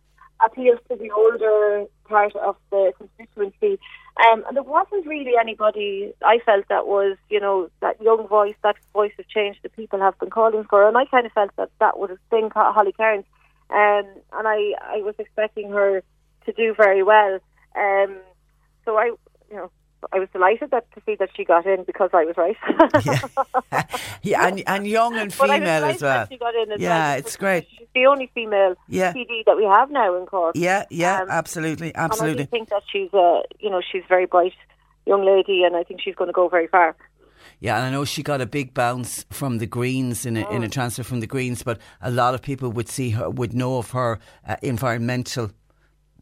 appeals 0.44 0.80
to 0.90 0.96
the 0.96 1.12
older 1.12 1.86
part 2.06 2.36
of 2.38 2.56
the 2.72 2.92
constituency, 2.98 3.80
um, 4.26 4.44
and 4.48 4.58
there 4.58 4.64
wasn't 4.64 5.06
really 5.06 5.34
anybody 5.40 6.12
I 6.26 6.40
felt 6.44 6.68
that 6.70 6.88
was, 6.88 7.18
you 7.30 7.40
know, 7.40 7.70
that 7.82 8.02
young 8.02 8.28
voice, 8.28 8.56
that 8.64 8.78
voice 8.94 9.14
of 9.20 9.30
change 9.30 9.58
that 9.62 9.76
people 9.76 10.00
have 10.00 10.18
been 10.18 10.32
calling 10.32 10.64
for, 10.68 10.88
and 10.88 10.98
I 10.98 11.06
kind 11.06 11.28
of 11.28 11.32
felt 11.34 11.52
that 11.58 11.70
that 11.80 12.00
would 12.00 12.10
have 12.10 12.30
been 12.32 12.50
Holly 12.52 12.94
Cairns, 12.94 13.26
um, 13.70 14.06
and 14.34 14.48
I, 14.48 14.74
I 14.82 15.02
was 15.04 15.14
expecting 15.20 15.70
her 15.70 16.02
to 16.48 16.52
do 16.52 16.74
very 16.74 17.04
well, 17.04 17.36
um, 17.76 18.18
so 18.86 18.98
I, 18.98 19.12
you 19.52 19.56
know. 19.56 19.72
I 20.12 20.20
was 20.20 20.30
delighted 20.34 20.72
that 20.72 20.92
to 20.94 21.02
see 21.06 21.16
that 21.16 21.30
she 21.36 21.46
got 21.46 21.66
in 21.66 21.84
because 21.84 22.10
I 22.14 22.26
was 22.26 22.36
right. 22.38 22.58
Yeah, 24.22 24.48
and 24.48 24.64
and 24.68 24.88
young 24.88 25.16
and 25.16 25.36
But 25.38 25.50
I 25.50 25.60
was 25.60 25.60
female 25.60 25.86
as 25.86 26.02
well. 26.02 26.28
She 26.30 26.38
got 26.38 26.56
in 26.56 26.72
as 26.72 26.80
Yeah, 26.80 27.10
well, 27.12 27.20
it's 27.20 27.36
great. 27.36 27.68
She's 27.78 27.88
the 27.94 28.06
only 28.06 28.30
female 28.34 28.76
Yeah. 28.88 29.14
TD 29.14 29.46
that 29.46 29.58
we 29.58 29.66
have 29.66 29.92
now 29.92 30.16
in 30.18 30.26
Cork. 30.26 30.56
Yeah, 30.56 30.86
yeah, 30.90 31.22
Um, 31.22 31.30
absolutely, 31.30 31.94
And 31.96 32.12
I 32.14 32.46
think 32.46 32.70
that 32.70 32.84
she's 32.92 33.14
a, 33.14 33.44
you 33.60 33.70
know, 33.70 33.82
she's 33.92 34.04
a 34.04 34.08
very 34.08 34.26
bright 34.26 34.54
young 35.06 35.26
lady, 35.26 35.64
and 35.64 35.76
I 35.76 35.84
think 35.84 36.02
she's 36.02 36.16
going 36.16 36.30
to 36.30 36.34
go 36.34 36.48
very 36.48 36.68
far. 36.68 36.96
Yeah, 37.60 37.78
and 37.78 37.86
I 37.86 37.90
know 37.92 38.06
she 38.06 38.24
got 38.24 38.42
a 38.42 38.46
big 38.46 38.74
bounce 38.74 39.26
from 39.30 39.58
the 39.58 39.66
Greens 39.66 40.26
in 40.26 40.38
a, 40.38 40.50
in 40.50 40.64
a 40.64 40.70
transfer 40.70 41.04
from 41.04 41.20
the 41.20 41.28
Greens, 41.28 41.64
but 41.64 41.80
a 42.02 42.12
lot 42.12 42.34
of 42.34 42.42
people 42.42 42.72
would 42.72 42.90
see 42.90 43.12
her, 43.12 43.30
would 43.30 43.54
know 43.54 43.78
of 43.78 43.92
her 43.92 44.20
uh, 44.48 44.56
environmental. 44.62 45.52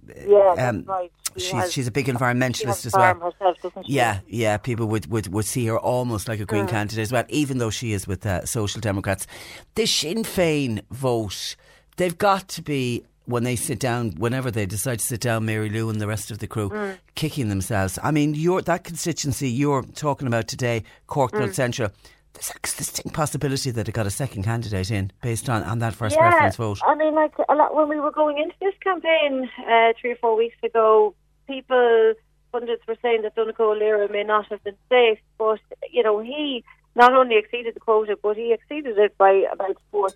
Yeah, 0.07 0.53
that's 0.55 0.69
um, 0.69 0.83
right. 0.87 1.11
She 1.37 1.49
she's 1.51 1.71
she's 1.73 1.87
a 1.87 1.91
big 1.91 2.07
environmentalist 2.07 2.85
as 2.85 2.93
well. 2.93 3.13
herself? 3.15 3.57
Yeah, 3.85 4.19
yeah. 4.27 4.57
People 4.57 4.87
would, 4.87 5.05
would, 5.11 5.27
would 5.33 5.45
see 5.45 5.65
her 5.67 5.77
almost 5.79 6.27
like 6.27 6.39
a 6.39 6.45
Green 6.45 6.65
Mm. 6.65 6.69
candidate 6.69 6.99
as 7.03 7.11
well, 7.11 7.23
even 7.29 7.57
though 7.57 7.69
she 7.69 7.93
is 7.93 8.07
with 8.07 8.25
uh, 8.25 8.45
Social 8.45 8.81
Democrats. 8.81 9.27
The 9.75 9.85
Sinn 9.85 10.23
Féin 10.23 10.81
vote, 10.91 11.55
they've 11.97 12.17
got 12.17 12.47
to 12.49 12.61
be 12.61 13.03
when 13.25 13.43
they 13.43 13.55
sit 13.55 13.79
down, 13.79 14.11
whenever 14.17 14.51
they 14.51 14.65
decide 14.65 14.99
to 14.99 15.05
sit 15.05 15.21
down, 15.21 15.45
Mary 15.45 15.69
Lou 15.69 15.89
and 15.89 16.01
the 16.01 16.07
rest 16.07 16.31
of 16.31 16.39
the 16.39 16.47
crew, 16.47 16.69
Mm. 16.69 16.97
kicking 17.15 17.49
themselves. 17.49 17.97
I 18.03 18.11
mean, 18.11 18.33
your 18.33 18.61
that 18.63 18.83
constituency 18.83 19.49
you're 19.49 19.83
talking 19.83 20.27
about 20.27 20.47
today, 20.47 20.83
Cork 21.07 21.33
North 21.33 21.51
Mm. 21.51 21.55
Central. 21.55 21.89
There's 22.33 22.49
a 22.49 22.77
distinct 22.77 23.13
possibility 23.13 23.71
that 23.71 23.89
it 23.89 23.91
got 23.91 24.07
a 24.07 24.09
second 24.09 24.43
candidate 24.43 24.89
in 24.89 25.11
based 25.21 25.49
on, 25.49 25.63
on 25.63 25.79
that 25.79 25.93
first 25.93 26.15
yeah, 26.15 26.29
preference 26.29 26.55
vote. 26.55 26.79
I 26.87 26.95
mean, 26.95 27.13
like 27.13 27.33
a 27.49 27.55
lot 27.55 27.75
when 27.75 27.89
we 27.89 27.99
were 27.99 28.11
going 28.11 28.37
into 28.37 28.55
this 28.61 28.73
campaign 28.81 29.49
uh, 29.69 29.91
three 29.99 30.11
or 30.11 30.15
four 30.15 30.37
weeks 30.37 30.55
ago, 30.63 31.13
people 31.51 32.13
pundits 32.51 32.85
were 32.87 32.97
saying 33.01 33.21
that 33.23 33.35
Donnchadh 33.35 33.59
Ó 33.59 33.79
Laoghaire 33.79 34.11
may 34.11 34.23
not 34.23 34.47
have 34.51 34.63
been 34.63 34.77
safe, 34.89 35.19
but 35.37 35.59
you 35.91 36.03
know 36.03 36.19
he 36.19 36.63
not 36.95 37.13
only 37.13 37.37
exceeded 37.37 37.73
the 37.75 37.79
quota, 37.79 38.17
but 38.21 38.35
he 38.35 38.51
exceeded 38.53 38.97
it 38.97 39.17
by 39.17 39.31
about 39.51 39.77
four, 39.91 40.09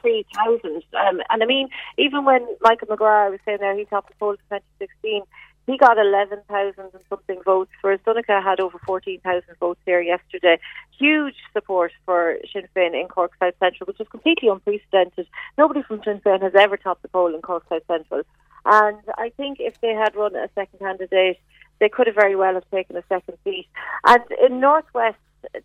three 0.00 0.24
thousand. 0.34 0.82
Um, 0.94 1.20
and 1.30 1.42
I 1.42 1.46
mean, 1.46 1.68
even 1.98 2.24
when 2.24 2.46
Michael 2.62 2.88
McGrath 2.88 3.30
was 3.30 3.40
saying 3.44 3.58
there 3.60 3.76
he 3.76 3.84
topped 3.84 4.08
the 4.08 4.16
poll 4.18 4.32
in 4.32 4.58
2016, 4.58 5.22
he 5.66 5.78
got 5.78 5.96
11,000 5.96 6.74
and 6.76 7.02
something 7.08 7.40
votes, 7.44 7.70
whereas 7.82 8.00
Donnchadh 8.04 8.42
had 8.42 8.58
over 8.58 8.78
14,000 8.84 9.42
votes 9.60 9.80
here 9.86 10.00
yesterday. 10.00 10.58
Huge 10.98 11.36
support 11.52 11.92
for 12.04 12.36
Sinn 12.52 12.66
Féin 12.74 13.00
in 13.00 13.06
Cork 13.06 13.32
South 13.38 13.54
Central, 13.60 13.86
which 13.86 14.00
is 14.00 14.08
completely 14.08 14.48
unprecedented. 14.48 15.28
Nobody 15.56 15.82
from 15.82 16.02
Sinn 16.02 16.20
Féin 16.24 16.42
has 16.42 16.54
ever 16.56 16.76
topped 16.76 17.02
the 17.02 17.08
poll 17.08 17.32
in 17.32 17.42
Cork 17.42 17.64
South 17.68 17.86
Central. 17.86 18.22
And 18.64 18.98
I 19.18 19.32
think 19.36 19.58
if 19.60 19.80
they 19.80 19.92
had 19.94 20.14
run 20.14 20.36
a 20.36 20.48
second 20.54 20.78
candidate, 20.78 21.38
they 21.80 21.88
could 21.88 22.06
have 22.06 22.14
very 22.14 22.36
well 22.36 22.54
have 22.54 22.70
taken 22.70 22.96
a 22.96 23.02
second 23.08 23.36
seat. 23.44 23.66
And 24.04 24.22
in 24.48 24.60
Northwest, 24.60 25.18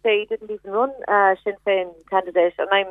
they 0.03 0.25
didn't 0.29 0.49
even 0.49 0.71
run 0.71 0.91
a 1.07 1.35
Sinn 1.43 1.53
Féin 1.65 1.93
candidate, 2.09 2.53
and 2.57 2.67
I'm 2.71 2.87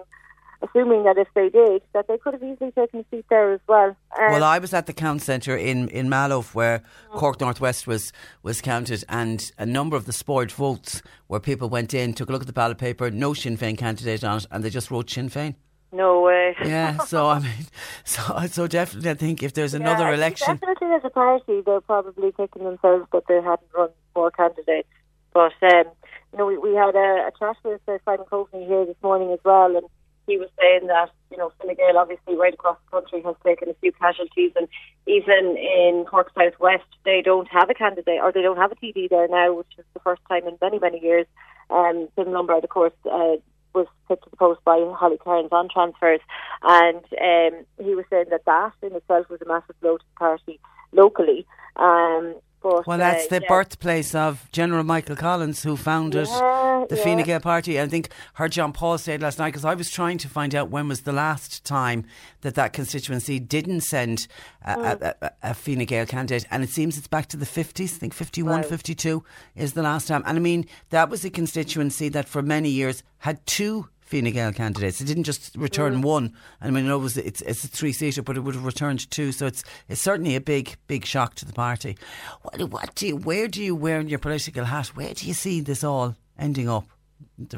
assuming 0.63 1.05
that 1.05 1.19
if 1.19 1.29
they 1.35 1.49
did, 1.49 1.83
that 1.93 2.09
they 2.09 2.19
could 2.19 2.33
have 2.33 2.43
easily 2.43 2.71
taken 2.71 3.01
a 3.01 3.05
seat 3.11 3.27
there 3.29 3.53
as 3.53 3.61
well. 3.69 3.97
Um, 4.19 4.33
Well, 4.33 4.45
I 4.45 4.59
was 4.59 4.73
at 4.73 4.87
the 4.87 4.93
count 4.93 5.23
centre 5.23 5.57
in, 5.57 5.89
in 5.89 6.09
Mallow 6.09 6.43
where 6.43 6.83
Cork 7.11 7.41
Northwest 7.41 7.87
was, 7.87 8.13
was 8.43 8.61
counted, 8.63 9.05
and 9.09 9.51
a 9.59 9.67
number 9.67 9.97
of 9.97 10.07
the 10.07 10.13
spoiled 10.13 10.53
votes 10.53 11.03
where 11.27 11.41
people 11.41 11.69
went 11.69 11.93
in, 11.93 12.15
took 12.15 12.29
a 12.29 12.33
look 12.33 12.43
at 12.43 12.47
the 12.47 12.53
ballot 12.53 12.79
paper, 12.79 13.11
no 13.11 13.35
Sinn 13.35 13.59
Féin 13.59 13.77
candidate 13.77 14.25
on 14.25 14.39
it, 14.39 14.47
and 14.51 14.65
they 14.65 14.71
just 14.71 14.91
wrote 14.91 15.11
Sinn 15.11 15.29
Féin. 15.29 15.57
No 15.97 16.23
way. 16.23 16.55
Yeah, 16.65 16.99
so 16.99 17.29
I 17.29 17.39
mean, 17.41 17.67
so 18.05 18.23
so 18.47 18.67
definitely, 18.67 19.11
I 19.11 19.15
think 19.15 19.43
if 19.43 19.55
there's 19.55 19.75
another 19.75 20.07
think 20.07 20.19
election, 20.19 20.57
Definitely, 20.57 20.97
as 20.97 21.03
a 21.05 21.11
party, 21.11 21.61
they're 21.65 21.81
probably 21.81 22.33
kicking 22.33 22.65
themselves 22.65 23.07
that 23.13 23.25
they 23.29 23.37
hadn't 23.37 23.71
run 23.77 23.91
more 24.15 24.31
candidates. 24.31 24.89
But 25.33 25.53
um, 25.63 25.85
you 26.33 26.39
know, 26.39 26.47
we, 26.47 26.59
we 26.59 26.75
had 26.75 26.95
a, 26.95 27.29
a 27.29 27.33
chat 27.39 27.57
with 27.65 27.81
uh, 27.89 27.99
Simon 28.05 28.27
Coveney 28.31 28.67
here 28.67 28.85
this 28.87 28.97
morning 29.03 29.33
as 29.33 29.41
well, 29.45 29.77
and 29.77 29.87
he 30.27 30.37
was 30.39 30.49
saying 30.59 30.87
that 30.89 31.11
you 31.31 31.37
know 31.37 31.53
Fine 31.61 31.77
Gael 31.77 31.99
obviously 31.99 32.37
right 32.37 32.55
across 32.55 32.79
the 32.85 33.01
country 33.01 33.23
has 33.23 33.37
taken 33.45 33.69
a 33.69 33.75
few 33.75 33.93
casualties, 33.93 34.53
and 34.57 34.69
even 35.07 35.57
in 35.57 36.05
Cork 36.09 36.31
South 36.37 36.59
West 36.61 36.89
they 37.05 37.23
don't 37.23 37.49
have 37.49 37.71
a 37.71 37.75
candidate 37.75 38.21
or 38.21 38.33
they 38.33 38.43
don't 38.43 38.57
have 38.57 38.73
a 38.73 38.77
TD 38.77 39.09
there 39.09 39.29
now, 39.29 39.55
which 39.55 39.73
is 39.79 39.85
the 39.95 40.01
first 40.01 40.23
time 40.29 40.47
in 40.47 40.59
many 40.61 40.79
many 40.79 41.01
years. 41.01 41.27
Um, 41.71 42.09
Tim 42.17 42.33
Lombard, 42.33 42.65
of 42.65 42.71
course, 42.71 42.93
uh, 43.11 43.37
was 43.77 43.87
put 44.09 44.23
to 44.23 44.31
the 44.31 44.37
post 44.37 44.61
by 44.65 44.79
Holly 44.99 45.19
Cairns 45.23 45.51
on 45.53 45.69
transfers, 45.69 46.21
and 46.63 47.05
um, 47.21 47.65
he 47.85 47.95
was 47.95 48.07
saying 48.11 48.27
that 48.31 48.45
that 48.47 48.73
in 48.83 48.97
itself 48.97 49.29
was 49.29 49.43
a 49.43 49.49
massive 49.49 49.79
blow 49.81 49.99
to 49.99 50.05
the 50.05 50.19
party 50.19 50.59
locally. 50.93 51.47
Um, 51.77 52.35
but, 52.71 52.87
Well, 52.87 52.99
that's 52.99 53.27
uh, 53.27 53.39
the 53.39 53.41
yeah. 53.43 53.49
birthplace 53.49 54.15
of 54.15 54.49
General 54.53 54.85
Michael 54.85 55.17
Collins, 55.17 55.63
who 55.63 55.77
founded 55.77 56.27
Yeah, 56.29 56.85
the 56.89 56.97
yeah. 56.97 57.05
Fine 57.05 57.23
Gael 57.25 57.41
Party. 57.41 57.81
I 57.81 57.87
think 57.89 58.11
heard 58.35 58.53
John 58.53 58.73
Paul 58.73 58.99
say 58.99 59.15
it 59.15 59.21
last 59.21 59.39
night 59.39 59.49
because 59.53 59.65
I 59.65 59.75
was 59.75 59.91
trying 59.91 60.19
to 60.19 60.29
find 60.29 60.55
out 60.55 60.71
when 60.71 60.89
was 60.89 61.03
the 61.03 61.13
last 61.13 61.65
time 61.65 62.05
that 62.43 62.55
that 62.55 62.73
constituency 62.73 63.39
didn't 63.39 63.81
send 63.83 64.27
a, 64.65 64.77
Mm. 64.77 65.01
a, 65.03 65.15
a, 65.23 65.31
a 65.51 65.55
Fine 65.55 65.85
Gael 65.85 66.07
candidate, 66.07 66.45
and 66.51 66.63
it 66.63 66.71
seems 66.71 66.99
it's 66.99 67.07
back 67.09 67.27
to 67.29 67.37
the 67.37 67.47
50s. 67.47 67.95
I 67.95 67.99
think 67.99 68.15
51, 68.15 68.65
52 68.65 69.23
is 69.55 69.73
the 69.75 69.83
last 69.83 70.09
time. 70.09 70.23
And 70.27 70.37
I 70.37 70.41
mean, 70.41 70.67
that 70.91 71.09
was 71.09 71.25
a 71.25 71.31
constituency 71.31 72.09
that 72.11 72.29
for 72.29 72.43
many 72.43 72.69
years 72.71 73.03
had 73.19 73.45
two 73.47 73.89
Fine 74.07 74.31
Gael 74.33 74.53
candidates. 74.53 75.01
It 75.01 75.07
didn't 75.07 75.25
just 75.25 75.55
return 75.57 75.97
Mm. 75.97 76.03
one. 76.05 76.33
I 76.61 76.71
mean, 76.71 76.89
it 76.89 76.97
was 76.97 77.17
it's 77.17 77.43
it's 77.43 77.65
a 77.65 77.69
three 77.69 77.93
seater, 77.93 78.23
but 78.23 78.37
it 78.37 78.41
would 78.41 78.55
have 78.55 78.65
returned 78.65 79.11
two. 79.11 79.33
So 79.33 79.47
it's 79.47 79.63
it's 79.89 80.01
certainly 80.01 80.37
a 80.37 80.41
big 80.41 80.77
big 80.87 81.05
shock 81.05 81.35
to 81.37 81.45
the 81.45 81.53
party. 81.53 81.97
What, 82.43 82.71
what 82.71 82.95
do 82.95 83.07
you, 83.09 83.17
where 83.17 83.49
do 83.49 83.63
you 83.63 83.75
wear 83.75 84.01
in 84.01 84.09
your 84.09 84.21
political 84.21 84.65
hat? 84.65 84.89
Where 84.95 85.13
do 85.13 85.27
you 85.27 85.35
see 85.35 85.61
this 85.61 85.83
all 85.85 86.15
ending 86.39 86.69
up? 86.69 86.85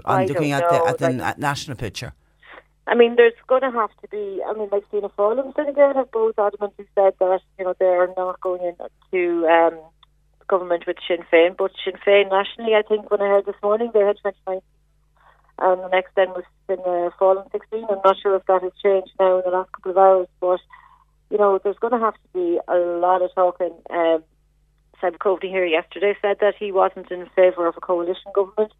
I 0.04 0.22
I'm 0.22 0.26
looking 0.26 0.50
don't 0.50 0.62
at 0.62 0.70
the 0.70 0.78
know, 0.78 0.86
at 0.86 0.98
the 0.98 1.06
like- 1.10 1.16
na- 1.38 1.48
national 1.48 1.76
picture. 1.76 2.12
I 2.86 2.94
mean, 2.94 3.16
there's 3.16 3.34
going 3.46 3.60
to 3.60 3.70
have 3.70 3.90
to 4.00 4.08
be. 4.10 4.40
I 4.48 4.54
mean, 4.54 4.70
like 4.72 4.88
Fianna 4.90 5.10
Fáil 5.10 5.44
and 5.44 5.54
Fine 5.54 5.74
Gael 5.74 5.92
have 5.94 6.10
both 6.10 6.36
adamantly 6.36 6.86
said 6.94 7.12
that 7.20 7.40
you 7.58 7.64
know 7.66 7.74
they're 7.78 8.08
not 8.16 8.40
going 8.40 8.62
into 8.64 9.46
um, 9.46 9.78
government 10.48 10.84
with 10.86 10.96
Sinn 11.06 11.18
Féin, 11.30 11.54
but 11.54 11.70
Sinn 11.84 11.94
Féin 12.06 12.30
nationally, 12.30 12.74
I 12.74 12.80
think 12.88 13.10
when 13.10 13.20
I 13.20 13.26
heard 13.28 13.44
this 13.44 13.60
morning, 13.62 13.90
they 13.92 14.00
had 14.00 14.16
29, 14.22 14.60
and 15.58 15.82
the 15.82 15.88
next 15.88 16.14
then 16.14 16.30
was 16.30 16.44
Fianna 16.66 17.10
Fáil 17.20 17.44
in 17.44 17.50
16. 17.50 17.84
I'm 17.90 18.00
not 18.04 18.16
sure 18.22 18.36
if 18.36 18.46
that 18.46 18.62
has 18.62 18.72
changed 18.82 19.12
now 19.18 19.38
in 19.38 19.42
the 19.44 19.50
last 19.50 19.72
couple 19.72 19.92
of 19.92 19.98
hours, 19.98 20.28
but 20.40 20.60
you 21.30 21.38
know, 21.38 21.58
there's 21.62 21.78
going 21.78 21.92
to 21.92 21.98
have 21.98 22.14
to 22.14 22.28
be 22.32 22.58
a 22.68 22.76
lot 22.76 23.22
of 23.22 23.34
talking. 23.34 23.72
Um, 23.90 24.22
Simon 25.00 25.18
Coveney 25.18 25.50
here 25.50 25.66
yesterday 25.66 26.16
said 26.20 26.38
that 26.40 26.54
he 26.58 26.72
wasn't 26.72 27.10
in 27.10 27.28
favour 27.36 27.66
of 27.66 27.76
a 27.76 27.80
coalition 27.80 28.32
government, 28.34 28.72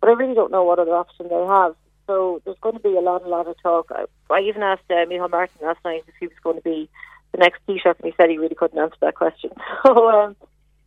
but 0.00 0.10
I 0.10 0.12
really 0.12 0.34
don't 0.34 0.50
know 0.50 0.64
what 0.64 0.78
other 0.78 0.94
option 0.94 1.28
they 1.28 1.46
have. 1.46 1.74
So 2.06 2.42
there's 2.44 2.58
going 2.60 2.74
to 2.74 2.80
be 2.80 2.96
a 2.96 3.00
lot, 3.00 3.24
a 3.24 3.28
lot 3.28 3.46
of 3.46 3.56
talk. 3.62 3.90
I, 3.90 4.04
I 4.30 4.40
even 4.40 4.62
asked 4.62 4.90
uh, 4.90 5.06
Martin 5.28 5.58
last 5.62 5.78
night 5.84 6.02
if 6.08 6.14
he 6.18 6.26
was 6.26 6.36
going 6.42 6.56
to 6.56 6.62
be 6.62 6.88
the 7.32 7.38
next 7.38 7.60
Taoiseach, 7.66 7.96
and 8.00 8.04
he 8.04 8.12
said 8.16 8.28
he 8.28 8.38
really 8.38 8.54
couldn't 8.54 8.78
answer 8.78 8.96
that 9.00 9.14
question. 9.14 9.50
So, 9.84 10.10
um, 10.10 10.36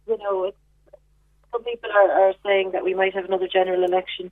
you 0.08 0.18
know, 0.18 0.52
some 1.52 1.64
people 1.64 1.90
are, 1.92 2.12
are 2.12 2.34
saying 2.46 2.72
that 2.72 2.84
we 2.84 2.94
might 2.94 3.16
have 3.16 3.26
another 3.26 3.48
general 3.48 3.84
election. 3.84 4.32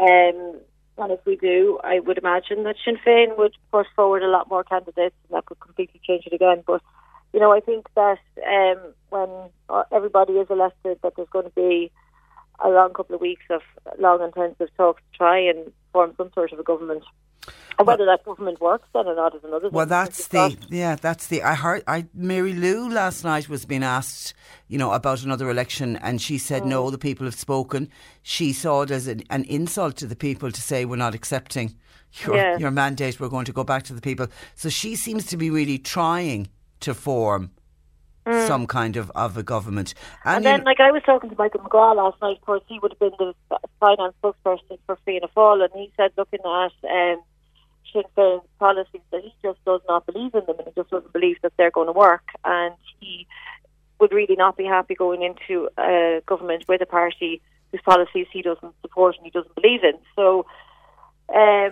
Um, 0.00 0.60
and 0.98 1.12
if 1.12 1.20
we 1.24 1.36
do, 1.36 1.78
I 1.84 2.00
would 2.00 2.18
imagine 2.18 2.64
that 2.64 2.76
Sinn 2.84 2.98
Féin 3.06 3.38
would 3.38 3.54
put 3.70 3.86
forward 3.94 4.22
a 4.22 4.28
lot 4.28 4.48
more 4.48 4.64
candidates, 4.64 5.14
and 5.28 5.36
that 5.36 5.46
could 5.46 5.60
completely 5.60 6.00
change 6.04 6.26
it 6.26 6.32
again. 6.32 6.62
But 6.66 6.82
you 7.32 7.40
know, 7.40 7.52
I 7.52 7.60
think 7.60 7.86
that 7.94 8.18
um, 8.46 8.78
when 9.10 9.28
uh, 9.68 9.84
everybody 9.92 10.34
is 10.34 10.48
elected, 10.50 10.98
that 11.02 11.14
there's 11.16 11.28
going 11.28 11.44
to 11.44 11.50
be 11.50 11.92
a 12.64 12.68
long 12.68 12.92
couple 12.92 13.14
of 13.14 13.20
weeks 13.20 13.44
of 13.50 13.60
long 13.98 14.22
intensive 14.22 14.68
talks 14.76 15.02
to 15.12 15.18
try 15.18 15.38
and 15.38 15.72
form 15.92 16.14
some 16.16 16.30
sort 16.34 16.52
of 16.52 16.58
a 16.58 16.62
government. 16.62 17.04
And 17.78 17.86
whether 17.86 18.04
that 18.04 18.24
government 18.24 18.60
works 18.60 18.88
then 18.92 19.06
or 19.06 19.14
not 19.14 19.34
is 19.36 19.44
another. 19.44 19.70
Well, 19.70 19.86
that's 19.86 20.28
the 20.28 20.56
yeah, 20.68 20.96
that's 20.96 21.28
the. 21.28 21.42
I 21.42 21.54
heard. 21.54 21.84
I 21.86 22.06
Mary 22.12 22.52
Lou 22.52 22.90
last 22.90 23.22
night 23.24 23.48
was 23.48 23.64
being 23.64 23.84
asked, 23.84 24.34
you 24.66 24.76
know, 24.76 24.92
about 24.92 25.22
another 25.22 25.48
election, 25.48 25.96
and 25.98 26.20
she 26.20 26.36
said 26.38 26.62
Mm. 26.64 26.66
no. 26.66 26.90
The 26.90 26.98
people 26.98 27.24
have 27.24 27.36
spoken. 27.36 27.88
She 28.22 28.52
saw 28.52 28.82
it 28.82 28.90
as 28.90 29.06
an, 29.06 29.22
an 29.30 29.44
insult 29.44 29.96
to 29.98 30.06
the 30.06 30.16
people 30.16 30.50
to 30.50 30.60
say 30.60 30.84
we're 30.84 30.96
not 30.96 31.14
accepting 31.14 31.76
your 32.26 32.36
Yeah. 32.36 32.58
your 32.58 32.72
mandate. 32.72 33.20
We're 33.20 33.28
going 33.28 33.46
to 33.46 33.52
go 33.52 33.64
back 33.64 33.84
to 33.84 33.94
the 33.94 34.02
people. 34.02 34.26
So 34.56 34.68
she 34.68 34.96
seems 34.96 35.24
to 35.26 35.36
be 35.36 35.48
really 35.48 35.78
trying 35.78 36.48
to 36.80 36.94
form 36.94 37.52
Mm. 38.28 38.46
some 38.46 38.66
kind 38.66 38.96
of 38.96 39.10
of 39.14 39.38
a 39.38 39.42
government. 39.42 39.94
And, 40.22 40.44
you 40.44 40.50
then, 40.50 40.64
like, 40.64 40.80
I 40.80 40.90
was 40.90 41.02
talking 41.06 41.30
to 41.30 41.36
Michael 41.38 41.60
McGrath 41.60 41.96
last 41.96 42.20
night. 42.20 42.36
Of 42.36 42.42
course, 42.42 42.62
he 42.68 42.78
would 42.78 42.92
have 42.92 42.98
been 42.98 43.16
the 43.18 43.32
finance 43.80 44.14
spokesperson 44.22 44.78
for 44.84 44.98
Fianna 45.06 45.28
Fáil, 45.34 45.64
and 45.64 45.72
he 45.74 45.90
said, 45.96 46.10
looking 46.18 46.40
at 46.40 46.72
um, 46.90 47.22
Sinn 47.90 48.02
Féin's 48.14 48.46
policies, 48.58 49.00
that 49.12 49.22
he 49.22 49.32
just 49.42 49.64
does 49.64 49.80
not 49.88 50.04
believe 50.04 50.34
in 50.34 50.44
them, 50.44 50.56
and 50.58 50.68
he 50.68 50.72
just 50.76 50.90
doesn't 50.90 51.12
believe 51.14 51.38
that 51.42 51.52
they're 51.56 51.70
going 51.70 51.86
to 51.86 51.92
work. 51.92 52.28
And 52.44 52.74
he 53.00 53.26
would 53.98 54.12
really 54.12 54.36
not 54.36 54.58
be 54.58 54.64
happy 54.64 54.94
going 54.94 55.22
into 55.22 55.70
a 55.78 56.20
government 56.26 56.64
with 56.68 56.82
a 56.82 56.86
party 56.86 57.40
whose 57.72 57.80
policies 57.80 58.26
he 58.30 58.42
doesn't 58.42 58.74
support 58.82 59.16
and 59.16 59.24
he 59.24 59.30
doesn't 59.30 59.54
believe 59.54 59.84
in. 59.84 59.94
So, 60.16 60.44
um, 61.34 61.70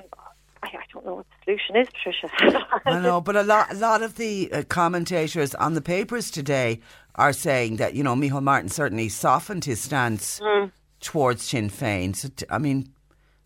I, 0.74 0.76
I 0.78 0.82
don't 0.92 1.06
know 1.06 1.14
what 1.16 1.26
the 1.26 1.44
solution 1.44 1.76
is, 1.76 1.88
Patricia. 1.88 2.66
I 2.86 3.00
know, 3.00 3.20
but 3.20 3.36
a 3.36 3.42
lot, 3.42 3.72
a 3.72 3.76
lot 3.76 4.02
of 4.02 4.16
the 4.16 4.50
uh, 4.52 4.62
commentators 4.68 5.54
on 5.54 5.74
the 5.74 5.80
papers 5.80 6.30
today 6.30 6.80
are 7.14 7.32
saying 7.32 7.76
that 7.76 7.94
you 7.94 8.02
know 8.02 8.14
Michael 8.16 8.40
Martin 8.40 8.68
certainly 8.68 9.08
softened 9.08 9.64
his 9.64 9.80
stance 9.80 10.40
Mm. 10.40 10.70
towards 11.00 11.42
Sinn 11.44 11.70
Féin. 11.70 12.14
So, 12.16 12.28
t- 12.34 12.46
I 12.50 12.58
mean, 12.58 12.92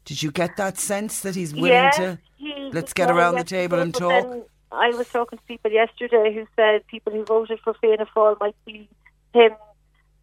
did 0.04 0.22
you 0.22 0.30
get 0.30 0.56
that 0.56 0.78
sense 0.78 1.20
that 1.20 1.34
he's 1.34 1.52
willing 1.54 1.70
Yeah, 1.70 1.90
to 1.90 2.18
he 2.36 2.70
let's 2.72 2.92
get 2.92 3.10
around 3.10 3.36
the 3.36 3.44
table 3.44 3.78
and 3.78 3.94
talk? 3.94 4.26
I 4.72 4.90
was 4.90 5.08
talking 5.08 5.38
to 5.38 5.44
people 5.44 5.70
yesterday 5.70 6.32
who 6.34 6.46
said 6.56 6.86
people 6.86 7.12
who 7.12 7.24
voted 7.24 7.58
for 7.64 7.74
Fianna 7.74 8.06
Fáil 8.06 8.38
might 8.40 8.54
see 8.64 8.88
him 9.34 9.50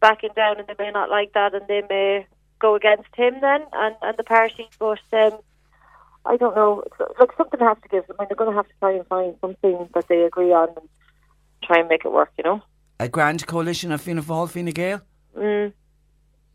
backing 0.00 0.30
down, 0.34 0.58
and 0.58 0.66
they 0.66 0.74
may 0.78 0.90
not 0.90 1.10
like 1.10 1.32
that, 1.34 1.54
and 1.54 1.66
they 1.68 1.82
may 1.88 2.26
go 2.58 2.74
against 2.74 3.14
him 3.14 3.34
then 3.40 3.62
and, 3.72 3.94
and 4.02 4.16
the 4.16 4.24
party. 4.24 4.68
But 4.78 4.98
um, 5.12 5.38
I 6.28 6.36
don't 6.36 6.54
know. 6.54 6.84
Look, 7.18 7.32
something 7.36 7.60
has 7.60 7.78
to 7.82 7.88
give. 7.88 8.04
I 8.10 8.12
mean, 8.20 8.28
they're 8.28 8.36
going 8.36 8.50
to 8.50 8.56
have 8.56 8.68
to 8.68 8.74
try 8.80 8.92
and 8.92 9.06
find 9.06 9.34
something 9.40 9.88
that 9.94 10.06
they 10.08 10.22
agree 10.22 10.52
on 10.52 10.68
and 10.76 10.88
try 11.64 11.80
and 11.80 11.88
make 11.88 12.04
it 12.04 12.12
work. 12.12 12.30
You 12.36 12.44
know. 12.44 12.62
A 13.00 13.08
grand 13.08 13.46
coalition 13.46 13.92
of 13.92 14.02
Fianna 14.02 14.22
Fáil, 14.22 14.50
Fine 14.50 14.72
Gael. 14.72 15.00
Mm, 15.36 15.72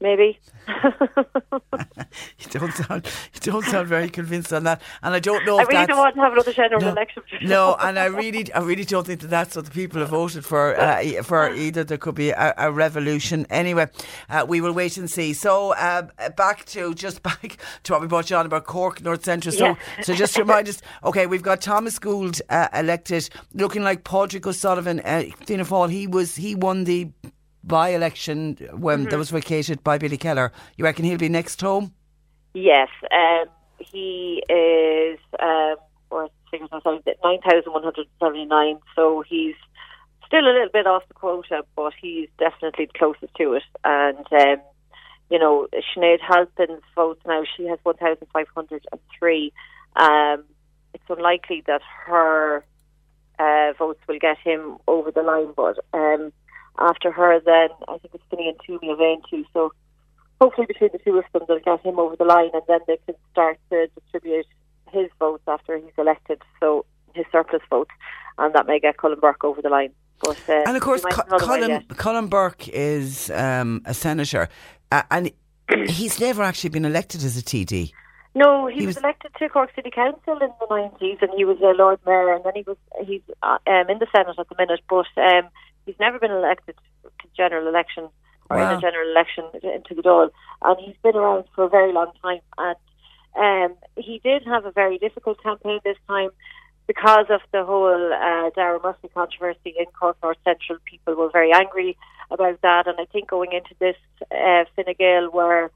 maybe. 0.04 0.40
You 2.40 2.60
don't 2.60 2.72
sound, 2.74 3.08
you 3.34 3.40
don't 3.40 3.66
sound 3.66 3.88
very 3.88 4.10
convinced 4.10 4.54
on 4.54 4.64
that, 4.66 4.82
and 5.02 5.16
I 5.16 5.20
don't 5.20 5.44
know 5.46 5.58
I 5.58 5.64
if 5.64 5.68
really 5.70 5.86
don't 5.88 5.98
want 5.98 6.16
to 6.16 6.22
have 6.22 6.34
another 6.34 6.54
general 6.54 6.82
No. 6.82 6.90
election. 6.92 7.24
no, 7.42 7.76
and 7.80 7.98
I 7.98 8.06
really, 8.06 8.52
I 8.54 8.60
really 8.60 8.86
don't 8.86 9.06
think 9.08 9.22
that 9.22 9.30
that's 9.30 9.56
what 9.56 9.66
the 9.66 9.72
people 9.72 10.00
have 10.02 10.10
voted 10.10 10.46
for. 10.46 10.76
Uh, 10.80 11.24
for 11.24 11.52
either, 11.52 11.84
there 11.84 11.98
could 11.98 12.14
be 12.16 12.30
a, 12.30 12.54
a 12.58 12.72
revolution. 12.72 13.48
Anyway, 13.50 13.88
uh, 14.30 14.46
we 14.48 14.62
will 14.62 14.74
wait 14.74 14.98
and 14.98 15.10
see. 15.10 15.34
So 15.34 15.74
uh, 15.74 16.04
back 16.38 16.66
to 16.66 16.94
just 16.94 17.24
back 17.30 17.58
to 17.84 17.94
what 17.94 18.02
we 18.02 18.08
brought 18.08 18.30
you 18.30 18.36
on 18.36 18.46
about 18.46 18.66
Cork 18.66 19.02
North 19.02 19.24
Central. 19.26 19.54
So, 19.56 19.66
Yeah. 19.66 19.76
so 20.04 20.14
just 20.14 20.36
to 20.36 20.42
remind 20.42 20.70
us. 20.70 20.82
Okay, 21.04 21.26
we've 21.26 21.44
got 21.44 21.62
Thomas 21.62 21.98
Gould 21.98 22.42
uh, 22.50 22.68
elected, 22.76 23.28
looking 23.54 23.84
like 23.84 24.04
Padraig 24.04 24.46
O'Sullivan. 24.46 25.00
Uh, 25.00 25.24
Fianna 25.48 25.66
Fáil, 25.66 25.90
he 25.90 26.06
was 26.08 26.36
he 26.36 26.54
won 26.54 26.84
the 26.84 27.10
by-election 27.64 28.58
when 28.74 29.00
Mm-hmm. 29.02 29.10
that 29.10 29.18
was 29.18 29.30
vacated 29.30 29.84
by 29.84 29.98
Billy 29.98 30.18
Kelleher. 30.18 30.52
You 30.78 30.84
reckon 30.86 31.06
he'll 31.06 31.18
be 31.18 31.30
next 31.30 31.60
home? 31.62 31.94
Yes, 32.54 32.90
um, 33.12 33.46
he 33.80 34.44
is, 34.50 35.20
um, 35.40 35.76
or 36.12 36.30
figures 36.52 36.70
myself, 36.72 37.02
9,179, 37.24 38.80
so 38.96 39.24
he's 39.28 39.56
still 40.28 40.42
a 40.46 40.54
little 40.54 40.70
bit 40.72 40.86
off 40.86 41.04
the 41.08 41.14
quota, 41.16 41.64
but 41.76 41.94
he's 42.00 42.30
definitely 42.38 42.86
the 42.86 43.00
closest 43.00 43.34
to 43.36 43.54
it. 43.54 43.64
And, 43.84 44.26
um, 44.32 44.62
you 45.30 45.40
know, 45.40 45.68
Sinead 45.74 46.20
Halpin's 46.22 46.82
votes 46.96 47.22
now, 47.26 47.44
she 47.58 47.66
has 47.66 47.80
1,503. 47.84 49.54
Um, 49.96 50.44
it's 50.94 51.04
unlikely 51.10 51.64
that 51.66 51.82
her 52.06 52.64
uh, 53.40 53.74
votes 53.80 54.00
will 54.08 54.20
get 54.20 54.38
him 54.38 54.78
over 54.88 55.10
the 55.12 55.24
line, 55.24 55.54
but 55.56 55.80
um, 55.94 56.32
after 56.80 57.12
her, 57.12 57.40
then 57.40 57.70
I 57.88 57.98
think 58.00 58.14
it's 58.16 58.24
Finian 58.32 58.56
Toomey 58.66 58.92
of 58.92 59.00
too. 59.30 59.46
So 59.54 59.72
hopefully 60.42 60.68
between 60.68 60.90
the 60.92 61.00
two 61.00 61.18
of 61.18 61.26
them 61.34 61.44
they'll 61.48 61.60
get 61.60 61.86
him 61.86 62.00
over 62.00 62.16
the 62.16 62.26
line 62.26 62.50
and 62.54 62.64
then 62.68 62.80
they 62.88 62.98
can 63.06 63.16
start 63.32 63.58
to 63.72 63.88
distribute 64.00 64.46
his 64.92 65.10
votes 65.20 65.44
after 65.48 65.78
he's 65.78 65.92
elected, 65.98 66.42
so 66.60 66.86
his 67.14 67.26
surplus 67.32 67.62
votes, 67.70 67.92
and 68.38 68.54
that 68.56 68.68
may 68.68 68.80
get 68.80 68.98
Colm 68.98 69.20
Burke 69.20 69.44
over 69.44 69.62
the 69.62 69.70
line. 69.70 69.92
But, 70.22 70.38
uh, 70.48 70.64
And 70.68 70.78
of 70.78 70.84
course, 70.84 71.02
he 71.02 71.06
might 71.06 71.14
Co- 71.14 71.24
have 71.24 71.42
another 71.50 71.74
one 71.74 71.82
Colm. 71.84 71.98
Colm 71.98 72.30
Burke 72.30 72.68
is 72.70 73.30
um, 73.32 73.82
a 73.86 73.94
senator, 73.94 74.48
uh, 74.92 75.02
and 75.12 75.32
he's 75.88 76.20
never 76.20 76.44
actually 76.44 76.70
been 76.70 76.86
elected 76.86 77.24
as 77.24 77.38
a 77.38 77.42
TD. 77.42 77.92
No, 78.36 78.68
he, 78.68 78.80
He 78.82 78.86
was, 78.88 78.96
was- 78.96 79.04
elected 79.04 79.32
to 79.40 79.50
Cork 79.50 79.72
City 79.76 79.92
Council 79.92 80.34
in 80.42 80.50
the 80.60 80.68
nineties, 80.70 81.18
and 81.22 81.32
he 81.36 81.46
was 81.46 81.58
a 81.62 81.74
Lord 81.78 82.00
Mayor, 82.06 82.34
and 82.34 82.44
then 82.44 82.54
he 82.56 82.64
was 82.66 82.78
he's 83.06 83.22
uh, 83.42 83.58
um, 83.68 83.90
in 83.90 84.00
the 84.00 84.08
Senate 84.16 84.36
at 84.40 84.48
the 84.50 84.56
minute, 84.58 84.82
but 84.90 85.06
um, 85.18 85.50
he's 85.86 86.00
never 86.00 86.20
been 86.20 86.32
elected 86.32 86.76
to 87.04 87.28
general 87.36 87.68
election 87.68 88.10
or 88.50 88.58
in 88.58 88.78
a 88.78 88.82
general 88.82 89.10
election 89.10 89.46
into 89.64 89.96
the 89.96 90.02
Dáil, 90.02 90.30
and 90.64 90.78
he's 90.80 90.96
been 91.02 91.16
around 91.16 91.46
for 91.56 91.64
a 91.64 91.70
very 91.70 91.94
long 91.94 92.12
time. 92.22 92.42
And 92.58 92.78
Um, 93.36 93.74
he 93.98 94.20
did 94.20 94.42
have 94.46 94.66
a 94.66 94.72
very 94.72 94.98
difficult 95.00 95.42
campaign 95.42 95.80
this 95.84 95.98
time 96.08 96.30
because 96.86 97.28
of 97.30 97.42
the 97.52 97.64
whole 97.64 98.14
uh, 98.14 98.50
Dara 98.56 98.80
Murphy 98.86 99.10
controversy 99.14 99.74
in 99.82 99.86
Cork 100.00 100.18
North 100.22 100.38
Central. 100.44 100.78
People 100.86 101.16
were 101.16 101.32
very 101.32 101.52
angry 101.52 101.98
about 102.30 102.62
that, 102.62 102.86
and 102.88 102.98
I 103.00 103.06
think 103.06 103.30
going 103.30 103.52
into 103.54 103.74
this, 103.80 103.96
uh, 104.32 104.66
Fine 104.76 104.94
Gael 105.00 105.32
were 105.32 105.72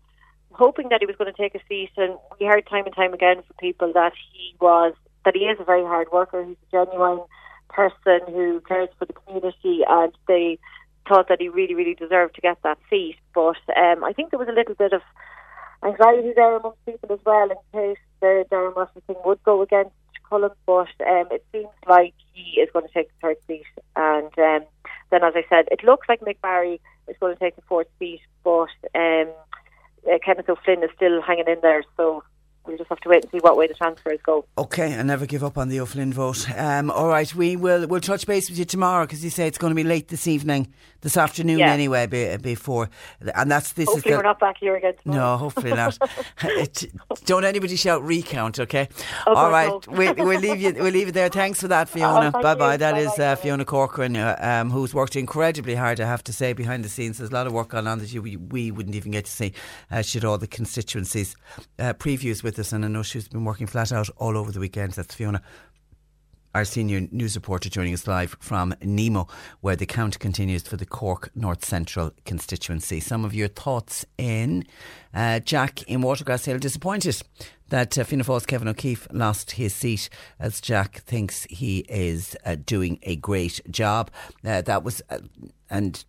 hoping 0.51 0.89
that 0.89 1.01
he 1.01 1.07
was 1.07 1.15
going 1.15 1.33
to 1.33 1.41
take 1.41 1.55
a 1.55 1.63
seat, 1.67 1.91
and 1.97 2.13
we 2.39 2.45
heard 2.45 2.65
time 2.67 2.85
and 2.85 2.95
time 2.95 3.13
again 3.13 3.37
from 3.37 3.55
people 3.59 3.91
that 3.93 4.13
he 4.31 4.55
was 4.59 4.93
that 5.25 5.35
he 5.35 5.45
is 5.51 5.59
a 5.59 5.63
very 5.63 5.83
hard 5.83 6.07
worker. 6.11 6.43
He's 6.43 6.61
a 6.67 6.71
genuine 6.71 7.21
person 7.69 8.21
who 8.27 8.61
cares 8.67 8.89
for 8.97 9.05
the 9.05 9.13
community, 9.13 9.81
and 9.87 10.13
they 10.27 10.59
thought 11.07 11.29
that 11.29 11.41
he 11.41 11.49
really, 11.49 11.73
really 11.73 11.95
deserved 11.95 12.35
to 12.35 12.41
get 12.41 12.57
that 12.63 12.77
seat. 12.89 13.17
But 13.33 13.57
um, 13.75 14.03
I 14.03 14.13
think 14.13 14.31
there 14.31 14.39
was 14.39 14.49
a 14.49 14.53
little 14.53 14.75
bit 14.75 14.93
of 14.93 15.01
anxiety 15.83 16.33
there 16.35 16.57
amongst 16.57 16.85
people 16.85 17.11
as 17.13 17.19
well 17.25 17.49
in 17.49 17.57
case 17.71 17.97
the 18.21 18.45
Dara 18.49 18.73
Murphy 18.75 19.01
thing 19.07 19.15
would 19.25 19.41
go 19.43 19.61
against 19.61 19.91
Colm. 20.29 20.51
But 20.65 20.89
um, 21.07 21.27
it 21.31 21.45
seems 21.51 21.69
like 21.87 22.13
he 22.33 22.59
is 22.59 22.69
going 22.73 22.87
to 22.87 22.93
take 22.93 23.07
the 23.07 23.27
third 23.27 23.37
seat. 23.47 23.65
And 23.95 24.37
um, 24.37 24.67
then, 25.11 25.23
as 25.23 25.33
I 25.35 25.45
said, 25.49 25.67
it 25.71 25.83
looks 25.83 26.09
like 26.09 26.21
Mick 26.21 26.41
Barry 26.41 26.81
is 27.07 27.15
going 27.19 27.33
to 27.35 27.39
take 27.39 27.55
the 27.55 27.61
fourth 27.63 27.87
seat, 27.99 28.21
but 28.43 28.69
um, 28.95 29.29
uh, 30.11 30.17
Kenneth 30.23 30.49
O'Flynn 30.49 30.83
is 30.83 30.89
still 30.95 31.21
hanging 31.21 31.47
in 31.47 31.59
there. 31.61 31.83
So 31.95 32.23
we'll 32.67 32.77
just 32.77 32.89
have 32.89 32.99
to 32.99 33.09
wait 33.09 33.23
and 33.23 33.31
see 33.31 33.39
what 33.39 33.57
way 33.57 33.67
the 33.67 33.73
transfers 33.73 34.19
go. 34.25 34.45
Okay, 34.57 34.97
I 34.97 35.01
never 35.03 35.25
give 35.25 35.43
up 35.43 35.57
on 35.57 35.69
the 35.69 35.79
O'Flynn 35.79 36.13
vote. 36.13 36.49
Um, 36.57 36.91
all 36.91 37.07
right, 37.07 37.33
we 37.35 37.55
will 37.55 37.87
we'll 37.87 38.01
touch 38.01 38.27
base 38.27 38.49
with 38.49 38.59
you 38.59 38.65
tomorrow 38.65 39.05
because 39.05 39.23
you 39.23 39.29
say 39.29 39.47
it's 39.47 39.57
going 39.57 39.71
to 39.71 39.75
be 39.75 39.83
late 39.83 40.07
this 40.09 40.27
evening, 40.27 40.73
this 41.01 41.17
afternoon 41.17 41.59
Yeah. 41.59 41.71
anyway, 41.71 42.05
be, 42.07 42.37
before, 42.37 42.89
and 43.35 43.49
that's 43.49 43.73
this 43.73 43.87
Hopefully, 43.87 43.97
is 43.97 44.03
the, 44.03 44.17
we're 44.17 44.23
not 44.23 44.39
back 44.39 44.57
here 44.59 44.75
again 44.75 44.93
tomorrow. 45.03 45.21
No, 45.33 45.37
hopefully 45.37 45.73
not. 45.73 45.97
Don't 47.25 47.43
anybody 47.45 47.75
shout 47.75 48.03
recount, 48.03 48.59
okay? 48.59 48.89
Oh, 49.25 49.33
All 49.35 49.49
right, 49.51 49.67
no. 49.69 49.81
we'll, 49.87 50.13
we'll 50.15 50.39
leave 50.39 50.61
you. 50.61 50.73
We'll 50.73 50.91
leave 50.91 51.09
it 51.09 51.13
there. 51.13 51.29
Thanks 51.29 51.61
for 51.61 51.67
that, 51.69 51.89
Fiona. 51.97 52.31
Oh, 52.33 52.41
bye 52.41 52.55
bye. 52.55 52.77
That 52.77 52.97
is 52.97 53.09
Bye-bye. 53.11 53.23
uh, 53.23 53.35
Fiona 53.35 53.65
Corcoran, 53.65 54.15
uh, 54.17 54.35
um, 54.39 54.69
who's 54.71 54.93
worked 54.93 55.15
incredibly 55.15 55.75
hard. 55.75 55.99
I 56.01 56.07
have 56.07 56.23
to 56.25 56.33
say, 56.33 56.53
behind 56.53 56.83
the 56.83 56.89
scenes, 56.89 57.17
there's 57.17 57.29
a 57.29 57.33
lot 57.33 57.47
of 57.47 57.53
work 57.53 57.69
going 57.69 57.87
on 57.87 57.99
that 57.99 58.13
you, 58.13 58.21
we, 58.21 58.35
we 58.37 58.71
wouldn't 58.71 58.95
even 58.95 59.11
get 59.11 59.25
to 59.25 59.31
see. 59.31 59.53
Uh, 59.91 60.01
she 60.01 60.17
had 60.19 60.25
all 60.25 60.37
the 60.37 60.47
constituencies 60.47 61.35
uh, 61.79 61.93
previews 61.93 62.43
with 62.43 62.56
us, 62.59 62.73
and 62.73 62.85
I 62.85 62.87
know 62.87 63.03
she's 63.03 63.27
been 63.27 63.45
working 63.45 63.67
flat 63.67 63.91
out 63.91 64.09
all 64.17 64.37
over 64.37 64.51
the 64.51 64.59
weekend. 64.59 64.93
That's 64.93 65.13
Fiona 65.13 65.41
our 66.57 66.65
senior 66.65 67.01
news 67.11 67.35
reporter 67.35 67.69
joining 67.69 67.93
us 67.93 68.07
live 68.07 68.35
from 68.39 68.73
Nemo, 68.81 69.27
where 69.61 69.75
the 69.75 69.85
count 69.85 70.17
continues 70.17 70.63
for 70.63 70.75
the 70.75 70.87
Cork 70.87 71.29
North 71.35 71.63
Central 71.63 72.11
constituency. 72.25 72.99
Some 72.99 73.23
of 73.23 73.35
your 73.35 73.47
thoughts 73.47 74.07
in 74.17 74.65
uh, 75.13 75.39
Jack 75.39 75.83
in 75.83 76.01
Watergrass 76.01 76.45
Hill 76.45 76.57
disappointed 76.57 77.21
that 77.69 77.95
uh, 77.95 78.03
Fianna 78.03 78.23
Fáil's 78.23 78.47
Kevin 78.47 78.67
O'Keeffe 78.67 79.07
lost 79.11 79.51
his 79.51 79.75
seat 79.75 80.09
as 80.39 80.59
Jack 80.59 81.01
thinks 81.01 81.43
he 81.43 81.85
is 81.89 82.35
uh, 82.43 82.55
doing 82.65 82.97
a 83.03 83.17
great 83.17 83.61
job. 83.69 84.09
Uh, 84.43 84.61
that 84.63 84.83
was 84.83 85.03
uh, 85.11 85.19
and 85.69 86.05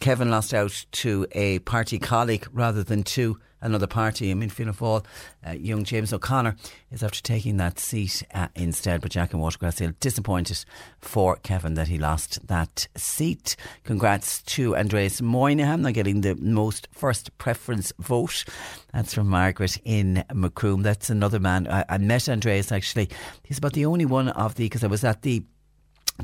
Kevin 0.00 0.30
lost 0.30 0.54
out 0.54 0.84
to 0.92 1.26
a 1.32 1.58
party 1.60 1.98
colleague 1.98 2.46
rather 2.52 2.82
than 2.82 3.02
to 3.04 3.38
another 3.60 3.86
party. 3.86 4.30
I 4.30 4.34
mean, 4.34 4.48
Fianna 4.48 4.72
Fáil, 4.72 5.04
uh, 5.46 5.50
young 5.52 5.84
James 5.84 6.12
O'Connor 6.12 6.56
is 6.90 7.02
after 7.02 7.20
taking 7.20 7.56
that 7.56 7.78
seat 7.78 8.22
uh, 8.32 8.48
instead. 8.54 9.00
But 9.00 9.10
Jack 9.10 9.32
and 9.32 9.42
Watergrass 9.42 9.78
Hill 9.80 9.92
disappointed 10.00 10.64
for 11.00 11.36
Kevin 11.36 11.74
that 11.74 11.88
he 11.88 11.98
lost 11.98 12.46
that 12.46 12.86
seat. 12.96 13.56
Congrats 13.84 14.42
to 14.42 14.72
Aindrias 14.72 15.20
Moynihan 15.20 15.84
on 15.84 15.92
getting 15.92 16.20
the 16.20 16.36
most 16.36 16.88
first 16.92 17.36
preference 17.38 17.92
vote. 17.98 18.44
That's 18.92 19.14
from 19.14 19.28
Margaret 19.28 19.78
in 19.84 20.24
Macroom. 20.32 20.82
That's 20.82 21.10
another 21.10 21.40
man. 21.40 21.66
I, 21.68 21.84
I 21.88 21.98
met 21.98 22.22
Aindrias 22.22 22.72
actually. 22.72 23.08
He's 23.42 23.58
about 23.58 23.72
the 23.72 23.86
only 23.86 24.04
one 24.04 24.28
of 24.28 24.54
the, 24.54 24.64
because 24.64 24.84
I 24.84 24.88
was 24.88 25.04
at 25.04 25.22
the 25.22 25.42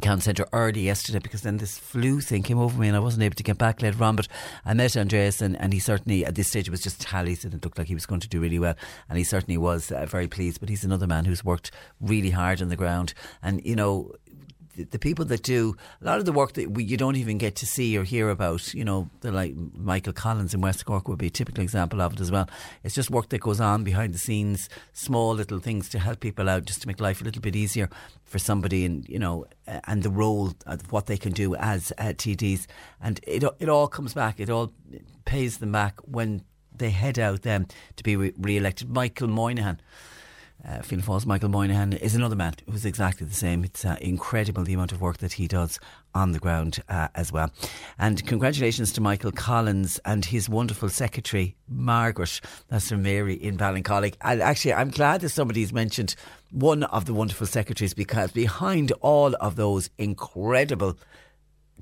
Count 0.00 0.22
Centre 0.22 0.46
early 0.52 0.80
yesterday 0.80 1.20
because 1.20 1.42
then 1.42 1.58
this 1.58 1.78
flu 1.78 2.20
thing 2.20 2.42
came 2.42 2.58
over 2.58 2.78
me 2.78 2.88
and 2.88 2.96
I 2.96 3.00
wasn't 3.00 3.22
able 3.22 3.36
to 3.36 3.42
get 3.42 3.58
back 3.58 3.80
later 3.80 4.02
on. 4.02 4.16
But 4.16 4.28
I 4.64 4.74
met 4.74 4.92
Aindrias 4.92 5.40
and, 5.40 5.58
and 5.60 5.72
he 5.72 5.78
certainly, 5.78 6.24
at 6.24 6.34
this 6.34 6.48
stage, 6.48 6.66
it 6.68 6.70
was 6.70 6.82
just 6.82 7.00
tallies 7.00 7.44
and 7.44 7.54
it 7.54 7.64
looked 7.64 7.78
like 7.78 7.86
he 7.86 7.94
was 7.94 8.06
going 8.06 8.20
to 8.20 8.28
do 8.28 8.40
really 8.40 8.58
well. 8.58 8.74
And 9.08 9.18
he 9.18 9.24
certainly 9.24 9.56
was 9.56 9.92
uh, 9.92 10.06
very 10.06 10.26
pleased. 10.26 10.60
But 10.60 10.68
he's 10.68 10.84
another 10.84 11.06
man 11.06 11.24
who's 11.24 11.44
worked 11.44 11.70
really 12.00 12.30
hard 12.30 12.60
on 12.60 12.68
the 12.68 12.76
ground. 12.76 13.14
And, 13.42 13.64
you 13.64 13.76
know, 13.76 14.12
the, 14.76 14.98
people 14.98 15.24
that 15.26 15.42
do 15.42 15.76
a 16.00 16.04
lot 16.04 16.18
of 16.18 16.24
the 16.24 16.32
work 16.32 16.54
that 16.54 16.70
we, 16.70 16.84
you 16.84 16.96
don't 16.96 17.16
even 17.16 17.38
get 17.38 17.56
to 17.56 17.66
see 17.66 17.96
or 17.96 18.04
hear 18.04 18.30
about, 18.30 18.72
you 18.74 18.84
know, 18.84 19.08
the 19.20 19.30
like 19.30 19.54
Michael 19.74 20.12
Collins 20.12 20.54
in 20.54 20.60
West 20.60 20.84
Cork 20.84 21.08
would 21.08 21.18
be 21.18 21.28
a 21.28 21.30
typical 21.30 21.62
example 21.62 22.00
of 22.00 22.14
it 22.14 22.20
as 22.20 22.30
well. 22.30 22.48
It's 22.82 22.94
just 22.94 23.10
work 23.10 23.28
that 23.30 23.40
goes 23.40 23.60
on 23.60 23.84
behind 23.84 24.14
the 24.14 24.18
scenes, 24.18 24.68
small 24.92 25.34
little 25.34 25.58
things 25.58 25.88
to 25.90 25.98
help 25.98 26.20
people 26.20 26.48
out, 26.48 26.64
just 26.64 26.82
to 26.82 26.88
make 26.88 27.00
life 27.00 27.20
a 27.20 27.24
little 27.24 27.42
bit 27.42 27.56
easier 27.56 27.88
for 28.24 28.38
somebody, 28.38 28.84
and 28.84 29.08
you 29.08 29.18
know, 29.18 29.46
and 29.66 30.02
the 30.02 30.10
role 30.10 30.52
of 30.66 30.90
what 30.92 31.06
they 31.06 31.16
can 31.16 31.32
do 31.32 31.54
as 31.56 31.92
uh, 31.98 32.12
TDs, 32.14 32.66
and 33.00 33.20
it 33.26 33.44
it 33.60 33.68
all 33.68 33.88
comes 33.88 34.14
back, 34.14 34.40
it 34.40 34.50
all 34.50 34.72
pays 35.24 35.58
them 35.58 35.72
back 35.72 36.00
when 36.00 36.42
they 36.76 36.90
head 36.90 37.18
out 37.18 37.42
then 37.42 37.66
to 37.96 38.02
be 38.02 38.16
re- 38.16 38.34
re-elected. 38.38 38.90
Michael 38.90 39.28
Moynihan 39.28 39.80
uh, 40.66 40.80
Fianna 40.82 41.02
Fáil's 41.02 41.26
Michael 41.26 41.48
Moynihan 41.48 41.92
is 41.92 42.14
another 42.14 42.36
man 42.36 42.54
who's 42.70 42.84
exactly 42.84 43.26
the 43.26 43.34
same. 43.34 43.64
It's 43.64 43.84
uh, 43.84 43.96
incredible 44.00 44.64
the 44.64 44.74
amount 44.74 44.92
of 44.92 45.00
work 45.00 45.18
that 45.18 45.34
he 45.34 45.46
does 45.46 45.78
on 46.14 46.32
the 46.32 46.38
ground 46.38 46.82
uh, 46.88 47.08
as 47.14 47.32
well. 47.32 47.50
And 47.98 48.24
congratulations 48.26 48.92
to 48.92 49.00
Michael 49.00 49.32
Collins 49.32 50.00
and 50.04 50.24
his 50.24 50.48
wonderful 50.48 50.88
secretary, 50.88 51.56
Margaret. 51.68 52.40
That's 52.68 52.88
from 52.88 53.02
Mary 53.02 53.34
in 53.34 53.56
Ballincollig. 53.56 54.14
And 54.22 54.40
actually, 54.40 54.74
I'm 54.74 54.90
glad 54.90 55.20
that 55.20 55.30
somebody's 55.30 55.72
mentioned 55.72 56.14
one 56.50 56.84
of 56.84 57.04
the 57.04 57.14
wonderful 57.14 57.46
secretaries 57.46 57.94
because 57.94 58.30
behind 58.30 58.92
all 59.00 59.34
of 59.40 59.56
those 59.56 59.90
incredible 59.98 60.96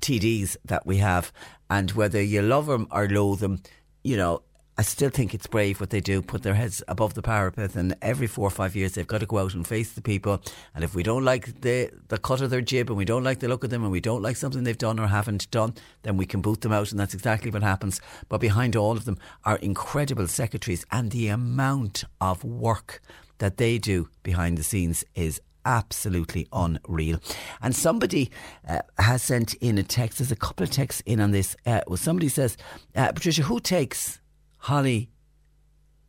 TDs 0.01 0.57
that 0.65 0.85
we 0.85 0.97
have, 0.97 1.31
and 1.69 1.91
whether 1.91 2.21
you 2.21 2.41
love 2.41 2.65
them 2.65 2.87
or 2.91 3.07
loathe 3.07 3.39
them, 3.39 3.61
you 4.03 4.17
know, 4.17 4.41
I 4.75 4.81
still 4.81 5.11
think 5.11 5.35
it's 5.35 5.45
brave 5.45 5.79
what 5.79 5.91
they 5.91 6.01
do, 6.01 6.23
put 6.23 6.41
their 6.41 6.55
heads 6.55 6.81
above 6.87 7.13
the 7.13 7.21
parapet, 7.21 7.75
and 7.75 7.95
every 8.01 8.25
four 8.25 8.47
or 8.47 8.51
five 8.51 8.75
years 8.75 8.93
they've 8.93 9.05
got 9.05 9.19
to 9.19 9.27
go 9.27 9.37
out 9.37 9.53
and 9.53 9.67
face 9.67 9.91
the 9.93 10.01
people. 10.01 10.41
And 10.73 10.83
if 10.83 10.95
we 10.95 11.03
don't 11.03 11.23
like 11.23 11.61
the, 11.61 11.91
the 12.07 12.17
cut 12.17 12.41
of 12.41 12.49
their 12.49 12.61
jib, 12.61 12.89
and 12.89 12.97
we 12.97 13.05
don't 13.05 13.23
like 13.23 13.39
the 13.39 13.47
look 13.47 13.63
of 13.63 13.69
them, 13.69 13.83
and 13.83 13.91
we 13.91 14.01
don't 14.01 14.23
like 14.23 14.35
something 14.35 14.63
they've 14.63 14.75
done 14.75 14.99
or 14.99 15.07
haven't 15.07 15.51
done, 15.51 15.75
then 16.01 16.17
we 16.17 16.25
can 16.25 16.41
boot 16.41 16.61
them 16.61 16.71
out, 16.71 16.89
and 16.89 16.99
that's 16.99 17.13
exactly 17.13 17.51
what 17.51 17.61
happens. 17.61 18.01
But 18.29 18.41
behind 18.41 18.75
all 18.75 18.97
of 18.97 19.05
them 19.05 19.19
are 19.45 19.57
incredible 19.57 20.27
secretaries, 20.27 20.85
and 20.91 21.11
the 21.11 21.27
amount 21.27 22.03
of 22.19 22.43
work 22.43 22.99
that 23.37 23.57
they 23.57 23.77
do 23.77 24.09
behind 24.23 24.57
the 24.57 24.63
scenes 24.63 25.03
is 25.13 25.39
absolutely 25.65 26.47
unreal. 26.51 27.19
And 27.61 27.75
somebody 27.75 28.31
uh, 28.67 28.79
has 28.97 29.21
sent 29.21 29.53
in 29.55 29.77
a 29.77 29.83
text. 29.83 30.17
There's 30.17 30.31
a 30.31 30.35
couple 30.35 30.63
of 30.63 30.71
texts 30.71 31.03
in 31.05 31.21
on 31.21 31.31
this. 31.31 31.55
Uh, 31.65 31.81
well, 31.87 31.97
somebody 31.97 32.27
says, 32.27 32.57
uh, 32.95 33.11
Patricia, 33.11 33.43
who 33.43 33.59
takes 33.59 34.19
Holly 34.63 35.09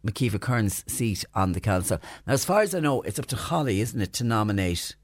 McKeever 0.07 0.41
Cairns' 0.41 0.85
seat 0.87 1.25
on 1.35 1.53
the 1.53 1.61
council? 1.61 1.99
Now, 2.25 2.35
as 2.35 2.45
far 2.45 2.61
as 2.61 2.73
I 2.73 2.79
know, 2.79 3.03
it's 3.03 3.19
up 3.19 3.27
to 3.27 3.37
Holly, 3.37 3.81
isn't 3.81 4.01
it, 4.01 4.13
to 4.15 4.25
nominate 4.25 4.95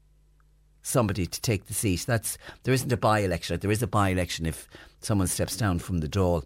somebody 0.81 1.25
to 1.25 1.41
take 1.41 1.65
the 1.65 1.73
seat? 1.73 2.05
That's 2.07 2.37
there 2.63 2.73
isn't 2.73 2.93
a 2.93 2.97
by-election. 2.97 3.59
There 3.59 3.71
is 3.71 3.83
a 3.83 3.87
by-election 3.87 4.45
if 4.45 4.69
someone 5.01 5.27
steps 5.27 5.57
down 5.57 5.79
from 5.79 5.97
the 5.97 6.07
Dáil. 6.07 6.45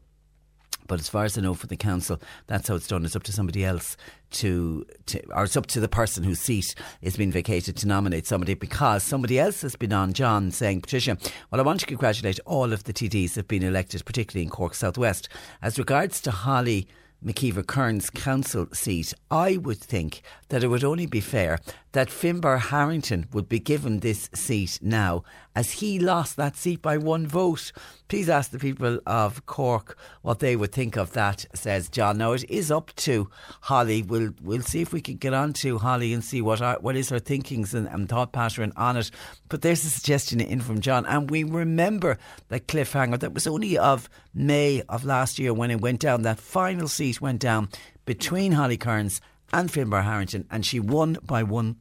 But 0.87 0.99
as 0.99 1.07
far 1.07 1.25
as 1.25 1.37
I 1.37 1.41
know, 1.41 1.53
for 1.53 1.67
the 1.67 1.77
council, 1.77 2.19
that's 2.47 2.69
how 2.69 2.75
it's 2.75 2.87
done. 2.87 3.05
It's 3.05 3.15
up 3.15 3.23
to 3.23 3.31
somebody 3.31 3.63
else 3.63 3.97
to, 4.35 4.85
to, 5.07 5.21
or 5.33 5.43
it's 5.43 5.57
up 5.57 5.65
to 5.67 5.79
the 5.79 5.87
person 5.87 6.23
whose 6.23 6.39
seat 6.39 6.75
is 7.01 7.17
being 7.17 7.31
vacated 7.31 7.75
to 7.77 7.87
nominate 7.87 8.27
somebody 8.27 8.53
because 8.53 9.03
somebody 9.03 9.39
else 9.39 9.61
has 9.61 9.75
been 9.75 9.93
on, 9.93 10.13
John, 10.13 10.51
saying, 10.51 10.81
Patricia, 10.81 11.17
well, 11.51 11.61
I 11.61 11.63
want 11.63 11.79
to 11.81 11.85
congratulate 11.85 12.39
all 12.45 12.73
of 12.73 12.83
the 12.83 12.93
TDs 12.93 13.29
that 13.29 13.41
have 13.41 13.47
been 13.47 13.63
elected, 13.63 14.05
particularly 14.05 14.43
in 14.43 14.49
Cork 14.49 14.75
Southwest. 14.75 15.29
As 15.61 15.79
regards 15.79 16.21
to 16.21 16.31
Holly 16.31 16.87
McKeever 17.25 17.65
Cairns' 17.65 18.09
council 18.09 18.67
seat, 18.71 19.13
I 19.31 19.57
would 19.57 19.79
think 19.79 20.21
that 20.49 20.63
it 20.63 20.67
would 20.67 20.83
only 20.83 21.07
be 21.07 21.21
fair 21.21 21.59
that 21.93 22.09
Finbar 22.09 22.59
Harrington 22.59 23.27
would 23.33 23.49
be 23.49 23.59
given 23.59 23.99
this 23.99 24.29
seat 24.33 24.79
now, 24.81 25.23
as 25.55 25.71
he 25.71 25.99
lost 25.99 26.35
that 26.35 26.55
seat 26.55 26.81
by 26.81 26.97
one 26.97 27.25
vote. 27.25 27.71
Please 28.07 28.29
ask 28.29 28.51
the 28.51 28.59
people 28.59 28.99
of 29.07 29.45
Cork 29.45 29.97
what 30.21 30.39
they 30.39 30.55
would 30.55 30.71
think 30.71 30.97
of 30.97 31.13
that, 31.13 31.45
says 31.55 31.89
John. 31.89 32.17
Now, 32.17 32.33
it 32.33 32.43
is 32.49 32.69
up 32.69 32.93
to 32.97 33.29
Holly. 33.61 34.03
We'll, 34.03 34.31
we'll 34.43 34.61
see 34.61 34.81
if 34.81 34.93
we 34.93 35.01
can 35.01 35.15
get 35.15 35.33
on 35.33 35.53
to 35.53 35.77
Holly 35.77 36.13
and 36.13 36.23
see 36.23 36.41
what 36.41 36.61
our, 36.61 36.77
what 36.79 36.95
is 36.95 37.09
her 37.09 37.19
thinkings 37.19 37.73
and, 37.73 37.87
and 37.87 38.07
thought 38.07 38.31
pattern 38.31 38.73
on 38.75 38.97
it. 38.97 39.09
But 39.49 39.61
there's 39.61 39.85
a 39.85 39.89
suggestion 39.89 40.41
in 40.41 40.59
from 40.61 40.81
John. 40.81 41.05
And 41.05 41.29
we 41.31 41.43
remember 41.43 42.17
that 42.49 42.67
cliffhanger 42.67 43.19
that 43.19 43.33
was 43.33 43.47
only 43.47 43.77
of 43.77 44.09
May 44.33 44.83
of 44.89 45.05
last 45.05 45.39
year 45.39 45.53
when 45.53 45.71
it 45.71 45.81
went 45.81 46.01
down. 46.01 46.23
That 46.23 46.39
final 46.39 46.87
seat 46.87 47.21
went 47.21 47.39
down 47.39 47.69
between 48.05 48.51
Holly 48.51 48.77
Cairns 48.77 49.21
and 49.53 49.69
Finbar 49.69 50.03
Harrington, 50.03 50.45
and 50.51 50.65
she 50.65 50.79
won 50.79 51.17
by 51.23 51.43
one 51.43 51.77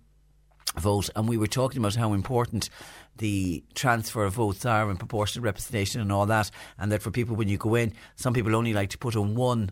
vote. 0.76 1.10
And 1.14 1.28
we 1.28 1.36
were 1.36 1.46
talking 1.46 1.78
about 1.78 1.96
how 1.96 2.12
important 2.12 2.70
the 3.18 3.62
transfer 3.74 4.24
of 4.24 4.34
votes 4.34 4.66
are 4.66 4.90
and 4.90 4.98
proportional 4.98 5.44
representation 5.44 6.00
and 6.00 6.12
all 6.12 6.26
that. 6.26 6.50
And 6.78 6.90
that 6.92 7.02
for 7.02 7.10
people, 7.10 7.36
when 7.36 7.48
you 7.48 7.58
go 7.58 7.74
in, 7.74 7.92
some 8.16 8.34
people 8.34 8.54
only 8.56 8.72
like 8.72 8.90
to 8.90 8.98
put 8.98 9.14
a 9.14 9.20
one 9.22 9.70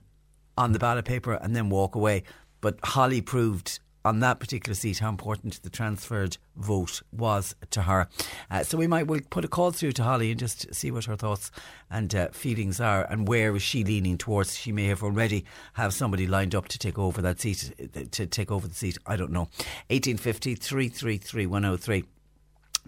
on 0.57 0.73
the 0.73 0.79
ballot 0.79 1.05
paper 1.05 1.35
and 1.35 1.57
then 1.57 1.71
walk 1.71 1.95
away. 1.95 2.25
but 2.61 2.79
Holly 2.85 3.21
proved 3.21 3.81
on 4.05 4.21
that 4.21 4.41
particular 4.41 4.75
seat 4.75 4.99
how 4.99 5.09
important 5.09 5.63
the 5.63 5.71
transferred 5.71 6.37
vote 6.57 7.03
was 7.13 7.55
to 7.71 7.83
her. 7.83 8.09
Uh, 8.51 8.63
so 8.63 8.77
we 8.77 8.87
might 8.87 9.07
we'll 9.07 9.21
put 9.31 9.45
a 9.45 9.49
call 9.49 9.71
through 9.71 9.93
to 9.93 10.03
Holly 10.03 10.31
and 10.31 10.41
just 10.41 10.73
see 10.75 10.91
what 10.91 11.05
her 11.05 11.17
thoughts 11.17 11.51
and 11.91 12.15
uh, 12.15 12.29
feelings 12.29 12.81
are 12.81 13.05
and 13.05 13.29
where 13.29 13.55
is 13.55 13.63
she 13.63 13.85
leaning 13.85 14.19
towards. 14.19 14.57
She 14.57 14.73
may 14.73 14.87
have 14.87 15.03
already 15.03 15.45
have 15.75 15.95
somebody 15.95 16.27
lined 16.27 16.55
up 16.55 16.69
to 16.69 16.79
take 16.79 16.99
over 16.99 17.23
that 17.23 17.41
seat, 17.41 17.73
to 18.11 18.27
take 18.27 18.51
over 18.51 18.67
the 18.67 18.75
seat. 18.75 18.99
I 19.07 19.17
don't 19.17 19.31
know. 19.31 19.49
1850 19.89 20.57
333 20.57 21.47
103. 21.47 22.05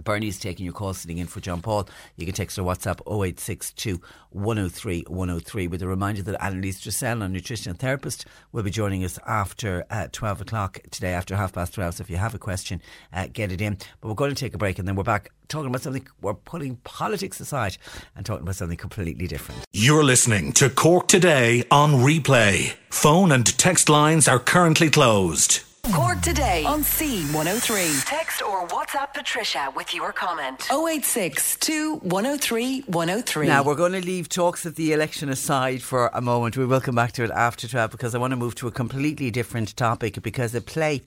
Bernie's 0.03 0.39
taking 0.39 0.65
your 0.65 0.73
call, 0.73 0.95
sitting 0.95 1.19
in 1.19 1.27
for 1.27 1.41
John 1.41 1.63
Paul. 1.63 1.89
You 2.17 2.27
can 2.27 2.35
text 2.35 2.59
or 2.59 2.63
WhatsApp 2.63 3.01
0862 3.07 4.01
103 4.31 5.05
103 5.07 5.67
with 5.69 5.83
a 5.83 5.87
reminder 5.87 6.23
that 6.23 6.43
Annalise 6.43 6.81
Dressel, 6.81 7.23
a 7.23 7.29
nutrition 7.29 7.75
therapist, 7.75 8.27
will 8.53 8.63
be 8.63 8.71
joining 8.71 9.05
us 9.05 9.19
after 9.27 9.85
uh, 9.91 10.09
12 10.11 10.43
o'clock 10.43 10.81
today, 10.91 11.13
after 11.13 11.37
half 11.37 11.53
past 11.53 11.75
12. 11.75 11.95
So 11.95 12.03
if 12.03 12.11
you 12.11 12.17
have 12.17 12.35
a 12.35 12.39
question, 12.39 12.83
uh, 13.13 13.29
get 13.33 13.53
it 13.53 13.61
in. 13.61 13.79
But 14.01 14.09
we're 14.09 14.15
going 14.15 14.35
to 14.35 14.41
take 14.41 14.55
a 14.55 14.59
break 14.59 14.79
and 14.79 14.89
then 14.89 14.97
we're 14.97 15.05
back 15.05 15.31
talking 15.49 15.69
about 15.69 15.83
something, 15.83 16.07
we're 16.21 16.35
putting 16.35 16.77
politics 16.77 17.41
aside 17.41 17.77
and 18.17 18.25
talking 18.25 18.43
about 18.43 18.57
something 18.57 18.77
completely 18.77 19.27
different. 19.27 19.65
You're 19.73 20.05
listening 20.05 20.53
to 20.55 20.71
Cork 20.71 21.09
Today 21.09 21.65
on 21.71 21.95
replay. 21.95 22.75
Phone 22.91 23.33
and 23.33 23.47
text 23.59 23.89
lines 23.89 24.27
are 24.29 24.39
currently 24.39 24.91
closed. 24.91 25.63
Cork 25.93 26.23
today 26.23 26.65
on 26.65 26.83
C103. 26.83 28.05
Text 28.07 28.41
or 28.41 28.67
WhatsApp 28.69 29.13
Patricia 29.13 29.71
with 29.77 29.95
your 29.95 30.13
comment. 30.13 30.67
086 30.73 31.59
103 32.01 32.81
103. 32.81 33.47
Now, 33.47 33.63
we're 33.63 33.75
going 33.75 33.93
to 33.93 34.01
leave 34.01 34.31
talks 34.31 34.65
of 34.65 34.77
the 34.77 34.95
election 34.95 35.29
aside 35.29 35.83
for 35.83 36.11
a 36.15 36.23
moment. 36.23 36.57
We 36.57 36.65
will 36.65 36.81
come 36.81 36.95
back 36.95 37.13
to 37.13 37.25
it 37.25 37.31
after 37.31 37.69
12 37.69 37.91
because 37.91 38.15
I 38.15 38.19
want 38.19 38.31
to 38.31 38.37
move 38.37 38.55
to 38.57 38.67
a 38.67 38.73
completely 38.73 39.31
different 39.31 39.77
topic 39.77 40.23
because 40.23 40.55
a 40.55 40.63
play 40.63 41.03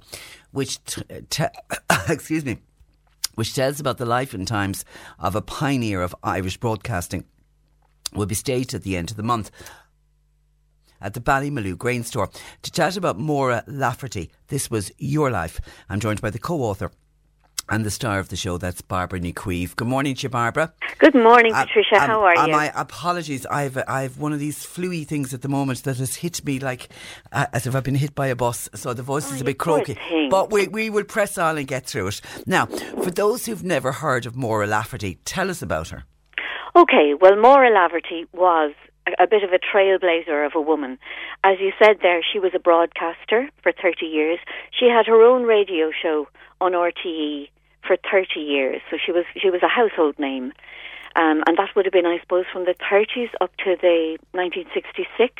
which, 0.52 0.84
t- 0.86 1.02
t- 1.32 1.45
excuse 2.08 2.45
me, 2.45 2.60
which 3.34 3.56
tells 3.56 3.80
about 3.80 3.98
the 3.98 4.06
life 4.06 4.36
and 4.36 4.48
times 4.48 4.86
of 5.18 5.36
a 5.36 5.41
pioneer 5.41 6.04
of 6.04 6.16
Irish 6.24 6.58
broadcasting 6.58 7.26
will 8.14 8.28
be 8.28 8.36
staged 8.36 8.76
at 8.76 8.84
the 8.84 8.95
end 8.95 9.10
of 9.10 9.18
the 9.18 9.24
month 9.24 9.49
at 11.02 11.14
the 11.14 11.19
Ballymaloe 11.22 11.78
Grain 11.78 12.03
Store 12.03 12.30
to 12.61 12.72
chat 12.72 12.98
about 12.98 13.18
Maura 13.19 13.64
Laverty. 13.68 14.30
This 14.48 14.69
was 14.72 14.91
Your 14.98 15.32
Life. 15.32 15.60
I'm 15.90 15.99
joined 15.99 16.22
by 16.22 16.30
the 16.30 16.40
co 16.40 16.61
author 16.61 16.91
and 17.69 17.86
the 17.86 17.91
star 17.91 18.19
of 18.19 18.30
the 18.30 18.36
show, 18.36 18.57
that's 18.57 18.82
Barbara 18.82 19.19
Nequeeve. 19.19 19.76
Good 19.76 19.88
morning 19.88 20.15
to 20.15 20.24
you, 20.24 20.30
Barbara. 20.30 20.74
Good 20.99 21.14
morning, 21.15 21.53
Patricia. 21.53 21.99
How 21.99 22.24
are 22.24 22.48
you? 22.48 22.53
My 22.53 22.72
apologies. 22.76 23.45
I've 23.45 23.78
I've 23.88 24.18
one 24.19 24.32
of 24.32 24.40
these 24.40 24.65
fluey 24.65 25.06
things 25.06 25.34
at 25.34 25.41
the 25.41 25.49
moment 25.49 25.84
that 25.84 25.98
has 25.98 26.15
hit 26.15 26.44
me 26.45 26.60
like 26.60 26.90
uh, 27.32 27.48
as 27.52 27.68
if 27.68 27.76
I've 27.76 27.84
been 27.84 27.95
hit 27.95 28.15
by 28.15 28.28
a 28.28 28.36
bus. 28.36 28.69
So 28.74 28.94
the 28.94 29.03
voice 29.03 29.30
Oh, 29.32 29.36
is 29.36 29.41
a 29.41 29.44
bit 29.44 29.57
croaky. 29.57 29.98
But 30.30 30.52
we, 30.52 30.68
we 30.68 30.90
will 30.90 31.03
press 31.03 31.38
on 31.38 31.57
and 31.57 31.68
get 31.68 31.86
through 31.86 32.07
it. 32.07 32.22
Now, 32.45 32.68
for 32.68 33.11
those 33.11 33.45
who've 33.45 33.64
never 33.64 33.91
heard 33.91 34.26
of 34.26 34.36
Maura 34.36 34.68
Laverty, 34.68 35.18
tell 35.26 35.49
us 35.49 35.61
about 35.61 35.90
her. 35.90 36.06
Okay, 36.76 37.15
well, 37.19 37.36
Maura 37.36 37.72
Laverty 37.72 38.28
was 38.34 38.74
a, 39.20 39.28
bit 39.28 39.44
of 39.44 39.52
a 39.52 39.60
trailblazer 39.60 40.46
of 40.46 40.54
a 40.56 40.62
woman. 40.62 40.98
As 41.44 41.60
you 41.60 41.72
said 41.82 41.98
there, 42.02 42.22
she 42.24 42.40
was 42.40 42.52
a 42.54 42.60
broadcaster 42.60 43.50
for 43.64 43.72
30 43.72 44.06
years. 44.06 44.40
She 44.78 44.88
had 44.88 45.06
her 45.08 45.22
own 45.22 45.44
radio 45.44 45.92
show 45.92 46.28
on 46.62 46.74
RTE 46.74 47.50
for 47.86 47.98
30 48.12 48.40
years, 48.40 48.82
so 48.90 48.98
she 49.04 49.12
was 49.12 49.26
she 49.42 49.50
was 49.50 49.62
a 49.64 49.68
household 49.68 50.20
name. 50.20 50.52
Um, 51.16 51.44
and 51.48 51.58
that 51.58 51.70
would 51.76 51.86
have 51.86 51.94
been, 51.94 52.06
I 52.06 52.20
suppose, 52.20 52.46
from 52.54 52.66
the 52.66 52.76
30s 52.76 53.30
up 53.42 53.52
to 53.66 53.76
the 53.82 54.20
1966. 54.34 55.34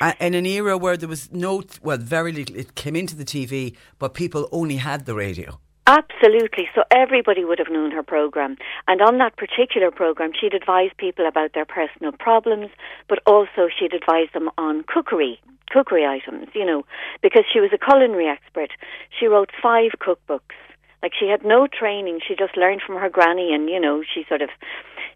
Uh, 0.00 0.12
in 0.20 0.34
an 0.34 0.44
era 0.44 0.76
where 0.76 0.98
there 0.98 1.08
was 1.08 1.32
no, 1.32 1.62
well, 1.82 1.96
very 1.96 2.30
little, 2.30 2.54
it 2.56 2.74
came 2.74 2.94
into 2.94 3.16
the 3.16 3.24
TV, 3.24 3.74
but 3.98 4.12
people 4.12 4.50
only 4.52 4.76
had 4.76 5.06
the 5.06 5.14
radio. 5.14 5.58
Absolutely. 5.86 6.68
So 6.74 6.82
everybody 6.90 7.44
would 7.44 7.58
have 7.58 7.70
known 7.70 7.90
her 7.90 8.02
program. 8.02 8.56
And 8.88 9.02
on 9.02 9.18
that 9.18 9.36
particular 9.36 9.90
program, 9.90 10.32
she'd 10.38 10.54
advise 10.54 10.90
people 10.96 11.26
about 11.26 11.52
their 11.52 11.66
personal 11.66 12.12
problems, 12.12 12.70
but 13.08 13.20
also 13.26 13.68
she'd 13.68 13.92
advise 13.92 14.28
them 14.32 14.48
on 14.56 14.84
cookery, 14.84 15.40
cookery 15.70 16.06
items, 16.06 16.48
you 16.54 16.64
know, 16.64 16.84
because 17.22 17.44
she 17.52 17.60
was 17.60 17.70
a 17.74 17.78
culinary 17.78 18.26
expert. 18.28 18.70
She 19.18 19.26
wrote 19.26 19.50
five 19.62 19.92
cookbooks. 20.00 20.56
Like 21.02 21.12
she 21.18 21.28
had 21.28 21.44
no 21.44 21.66
training. 21.66 22.20
She 22.26 22.34
just 22.34 22.56
learned 22.56 22.80
from 22.80 22.96
her 22.96 23.10
granny 23.10 23.52
and, 23.52 23.68
you 23.68 23.78
know, 23.78 24.02
she 24.02 24.24
sort 24.26 24.40
of 24.40 24.48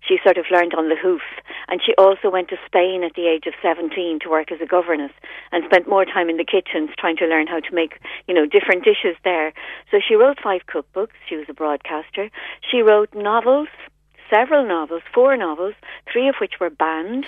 she 0.06 0.18
sort 0.22 0.38
of 0.38 0.46
learned 0.50 0.74
on 0.74 0.88
the 0.88 0.96
hoof. 0.96 1.22
And 1.68 1.80
she 1.84 1.94
also 1.96 2.30
went 2.30 2.48
to 2.48 2.56
Spain 2.66 3.04
at 3.04 3.14
the 3.14 3.26
age 3.26 3.46
of 3.46 3.54
17 3.62 4.20
to 4.20 4.30
work 4.30 4.50
as 4.52 4.60
a 4.60 4.66
governess 4.66 5.12
and 5.52 5.64
spent 5.64 5.88
more 5.88 6.04
time 6.04 6.28
in 6.30 6.36
the 6.36 6.44
kitchens 6.44 6.90
trying 6.98 7.16
to 7.18 7.26
learn 7.26 7.46
how 7.46 7.60
to 7.60 7.74
make, 7.74 8.00
you 8.26 8.34
know, 8.34 8.46
different 8.46 8.84
dishes 8.84 9.16
there. 9.24 9.52
So 9.90 9.98
she 10.06 10.14
wrote 10.14 10.38
five 10.42 10.62
cookbooks. 10.66 11.16
She 11.28 11.36
was 11.36 11.46
a 11.48 11.54
broadcaster. 11.54 12.30
She 12.70 12.82
wrote 12.82 13.14
novels, 13.14 13.68
several 14.30 14.66
novels, 14.66 15.02
four 15.14 15.36
novels, 15.36 15.74
three 16.12 16.28
of 16.28 16.34
which 16.40 16.54
were 16.60 16.70
banned 16.70 17.26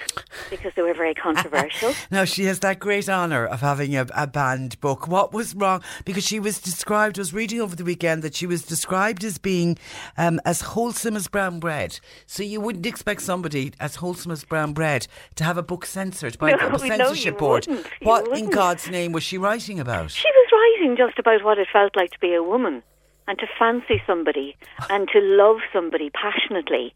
because 0.51 0.73
they 0.75 0.83
were 0.83 0.95
very 0.95 1.15
controversial. 1.15 1.93
Now, 2.11 2.25
she 2.25 2.45
has 2.45 2.61
that 2.61 2.79
great 2.79 3.09
honour 3.09 3.47
of 3.47 3.61
having 3.61 3.97
a, 3.97 4.07
a 4.15 4.27
banned 4.27 4.81
book. 4.81 5.07
What 5.07 5.33
was 5.33 5.55
wrong? 5.55 5.83
Because 6.05 6.25
she 6.25 6.41
was 6.41 6.61
described, 6.61 7.19
I 7.19 7.21
was 7.21 7.33
reading 7.33 7.61
over 7.61 7.77
the 7.77 7.85
weekend 7.85 8.23
that 8.23 8.35
she 8.35 8.47
was 8.47 8.63
described 8.63 9.23
as 9.25 9.39
being 9.39 9.79
um, 10.19 10.41
as 10.45 10.61
wholesome 10.61 11.17
as 11.17 11.29
brown 11.29 11.61
bread. 11.61 12.01
So 12.27 12.43
you 12.43 12.61
wouldn't 12.61 12.87
expect 12.87 13.23
somebody 13.23 13.73
as 13.79 13.97
wholesome 13.97 14.33
as 14.33 14.45
brown 14.45 14.73
bread 14.73 15.07
to 15.37 15.45
have 15.45 15.57
a 15.57 15.63
book 15.63 15.87
censored 15.87 16.39
by 16.39 16.51
No, 16.61 16.71
the 16.71 16.79
censorship 16.79 17.35
you 17.35 17.39
board. 17.39 17.67
wouldn't. 17.67 17.87
What 18.03 18.37
in. 18.37 18.51
God's 18.51 18.89
name 18.91 19.13
was 19.13 19.23
she 19.23 19.39
writing 19.39 19.79
about? 19.79 20.11
She 20.11 20.29
was 20.29 20.79
writing 20.81 20.97
just 20.97 21.19
about 21.19 21.45
what 21.45 21.59
it 21.59 21.69
felt 21.73 21.95
like 21.97 22.11
to 22.11 22.19
be 22.19 22.35
a 22.35 22.43
woman 22.43 22.83
and 23.27 23.39
to 23.39 23.47
fancy 23.59 24.03
somebody 24.07 24.57
and 24.89 25.09
to 25.09 25.21
love 25.21 25.59
somebody 25.73 26.11
passionately. 26.11 26.95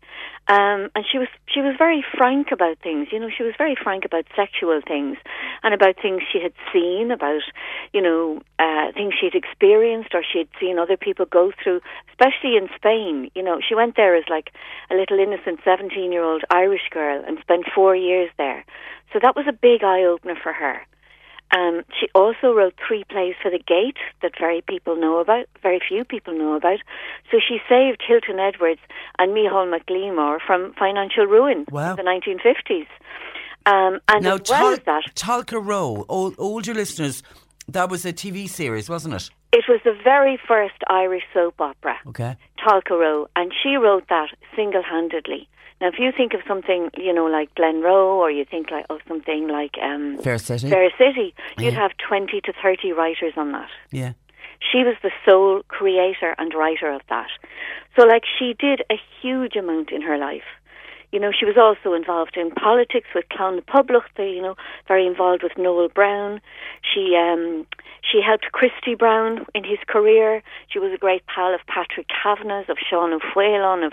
Um, 0.48 0.90
and 0.94 1.04
she 1.10 1.18
was 1.18 1.28
she 1.46 1.60
was 1.60 1.74
very 1.78 2.04
frank 2.16 2.48
about 2.52 2.78
things. 2.78 3.08
You 3.12 3.20
know, 3.20 3.30
she 3.34 3.42
was 3.42 3.54
very 3.56 3.76
frank 3.80 4.04
about 4.04 4.26
sexual 4.36 4.80
things 4.86 5.16
and 5.62 5.72
about 5.72 5.96
things 6.00 6.22
she 6.30 6.40
had 6.40 6.52
seen, 6.72 7.10
about 7.10 7.42
you 7.92 8.02
know 8.02 8.42
uh, 8.58 8.92
things 8.92 9.14
she'd 9.18 9.34
experienced 9.34 10.14
or 10.14 10.22
she'd 10.22 10.48
seen 10.60 10.78
other 10.78 10.96
people 10.96 11.24
go 11.24 11.52
through, 11.62 11.80
especially 12.10 12.56
in 12.56 12.68
Spain. 12.76 13.30
You 13.34 13.42
know, 13.42 13.60
she 13.66 13.74
went 13.74 13.96
there 13.96 14.14
as 14.16 14.24
like 14.28 14.52
a 14.90 14.94
little 14.94 15.18
innocent 15.18 15.60
seventeen-year-old 15.64 16.44
Irish 16.50 16.88
girl 16.90 17.24
and 17.26 17.38
spent 17.40 17.64
four 17.74 17.96
years 17.96 18.30
there. 18.36 18.64
So 19.12 19.18
that 19.22 19.36
was 19.36 19.46
a 19.48 19.52
big 19.52 19.82
eye 19.82 20.02
opener 20.04 20.36
for 20.42 20.52
her. 20.52 20.82
Um, 21.56 21.82
she 22.00 22.08
also 22.14 22.52
wrote 22.52 22.74
three 22.86 23.04
plays 23.08 23.34
for 23.40 23.50
the 23.50 23.58
Gate 23.60 23.96
that 24.22 24.32
very 24.38 24.60
people 24.62 24.96
know 24.96 25.18
about, 25.18 25.46
very 25.62 25.80
few 25.86 26.04
people 26.04 26.34
know 26.36 26.54
about. 26.54 26.78
So 27.30 27.38
she 27.46 27.58
saved 27.68 28.02
Hilton 28.06 28.40
Edwards 28.40 28.80
and 29.18 29.32
Micheál 29.32 29.70
Mac 29.70 29.86
Liammóir 29.86 30.38
from 30.44 30.72
financial 30.78 31.26
ruin 31.26 31.64
Wow. 31.70 31.90
in 31.90 31.96
the 31.96 32.02
1950s. 32.02 32.86
Um, 33.66 34.00
and 34.08 34.24
now, 34.24 34.34
as 34.34 34.50
well 34.50 34.72
as 34.72 34.80
that, 34.84 35.02
Tolka 35.14 35.64
Row, 35.64 36.04
old, 36.08 36.34
older 36.38 36.74
listeners, 36.74 37.22
that 37.68 37.88
was 37.88 38.04
a 38.04 38.12
TV 38.12 38.48
series, 38.48 38.88
wasn't 38.90 39.14
it? 39.14 39.30
it 39.52 39.64
was 39.68 39.80
the 39.84 39.96
very 40.02 40.36
first 40.48 40.74
Irish 40.88 41.22
soap 41.32 41.60
opera, 41.60 41.96
Okay. 42.08 42.36
Tolka 42.58 42.98
Row, 42.98 43.28
and 43.36 43.52
she 43.62 43.76
wrote 43.76 44.08
that 44.08 44.28
single-handedly. 44.56 45.48
Now, 45.84 45.90
if 45.90 45.98
you 45.98 46.12
think 46.16 46.32
of 46.32 46.40
something, 46.48 46.88
you 46.96 47.12
know, 47.12 47.26
like 47.26 47.54
Glenroe, 47.56 48.16
or 48.16 48.30
you 48.30 48.46
think 48.50 48.70
like 48.70 48.86
of 48.88 49.00
something 49.06 49.48
like 49.48 49.72
um, 49.82 50.16
Fair 50.16 50.38
City. 50.38 50.70
Fair 50.70 50.88
City, 50.96 51.34
you'd 51.58 51.74
Yeah. 51.74 51.80
have 51.80 51.90
20 52.08 52.40
to 52.40 52.54
30 52.62 52.92
writers 52.92 53.34
on 53.36 53.52
that. 53.52 53.68
Yeah. 53.90 54.12
She 54.72 54.78
was 54.82 54.96
the 55.02 55.10
sole 55.28 55.60
creator 55.68 56.34
and 56.38 56.54
writer 56.54 56.88
of 56.90 57.02
that. 57.10 57.28
So, 57.96 58.06
like, 58.06 58.22
she 58.38 58.54
did 58.58 58.80
a 58.90 58.94
huge 59.20 59.56
amount 59.56 59.92
in 59.92 60.00
her 60.00 60.16
life. 60.16 60.48
You 61.12 61.20
know, 61.20 61.32
she 61.38 61.44
was 61.44 61.58
also 61.58 61.92
involved 61.94 62.38
in 62.38 62.50
politics 62.52 63.08
with 63.14 63.28
Clann 63.28 63.56
na 63.56 63.60
Poblachta, 63.60 64.24
you 64.34 64.40
know, 64.40 64.56
very 64.88 65.06
involved 65.06 65.42
with 65.42 65.52
Noel 65.58 65.90
Browne. 65.90 66.40
She 66.80 67.14
um, 67.14 67.66
she 68.00 68.22
helped 68.22 68.50
Christy 68.52 68.94
Brown 68.94 69.44
in 69.54 69.64
his 69.64 69.80
career. 69.86 70.42
She 70.70 70.78
was 70.78 70.92
a 70.94 70.98
great 70.98 71.26
pal 71.26 71.52
of 71.52 71.60
Patrick 71.66 72.06
Kavanagh's, 72.08 72.70
of 72.70 72.78
Sean 72.78 73.12
O'Faolain, 73.12 73.84
of 73.86 73.92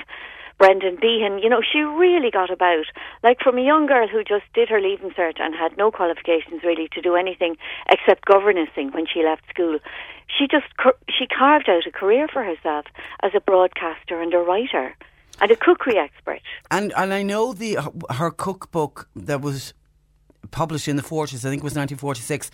Brendan 0.61 0.97
Behan. 1.01 1.39
You 1.39 1.49
know, 1.49 1.61
she 1.61 1.79
really 1.79 2.29
got 2.29 2.51
about. 2.51 2.85
Like 3.23 3.39
from 3.41 3.57
a 3.57 3.63
young 3.63 3.87
girl 3.87 4.07
who 4.07 4.23
just 4.23 4.45
did 4.53 4.69
her 4.69 4.79
leaving 4.79 5.09
cert 5.09 5.39
and 5.41 5.55
had 5.55 5.75
no 5.75 5.89
qualifications 5.89 6.61
really 6.63 6.87
to 6.91 7.01
do 7.01 7.15
anything 7.15 7.57
except 7.89 8.25
governessing 8.25 8.91
when 8.91 9.05
she 9.11 9.23
left 9.23 9.41
school. 9.49 9.79
She 10.27 10.45
just 10.45 10.67
she 11.09 11.25
carved 11.25 11.67
out 11.67 11.87
a 11.87 11.91
career 11.91 12.27
for 12.31 12.43
herself 12.43 12.85
as 13.23 13.31
a 13.35 13.41
broadcaster 13.41 14.21
and 14.21 14.31
a 14.35 14.37
writer 14.37 14.95
and 15.41 15.49
a 15.49 15.55
cookery 15.55 15.97
expert. 15.97 16.41
And 16.69 16.93
and 16.95 17.11
I 17.11 17.23
know 17.23 17.53
the 17.53 17.79
her 18.11 18.29
cookbook 18.29 19.09
that 19.15 19.41
was 19.41 19.73
published 20.51 20.87
in 20.87 20.95
the 20.95 21.03
forties. 21.03 21.43
I 21.43 21.49
think 21.49 21.61
it 21.61 21.63
was 21.63 21.73
1946. 21.73 22.51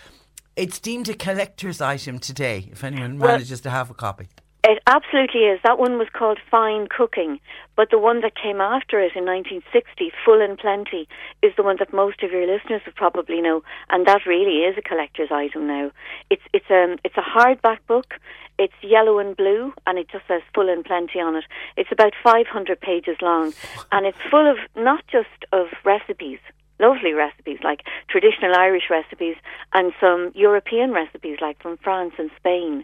It's 0.56 0.80
deemed 0.80 1.10
a 1.10 1.14
collector's 1.14 1.82
item 1.82 2.20
today. 2.20 2.70
If 2.72 2.86
anyone 2.86 3.20
Well- 3.20 3.34
manages 3.34 3.60
to 3.62 3.70
have 3.70 3.90
a 3.90 3.94
copy. 3.94 4.30
It 4.64 4.82
absolutely 4.86 5.42
is. 5.42 5.60
That 5.64 5.80
one 5.80 5.98
was 5.98 6.08
called 6.12 6.40
Fine 6.52 6.88
Cooking, 6.88 7.40
but 7.76 7.90
the 7.90 8.00
one 8.00 8.22
that 8.22 8.34
came 8.36 8.60
after 8.60 9.00
it 9.00 9.16
in 9.16 9.24
1960, 9.26 10.12
Full 10.26 10.42
and 10.42 10.58
Plenty, 10.58 11.08
is 11.42 11.54
the 11.56 11.64
one 11.64 11.78
that 11.80 11.94
most 11.94 12.24
of 12.24 12.32
your 12.32 12.46
listeners 12.46 12.82
would 12.86 12.96
probably 12.96 13.40
know, 13.40 13.64
and 13.90 14.06
that 14.08 14.26
really 14.26 14.66
is 14.66 14.78
a 14.78 14.82
collector's 14.82 15.32
item 15.32 15.68
now. 15.68 15.92
It's 16.30 16.42
it's 16.54 16.70
um 16.70 16.98
it's 17.04 17.18
a 17.18 17.22
hardback 17.22 17.80
book. 17.88 18.16
It's 18.60 18.74
yellow 18.82 19.20
and 19.20 19.38
blue, 19.38 19.74
and 19.86 20.00
it 20.00 20.10
just 20.10 20.28
says 20.28 20.42
Full 20.56 20.68
and 20.68 20.84
Plenty 20.84 21.20
on 21.20 21.36
it. 21.36 21.46
It's 21.78 21.92
about 21.92 22.14
500 22.24 22.82
pages 22.82 23.18
long, 23.22 23.54
and 23.92 24.06
it's 24.06 24.18
full 24.30 24.50
of 24.50 24.58
not 24.76 25.06
just 25.08 25.46
of 25.54 25.68
recipes, 25.86 26.40
lovely 26.80 27.14
recipes 27.14 27.60
like 27.64 27.82
traditional 28.10 28.56
Irish 28.56 28.90
recipes 28.90 29.36
and 29.74 29.94
some 30.02 30.32
European 30.36 30.92
recipes 30.92 31.38
like 31.42 31.62
from 31.62 31.78
France 31.78 32.14
and 32.18 32.32
Spain. 32.38 32.84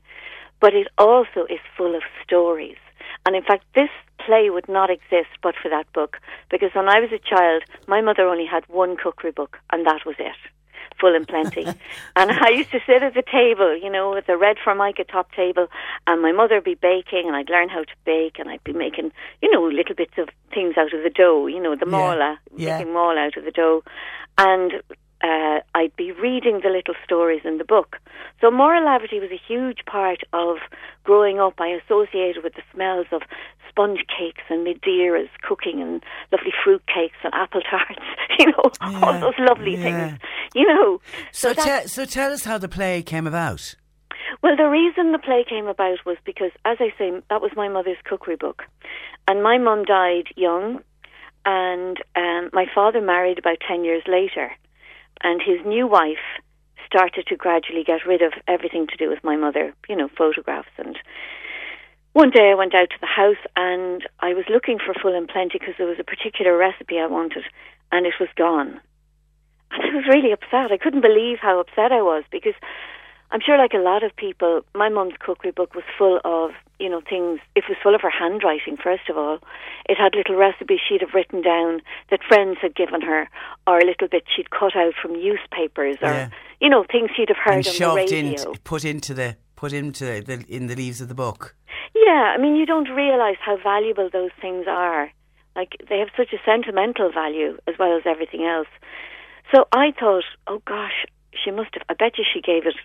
But 0.63 0.73
it 0.73 0.87
also 0.97 1.41
is 1.49 1.59
full 1.77 1.93
of 1.93 2.03
stories. 2.25 2.77
And 3.25 3.35
in 3.35 3.43
fact, 3.43 3.65
this 3.75 3.89
play 4.25 4.49
would 4.49 4.69
not 4.69 4.89
exist 4.89 5.27
but 5.41 5.55
for 5.61 5.67
that 5.67 5.91
book 5.91 6.19
because 6.49 6.69
when 6.73 6.87
I 6.87 7.01
was 7.01 7.09
a 7.11 7.19
child, 7.19 7.63
my 7.85 7.99
mother 7.99 8.25
only 8.25 8.45
had 8.45 8.63
one 8.69 8.95
cookery 8.95 9.31
book 9.31 9.57
and 9.73 9.85
that 9.85 10.05
was 10.05 10.15
it. 10.19 10.37
Full 11.01 11.15
and 11.17 11.27
plenty. 11.27 11.65
and 12.15 12.31
I 12.31 12.51
used 12.51 12.71
to 12.71 12.79
sit 12.87 13.03
at 13.03 13.13
the 13.13 13.23
table, 13.29 13.77
you 13.77 13.89
know, 13.89 14.11
with 14.11 14.25
the 14.25 14.37
red 14.37 14.55
formica 14.63 15.03
top 15.03 15.33
table, 15.33 15.67
and 16.07 16.21
my 16.21 16.31
mother 16.31 16.55
would 16.55 16.63
be 16.63 16.75
baking, 16.75 17.23
and 17.27 17.35
I'd 17.35 17.49
learn 17.49 17.67
how 17.67 17.83
to 17.83 17.95
bake, 18.05 18.39
and 18.39 18.47
I'd 18.47 18.63
be 18.63 18.71
making, 18.71 19.11
you 19.41 19.51
know, 19.51 19.63
little 19.67 19.95
bits 19.95 20.13
of 20.17 20.29
things 20.53 20.75
out 20.77 20.93
of 20.93 21.03
the 21.03 21.09
dough, 21.09 21.47
you 21.47 21.59
know, 21.59 21.75
the 21.75 21.85
Yeah. 21.85 21.97
mala, 21.97 22.39
Yeah. 22.55 22.77
making 22.77 22.93
mala 22.93 23.19
out 23.19 23.35
of 23.35 23.43
the 23.43 23.51
dough. 23.51 23.83
And 24.37 24.81
uh, 25.23 25.59
I'd 25.73 25.95
be 25.95 26.11
reading 26.11 26.59
the 26.61 26.69
little 26.69 26.95
stories 27.03 27.41
in 27.45 27.57
the 27.57 27.63
book. 27.63 27.97
So 28.41 28.51
Maura 28.51 28.81
Laverty 28.81 29.21
was 29.21 29.31
a 29.31 29.39
huge 29.47 29.79
part 29.85 30.19
of 30.33 30.57
growing 31.03 31.39
up. 31.39 31.53
I 31.59 31.69
associated 31.69 32.43
with 32.43 32.55
the 32.55 32.61
smells 32.73 33.07
of 33.11 33.21
sponge 33.69 33.99
cakes 34.07 34.43
and 34.49 34.67
Madeiras 34.67 35.29
cooking 35.41 35.81
and 35.81 36.03
lovely 36.31 36.53
fruit 36.63 36.83
cakes 36.87 37.15
and 37.23 37.33
apple 37.33 37.61
tarts, 37.61 38.01
you 38.39 38.47
know, 38.47 38.71
all 39.01 39.19
those 39.19 39.33
lovely 39.39 39.75
yeah. 39.75 40.09
things, 40.09 40.19
you 40.53 40.67
know. 40.67 40.99
So, 41.31 41.53
that- 41.53 41.83
te- 41.83 41.87
so 41.87 42.05
tell 42.05 42.31
us 42.31 42.43
how 42.43 42.57
the 42.57 42.69
play 42.69 43.01
came 43.01 43.25
about. 43.25 43.75
well, 44.43 44.55
the 44.57 44.69
reason 44.69 45.11
the 45.13 45.19
play 45.19 45.45
came 45.47 45.67
about 45.67 45.99
was 46.05 46.17
because, 46.25 46.51
as 46.65 46.77
I 46.79 46.93
say, 46.97 47.11
that 47.29 47.41
was 47.41 47.51
my 47.55 47.69
mother's 47.69 47.97
cookery 48.03 48.35
book. 48.35 48.63
And 49.27 49.41
my 49.41 49.57
mum 49.57 49.85
died 49.85 50.27
young, 50.35 50.81
and 51.45 51.97
um, 52.15 52.49
my 52.51 52.65
father 52.75 52.99
married 52.99 53.39
about 53.39 53.57
10 53.65 53.85
years 53.85 54.03
later. 54.05 54.51
And 55.23 55.41
his 55.41 55.65
new 55.65 55.87
wife 55.87 56.23
started 56.85 57.25
to 57.27 57.35
gradually 57.35 57.83
get 57.83 58.05
rid 58.05 58.21
of 58.21 58.33
everything 58.47 58.87
to 58.87 58.97
do 58.97 59.09
with 59.09 59.23
my 59.23 59.35
mother, 59.35 59.73
you 59.89 59.95
know, 59.95 60.09
photographs. 60.17 60.69
And 60.77 60.97
one 62.11 62.29
day 62.29 62.51
I 62.51 62.55
went 62.55 62.75
out 62.75 62.89
to 62.91 63.01
the 63.01 63.07
house 63.07 63.43
and 63.55 64.05
I 64.19 64.33
was 64.33 64.45
looking 64.49 64.77
for 64.77 64.93
Full 64.93 65.15
and 65.15 65.27
Plenty 65.27 65.57
because 65.57 65.75
there 65.77 65.87
was 65.87 65.99
a 65.99 66.03
particular 66.03 66.55
recipe 66.55 66.99
I 66.99 67.07
wanted, 67.07 67.43
and 67.91 68.05
it 68.05 68.13
was 68.19 68.29
gone. 68.35 68.79
And 69.71 69.81
I 69.81 69.95
was 69.95 70.05
really 70.07 70.31
upset. 70.31 70.71
I 70.71 70.77
couldn't 70.77 71.01
believe 71.01 71.39
how 71.41 71.59
upset 71.59 71.91
I 71.91 72.03
was 72.03 72.23
because 72.31 72.53
I'm 73.31 73.41
sure, 73.41 73.57
like 73.57 73.73
a 73.73 73.77
lot 73.77 74.03
of 74.03 74.15
people, 74.15 74.61
my 74.75 74.89
mum's 74.89 75.15
cookery 75.19 75.49
book 75.49 75.73
was 75.73 75.83
full 75.97 76.19
of, 76.23 76.51
you 76.79 76.89
know, 76.89 77.01
things. 77.07 77.39
It 77.55 77.63
was 77.69 77.77
full 77.81 77.95
of 77.95 78.01
her 78.01 78.09
handwriting, 78.09 78.77
first 78.77 79.09
of 79.09 79.17
all. 79.17 79.39
It 79.87 79.97
had 79.97 80.15
little 80.15 80.35
recipes 80.35 80.79
she'd 80.87 81.01
have 81.01 81.13
written 81.13 81.41
down 81.41 81.81
that 82.09 82.23
friends 82.27 82.57
had 82.61 82.75
given 82.75 83.01
her, 83.01 83.29
or 83.67 83.79
a 83.79 83.85
little 83.85 84.07
bit 84.07 84.23
she'd 84.35 84.49
cut 84.51 84.75
out 84.75 84.93
from 85.01 85.13
newspapers, 85.13 85.97
or, 86.01 86.09
Yeah. 86.09 86.29
you 86.59 86.69
know, 86.69 86.83
things 86.91 87.11
she'd 87.15 87.29
have 87.29 87.37
heard 87.37 87.65
and 87.65 87.81
on 87.83 87.95
the 87.95 87.95
radio. 87.95 88.51
in, 88.51 88.57
put 88.63 88.83
into 88.85 89.13
the, 89.13 89.37
put 89.55 89.73
into 89.73 90.21
the, 90.21 90.45
in 90.49 90.67
the 90.67 90.75
leaves 90.75 91.01
of 91.01 91.07
the 91.07 91.15
book. 91.15 91.55
Yeah, 91.95 92.33
I 92.35 92.37
mean, 92.37 92.55
you 92.55 92.65
don't 92.65 92.89
realise 92.89 93.37
how 93.39 93.57
valuable 93.57 94.09
those 94.11 94.31
things 94.41 94.65
are. 94.67 95.11
Like, 95.55 95.77
they 95.87 95.99
have 95.99 96.09
such 96.17 96.33
a 96.33 96.37
sentimental 96.43 97.11
value 97.11 97.57
as 97.67 97.75
well 97.77 97.95
as 97.95 98.03
everything 98.05 98.43
else. 98.45 98.67
So 99.53 99.67
I 99.71 99.91
thought, 99.99 100.23
oh 100.47 100.61
gosh, 100.65 101.05
she 101.43 101.51
must 101.51 101.73
have. 101.73 101.83
I 101.89 101.93
bet 101.93 102.17
you 102.17 102.25
she 102.31 102.41
gave 102.41 102.63
it. 102.65 102.75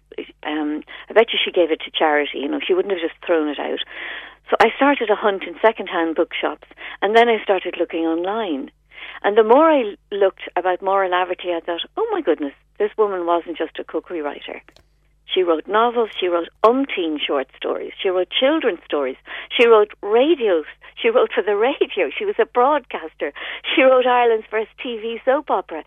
Um, 0.42 0.82
I 1.08 1.12
bet 1.12 1.32
you 1.32 1.38
she 1.42 1.50
gave 1.50 1.70
it 1.70 1.80
to 1.84 1.90
charity. 1.90 2.38
You 2.38 2.48
know, 2.48 2.60
she 2.64 2.74
wouldn't 2.74 2.92
have 2.92 3.02
just 3.02 3.20
thrown 3.24 3.48
it 3.48 3.58
out. 3.58 3.80
So 4.50 4.56
I 4.60 4.68
started 4.76 5.10
a 5.10 5.14
hunt 5.14 5.42
in 5.44 5.54
second-hand 5.60 6.16
bookshops, 6.16 6.66
and 7.02 7.14
then 7.14 7.28
I 7.28 7.42
started 7.42 7.76
looking 7.78 8.06
online. 8.06 8.70
And 9.22 9.36
the 9.36 9.44
more 9.44 9.70
I 9.70 9.96
looked 10.10 10.48
about 10.56 10.82
Maura 10.82 11.08
Laverty, 11.08 11.54
I 11.54 11.60
thought, 11.60 11.82
oh 11.96 12.08
my 12.12 12.22
goodness, 12.22 12.54
this 12.78 12.90
woman 12.96 13.26
wasn't 13.26 13.58
just 13.58 13.78
a 13.78 13.84
cookery 13.84 14.22
writer. 14.22 14.62
She 15.26 15.42
wrote 15.42 15.68
novels, 15.68 16.10
she 16.18 16.28
wrote 16.28 16.48
umpteen 16.64 17.18
short 17.20 17.48
stories, 17.54 17.92
she 18.00 18.08
wrote 18.08 18.30
children's 18.30 18.82
stories, 18.84 19.16
she 19.54 19.68
wrote 19.68 19.92
radios, 20.02 20.64
she 20.96 21.10
wrote 21.10 21.32
for 21.34 21.42
the 21.42 21.56
radio, 21.56 22.08
she 22.16 22.24
was 22.24 22.36
a 22.38 22.46
broadcaster, 22.46 23.32
she 23.74 23.82
wrote 23.82 24.06
Ireland's 24.06 24.46
first 24.50 24.70
TV 24.82 25.22
soap 25.24 25.50
opera. 25.50 25.84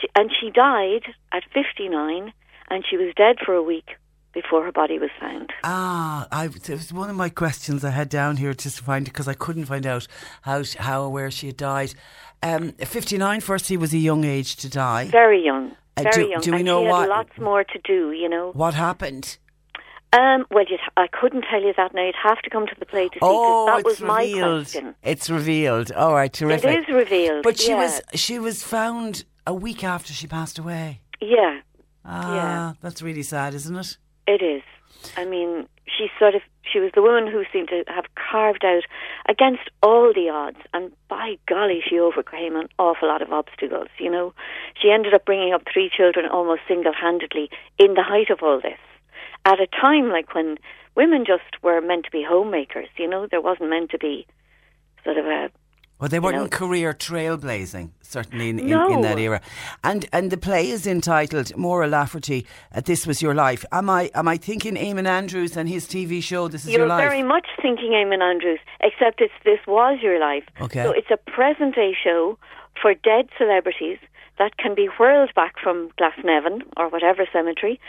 She, 0.00 0.08
and 0.16 0.30
she 0.40 0.50
died 0.50 1.02
at 1.32 1.42
59, 1.52 2.32
and 2.70 2.84
she 2.88 2.96
was 2.96 3.12
dead 3.16 3.36
for 3.44 3.54
a 3.54 3.62
week 3.62 3.90
before 4.32 4.64
her 4.64 4.72
body 4.72 4.98
was 4.98 5.10
found. 5.20 5.52
Ah, 5.62 6.26
I, 6.32 6.46
it 6.46 6.68
was 6.68 6.92
one 6.92 7.08
of 7.10 7.16
my 7.16 7.28
questions 7.28 7.84
I 7.84 7.90
had 7.90 8.08
down 8.08 8.36
here 8.36 8.52
just 8.54 8.78
to 8.78 8.84
find 8.84 9.04
because 9.04 9.28
I 9.28 9.34
couldn't 9.34 9.66
find 9.66 9.86
out 9.86 10.06
how 10.42 10.62
how 10.78 11.02
or 11.04 11.10
where 11.10 11.30
she 11.30 11.46
had 11.46 11.56
died. 11.56 11.94
Um, 12.42 12.72
59, 12.72 13.40
firstly, 13.40 13.76
was 13.76 13.94
a 13.94 13.98
young 13.98 14.24
age 14.24 14.56
to 14.56 14.68
die. 14.68 15.06
Very 15.06 15.42
young. 15.44 15.72
Uh, 15.96 16.02
Very 16.02 16.24
do- 16.24 16.30
young. 16.30 16.40
do 16.40 16.50
we 16.50 16.56
and 16.58 16.66
know 16.66 16.80
she 16.80 16.86
had 16.86 16.90
what- 16.92 17.08
lots 17.08 17.38
more 17.38 17.62
to 17.64 17.78
do, 17.84 18.10
you 18.10 18.28
know. 18.28 18.50
What 18.52 18.74
happened? 18.74 19.38
Um, 20.12 20.46
well, 20.50 20.64
I 20.96 21.06
couldn't 21.08 21.44
tell 21.50 21.60
you 21.62 21.72
that 21.76 21.92
now. 21.94 22.04
You'd 22.06 22.14
have 22.22 22.40
to 22.42 22.50
come 22.50 22.66
to 22.66 22.74
the 22.78 22.86
play 22.86 23.08
to 23.08 23.14
see 23.14 23.18
Oh, 23.22 23.66
that 23.66 23.78
it's 23.80 23.84
was 23.84 24.00
my 24.00 24.20
revealed. 24.22 24.64
question. 24.66 24.94
It's 25.02 25.28
revealed. 25.30 25.90
All 25.92 26.12
right, 26.14 26.32
terrific. 26.32 26.70
It 26.70 26.88
is 26.88 26.94
revealed. 26.94 27.42
But 27.44 27.58
she 27.58 27.70
yeah. 27.70 27.78
was 27.78 28.00
she 28.14 28.38
was 28.38 28.62
found 28.62 29.24
a 29.46 29.54
week 29.54 29.84
after 29.84 30.12
she 30.12 30.26
passed 30.26 30.58
away. 30.58 31.00
Yeah, 31.20 31.60
Ah, 32.04 32.34
Yeah. 32.36 32.72
that's 32.82 33.02
really 33.02 33.22
sad, 33.22 33.54
isn't 33.54 33.76
it? 33.76 33.96
it 34.26 34.42
is. 34.42 34.62
I 35.16 35.24
mean, 35.24 35.68
she 35.86 36.08
sort 36.18 36.34
of 36.34 36.42
she 36.72 36.80
was 36.80 36.90
the 36.94 37.02
woman 37.02 37.26
who 37.26 37.44
seemed 37.52 37.68
to 37.68 37.84
have 37.88 38.06
carved 38.14 38.64
out 38.64 38.84
against 39.28 39.68
all 39.82 40.12
the 40.14 40.30
odds, 40.30 40.56
and 40.72 40.90
by 41.08 41.36
golly, 41.46 41.82
she 41.86 41.98
overcame 42.00 42.56
an 42.56 42.68
awful 42.78 43.06
lot 43.08 43.20
of 43.22 43.32
obstacles. 43.32 43.88
You 43.98 44.10
know, 44.10 44.32
she 44.80 44.90
ended 44.90 45.12
up 45.14 45.24
bringing 45.26 45.52
up 45.52 45.62
three 45.72 45.90
children 45.94 46.26
almost 46.26 46.62
single-handedly 46.66 47.50
in 47.78 47.94
the 47.94 48.02
height 48.02 48.30
of 48.30 48.42
all 48.42 48.60
this, 48.60 48.78
at 49.44 49.60
a 49.60 49.66
time 49.66 50.08
like 50.08 50.34
when 50.34 50.56
women 50.96 51.24
just 51.26 51.62
were 51.62 51.80
meant 51.82 52.06
to 52.06 52.10
be 52.10 52.24
homemakers. 52.26 52.88
You 52.96 53.08
know, 53.08 53.26
there 53.30 53.42
wasn't 53.42 53.68
meant 53.70 53.90
to 53.90 53.98
be 53.98 54.26
sort 55.04 55.18
of 55.18 55.26
a 55.26 55.50
Well, 56.04 56.10
they 56.10 56.20
weren't 56.20 56.36
know. 56.36 56.48
career 56.48 56.92
trailblazing, 56.92 57.92
certainly 58.02 58.50
in, 58.50 58.58
in, 58.58 58.66
No. 58.68 58.92
in 58.92 59.00
that 59.00 59.18
era. 59.18 59.40
And 59.82 60.06
and 60.12 60.30
the 60.30 60.36
play 60.36 60.68
is 60.68 60.86
entitled 60.86 61.56
Maura 61.56 61.88
Laverty, 61.88 62.44
uh, 62.74 62.82
This 62.82 63.06
Was 63.06 63.22
Your 63.22 63.32
Life. 63.32 63.64
Am 63.72 63.88
I 63.88 64.10
am 64.14 64.28
I 64.28 64.36
thinking 64.36 64.74
Eamonn 64.74 65.06
Andrews 65.06 65.56
and 65.56 65.66
his 65.66 65.86
TV 65.86 66.22
show 66.22 66.46
This 66.48 66.66
Is 66.66 66.72
You're 66.72 66.80
Your 66.80 66.88
Life? 66.88 67.08
very 67.08 67.22
much 67.22 67.46
thinking 67.62 67.92
Eamonn 67.92 68.20
Andrews, 68.20 68.58
except 68.82 69.22
it's 69.22 69.32
This 69.46 69.60
Was 69.66 70.00
Your 70.02 70.20
Life. 70.20 70.44
Okay. 70.60 70.82
So 70.84 70.90
it's 70.90 71.10
a 71.10 71.16
present 71.16 71.74
day 71.74 71.96
show 72.04 72.36
for 72.82 72.92
dead 72.92 73.30
celebrities 73.38 73.96
that 74.36 74.58
can 74.58 74.74
be 74.74 74.90
whirled 74.98 75.32
back 75.34 75.54
from 75.58 75.88
Glasnevin 75.98 76.64
or 76.76 76.90
whatever 76.90 77.26
cemetery 77.32 77.80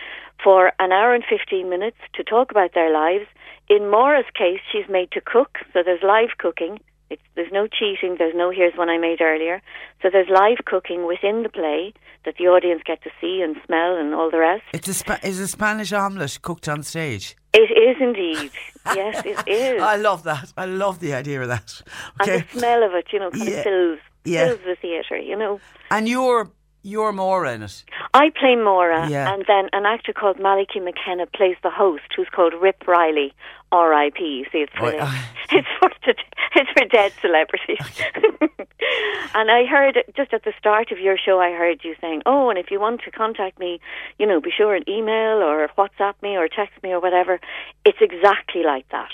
for 0.41 0.71
an 0.79 0.93
hour 0.93 1.13
and 1.13 1.25
15 1.29 1.69
minutes 1.69 1.97
to 2.13 2.23
talk 2.23 2.49
about 2.49 2.73
their 2.73 2.93
lives. 2.93 3.25
In 3.67 3.89
Maura's 3.89 4.31
case, 4.33 4.61
she's 4.71 4.87
made 4.87 5.11
to 5.11 5.19
cook, 5.19 5.57
so 5.73 5.83
there's 5.83 6.01
live 6.01 6.37
cooking. 6.37 6.79
It's, 7.09 7.21
there's 7.35 7.51
no 7.51 7.67
cheating, 7.67 8.15
there's 8.17 8.33
no 8.35 8.49
here's 8.49 8.75
one 8.75 8.89
I 8.89 8.97
made 8.97 9.21
earlier. 9.21 9.61
So 10.01 10.09
there's 10.11 10.27
live 10.29 10.65
cooking 10.65 11.05
within 11.05 11.43
the 11.43 11.49
play 11.49 11.93
that 12.25 12.35
the 12.39 12.45
audience 12.45 12.81
get 12.85 13.03
to 13.03 13.09
see 13.21 13.41
and 13.41 13.55
smell 13.65 13.95
and 13.95 14.13
all 14.15 14.31
the 14.31 14.39
rest. 14.39 14.63
It's 14.73 14.87
a, 14.87 14.93
Spa- 14.93 15.19
is 15.23 15.39
a 15.39 15.47
Spanish 15.47 15.93
omelette 15.93 16.39
cooked 16.41 16.67
on 16.67 16.81
stage. 16.83 17.35
It 17.53 17.71
is 17.71 17.97
indeed. 18.01 18.51
yes, 18.87 19.23
it 19.25 19.47
is. 19.47 19.81
I 19.81 19.97
love 19.97 20.23
that. 20.23 20.51
I 20.57 20.65
love 20.65 20.99
the 20.99 21.13
idea 21.13 21.41
of 21.41 21.47
that. 21.49 21.81
and 22.19 22.29
Okay. 22.29 22.45
the 22.51 22.59
smell 22.59 22.83
of 22.83 22.93
it, 22.95 23.05
you 23.13 23.19
know, 23.19 23.29
kind 23.29 23.47
Yeah. 23.49 23.57
of 23.57 23.63
fills 23.63 23.99
Yeah. 24.25 24.45
fills 24.47 24.59
the 24.65 24.75
theatre. 24.81 25.17
You 25.17 25.37
know, 25.37 25.59
And 25.91 26.09
you're 26.09 26.49
you're 26.85 27.11
Maura 27.11 27.51
in 27.53 27.63
it. 27.63 27.83
I 28.13 28.29
play 28.29 28.55
Maura, 28.55 29.09
Yeah. 29.09 29.33
and 29.33 29.43
then 29.47 29.69
an 29.73 29.85
actor 29.87 30.13
called 30.13 30.37
Malachy 30.39 30.79
McKenna 30.79 31.25
plays 31.25 31.57
the 31.63 31.71
host, 31.71 32.03
who's 32.15 32.29
called 32.29 32.53
Rip 32.53 32.87
Riley, 32.87 33.33
R.I.P. 33.71 34.45
See, 34.51 34.59
it's 34.59 34.71
for 34.77 34.93
Oh, 35.01 35.25
it's 35.51 35.67
for 35.79 35.89
it's 36.55 36.71
for 36.77 36.85
dead 36.85 37.11
celebrities. 37.21 37.79
and 39.33 39.49
I 39.51 39.65
heard 39.65 40.03
just 40.15 40.31
at 40.31 40.43
the 40.43 40.53
start 40.59 40.91
of 40.91 40.99
your 40.99 41.17
show, 41.17 41.39
I 41.39 41.51
heard 41.51 41.79
you 41.83 41.95
saying, 41.99 42.21
"Oh, 42.27 42.49
and 42.51 42.59
if 42.59 42.69
you 42.69 42.79
want 42.79 43.01
to 43.01 43.11
contact 43.11 43.59
me, 43.59 43.79
you 44.19 44.25
know, 44.27 44.39
be 44.39 44.51
sure 44.55 44.75
and 44.75 44.87
email 44.87 45.41
or 45.41 45.67
WhatsApp 45.77 46.13
me 46.21 46.37
or 46.37 46.47
text 46.47 46.81
me 46.83 46.91
or 46.91 46.99
whatever." 46.99 47.39
It's 47.83 47.97
exactly 47.99 48.61
like 48.63 48.87
that. 48.89 49.09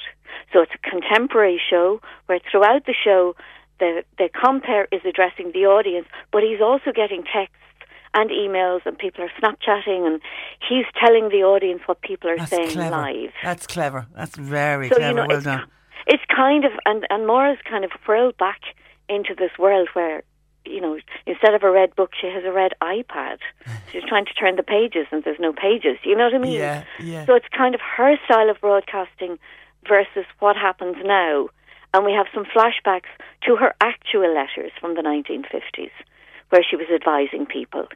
So 0.51 0.59
it's 0.61 0.73
a 0.75 0.89
contemporary 0.89 1.59
show 1.69 2.01
where 2.25 2.39
throughout 2.51 2.85
the 2.85 2.93
show, 2.93 3.35
the 3.79 4.03
the 4.17 4.29
compere 4.29 4.87
is 4.91 5.01
addressing 5.05 5.53
the 5.53 5.65
audience, 5.65 6.07
but 6.31 6.43
he's 6.43 6.61
also 6.61 6.91
getting 6.93 7.23
texts 7.23 7.55
and 8.13 8.29
emails, 8.29 8.81
and 8.85 8.97
people 8.97 9.23
are 9.23 9.31
Snapchatting, 9.41 10.05
and 10.05 10.21
he's 10.67 10.85
telling 10.99 11.29
the 11.29 11.43
audience 11.43 11.81
what 11.85 12.01
people 12.01 12.29
are 12.29 12.37
That's 12.37 12.49
saying 12.51 12.71
clever. 12.71 12.95
live. 12.97 13.31
That's 13.43 13.67
clever. 13.67 14.07
That's 14.15 14.35
very 14.35 14.89
So, 14.89 14.95
you 14.95 14.99
clever. 14.99 15.13
know, 15.21 15.25
well 15.27 15.37
it's, 15.37 15.45
done. 15.45 15.65
It's 16.07 16.23
kind 16.35 16.65
of, 16.65 16.71
and, 16.85 17.05
and 17.09 17.25
Maura's 17.27 17.59
kind 17.69 17.85
of 17.85 17.91
whirled 18.07 18.37
back 18.37 18.61
into 19.07 19.33
this 19.37 19.51
world 19.59 19.87
where, 19.93 20.23
you 20.65 20.81
know, 20.81 20.97
instead 21.25 21.53
of 21.53 21.63
a 21.63 21.71
red 21.71 21.95
book, 21.95 22.11
she 22.19 22.27
has 22.27 22.43
a 22.45 22.51
red 22.51 22.71
iPad. 22.81 23.37
She's 23.91 24.03
trying 24.07 24.25
to 24.25 24.33
turn 24.33 24.55
the 24.57 24.63
pages, 24.63 25.07
and 25.11 25.23
there's 25.23 25.39
no 25.39 25.53
pages. 25.53 25.97
You 26.03 26.15
know 26.15 26.25
what 26.25 26.35
I 26.35 26.37
mean? 26.39 26.53
Yeah, 26.53 26.83
yeah. 27.01 27.25
So 27.25 27.35
it's 27.35 27.47
kind 27.55 27.75
of 27.75 27.81
her 27.97 28.15
style 28.25 28.49
of 28.49 28.59
broadcasting 28.61 29.37
versus 29.87 30.25
what 30.39 30.55
happens 30.55 30.97
now. 31.03 31.47
And 31.93 32.05
we 32.05 32.13
have 32.13 32.27
some 32.33 32.45
flashbacks 32.45 33.09
to 33.45 33.55
her 33.57 33.73
actual 33.81 34.33
letters 34.33 34.71
from 34.79 34.95
the 34.95 35.01
1950s, 35.01 35.91
where 36.49 36.63
she 36.67 36.75
was 36.77 36.87
advising 36.93 37.45
people, 37.45 37.87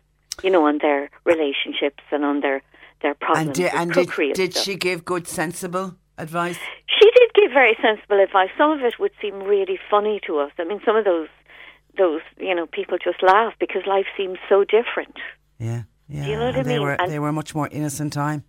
you 0.43 0.49
know, 0.49 0.65
on 0.65 0.79
their 0.81 1.09
relationships 1.25 2.03
and 2.11 2.23
on 2.25 2.41
their, 2.41 2.61
their 3.01 3.13
problems 3.15 3.47
And, 3.47 3.55
di- 3.55 3.63
with 3.63 3.73
and 3.75 3.91
did, 3.93 4.33
did 4.33 4.53
she 4.55 4.75
give 4.75 5.05
good, 5.05 5.27
sensible 5.27 5.95
advice? 6.17 6.57
She 6.87 7.09
did 7.11 7.33
give 7.33 7.51
very 7.51 7.75
sensible 7.81 8.19
advice. 8.23 8.49
Some 8.57 8.71
of 8.71 8.79
it 8.81 8.95
would 8.99 9.11
seem 9.21 9.43
really 9.43 9.79
funny 9.89 10.19
to 10.27 10.39
us. 10.39 10.51
I 10.59 10.63
mean, 10.63 10.79
some 10.85 10.95
of 10.95 11.05
those, 11.05 11.27
those 11.97 12.21
you 12.37 12.53
know, 12.55 12.65
people 12.67 12.97
just 13.03 13.21
laugh 13.23 13.53
because 13.59 13.83
life 13.87 14.05
seems 14.17 14.37
so 14.49 14.63
different. 14.63 15.15
Yeah, 15.59 15.83
yeah. 16.07 16.23
Do 16.25 16.29
you 16.31 16.37
know 16.37 16.45
what 16.45 16.55
and 16.55 16.59
I 16.59 16.63
they 16.63 16.73
mean? 16.77 16.81
Were, 16.83 16.93
And- 17.01 17.11
they 17.11 17.19
were 17.19 17.31
much 17.31 17.53
more 17.55 17.67
innocent 17.71 18.13
time. 18.13 18.43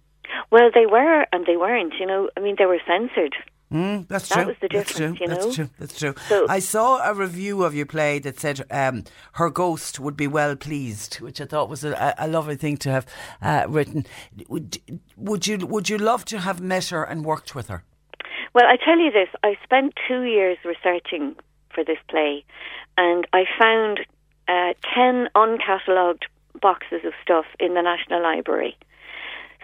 Well, 0.51 0.71
they 0.75 0.87
were 0.87 1.27
and 1.33 1.45
they 1.47 1.57
weren't. 1.57 1.95
You 1.99 2.07
know, 2.07 2.31
I 2.37 2.41
mean, 2.41 2.57
they 2.59 2.67
were 2.67 2.81
censored. 2.87 3.35
Mm, 3.77 4.09
that's 4.09 4.29
That 4.31 4.35
true. 4.37 4.47
was 4.47 4.57
the 4.61 4.69
that's 4.73 4.93
difference, 4.93 5.19
true. 5.19 5.27
you 5.27 5.35
That's 5.35 5.55
true. 5.55 5.69
That's 5.79 5.99
true. 5.99 6.15
So- 6.29 6.47
I 6.49 6.61
saw 6.61 7.11
a 7.11 7.13
review 7.15 7.63
of 7.63 7.75
your 7.75 7.85
play 7.87 8.19
that 8.21 8.41
said 8.41 8.65
um, 8.71 9.05
her 9.33 9.51
ghost 9.51 10.01
would 10.01 10.17
be 10.17 10.27
well 10.27 10.57
pleased, 10.57 11.17
which 11.17 11.41
I 11.41 11.45
thought 11.45 11.69
was 11.69 11.85
a, 11.85 12.15
a 12.19 12.27
lovely 12.27 12.57
thing 12.57 12.79
to 12.79 12.91
have 12.91 13.07
uh, 13.43 13.67
written. 13.69 14.07
Would, 14.49 14.79
would 15.17 15.47
you 15.47 15.59
Would 15.67 15.89
you 15.91 15.99
love 15.99 16.25
to 16.27 16.39
have 16.39 16.61
met 16.61 16.87
her 16.89 17.05
and 17.05 17.25
worked 17.25 17.55
with 17.55 17.69
her? 17.69 17.85
Well, 18.55 18.65
I 18.67 18.77
tell 18.83 18.99
you 18.99 19.11
this: 19.11 19.29
I 19.43 19.59
spent 19.65 19.93
two 20.09 20.23
years 20.23 20.57
researching 20.65 21.37
for 21.75 21.85
this 21.85 21.99
play, 22.09 22.45
and 22.97 23.27
I 23.35 23.45
found 23.59 24.01
uh, 24.49 24.73
ten 24.95 25.29
uncatalogued 25.35 26.23
boxes 26.63 27.05
of 27.05 27.13
stuff 27.23 27.45
in 27.61 27.75
the 27.75 27.83
National 27.83 28.23
Library. 28.23 28.75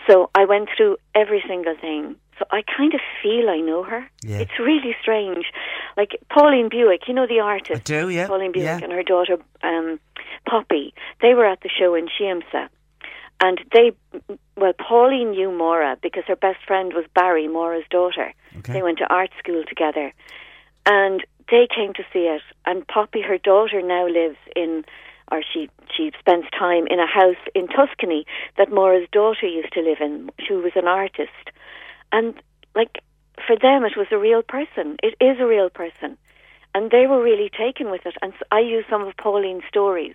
So 0.06 0.28
I 0.34 0.44
went 0.44 0.68
through 0.76 0.98
every 1.14 1.42
single 1.48 1.76
thing. 1.80 2.16
So 2.38 2.46
I 2.50 2.62
kind 2.62 2.94
of 2.94 3.00
feel 3.22 3.50
I 3.50 3.58
know 3.58 3.82
her. 3.82 4.08
Yeah. 4.22 4.38
It's 4.38 4.58
really 4.58 4.96
strange. 5.00 5.46
Like 5.96 6.18
Pauline 6.30 6.70
Bewick, 6.70 7.06
you 7.06 7.14
know 7.14 7.26
the 7.26 7.40
artist. 7.40 7.80
I 7.80 8.00
do, 8.00 8.08
yeah, 8.08 8.26
Pauline 8.26 8.52
Bewick 8.52 8.80
yeah. 8.80 8.80
and 8.82 8.92
her 8.92 9.02
daughter 9.02 9.36
um, 9.62 10.00
Poppy. 10.48 10.94
They 11.20 11.34
were 11.34 11.46
at 11.46 11.60
the 11.60 11.68
show 11.68 11.94
in 11.94 12.08
Siamsa. 12.08 12.68
And 13.40 13.60
they, 13.72 13.92
well, 14.56 14.72
Pauline 14.72 15.32
knew 15.32 15.50
Maura 15.50 15.96
because 16.00 16.22
her 16.28 16.36
best 16.36 16.58
friend 16.66 16.92
was 16.94 17.04
Barry, 17.14 17.48
Maura's 17.48 17.84
daughter. 17.90 18.32
Okay. 18.58 18.72
They 18.72 18.82
went 18.82 18.98
to 18.98 19.12
art 19.12 19.30
school 19.38 19.64
together. 19.68 20.12
And 20.86 21.24
they 21.50 21.66
came 21.74 21.92
to 21.94 22.04
see 22.12 22.26
it. 22.26 22.42
And 22.66 22.86
Poppy, 22.86 23.20
her 23.20 23.38
daughter, 23.38 23.82
now 23.82 24.06
lives 24.06 24.38
in, 24.54 24.84
or 25.32 25.42
she, 25.42 25.68
she 25.96 26.12
spends 26.20 26.46
time 26.56 26.86
in 26.88 27.00
a 27.00 27.06
house 27.06 27.42
in 27.54 27.66
Tuscany 27.66 28.24
that 28.58 28.72
Maura's 28.72 29.08
daughter 29.10 29.46
used 29.46 29.72
to 29.72 29.80
live 29.80 29.98
in. 30.00 30.30
She 30.46 30.54
was 30.54 30.72
an 30.76 30.86
artist. 30.86 31.50
And, 32.12 32.34
like, 32.74 33.02
for 33.46 33.56
them, 33.56 33.84
it 33.84 33.96
was 33.96 34.06
a 34.10 34.18
real 34.18 34.42
person. 34.42 34.96
It 35.02 35.14
is 35.20 35.40
a 35.40 35.46
real 35.46 35.70
person. 35.70 36.16
And 36.74 36.90
they 36.90 37.06
were 37.06 37.22
really 37.22 37.50
taken 37.50 37.90
with 37.90 38.06
it. 38.06 38.14
And 38.22 38.32
I 38.50 38.60
use 38.60 38.84
some 38.88 39.02
of 39.02 39.16
Pauline's 39.16 39.64
stories. 39.68 40.14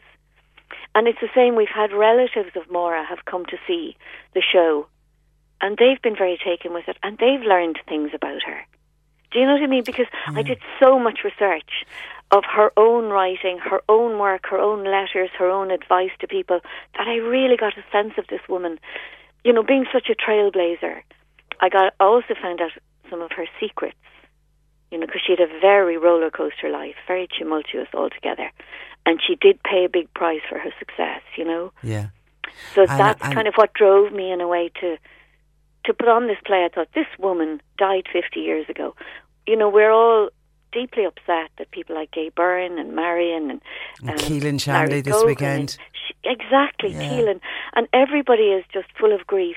And 0.95 1.07
it's 1.07 1.19
the 1.21 1.29
same. 1.35 1.55
We've 1.55 1.67
had 1.67 1.91
relatives 1.93 2.55
of 2.55 2.69
Maura 2.71 3.05
have 3.05 3.25
come 3.25 3.45
to 3.45 3.57
see 3.67 3.95
the 4.33 4.41
show, 4.41 4.87
and 5.61 5.77
they've 5.77 6.01
been 6.01 6.15
very 6.15 6.37
taken 6.43 6.73
with 6.73 6.87
it, 6.87 6.97
and 7.03 7.17
they've 7.17 7.41
learned 7.41 7.79
things 7.87 8.11
about 8.13 8.41
her. 8.43 8.65
Do 9.31 9.39
you 9.39 9.45
know 9.45 9.53
what 9.53 9.63
I 9.63 9.67
mean? 9.67 9.83
Because 9.85 10.07
I 10.27 10.41
did 10.41 10.59
so 10.79 10.97
much 10.99 11.19
research 11.23 11.85
of 12.31 12.43
her 12.45 12.71
own 12.77 13.09
writing, 13.09 13.59
her 13.59 13.81
own 13.87 14.19
work, 14.19 14.47
her 14.49 14.57
own 14.57 14.83
letters, 14.85 15.29
her 15.37 15.49
own 15.49 15.69
advice 15.69 16.11
to 16.19 16.27
people 16.27 16.59
that 16.97 17.07
I 17.07 17.15
really 17.15 17.57
got 17.57 17.77
a 17.77 17.83
sense 17.91 18.13
of 18.17 18.25
this 18.27 18.41
woman. 18.47 18.79
You 19.43 19.53
know, 19.53 19.63
being 19.63 19.85
such 19.91 20.09
a 20.09 20.15
trailblazer, 20.15 21.01
I 21.59 21.69
got 21.69 21.93
also 21.99 22.33
found 22.41 22.61
out 22.61 22.71
some 23.09 23.21
of 23.21 23.31
her 23.31 23.45
secrets. 23.59 23.95
You 24.91 24.97
know, 24.99 25.05
because 25.05 25.21
she 25.25 25.33
had 25.33 25.41
a 25.41 25.59
very 25.59 25.97
roller 25.97 26.29
coaster 26.31 26.69
life, 26.69 26.95
very 27.07 27.27
tumultuous 27.37 27.89
altogether, 27.93 28.49
and 29.05 29.19
she 29.25 29.35
did 29.35 29.61
pay 29.63 29.83
a 29.83 29.89
big 29.89 30.13
price 30.13 30.39
for 30.47 30.57
her 30.57 30.71
success. 30.79 31.21
You 31.35 31.43
know, 31.43 31.73
Yeah. 31.83 32.07
so 32.73 32.81
And- 32.83 32.97
that's 32.97 33.21
and- 33.21 33.33
kind 33.33 33.49
of 33.49 33.55
what 33.55 33.73
drove 33.73 34.13
me 34.13 34.31
in 34.31 34.39
a 34.41 34.47
way 34.47 34.69
to 34.79 34.97
to 35.85 35.93
put 35.93 36.07
on 36.07 36.27
this 36.27 36.37
play. 36.45 36.63
I 36.65 36.69
thought 36.69 36.89
this 36.93 37.07
woman 37.17 37.61
died 37.77 38.07
50 38.11 38.39
years 38.41 38.67
ago. 38.69 38.95
You 39.45 39.55
know, 39.57 39.67
we're 39.69 39.91
all 39.91 40.29
deeply 40.73 41.05
upset 41.05 41.49
that 41.57 41.71
people 41.71 41.95
like 41.95 42.11
Gay 42.11 42.27
Byrne 42.29 42.77
and 42.77 42.93
Marion 42.93 43.49
and, 43.51 43.61
And 44.01 44.09
um, 44.11 44.17
Keelin 44.17 44.59
Shanley 44.59 44.99
this 45.01 45.23
weekend. 45.23 45.77
she, 45.93 46.13
exactly, 46.25 46.91
Yeah. 46.91 47.09
Keelin. 47.09 47.39
And 47.73 47.87
everybody 47.93 48.51
is 48.51 48.65
just 48.73 48.87
full 48.99 49.13
of 49.13 49.25
grief. 49.27 49.55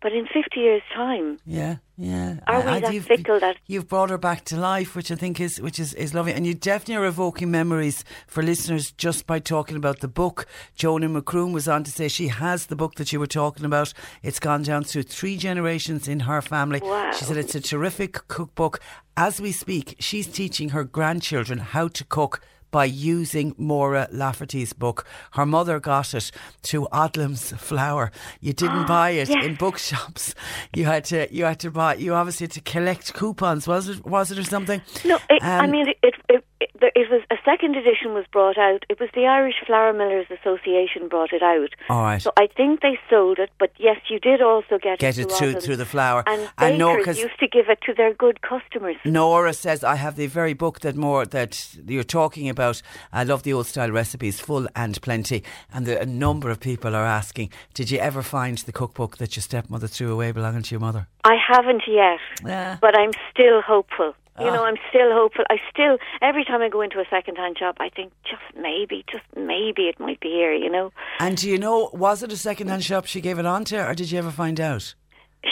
But 0.00 0.12
in 0.12 0.26
50 0.26 0.60
years' 0.60 0.82
time, 0.94 1.38
Yeah, 1.44 1.76
yeah. 1.96 2.36
Are 2.46 2.60
we 2.60 2.66
I- 2.70 2.80
that 2.80 2.94
you've, 2.94 3.04
fickle 3.06 3.40
that- 3.40 3.56
you've 3.66 3.88
brought 3.88 4.10
her 4.10 4.18
back 4.18 4.44
to 4.46 4.56
life, 4.56 4.94
which 4.94 5.10
I 5.10 5.16
think 5.16 5.40
is 5.40 5.60
which 5.60 5.80
is, 5.80 5.92
is 5.94 6.14
lovely, 6.14 6.32
and 6.34 6.46
you 6.46 6.54
definitely 6.54 6.94
are 7.02 7.06
evoking 7.06 7.50
memories 7.50 8.04
for 8.28 8.40
listeners 8.42 8.92
just 8.92 9.26
by 9.26 9.40
talking 9.40 9.76
about 9.76 9.98
the 9.98 10.06
book. 10.06 10.46
Jonah 10.76 11.08
Macroom 11.08 11.52
was 11.52 11.66
on 11.66 11.82
to 11.82 11.90
say 11.90 12.06
she 12.06 12.28
has 12.28 12.66
the 12.66 12.76
book 12.76 12.94
that 12.94 13.12
you 13.12 13.18
were 13.18 13.26
talking 13.26 13.64
about. 13.64 13.92
It's 14.22 14.38
gone 14.38 14.62
down 14.62 14.84
through 14.84 15.02
three 15.04 15.36
generations 15.36 16.06
in 16.06 16.20
her 16.20 16.40
family. 16.42 16.80
Wow. 16.80 17.10
She 17.12 17.24
said 17.24 17.36
it's 17.36 17.56
a 17.56 17.60
terrific 17.60 18.28
cookbook. 18.28 18.78
As 19.16 19.40
we 19.40 19.50
speak, 19.50 19.96
she's 19.98 20.28
teaching 20.28 20.68
her 20.68 20.84
grandchildren 20.84 21.58
how 21.58 21.88
to 21.88 22.04
cook 22.04 22.40
by 22.70 22.84
using 22.84 23.54
Maura 23.58 24.08
Laverty's 24.12 24.72
book. 24.72 25.06
Her 25.32 25.46
mother 25.46 25.80
got 25.80 26.14
it 26.14 26.30
through 26.62 26.86
Odlum's 26.92 27.52
Flour. 27.52 28.10
You 28.40 28.52
didn't 28.52 28.86
buy 28.88 29.10
it 29.10 29.28
yes. 29.28 29.44
in 29.44 29.54
bookshops. 29.56 30.34
You 30.74 30.84
had 30.84 31.04
to 31.06 31.32
you 31.34 31.44
had 31.44 31.60
to 31.60 31.70
buy 31.70 31.94
you 31.94 32.14
obviously 32.14 32.44
had 32.44 32.52
to 32.52 32.60
collect 32.60 33.14
coupons, 33.14 33.66
was 33.66 33.88
it 33.88 34.04
was 34.06 34.30
it 34.30 34.38
or 34.38 34.44
something? 34.44 34.80
No, 35.04 35.18
it, 35.30 35.42
I 35.42 35.64
Um, 35.64 35.70
mean 35.70 35.88
it. 35.88 35.96
It, 36.02 36.14
it, 36.28 36.34
it, 36.36 36.44
there- 36.80 36.92
it 36.94 37.10
was 37.10 37.22
a 37.30 37.36
second 37.44 37.76
edition 37.76 38.14
was 38.14 38.24
brought 38.32 38.58
out. 38.58 38.84
It 38.88 38.98
was 39.00 39.08
the 39.14 39.26
Irish 39.26 39.56
Flour 39.66 39.92
Millers 39.92 40.26
Association 40.30 41.08
brought 41.08 41.32
it 41.32 41.42
out. 41.42 41.70
All 41.90 42.02
right. 42.02 42.20
So 42.22 42.32
I 42.36 42.46
think 42.46 42.80
they 42.80 42.98
sold 43.10 43.38
it, 43.38 43.50
but 43.58 43.70
yes, 43.78 43.98
you 44.08 44.18
did 44.18 44.40
also 44.42 44.78
get, 44.78 44.98
Get 44.98 45.18
it 45.18 45.30
through 45.30 45.48
Roslin. 45.54 45.60
through 45.62 45.76
the 45.76 45.84
flour. 45.86 46.22
And 46.26 46.48
I 46.58 46.70
know 46.72 46.90
bakers 46.96 47.04
'cause- 47.04 47.18
used 47.18 47.38
to 47.40 47.48
give 47.48 47.68
it 47.68 47.80
to 47.82 47.94
their 47.94 48.12
good 48.14 48.40
customers. 48.42 48.96
Nora 49.04 49.52
says, 49.52 49.82
I 49.84 49.96
have 49.96 50.16
the 50.16 50.26
very 50.26 50.54
book 50.54 50.80
that 50.80 50.96
more 50.96 51.24
that 51.26 51.68
you're 51.86 52.02
talking 52.04 52.48
about. 52.48 52.82
I 53.12 53.24
love 53.24 53.42
the 53.42 53.52
old 53.52 53.66
style 53.66 53.90
recipes, 53.90 54.40
full 54.40 54.66
and 54.76 55.00
plenty. 55.02 55.42
And 55.72 55.86
the, 55.86 56.00
a 56.00 56.06
number 56.06 56.50
of 56.50 56.60
people 56.60 56.94
are 56.94 57.04
asking, 57.04 57.50
did 57.74 57.90
you 57.90 57.98
ever 57.98 58.22
find 58.22 58.58
the 58.58 58.72
cookbook 58.72 59.18
that 59.18 59.36
your 59.36 59.42
stepmother 59.42 59.86
threw 59.86 60.12
away 60.12 60.32
belonging 60.32 60.62
to 60.62 60.74
your 60.74 60.80
mother? 60.80 61.06
I 61.24 61.36
haven't 61.36 61.82
yet, 61.86 62.18
Yeah. 62.44 62.76
but 62.80 62.98
I'm 62.98 63.12
still 63.30 63.60
hopeful. 63.62 64.14
You 64.40 64.46
know, 64.46 64.62
Ah. 64.62 64.66
I'm 64.68 64.76
still 64.90 65.12
hopeful. 65.12 65.44
I 65.50 65.56
still, 65.70 65.98
every 66.22 66.44
time 66.44 66.60
I 66.62 66.68
go 66.68 66.80
into 66.80 67.00
a 67.00 67.04
second-hand 67.10 67.56
shop, 67.58 67.76
I 67.80 67.88
think 67.88 68.12
just 68.24 68.42
maybe, 68.56 69.04
just 69.10 69.24
maybe 69.36 69.82
it 69.88 69.98
might 69.98 70.20
be 70.20 70.28
here. 70.30 70.52
You 70.52 70.70
know, 70.70 70.92
And 71.20 71.36
do 71.36 71.48
you 71.50 71.58
know, 71.58 71.90
was 71.92 72.22
it 72.22 72.32
a 72.32 72.36
second 72.36 72.68
hand 72.68 72.84
shop 72.84 73.06
she 73.06 73.20
gave 73.20 73.38
it 73.38 73.46
on 73.46 73.64
to, 73.66 73.86
or 73.88 73.94
did 73.94 74.10
you 74.10 74.18
ever 74.18 74.30
find 74.30 74.60
out? 74.60 74.94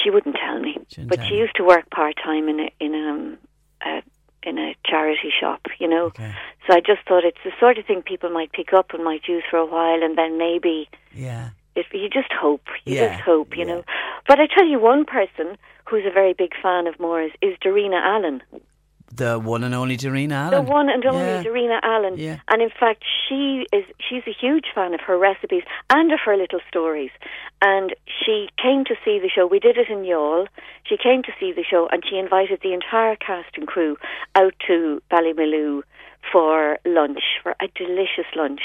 she 0.02 0.10
wouldn't 0.10 0.36
tell 0.36 0.58
me, 0.60 0.76
but 1.06 1.16
tell 1.20 1.28
she 1.28 1.34
you. 1.34 1.42
used 1.42 1.54
to 1.56 1.62
work 1.64 1.88
part 1.90 2.14
time 2.22 2.48
in 2.48 2.58
a 2.58 2.68
in 2.80 2.92
um 2.94 3.38
a, 3.86 4.02
in 4.42 4.58
a 4.58 4.74
charity 4.84 5.30
shop. 5.40 5.60
You 5.78 5.86
know, 5.88 6.06
Okay. 6.06 6.32
so 6.66 6.74
I 6.74 6.80
just 6.80 7.02
thought 7.06 7.24
it's 7.24 7.38
the 7.44 7.52
sort 7.60 7.78
of 7.78 7.86
thing 7.86 8.02
people 8.02 8.28
might 8.30 8.50
pick 8.52 8.72
up 8.72 8.92
and 8.92 9.04
might 9.04 9.28
use 9.28 9.44
for 9.48 9.58
a 9.58 9.64
while, 9.66 10.02
and 10.02 10.18
then 10.18 10.38
maybe 10.38 10.88
Yeah. 11.14 11.50
if 11.76 11.86
you 11.92 12.08
just 12.10 12.32
hope, 12.32 12.66
you 12.84 12.94
Yeah, 12.96 13.08
just 13.16 13.20
hope, 13.24 13.56
you 13.56 13.64
yeah. 13.64 13.74
know. 13.74 13.84
But 14.26 14.40
I 14.40 14.46
tell 14.48 14.66
you, 14.66 14.80
one 14.80 15.04
person 15.04 15.56
who's 15.88 16.04
a 16.04 16.10
very 16.10 16.32
big 16.32 16.52
fan 16.60 16.88
of 16.88 16.98
Moore's 16.98 17.30
is 17.40 17.56
Darina 17.64 18.00
Allen. 18.02 18.42
The 19.14 19.38
one 19.38 19.64
and 19.64 19.74
only 19.74 19.96
Darina 19.96 20.32
Allen. 20.32 20.64
The 20.64 20.70
one 20.70 20.88
and 20.90 21.04
only 21.04 21.20
Yeah. 21.20 21.42
Darina 21.42 21.78
Allen. 21.82 22.18
Yeah. 22.18 22.38
And 22.48 22.60
in 22.60 22.70
fact, 22.70 23.04
she 23.28 23.66
is 23.72 23.84
she's 23.98 24.22
a 24.26 24.32
huge 24.32 24.66
fan 24.74 24.94
of 24.94 25.00
her 25.00 25.16
recipes 25.16 25.62
and 25.90 26.12
of 26.12 26.20
her 26.24 26.36
little 26.36 26.60
stories. 26.68 27.10
And 27.62 27.94
she 28.06 28.48
came 28.60 28.84
to 28.84 28.94
see 29.04 29.18
the 29.18 29.28
show. 29.28 29.46
We 29.46 29.60
did 29.60 29.78
it 29.78 29.88
in 29.88 30.02
Youghal. 30.04 30.48
She 30.84 30.96
came 30.96 31.22
to 31.22 31.32
see 31.40 31.52
the 31.52 31.64
show 31.64 31.88
and 31.90 32.02
she 32.08 32.18
invited 32.18 32.60
the 32.62 32.72
entire 32.74 33.16
cast 33.16 33.56
and 33.56 33.66
crew 33.66 33.96
out 34.34 34.54
to 34.66 35.00
Ballymaloe 35.10 35.82
for 36.32 36.78
lunch, 36.84 37.22
for 37.42 37.54
a 37.60 37.68
delicious 37.76 38.26
lunch 38.34 38.60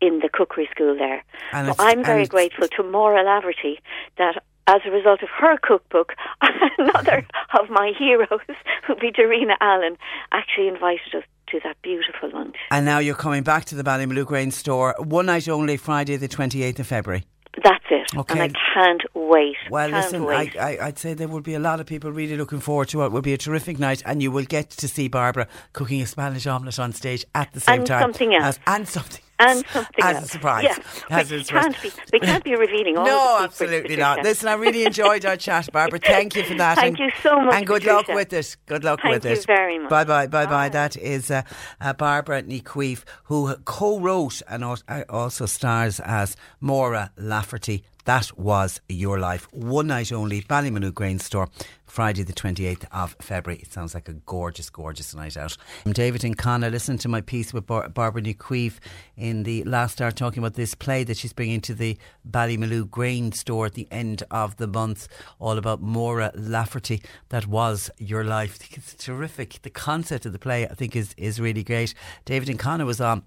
in 0.00 0.20
the 0.20 0.28
cookery 0.32 0.68
school 0.70 0.96
there. 0.96 1.22
And 1.52 1.68
so 1.68 1.74
I'm 1.78 2.02
very 2.02 2.26
grateful 2.26 2.68
to 2.68 2.82
Maura 2.82 3.22
Laverty 3.22 3.78
that 4.16 4.42
as 4.66 4.80
a 4.86 4.90
result 4.90 5.22
of 5.22 5.28
her 5.38 5.56
cookbook, 5.62 6.14
another 6.78 7.26
of 7.58 7.68
my 7.70 7.92
heroes, 7.98 8.40
who'd 8.86 9.00
be 9.00 9.10
Darina 9.10 9.56
Allen, 9.60 9.96
actually 10.32 10.68
invited 10.68 11.14
us 11.14 11.24
to 11.48 11.60
that 11.64 11.76
beautiful 11.82 12.30
lunch. 12.32 12.56
And 12.70 12.86
now 12.86 12.98
you're 12.98 13.14
coming 13.14 13.42
back 13.42 13.64
to 13.66 13.74
the 13.74 13.82
Ballymaloe 13.82 14.24
Grain 14.26 14.50
store 14.50 14.94
one 14.98 15.26
night 15.26 15.48
only, 15.48 15.76
Friday 15.76 16.16
the 16.16 16.28
28th 16.28 16.78
of 16.78 16.86
February. 16.86 17.24
That's 17.62 17.84
it. 17.90 18.16
Okay. 18.16 18.40
And 18.40 18.56
I 18.56 18.72
can't 18.74 19.02
wait. 19.14 19.56
Well, 19.70 19.90
can't 19.90 20.04
listen, 20.04 20.22
I, 20.22 20.26
wait. 20.26 20.56
I, 20.56 20.78
I'd 20.86 20.98
say 20.98 21.12
there 21.12 21.28
will 21.28 21.42
be 21.42 21.52
a 21.52 21.58
lot 21.58 21.80
of 21.80 21.86
people 21.86 22.10
really 22.10 22.36
looking 22.36 22.60
forward 22.60 22.88
to 22.88 23.02
it. 23.02 23.06
It 23.06 23.12
will 23.12 23.20
be 23.20 23.34
a 23.34 23.38
terrific 23.38 23.78
night, 23.78 24.02
and 24.06 24.22
you 24.22 24.30
will 24.30 24.44
get 24.46 24.70
to 24.70 24.88
see 24.88 25.08
Barbara 25.08 25.46
cooking 25.74 26.00
a 26.00 26.06
Spanish 26.06 26.46
omelette 26.46 26.78
on 26.78 26.92
stage 26.92 27.26
at 27.34 27.52
the 27.52 27.60
same 27.60 27.80
And 27.80 27.86
time. 27.86 28.00
something 28.02 28.34
else. 28.34 28.44
As, 28.56 28.60
and 28.66 28.88
something 28.88 29.20
and 29.38 29.64
something 29.72 30.04
as 30.04 30.16
else. 30.16 30.24
a 30.24 30.28
surprise. 30.28 30.64
Yeah, 30.64 30.76
As 31.10 31.30
we 31.30 31.38
a 31.38 31.44
surprise. 31.44 31.64
can't 31.64 31.82
be. 31.82 31.90
We 32.12 32.20
can't 32.20 32.44
be 32.44 32.54
revealing 32.54 32.96
all. 32.96 33.06
No, 33.06 33.38
absolutely 33.42 33.80
Patricia. 33.96 34.00
not. 34.00 34.22
Listen, 34.22 34.48
I 34.48 34.54
really 34.54 34.84
enjoyed 34.84 35.24
our 35.24 35.36
chat, 35.36 35.68
Barbara. 35.72 35.98
Thank 35.98 36.36
you 36.36 36.44
for 36.44 36.54
that. 36.54 36.76
Thank 36.76 36.98
and, 37.00 37.06
you 37.08 37.20
so 37.22 37.40
much, 37.40 37.54
And 37.54 37.66
good 37.66 37.84
luck 37.84 38.08
with 38.08 38.32
it. 38.32 38.56
Good 38.66 38.84
luck 38.84 39.00
Thank 39.02 39.24
with 39.24 39.24
you 39.24 39.42
very 39.46 39.78
much. 39.78 39.90
Bye 39.90 40.04
bye, 40.04 40.26
bye 40.26 40.46
bye. 40.46 40.68
That 40.68 40.96
is 40.96 41.30
uh, 41.30 41.42
uh, 41.80 41.92
Barbara 41.94 42.42
Nequeef, 42.42 43.04
who 43.24 43.54
co 43.64 43.98
wrote 43.98 44.42
and 44.48 44.62
uh, 44.64 44.76
also 45.08 45.46
stars 45.46 46.00
as 46.00 46.36
Maura 46.60 47.10
Laverty. 47.18 47.82
That 48.04 48.36
was 48.36 48.80
your 48.88 49.20
life. 49.20 49.46
One 49.52 49.86
night 49.86 50.10
only, 50.10 50.42
Ballymaloe 50.42 50.92
Grain 50.92 51.20
Store, 51.20 51.48
Friday 51.84 52.24
the 52.24 52.32
28th 52.32 52.84
of 52.90 53.14
February. 53.20 53.62
It 53.62 53.72
sounds 53.72 53.94
like 53.94 54.08
a 54.08 54.14
gorgeous, 54.14 54.70
gorgeous 54.70 55.14
night 55.14 55.36
out. 55.36 55.56
I'm 55.86 55.92
David 55.92 56.24
and 56.24 56.36
Connor. 56.36 56.68
Listen 56.68 56.98
to 56.98 57.08
my 57.08 57.20
piece 57.20 57.52
with 57.52 57.66
Bar- 57.66 57.90
Barbara 57.90 58.22
Nequeef 58.22 58.78
in 59.16 59.44
the 59.44 59.62
last 59.64 60.02
hour 60.02 60.10
talking 60.10 60.40
about 60.40 60.54
this 60.54 60.74
play 60.74 61.04
that 61.04 61.16
she's 61.16 61.32
bringing 61.32 61.60
to 61.60 61.74
the 61.74 61.96
Ballymaloe 62.28 62.90
Grain 62.90 63.30
Store 63.30 63.66
at 63.66 63.74
the 63.74 63.86
end 63.92 64.24
of 64.32 64.56
the 64.56 64.66
month, 64.66 65.06
all 65.38 65.56
about 65.56 65.80
Maura 65.80 66.32
Laverty. 66.34 67.04
That 67.28 67.46
was 67.46 67.88
your 67.98 68.24
life. 68.24 68.58
It's 68.72 68.94
terrific. 68.94 69.62
The 69.62 69.70
concept 69.70 70.26
of 70.26 70.32
the 70.32 70.40
play, 70.40 70.66
I 70.66 70.74
think, 70.74 70.96
is, 70.96 71.14
is 71.16 71.40
really 71.40 71.62
great. 71.62 71.94
David 72.24 72.48
and 72.48 72.58
Connor 72.58 72.86
was 72.86 73.00
on 73.00 73.22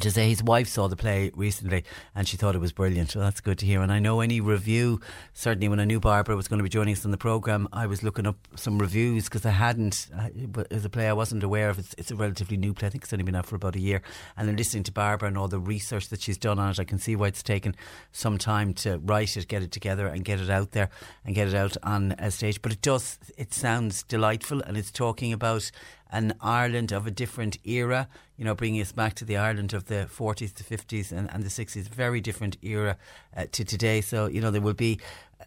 to 0.00 0.10
say 0.10 0.28
his 0.28 0.42
wife 0.42 0.68
saw 0.68 0.88
the 0.88 0.96
play 0.96 1.30
recently 1.34 1.84
and 2.14 2.28
she 2.28 2.36
thought 2.36 2.54
it 2.54 2.60
was 2.60 2.72
brilliant. 2.72 3.10
So 3.10 3.20
that's 3.20 3.40
good 3.40 3.58
to 3.58 3.66
hear. 3.66 3.80
And 3.80 3.90
I 3.90 3.98
know 3.98 4.20
any 4.20 4.40
review, 4.40 5.00
certainly 5.32 5.68
when 5.68 5.80
I 5.80 5.84
knew 5.84 6.00
Barbara 6.00 6.36
was 6.36 6.48
going 6.48 6.58
to 6.58 6.62
be 6.62 6.68
joining 6.68 6.94
us 6.94 7.04
on 7.04 7.10
the 7.10 7.16
programme, 7.16 7.68
I 7.72 7.86
was 7.86 8.02
looking 8.02 8.26
up 8.26 8.36
some 8.56 8.78
reviews 8.78 9.24
because 9.24 9.46
I 9.46 9.50
hadn't, 9.50 10.08
uh, 10.16 10.28
was 10.70 10.84
a 10.84 10.90
play 10.90 11.08
I 11.08 11.12
wasn't 11.12 11.42
aware 11.42 11.70
of. 11.70 11.78
It's, 11.78 11.94
it's 11.96 12.10
a 12.10 12.16
relatively 12.16 12.56
new 12.56 12.74
play. 12.74 12.88
I 12.88 12.90
think 12.90 13.04
it's 13.04 13.12
only 13.12 13.24
been 13.24 13.34
out 13.34 13.46
for 13.46 13.56
about 13.56 13.76
a 13.76 13.80
year. 13.80 14.02
And 14.36 14.48
then 14.48 14.56
listening 14.56 14.82
to 14.84 14.92
Barbara 14.92 15.28
and 15.28 15.38
all 15.38 15.48
the 15.48 15.58
research 15.58 16.08
that 16.10 16.20
she's 16.20 16.38
done 16.38 16.58
on 16.58 16.70
it, 16.70 16.78
I 16.78 16.84
can 16.84 16.98
see 16.98 17.16
why 17.16 17.28
it's 17.28 17.42
taken 17.42 17.74
some 18.12 18.38
time 18.38 18.74
to 18.74 18.98
write 18.98 19.36
it, 19.36 19.48
get 19.48 19.62
it 19.62 19.72
together 19.72 20.06
and 20.06 20.24
get 20.24 20.40
it 20.40 20.50
out 20.50 20.72
there 20.72 20.90
and 21.24 21.34
get 21.34 21.48
it 21.48 21.54
out 21.54 21.76
on 21.82 22.14
a 22.18 22.30
stage. 22.30 22.60
But 22.60 22.72
it 22.72 22.82
does, 22.82 23.18
it 23.36 23.54
sounds 23.54 24.02
delightful 24.02 24.60
and 24.60 24.76
it's 24.76 24.90
talking 24.90 25.32
about 25.32 25.70
an 26.10 26.34
Ireland 26.40 26.92
of 26.92 27.06
a 27.06 27.10
different 27.10 27.58
era, 27.64 28.08
you 28.36 28.44
know, 28.44 28.54
bringing 28.54 28.80
us 28.80 28.92
back 28.92 29.14
to 29.14 29.24
the 29.24 29.36
Ireland 29.36 29.72
of 29.72 29.86
the 29.86 30.08
40s, 30.14 30.54
the 30.54 30.64
50s, 30.64 31.10
and, 31.10 31.30
and 31.32 31.42
the 31.42 31.48
60s. 31.48 31.88
Very 31.88 32.20
different 32.20 32.56
era 32.62 32.96
uh, 33.36 33.46
to 33.52 33.64
today. 33.64 34.00
So, 34.00 34.26
you 34.26 34.40
know, 34.40 34.50
there 34.50 34.60
will 34.60 34.74
be 34.74 35.00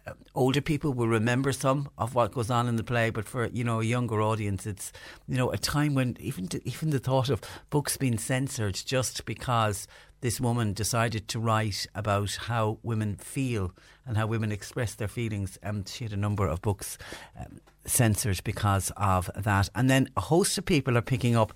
uh, 0.06 0.12
older 0.34 0.60
people 0.60 0.92
will 0.92 1.08
remember 1.08 1.52
some 1.52 1.88
of 1.98 2.14
what 2.14 2.32
goes 2.32 2.50
on 2.50 2.68
in 2.68 2.76
the 2.76 2.84
play, 2.84 3.10
but 3.10 3.26
for, 3.26 3.46
you 3.46 3.64
know, 3.64 3.80
a 3.80 3.84
younger 3.84 4.20
audience, 4.22 4.66
it's, 4.66 4.92
you 5.26 5.36
know, 5.36 5.50
a 5.50 5.58
time 5.58 5.94
when 5.94 6.16
even, 6.20 6.46
to, 6.48 6.66
even 6.68 6.90
the 6.90 6.98
thought 6.98 7.28
of 7.28 7.40
books 7.70 7.96
being 7.96 8.18
censored 8.18 8.74
just 8.74 9.24
because 9.24 9.88
this 10.20 10.40
woman 10.40 10.72
decided 10.72 11.26
to 11.28 11.40
write 11.40 11.86
about 11.94 12.36
how 12.42 12.78
women 12.82 13.16
feel 13.16 13.72
and 14.06 14.16
how 14.16 14.26
women 14.26 14.52
express 14.52 14.94
their 14.94 15.08
feelings. 15.08 15.58
And 15.62 15.88
she 15.88 16.04
had 16.04 16.12
a 16.12 16.16
number 16.16 16.46
of 16.46 16.60
books 16.62 16.98
um, 17.38 17.60
censored 17.84 18.42
because 18.44 18.90
of 18.96 19.30
that. 19.36 19.68
And 19.74 19.88
then 19.88 20.08
a 20.16 20.20
host 20.20 20.58
of 20.58 20.64
people 20.64 20.96
are 20.96 21.02
picking 21.02 21.36
up 21.36 21.52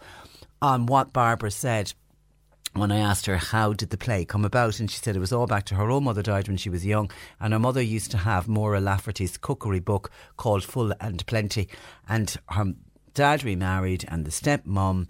on 0.63 0.87
what 0.87 1.13
Barbara 1.13 1.51
said 1.51 1.93
when 2.73 2.91
I 2.91 2.99
asked 2.99 3.27
her 3.27 3.37
how 3.37 3.73
did 3.73 3.91
the 3.91 3.97
play 3.97 4.25
come 4.25 4.45
about, 4.45 4.81
and 4.81 4.91
she 4.91 4.99
said 4.99 5.15
it 5.15 5.21
was 5.21 5.33
all 5.33 5.47
back 5.47 5.65
to 5.67 5.77
her 5.77 5.91
own 5.91 6.05
mother 6.05 6.23
died 6.23 6.49
when 6.49 6.57
she 6.57 6.71
was 6.71 6.85
young, 6.85 7.09
and 7.39 7.53
her 7.53 7.59
mother 7.59 7.81
used 7.81 8.11
to 8.11 8.19
have 8.19 8.49
Maura 8.49 8.81
Laverty's 8.81 9.37
cookery 9.37 9.79
book 9.79 10.11
called 10.37 10.65
Full 10.65 10.93
and 11.01 11.25
Plenty, 11.27 11.69
and 12.09 12.37
her 12.49 12.73
dad 13.13 13.45
remarried, 13.45 14.05
and 14.09 14.25
the 14.25 14.33
stepmom 14.33 15.09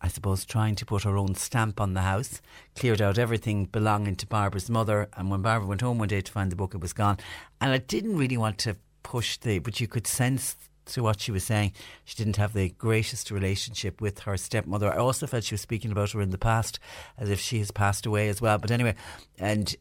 I 0.00 0.08
suppose, 0.08 0.44
trying 0.44 0.76
to 0.76 0.86
put 0.86 1.02
her 1.04 1.16
own 1.16 1.34
stamp 1.34 1.80
on 1.80 1.94
the 1.94 2.02
house, 2.02 2.40
cleared 2.76 3.00
out 3.00 3.18
everything 3.18 3.64
belonging 3.64 4.14
to 4.16 4.26
Barbara's 4.26 4.70
mother. 4.70 5.08
And 5.16 5.30
when 5.30 5.42
Barbara 5.42 5.66
went 5.66 5.80
home 5.80 5.98
one 5.98 6.08
day 6.08 6.20
to 6.20 6.32
find 6.32 6.52
the 6.52 6.56
book, 6.56 6.74
it 6.74 6.80
was 6.80 6.92
gone. 6.92 7.18
And 7.60 7.72
I 7.72 7.78
didn't 7.78 8.16
really 8.16 8.36
want 8.36 8.58
to 8.58 8.76
push 9.06 9.36
the, 9.38 9.60
but 9.60 9.80
you 9.80 9.86
could 9.86 10.04
sense 10.04 10.56
to 10.86 11.02
what 11.02 11.20
she 11.20 11.30
was 11.30 11.44
saying, 11.44 11.72
she 12.04 12.16
didn't 12.16 12.36
have 12.36 12.52
the 12.52 12.70
greatest 12.70 13.30
relationship 13.30 14.00
with 14.00 14.20
her 14.20 14.36
stepmother. 14.36 14.92
I 14.92 14.96
also 14.96 15.26
felt 15.28 15.44
she 15.44 15.54
was 15.54 15.60
speaking 15.60 15.92
about 15.92 16.10
her 16.10 16.20
in 16.20 16.30
the 16.30 16.38
past 16.38 16.80
as 17.16 17.30
if 17.30 17.38
she 17.38 17.58
has 17.58 17.70
passed 17.70 18.04
away 18.04 18.28
as 18.28 18.40
well. 18.40 18.58
But 18.58 18.72
anyway, 18.72 18.96
and 19.38 19.74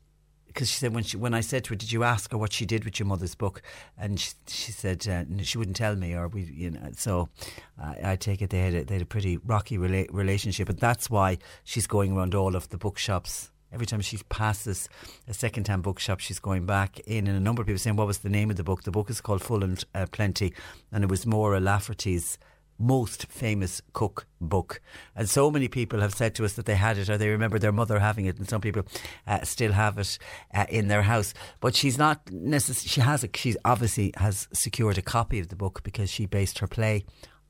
because 0.45 0.69
she 0.69 0.77
said 0.77 0.93
when 0.93 1.03
she 1.03 1.17
when 1.17 1.33
I 1.33 1.41
said 1.41 1.63
to 1.65 1.71
her, 1.71 1.75
"Did 1.75 1.91
you 1.91 2.03
ask 2.03 2.31
her 2.31 2.37
what 2.37 2.53
she 2.53 2.65
did 2.65 2.85
with 2.85 2.99
your 2.99 3.07
mother's 3.07 3.35
book?" 3.35 3.63
and 3.97 4.19
she, 4.19 4.31
she 4.47 4.71
said 4.71 5.07
uh, 5.07 5.23
she 5.43 5.57
wouldn't 5.57 5.75
tell 5.75 5.95
me, 5.95 6.13
or 6.13 6.27
we, 6.27 6.43
you 6.43 6.71
know. 6.71 6.91
So 6.95 7.29
I 7.77 8.11
I 8.11 8.15
take 8.15 8.41
it 8.43 8.51
they 8.51 8.61
had 8.61 8.73
a, 8.73 8.85
they 8.85 8.95
had 8.95 9.01
a 9.01 9.07
pretty 9.07 9.37
rocky 9.37 9.77
rela- 9.77 10.07
relationship, 10.11 10.69
and 10.69 10.79
that's 10.79 11.09
why 11.09 11.39
she's 11.63 11.87
going 11.87 12.15
around 12.15 12.35
all 12.35 12.55
of 12.55 12.69
the 12.69 12.77
bookshops. 12.77 13.51
Every 13.75 13.85
time 13.85 13.99
she 13.99 14.17
passes 14.29 14.87
a 15.27 15.33
second-hand 15.33 15.83
bookshop, 15.83 16.21
she's 16.21 16.39
going 16.39 16.65
back 16.65 16.97
in, 17.01 17.27
and 17.27 17.35
a 17.35 17.41
number 17.41 17.61
of 17.61 17.67
people 17.67 17.77
saying, 17.77 17.97
"What 17.97 18.07
was 18.07 18.19
the 18.19 18.29
name 18.29 18.49
of 18.49 18.55
the 18.55 18.63
book?" 18.63 18.83
The 18.83 18.89
book 18.91 19.09
is 19.09 19.19
called 19.19 19.43
Full 19.43 19.65
and 19.65 19.83
uh, 19.93 20.05
Plenty, 20.09 20.53
and 20.93 21.03
it 21.03 21.09
was 21.09 21.25
Maura 21.25 21.59
Laverty's 21.59 22.37
most 22.79 23.25
famous 23.25 23.81
cook 23.91 24.27
book. 24.39 24.79
And 25.13 25.29
so 25.29 25.51
many 25.51 25.67
people 25.67 25.99
have 25.99 26.13
said 26.13 26.35
to 26.35 26.45
us 26.45 26.53
that 26.53 26.65
they 26.65 26.75
had 26.75 26.97
it 26.97 27.09
or 27.09 27.17
they 27.17 27.27
remember 27.27 27.59
their 27.59 27.73
mother 27.73 27.99
having 27.99 28.25
it, 28.27 28.37
and 28.37 28.47
some 28.47 28.61
people 28.61 28.83
uh, 29.27 29.43
still 29.43 29.73
have 29.73 29.97
it 29.97 30.17
uh, 30.53 30.65
in 30.69 30.87
their 30.87 31.01
house. 31.01 31.33
But 31.59 31.75
she's 31.75 31.97
not 31.97 32.31
necessarily, 32.31 32.87
she 32.87 33.01
has 33.01 33.25
a, 33.25 33.29
she 33.35 33.57
obviously 33.65 34.13
has 34.15 34.47
secured 34.53 34.97
a 34.97 35.01
copy 35.01 35.39
of 35.39 35.49
the 35.49 35.57
book 35.57 35.83
because 35.83 36.09
she 36.09 36.25
based 36.25 36.59
her 36.59 36.67
play 36.67 37.03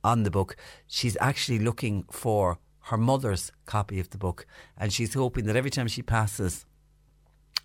on 0.04 0.24
the 0.24 0.32
book. 0.32 0.56
She's 0.88 1.18
actually 1.20 1.60
looking 1.60 2.06
for 2.10 2.58
her 2.86 2.98
mother's 2.98 3.52
copy 3.66 4.00
of 4.00 4.10
the 4.12 4.18
book, 4.18 4.46
and 4.78 4.94
she's 4.94 5.14
hoping 5.14 5.46
that 5.46 5.56
every 5.56 5.72
time 5.72 5.88
she 5.88 6.02
passes 6.02 6.66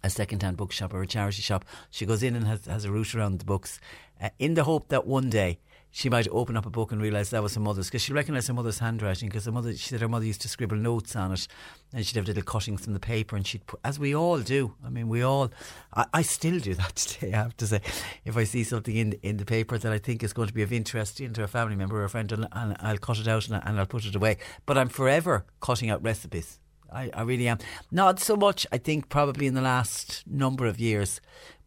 a 0.02 0.08
second-hand 0.08 0.56
bookshop 0.56 0.94
or 0.94 1.02
a 1.02 1.06
charity 1.06 1.42
shop, 1.42 1.64
she 1.90 2.06
goes 2.06 2.22
in 2.22 2.34
and 2.34 2.46
has, 2.46 2.64
has 2.64 2.86
a 2.86 2.90
route 2.90 3.14
around 3.14 3.38
the 3.38 3.44
books 3.44 3.80
uh, 4.22 4.30
in 4.38 4.54
the 4.54 4.64
hope 4.64 4.88
that 4.88 5.06
one 5.06 5.28
day 5.28 5.58
she 5.90 6.08
might 6.08 6.28
open 6.30 6.56
up 6.56 6.66
a 6.66 6.70
book 6.70 6.92
and 6.92 7.02
realise 7.02 7.30
that 7.30 7.42
was 7.42 7.54
her 7.54 7.60
mother's 7.60 7.86
because 7.86 8.02
she 8.02 8.12
recognised 8.12 8.48
her 8.48 8.54
mother's 8.54 8.78
handwriting 8.78 9.28
because 9.28 9.44
her 9.44 9.52
mother 9.52 9.72
she 9.72 9.88
said 9.88 10.00
her 10.00 10.08
mother 10.08 10.24
used 10.24 10.40
to 10.40 10.48
scribble 10.48 10.76
notes 10.76 11.16
on 11.16 11.32
it 11.32 11.46
and 11.92 12.06
she'd 12.06 12.16
have 12.16 12.26
little 12.26 12.42
cuttings 12.42 12.84
from 12.84 12.92
the 12.92 13.00
paper 13.00 13.36
and 13.36 13.46
she'd 13.46 13.66
put 13.66 13.80
as 13.84 13.98
we 13.98 14.14
all 14.14 14.38
do 14.38 14.74
I 14.84 14.90
mean 14.90 15.08
we 15.08 15.22
all 15.22 15.50
I, 15.94 16.06
I 16.14 16.22
still 16.22 16.58
do 16.58 16.74
that 16.74 16.94
today 16.96 17.32
I 17.32 17.42
have 17.42 17.56
to 17.58 17.66
say. 17.66 17.80
If 18.24 18.36
I 18.36 18.44
see 18.44 18.64
something 18.64 18.96
in 18.96 19.12
in 19.22 19.36
the 19.36 19.44
paper 19.44 19.78
that 19.78 19.92
I 19.92 19.98
think 19.98 20.22
is 20.22 20.32
going 20.32 20.48
to 20.48 20.54
be 20.54 20.62
of 20.62 20.72
interest 20.72 21.16
to 21.18 21.42
a 21.42 21.48
family 21.48 21.76
member 21.76 22.00
or 22.00 22.04
a 22.04 22.08
friend 22.08 22.30
and, 22.32 22.46
and 22.52 22.76
I'll 22.80 22.98
cut 22.98 23.18
it 23.18 23.28
out 23.28 23.48
and, 23.48 23.62
and 23.64 23.78
I'll 23.78 23.86
put 23.86 24.04
it 24.04 24.14
away. 24.14 24.38
But 24.66 24.78
I'm 24.78 24.88
forever 24.88 25.44
cutting 25.60 25.90
out 25.90 26.02
recipes. 26.02 26.60
I, 26.92 27.10
I 27.14 27.22
really 27.22 27.48
am. 27.48 27.58
Not 27.90 28.20
so 28.20 28.36
much, 28.36 28.66
I 28.72 28.78
think, 28.78 29.08
probably 29.08 29.46
in 29.46 29.54
the 29.54 29.60
last 29.60 30.24
number 30.26 30.66
of 30.66 30.80
years, 30.80 31.20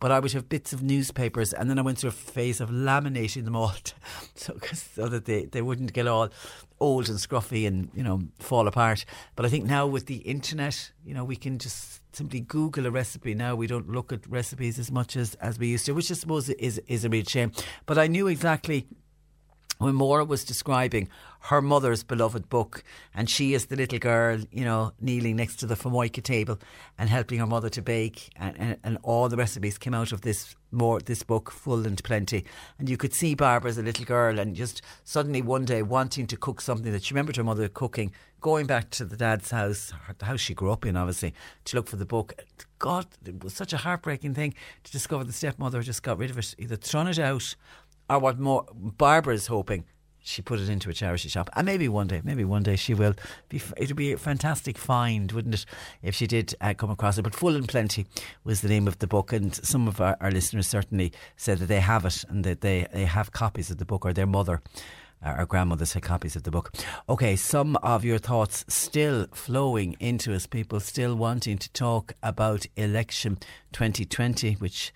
but 0.03 0.11
I 0.11 0.19
would 0.19 0.33
have 0.33 0.49
bits 0.49 0.73
of 0.73 0.83
newspapers 0.83 1.53
and 1.53 1.69
then 1.69 1.79
I 1.79 1.81
went 1.81 1.97
through 1.97 2.09
a 2.09 2.11
phase 2.11 2.59
of 2.59 2.69
laminating 2.69 3.45
them 3.45 3.55
all 3.55 3.73
so, 4.35 4.57
so 4.73 5.07
that 5.07 5.23
they, 5.23 5.45
they 5.45 5.61
wouldn't 5.61 5.93
get 5.93 6.07
all 6.07 6.27
old 6.81 7.07
and 7.07 7.17
scruffy 7.17 7.65
and, 7.65 7.89
you 7.95 8.03
know, 8.03 8.21
fall 8.37 8.67
apart. 8.67 9.05
But 9.37 9.45
I 9.45 9.49
think 9.49 9.63
now 9.63 9.87
with 9.87 10.07
the 10.07 10.17
internet, 10.17 10.91
you 11.05 11.13
know, 11.13 11.23
we 11.23 11.37
can 11.37 11.57
just 11.57 12.01
simply 12.13 12.41
Google 12.41 12.85
a 12.85 12.91
recipe 12.91 13.33
now. 13.33 13.55
We 13.55 13.65
don't 13.65 13.89
look 13.89 14.11
at 14.11 14.27
recipes 14.27 14.77
as 14.77 14.91
much 14.91 15.15
as, 15.15 15.35
as 15.35 15.57
we 15.57 15.67
used 15.67 15.85
to, 15.85 15.93
which 15.93 16.11
I 16.11 16.15
suppose 16.15 16.49
is, 16.49 16.81
is 16.85 17.05
a 17.05 17.09
real 17.09 17.23
shame. 17.23 17.53
But 17.85 17.97
I 17.97 18.07
knew 18.07 18.27
exactly 18.27 18.87
when 19.79 19.95
Maura 19.95 20.23
was 20.23 20.43
describing 20.43 21.09
her 21.47 21.61
mother's 21.61 22.03
beloved 22.03 22.49
book, 22.49 22.83
and 23.13 23.29
she 23.29 23.53
is 23.53 23.65
the 23.65 23.75
little 23.75 23.99
girl, 23.99 24.39
you 24.51 24.63
know, 24.63 24.93
kneeling 25.01 25.35
next 25.35 25.57
to 25.57 25.65
the 25.65 25.75
formica 25.75 26.21
table 26.21 26.57
and 26.97 27.09
helping 27.09 27.39
her 27.39 27.45
mother 27.45 27.69
to 27.69 27.81
bake, 27.81 28.29
and, 28.37 28.57
and, 28.57 28.77
and 28.83 28.97
all 29.03 29.27
the 29.27 29.35
recipes 29.35 29.77
came 29.77 29.93
out 29.93 30.11
of 30.11 30.21
this 30.21 30.55
more 30.71 30.99
this 30.99 31.21
book, 31.21 31.51
full 31.51 31.85
and 31.85 32.03
plenty. 32.03 32.45
And 32.79 32.89
you 32.89 32.97
could 32.97 33.13
see 33.13 33.35
Barbara 33.35 33.69
as 33.69 33.77
a 33.77 33.83
little 33.83 34.05
girl, 34.05 34.39
and 34.39 34.55
just 34.55 34.81
suddenly 35.03 35.41
one 35.41 35.65
day 35.65 35.81
wanting 35.81 36.27
to 36.27 36.37
cook 36.37 36.61
something 36.61 36.91
that 36.91 37.03
she 37.03 37.13
remembered 37.13 37.35
her 37.35 37.43
mother 37.43 37.67
cooking, 37.67 38.11
going 38.41 38.65
back 38.65 38.89
to 38.91 39.05
the 39.05 39.15
dad's 39.15 39.51
house, 39.51 39.93
the 40.17 40.25
house 40.25 40.39
she 40.39 40.53
grew 40.53 40.71
up 40.71 40.85
in, 40.85 40.97
obviously, 40.97 41.33
to 41.65 41.77
look 41.77 41.87
for 41.87 41.95
the 41.95 42.05
book. 42.05 42.33
God, 42.79 43.05
it 43.25 43.43
was 43.43 43.53
such 43.53 43.71
a 43.71 43.77
heartbreaking 43.77 44.33
thing 44.33 44.53
to 44.83 44.91
discover 44.91 45.23
the 45.23 45.31
stepmother 45.31 45.81
just 45.81 46.03
got 46.03 46.17
rid 46.17 46.31
of 46.31 46.37
it, 46.37 46.55
either 46.57 46.75
thrown 46.75 47.07
it 47.07 47.19
out 47.19 47.55
or 48.09 48.19
what 48.19 48.39
more. 48.39 48.65
Barbara's 48.73 49.47
hoping 49.47 49.85
she 50.23 50.41
put 50.41 50.59
it 50.59 50.69
into 50.69 50.89
a 50.89 50.93
charity 50.93 51.29
shop. 51.29 51.49
And 51.55 51.65
maybe 51.65 51.87
one 51.89 52.07
day 52.07 52.21
maybe 52.23 52.45
one 52.45 52.63
day 52.63 52.75
she 52.75 52.93
will. 52.93 53.13
Be 53.49 53.61
it'll 53.77 53.95
be 53.95 54.13
a 54.13 54.17
fantastic 54.17 54.77
find 54.77 55.31
wouldn't 55.31 55.55
it 55.55 55.65
if 56.01 56.15
she 56.15 56.27
did 56.27 56.55
uh, 56.61 56.73
come 56.73 56.89
across 56.89 57.17
it. 57.17 57.23
But 57.23 57.35
full 57.35 57.55
and 57.55 57.67
plenty 57.67 58.05
was 58.43 58.61
the 58.61 58.69
name 58.69 58.87
of 58.87 58.99
the 58.99 59.07
book. 59.07 59.33
And 59.33 59.53
some 59.53 59.87
of 59.87 59.99
our, 59.99 60.17
our 60.21 60.31
listeners 60.31 60.67
certainly 60.67 61.11
said 61.35 61.59
that 61.59 61.67
they 61.67 61.81
have 61.81 62.05
it 62.05 62.23
and 62.29 62.43
that 62.43 62.61
they, 62.61 62.87
they 62.93 63.05
have 63.05 63.31
copies 63.31 63.69
of 63.69 63.77
the 63.77 63.85
book 63.85 64.05
or 64.05 64.13
their 64.13 64.27
mother 64.27 64.61
our 65.23 65.45
grandmothers 65.45 65.93
had 65.93 66.03
copies 66.03 66.35
of 66.35 66.43
the 66.43 66.51
book. 66.51 66.73
Okay, 67.07 67.35
some 67.35 67.77
of 67.77 68.03
your 68.03 68.17
thoughts 68.17 68.65
still 68.67 69.27
flowing 69.31 69.95
into 69.99 70.33
us, 70.33 70.47
people 70.47 70.79
still 70.79 71.15
wanting 71.15 71.57
to 71.57 71.71
talk 71.71 72.13
about 72.21 72.65
election 72.75 73.37
2020, 73.71 74.55
which 74.55 74.91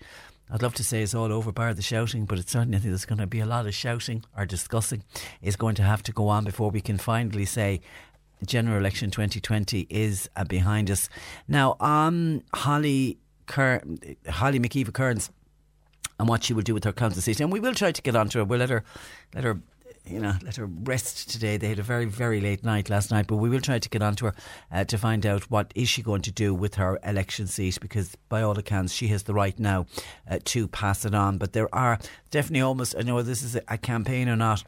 I'd 0.50 0.62
love 0.62 0.74
to 0.74 0.84
say 0.84 1.02
it's 1.02 1.14
all 1.14 1.32
over 1.32 1.52
bar 1.52 1.74
the 1.74 1.82
shouting, 1.82 2.24
but 2.24 2.38
it's 2.38 2.52
certainly 2.52 2.78
I 2.78 2.80
think 2.80 2.92
there's 2.92 3.04
going 3.04 3.18
to 3.18 3.26
be 3.26 3.40
a 3.40 3.46
lot 3.46 3.66
of 3.66 3.74
shouting 3.74 4.24
or 4.36 4.46
discussing 4.46 5.02
is 5.42 5.56
going 5.56 5.74
to 5.76 5.82
have 5.82 6.02
to 6.04 6.12
go 6.12 6.28
on 6.28 6.44
before 6.44 6.70
we 6.70 6.80
can 6.80 6.98
finally 6.98 7.44
say 7.44 7.80
general 8.44 8.78
election 8.78 9.10
2020 9.10 9.86
is 9.90 10.28
uh, 10.36 10.44
behind 10.44 10.90
us. 10.90 11.08
Now, 11.48 11.76
on 11.80 12.44
Holly 12.54 13.18
Holly 13.50 14.60
McKeever 14.60 14.92
Cairns 14.92 15.30
and 16.18 16.28
what 16.28 16.44
she 16.44 16.52
will 16.52 16.62
do 16.62 16.74
with 16.74 16.84
her 16.84 16.92
council 16.92 17.22
seat, 17.22 17.40
and 17.40 17.52
we 17.52 17.60
will 17.60 17.74
try 17.74 17.92
to 17.92 18.02
get 18.02 18.16
onto 18.16 18.38
her. 18.38 18.44
We'll 18.44 18.58
let 18.58 18.70
her 18.70 18.84
let 19.34 19.44
her 19.44 19.60
you 20.10 20.20
know, 20.20 20.34
let 20.42 20.56
her 20.56 20.66
rest 20.66 21.30
today. 21.30 21.56
They 21.56 21.68
had 21.68 21.78
a 21.78 21.82
very, 21.82 22.04
very 22.04 22.40
late 22.40 22.64
night 22.64 22.90
last 22.90 23.10
night, 23.10 23.26
but 23.26 23.36
we 23.36 23.48
will 23.48 23.60
try 23.60 23.78
to 23.78 23.88
get 23.88 24.02
onto 24.02 24.26
her 24.26 24.34
uh, 24.72 24.84
to 24.84 24.98
find 24.98 25.24
out 25.26 25.50
what 25.50 25.72
is 25.74 25.88
she 25.88 26.02
going 26.02 26.22
to 26.22 26.32
do 26.32 26.54
with 26.54 26.74
her 26.76 26.98
election 27.04 27.46
seat 27.46 27.78
because, 27.80 28.16
by 28.28 28.42
all 28.42 28.58
accounts, 28.58 28.92
she 28.92 29.08
has 29.08 29.24
the 29.24 29.34
right 29.34 29.58
now 29.58 29.86
uh, 30.30 30.38
to 30.44 30.68
pass 30.68 31.04
it 31.04 31.14
on. 31.14 31.38
But 31.38 31.52
there 31.52 31.72
are 31.74 31.98
definitely 32.30 32.62
almost, 32.62 32.94
I 32.98 33.02
know 33.02 33.20
this 33.22 33.42
is 33.42 33.56
a, 33.56 33.62
a 33.68 33.78
campaign 33.78 34.28
or 34.28 34.36
not. 34.36 34.64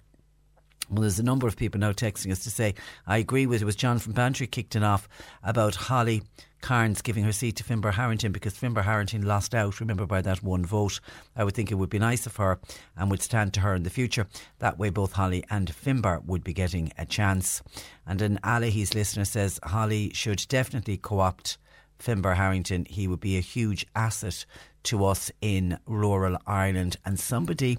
Well, 0.91 1.03
there's 1.03 1.21
a 1.21 1.25
number 1.25 1.47
of 1.47 1.57
people 1.57 1.79
now 1.79 1.93
texting 1.93 2.33
us 2.33 2.43
to 2.45 2.51
say, 2.51 2.75
I 3.07 3.19
agree 3.19 3.47
with 3.47 3.63
it. 3.63 3.65
was 3.65 3.77
John 3.77 3.99
from 3.99 4.13
Bantry 4.13 4.49
kicked 4.49 4.75
it 4.75 4.83
off 4.83 5.09
about 5.43 5.77
Holly 5.77 6.23
Cairns 6.63 7.03
giving 7.03 7.25
her 7.25 7.33
seat 7.33 7.57
to 7.57 7.65
Finbar 7.65 7.95
Harrington 7.95 8.33
because 8.33 8.55
Finbar 8.55 8.85
Harrington 8.85 9.23
lost 9.23 9.55
out, 9.55 9.81
remember, 9.81 10.07
by 10.07 10.21
that 10.23 10.43
one 10.43 10.65
vote. 10.65 11.01
I 11.37 11.45
would 11.45 11.55
think 11.55 11.71
it 11.71 11.77
would 11.77 11.91
be 11.91 11.99
nice 11.99 12.27
of 12.27 12.37
her 12.37 12.59
and 12.97 13.11
would 13.11 13.23
stand 13.23 13.55
to 13.55 13.61
her 13.61 13.75
in 13.75 13.83
the 13.83 13.91
future. 13.91 14.27
That 14.59 14.79
way, 14.79 14.91
both 14.91 15.13
Holly 15.13 15.45
and 15.51 15.73
Finbar 15.73 16.25
would 16.25 16.45
be 16.45 16.53
getting 16.53 16.93
a 16.99 17.07
chance. 17.07 17.63
And 18.07 18.19
then 18.19 18.39
Ali's 18.45 18.95
listener 18.95 19.25
says 19.25 19.61
Holly 19.63 20.13
should 20.15 20.47
definitely 20.49 20.97
co 20.97 21.21
opt 21.21 21.59
Finbar 21.99 22.37
Harrington. 22.37 22.87
He 22.89 23.07
would 23.07 23.21
be 23.21 23.37
a 23.37 23.43
huge 23.43 23.87
asset 23.95 24.45
to 24.85 25.05
us 25.05 25.31
in 25.41 25.79
rural 25.87 26.37
Ireland. 26.47 26.97
And 27.05 27.19
somebody 27.19 27.79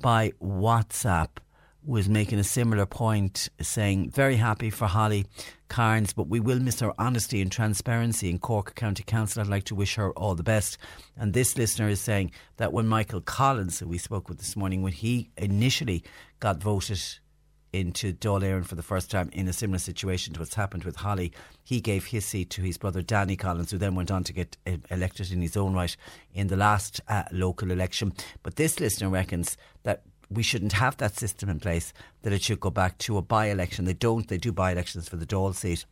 by 0.00 0.32
WhatsApp 0.42 1.28
was 1.84 2.08
making 2.08 2.38
a 2.38 2.44
similar 2.44 2.86
point, 2.86 3.48
saying, 3.60 4.10
Very 4.10 4.36
happy 4.36 4.70
for 4.70 4.86
Holly 4.86 5.26
Cairns, 5.68 6.12
but 6.12 6.28
we 6.28 6.40
will 6.40 6.60
miss 6.60 6.80
her 6.80 6.92
honesty 6.98 7.42
and 7.42 7.52
transparency 7.52 8.30
in 8.30 8.38
Cork 8.38 8.74
County 8.74 9.02
Council. 9.02 9.42
I'd 9.42 9.48
like 9.48 9.64
to 9.64 9.74
wish 9.74 9.96
her 9.96 10.10
all 10.12 10.34
the 10.34 10.42
best. 10.42 10.78
And 11.16 11.32
this 11.32 11.58
listener 11.58 11.88
is 11.88 12.00
saying 12.00 12.32
that 12.56 12.72
when 12.72 12.86
Michael 12.86 13.20
Collins, 13.20 13.78
who 13.78 13.88
we 13.88 13.98
spoke 13.98 14.28
with 14.28 14.38
this 14.38 14.56
morning, 14.56 14.82
when 14.82 14.92
he 14.92 15.30
initially 15.36 16.02
got 16.40 16.62
voted 16.62 17.00
into 17.74 18.12
Dáil 18.12 18.42
Éireann 18.42 18.64
for 18.64 18.76
the 18.76 18.82
first 18.82 19.10
time 19.10 19.28
in 19.32 19.48
a 19.48 19.52
similar 19.52 19.80
situation 19.80 20.32
to 20.32 20.40
what's 20.40 20.54
happened 20.54 20.84
with 20.84 20.94
Holly. 20.94 21.32
He 21.64 21.80
gave 21.80 22.06
his 22.06 22.24
seat 22.24 22.50
to 22.50 22.62
his 22.62 22.78
brother 22.78 23.02
Danny 23.02 23.34
Collins, 23.34 23.72
who 23.72 23.78
then 23.78 23.96
went 23.96 24.12
on 24.12 24.22
to 24.24 24.32
get 24.32 24.56
uh, 24.64 24.76
elected 24.90 25.32
in 25.32 25.42
his 25.42 25.56
own 25.56 25.74
right 25.74 25.96
in 26.32 26.46
the 26.46 26.56
last 26.56 27.00
uh, 27.08 27.24
local 27.32 27.72
election. 27.72 28.12
But 28.44 28.54
this 28.54 28.78
listener 28.78 29.08
reckons 29.08 29.56
that 29.82 30.04
we 30.34 30.42
shouldn't 30.42 30.72
have 30.72 30.96
that 30.98 31.16
system 31.16 31.48
in 31.48 31.60
place, 31.60 31.92
that 32.22 32.32
it 32.32 32.42
should 32.42 32.60
go 32.60 32.70
back 32.70 32.98
to 32.98 33.18
a 33.18 33.22
by 33.22 33.46
election. 33.46 33.84
They 33.84 33.94
don't, 33.94 34.28
they 34.28 34.38
do 34.38 34.52
by 34.52 34.72
elections 34.72 35.08
for 35.08 35.16
the 35.16 35.26
Dáil 35.26 35.54
seat. 35.54 35.84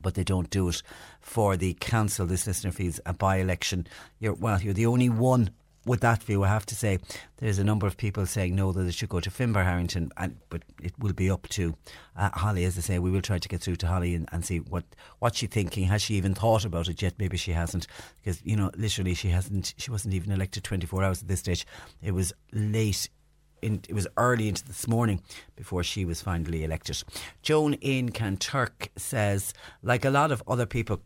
But 0.00 0.14
they 0.14 0.24
don't 0.24 0.50
do 0.50 0.68
it 0.68 0.82
for 1.20 1.56
the 1.56 1.74
council. 1.74 2.26
This 2.26 2.46
listener 2.46 2.70
feels 2.70 3.00
a 3.06 3.14
by 3.14 3.36
election. 3.36 3.86
You're 4.20 4.34
well, 4.34 4.60
you're 4.60 4.74
the 4.74 4.86
only 4.86 5.08
one 5.08 5.50
with 5.86 6.00
that 6.00 6.22
view, 6.22 6.42
I 6.42 6.48
have 6.48 6.66
to 6.66 6.74
say 6.74 6.98
there's 7.38 7.58
a 7.58 7.64
number 7.64 7.86
of 7.86 7.96
people 7.96 8.26
saying 8.26 8.56
no 8.56 8.72
that 8.72 8.86
it 8.86 8.94
should 8.94 9.08
go 9.08 9.20
to 9.20 9.30
Finbar 9.30 9.64
Harrington, 9.64 10.10
and 10.16 10.36
but 10.50 10.62
it 10.82 10.92
will 10.98 11.12
be 11.12 11.30
up 11.30 11.48
to 11.50 11.74
uh, 12.16 12.30
Holly. 12.30 12.64
As 12.64 12.76
I 12.76 12.80
say, 12.80 12.98
we 12.98 13.10
will 13.10 13.22
try 13.22 13.38
to 13.38 13.48
get 13.48 13.60
through 13.60 13.76
to 13.76 13.86
Holly 13.86 14.14
and, 14.14 14.28
and 14.32 14.44
see 14.44 14.58
what 14.58 14.84
what 15.20 15.36
she's 15.36 15.48
thinking. 15.48 15.84
Has 15.84 16.02
she 16.02 16.14
even 16.14 16.34
thought 16.34 16.64
about 16.64 16.88
it 16.88 17.00
yet? 17.00 17.14
Maybe 17.18 17.36
she 17.36 17.52
hasn't, 17.52 17.86
because 18.20 18.42
you 18.44 18.56
know, 18.56 18.70
literally, 18.76 19.14
she 19.14 19.28
hasn't. 19.28 19.74
She 19.78 19.90
wasn't 19.92 20.14
even 20.14 20.32
elected 20.32 20.64
24 20.64 21.04
hours 21.04 21.22
at 21.22 21.28
this 21.28 21.40
stage. 21.40 21.64
It 22.02 22.12
was 22.12 22.32
late 22.52 23.08
in, 23.62 23.82
it 23.88 23.94
was 23.94 24.06
early 24.16 24.48
into 24.48 24.64
this 24.64 24.86
morning 24.86 25.22
before 25.56 25.82
she 25.82 26.04
was 26.04 26.20
finally 26.22 26.64
elected. 26.64 27.02
Joan 27.42 27.74
in 27.74 28.10
Kanturk 28.10 28.88
says, 28.96 29.52
like 29.82 30.04
a 30.04 30.10
lot 30.10 30.30
of 30.32 30.42
other 30.46 30.66
people 30.66 31.00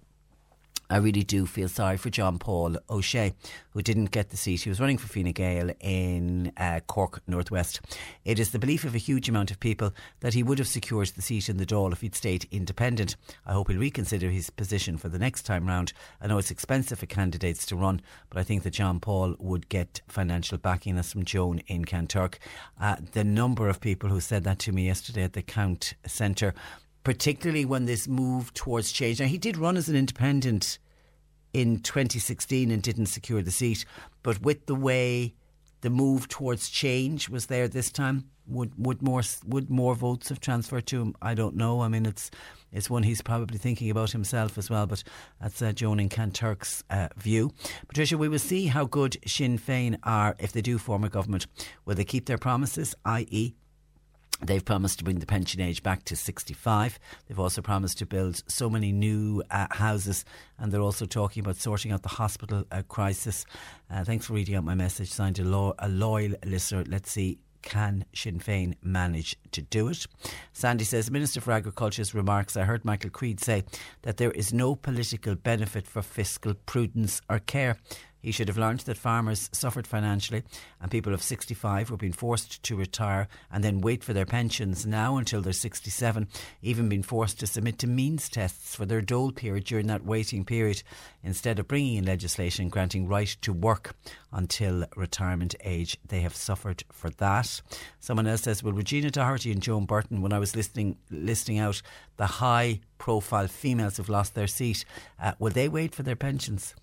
I 0.91 0.97
really 0.97 1.23
do 1.23 1.47
feel 1.47 1.69
sorry 1.69 1.97
for 1.97 2.11
John 2.11 2.41
Paul 2.41 2.77
O'Shea, 2.91 3.33
who 3.71 3.81
didn't 3.81 4.11
get 4.11 4.31
the 4.31 4.37
seat. 4.37 4.63
He 4.63 4.69
was 4.69 4.81
running 4.81 4.99
for 4.99 5.07
Fine 5.07 5.31
Gael 5.31 5.71
in 5.79 6.53
uh, 6.57 6.81
Cork 6.89 7.23
Northwest. 7.29 7.81
It 8.25 8.41
is 8.41 8.51
the 8.51 8.59
belief 8.59 8.85
of 8.85 8.97
a 8.97 8.99
huge 8.99 9.29
amount 9.29 9.53
of 9.53 9.61
people 9.61 9.95
that 10.19 10.35
he 10.35 10.43
would 10.43 10.59
have 10.59 10.67
secured 10.67 11.07
the 11.09 11.23
seat 11.23 11.49
in 11.49 11.59
the 11.59 11.65
Dáil 11.65 11.93
if 11.93 12.01
he'd 12.01 12.17
stayed 12.17 12.49
independent. 12.51 13.15
I 13.47 13.53
hope 13.53 13.71
he'll 13.71 13.79
reconsider 13.79 14.31
his 14.31 14.51
position 14.51 14.99
for 14.99 15.09
the 15.09 15.19
next 15.19 15.43
time 15.43 15.69
round. 15.69 15.93
I 16.21 16.27
know 16.27 16.39
it's 16.39 16.51
expensive 16.51 16.99
for 16.99 17.07
candidates 17.07 17.65
to 17.67 17.77
run, 17.77 18.03
but 18.29 18.41
I 18.41 18.43
think 18.43 18.65
that 18.65 18.71
John 18.71 18.99
Paul 18.99 19.37
would 19.39 19.69
get 19.69 20.01
financial 20.09 20.59
backing. 20.59 20.97
That's 20.97 21.13
from 21.13 21.25
Joan 21.25 21.61
in 21.69 21.85
Kanturk. 21.85 22.39
Uh, 22.81 22.97
the 23.13 23.23
number 23.23 23.69
of 23.69 23.81
people 23.81 24.11
who 24.11 24.21
said 24.21 24.43
that 24.43 24.59
to 24.61 24.73
me 24.73 24.87
yesterday 24.87 25.23
at 25.23 25.35
the 25.35 25.43
Count 25.43 25.95
Centre 26.05 26.53
particularly 27.05 27.65
when 27.65 27.87
this 27.87 28.07
move 28.07 28.53
towards 28.55 28.93
change. 28.93 29.21
Now, 29.21 29.27
he 29.27 29.39
did 29.39 29.57
run 29.57 29.77
as 29.77 29.89
an 29.89 29.97
independent 29.97 30.79
in 31.53 31.81
2016 31.81 32.71
and 32.71 32.83
didn't 32.83 33.07
secure 33.07 33.43
the 33.43 33.51
seat, 33.51 33.85
but 34.23 34.41
with 34.43 34.67
the 34.67 34.75
way 34.75 35.35
the 35.81 35.91
move 35.91 36.29
towards 36.29 36.69
change 36.69 37.29
was 37.29 37.47
there 37.47 37.67
this 37.67 37.91
time, 37.91 38.25
would 38.47 38.73
would 38.77 39.01
more 39.01 39.23
would 39.47 39.71
more 39.71 39.95
votes 39.95 40.29
have 40.29 40.41
transferred 40.41 40.87
to 40.87 41.01
him? 41.01 41.15
I 41.23 41.35
don't 41.35 41.57
know. 41.57 41.83
I 41.83 41.89
mean, 41.89 42.05
it's 42.05 42.31
it's 42.73 42.91
one 42.91 43.03
he's 43.03 43.23
probably 43.23 43.59
thinking 43.59 43.91
about 43.91 44.11
himself 44.11 44.59
as 44.59 44.69
well. 44.69 44.87
But 44.87 45.03
that's 45.41 45.63
uh, 45.63 45.73
Joan 45.73 46.01
and 46.01 46.11
Kanturk's 46.11 46.85
uh, 46.91 47.09
view. 47.17 47.53
Patricia, 47.89 48.19
we 48.19 48.29
will 48.29 48.39
see 48.39 48.67
how 48.67 48.85
good 48.85 49.17
Sinn 49.27 49.59
Féin 49.59 49.99
are 50.03 50.37
if 50.39 50.53
they 50.53 50.63
do 50.63 50.79
form 50.79 51.05
a 51.05 51.09
government. 51.09 51.47
Will 51.85 51.95
they 51.95 52.05
keep 52.05 52.27
their 52.27 52.39
promises, 52.39 52.95
i.e., 53.05 53.55
They've 54.43 54.65
promised 54.65 54.99
to 54.99 55.05
bring 55.05 55.19
the 55.19 55.27
pension 55.27 55.61
age 55.61 55.83
back 55.83 56.05
to 56.05 56.17
65. 56.17 56.99
They've 57.29 57.39
also 57.39 57.63
promised 57.63 57.99
to 57.99 58.07
build 58.07 58.43
so 58.47 58.71
many 58.71 58.93
new 58.93 59.43
uh, 59.51 59.67
houses, 59.71 60.25
and 60.59 60.73
they're 60.73 60.81
also 60.81 61.07
talking 61.07 61.43
about 61.43 61.57
sorting 61.57 61.93
out 61.93 62.03
the 62.03 62.09
hospital 62.09 62.65
uh, 62.71 62.83
crisis. 62.89 63.45
Uh, 63.91 64.05
thanks 64.05 64.27
for 64.27 64.33
reading 64.33 64.55
out 64.55 64.65
my 64.65 64.75
message. 64.75 65.11
Signed 65.11 65.39
a, 65.39 65.75
a 65.79 65.89
loyal 65.89 66.35
listener. 66.45 66.85
Let's 66.87 67.11
see 67.11 67.39
can 67.63 68.05
Sinn 68.15 68.39
Féin 68.39 68.75
manage 68.83 69.37
to 69.53 69.63
do 69.63 69.89
it? 69.89 70.07
Sandy 70.53 70.85
says, 70.85 71.11
Minister 71.11 71.41
for 71.41 71.53
Agriculture's 71.53 72.15
remarks, 72.15 72.57
I 72.57 72.65
heard 72.65 72.85
Michael 72.85 73.11
Creed 73.11 73.41
say 73.41 73.65
that 74.03 74.17
there 74.17 74.31
is 74.33 74.53
no 74.53 74.75
political 74.75 75.35
benefit 75.35 75.87
for 75.87 76.03
fiscal 76.03 76.55
prudence 76.55 77.21
or 77.29 77.39
care. 77.39 77.77
He 78.21 78.33
should 78.33 78.49
have 78.49 78.59
learned 78.59 78.81
that 78.81 78.99
farmers 78.99 79.49
suffered 79.53 79.87
financially 79.87 80.43
and 80.81 80.91
people 80.91 81.15
of 81.15 81.23
65 81.23 81.91
were 81.91 81.97
being 81.97 82.13
forced 82.13 82.63
to 82.65 82.77
retire 82.77 83.29
and 83.51 83.65
then 83.65 83.81
wait 83.81 84.05
for 84.05 84.13
their 84.13 84.27
pensions 84.27 84.85
now 84.85 85.17
until 85.17 85.41
they're 85.41 85.53
67, 85.53 86.29
even 86.63 86.89
being 86.89 87.03
forced 87.03 87.41
to 87.41 87.47
submit 87.47 87.79
to 87.79 87.87
means 87.87 88.29
tests 88.29 88.75
for 88.75 88.85
their 88.85 89.01
dole 89.01 89.33
period 89.33 89.65
during 89.65 89.87
that 89.87 90.05
waiting 90.05 90.45
period, 90.45 90.83
instead 91.23 91.59
of 91.59 91.69
bringing 91.69 91.97
in 91.97 92.05
legislation 92.05 92.69
granting 92.69 93.09
right 93.09 93.37
to 93.41 93.53
work 93.53 93.95
until 94.33 94.85
retirement 94.97 95.55
age. 95.65 95.99
They 96.07 96.21
have 96.21 96.37
suffered 96.37 96.85
for 96.93 97.11
that. 97.11 97.61
Someone 97.99 98.27
else 98.27 98.43
says, 98.43 98.63
Well, 98.63 98.73
Regina 98.73 99.11
Doherty 99.11 99.51
and 99.53 99.63
Joan 99.63 99.87
Burton, 99.87 100.23
when 100.23 100.33
I 100.33 100.39
was 100.39 100.57
listening, 100.57 100.97
listing 101.11 101.59
out 101.59 101.83
the 102.17 102.27
high 102.27 102.81
profile 102.99 103.49
females 103.49 103.97
who've 103.97 104.09
lost 104.09 104.35
their 104.35 104.47
seat, 104.47 104.85
uh, 105.21 105.33
will 105.39 105.51
they 105.51 105.69
wait 105.69 105.95
for 105.95 106.03
their 106.03 106.17
pensions? 106.17 106.75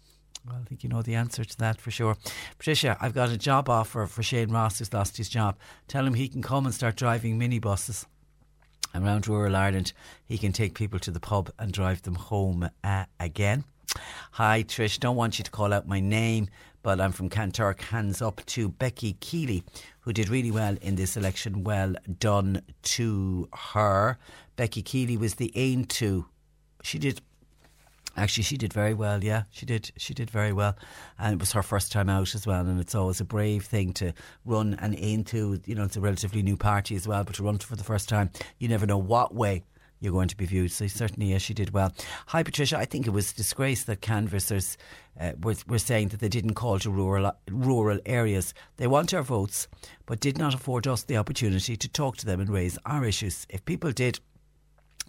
Well, 0.48 0.60
I 0.62 0.64
think 0.64 0.84
you 0.84 0.90
know 0.90 1.02
the 1.02 1.16
answer 1.16 1.44
to 1.44 1.58
that 1.58 1.82
for 1.82 1.92
sure. 1.92 2.16
Patricia, 2.58 2.96
I've 3.02 3.14
got 3.14 3.30
a 3.30 3.38
job 3.38 3.68
offer 3.68 4.06
for 4.06 4.24
Shane 4.24 4.50
Ross 4.50 4.80
who's 4.80 4.94
lost 4.94 5.18
his 5.18 5.28
job. 5.28 5.58
Tell 5.90 6.06
him 6.06 6.14
he 6.14 6.30
can 6.30 6.42
come 6.42 6.66
and 6.66 6.74
start 6.74 6.96
driving 6.96 7.38
minibuses 7.38 8.06
around 8.96 9.28
rural 9.28 9.58
Ireland. 9.58 9.92
He 10.26 10.38
can 10.38 10.54
take 10.54 10.74
people 10.74 11.00
to 11.00 11.12
the 11.12 11.20
pub 11.20 11.52
and 11.60 11.74
drive 11.74 12.04
them 12.04 12.16
home 12.16 12.70
uh, 12.82 13.06
again. 13.20 13.66
Hi, 14.32 14.64
Trish. 14.64 15.00
Don't 15.00 15.18
want 15.18 15.38
you 15.38 15.44
to 15.44 15.52
call 15.52 15.74
out 15.74 15.88
my 15.88 16.00
name, 16.00 16.48
but 16.82 17.02
I'm 17.02 17.12
from 17.12 17.30
Kanturk. 17.30 17.82
Hands 17.82 18.22
up 18.22 18.46
to 18.46 18.70
Becky 18.70 19.14
Keeley, 19.20 19.64
who 20.02 20.14
did 20.14 20.30
really 20.30 20.52
well 20.52 20.78
in 20.82 20.96
this 20.96 21.18
election. 21.18 21.66
Well 21.66 21.96
done 22.20 22.62
to 22.84 23.50
her. 23.54 24.18
Becky 24.56 24.82
Keeley 24.82 25.18
was 25.18 25.36
the 25.36 25.52
Aontú. 25.56 26.26
She 26.84 27.00
did 27.00 27.22
Actually, 28.18 28.44
she 28.44 28.58
did 28.58 28.74
very 28.74 28.96
well. 28.96 29.24
Yeah, 29.24 29.44
she 29.52 29.66
did. 29.66 29.92
She 29.98 30.14
did 30.14 30.30
very 30.30 30.52
well, 30.52 30.76
and 31.20 31.34
it 31.34 31.40
was 31.40 31.52
her 31.52 31.62
first 31.62 31.92
time 31.92 32.10
out 32.10 32.34
as 32.34 32.48
well. 32.48 32.66
And 32.66 32.80
it's 32.80 32.96
always 32.96 33.22
a 33.22 33.26
brave 33.26 33.66
thing 33.66 33.94
to 33.94 34.14
run 34.44 34.76
and 34.82 34.96
aim 34.98 35.24
to. 35.26 35.62
You 35.66 35.76
know, 35.76 35.84
it's 35.84 35.98
a 35.98 36.02
relatively 36.02 36.42
new 36.42 36.58
party 36.58 36.96
as 36.96 37.08
well, 37.08 37.24
but 37.24 37.36
to 37.36 37.44
run 37.44 37.60
for 37.60 37.76
the 37.76 37.84
first 37.84 38.10
time, 38.10 38.32
you 38.58 38.68
never 38.68 38.88
know 38.88 38.98
what 38.98 39.36
way 39.36 39.64
you're 40.00 40.14
going 40.14 40.28
to 40.28 40.38
be 40.38 40.46
viewed. 40.46 40.72
So 40.72 40.88
certainly, 40.88 41.32
yes, 41.32 41.42
she 41.42 41.54
did 41.54 41.72
well. 41.72 41.94
Hi, 42.28 42.44
Patricia. 42.44 42.78
I 42.78 42.86
think 42.86 43.08
it 43.08 43.12
was 43.12 43.34
disgrace 43.34 43.84
that 43.86 44.02
canvassers 44.02 44.78
uh, 45.20 45.34
were, 45.42 45.56
were 45.68 45.80
saying 45.80 46.10
that 46.10 46.20
they 46.20 46.30
didn't 46.30 46.54
call 46.54 46.80
to 46.80 46.92
rural 46.92 47.32
rural 47.50 48.00
areas. 48.06 48.54
They 48.78 48.88
want 48.88 49.14
our 49.14 49.24
votes, 49.24 49.68
but 50.06 50.20
did 50.20 50.38
not 50.38 50.54
afford 50.54 50.88
us 50.88 51.04
the 51.04 51.18
opportunity 51.18 51.76
to 51.76 51.88
talk 51.88 52.18
to 52.18 52.26
them 52.26 52.40
and 52.40 52.50
raise 52.50 52.78
our 52.86 53.06
issues. 53.06 53.46
If 53.50 53.66
people 53.66 53.92
did 53.92 54.20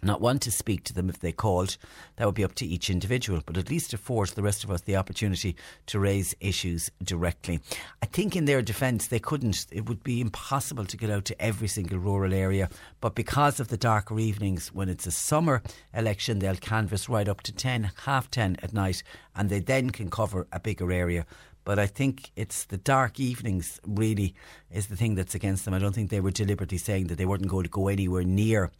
not 0.01 0.21
want 0.21 0.41
to 0.43 0.51
speak 0.51 0.83
to 0.85 0.93
them 0.93 1.09
if 1.09 1.19
they 1.19 1.31
called. 1.31 1.77
That 2.15 2.25
would 2.25 2.35
be 2.35 2.43
up 2.43 2.55
to 2.55 2.65
each 2.65 2.89
individual, 2.89 3.41
but 3.45 3.57
at 3.57 3.69
least 3.69 3.93
afford 3.93 4.29
the 4.29 4.41
rest 4.41 4.63
of 4.63 4.71
us 4.71 4.81
the 4.81 4.95
opportunity 4.95 5.55
to 5.87 5.99
raise 5.99 6.35
issues 6.39 6.89
directly. 7.03 7.59
I 8.01 8.05
think 8.05 8.35
in 8.35 8.45
their 8.45 8.61
defence, 8.61 9.07
they 9.07 9.19
couldn't. 9.19 9.65
It 9.71 9.87
would 9.87 10.03
be 10.03 10.21
impossible 10.21 10.85
to 10.85 10.97
get 10.97 11.09
out 11.09 11.25
to 11.25 11.41
every 11.41 11.67
single 11.67 11.99
rural 11.99 12.33
area, 12.33 12.69
but 13.01 13.15
because 13.15 13.59
of 13.59 13.67
the 13.67 13.77
darker 13.77 14.19
evenings, 14.19 14.73
when 14.73 14.89
it's 14.89 15.07
a 15.07 15.11
summer 15.11 15.61
election, 15.93 16.39
they'll 16.39 16.55
canvass 16.55 17.09
right 17.09 17.27
up 17.27 17.41
to 17.41 17.51
10, 17.51 17.91
half 18.05 18.31
10 18.31 18.57
at 18.61 18.73
night, 18.73 19.03
and 19.35 19.49
they 19.49 19.59
then 19.59 19.89
can 19.89 20.09
cover 20.09 20.47
a 20.51 20.59
bigger 20.59 20.91
area 20.91 21.25
but 21.65 21.77
I 21.77 21.85
think 21.85 22.31
it's 22.35 22.65
the 22.65 22.77
dark 22.77 23.19
evenings 23.19 23.79
really 23.85 24.33
is 24.71 24.87
the 24.87 24.95
thing 24.95 25.13
that's 25.13 25.35
against 25.35 25.65
them. 25.65 25.73
I 25.75 25.77
don't 25.77 25.93
think 25.93 26.09
they 26.09 26.19
were 26.19 26.31
deliberately 26.31 26.79
saying 26.79 27.07
that 27.07 27.19
they 27.19 27.27
weren't 27.27 27.47
going 27.47 27.65
to 27.65 27.69
go 27.69 27.89
anywhere 27.89 28.23
near 28.23 28.71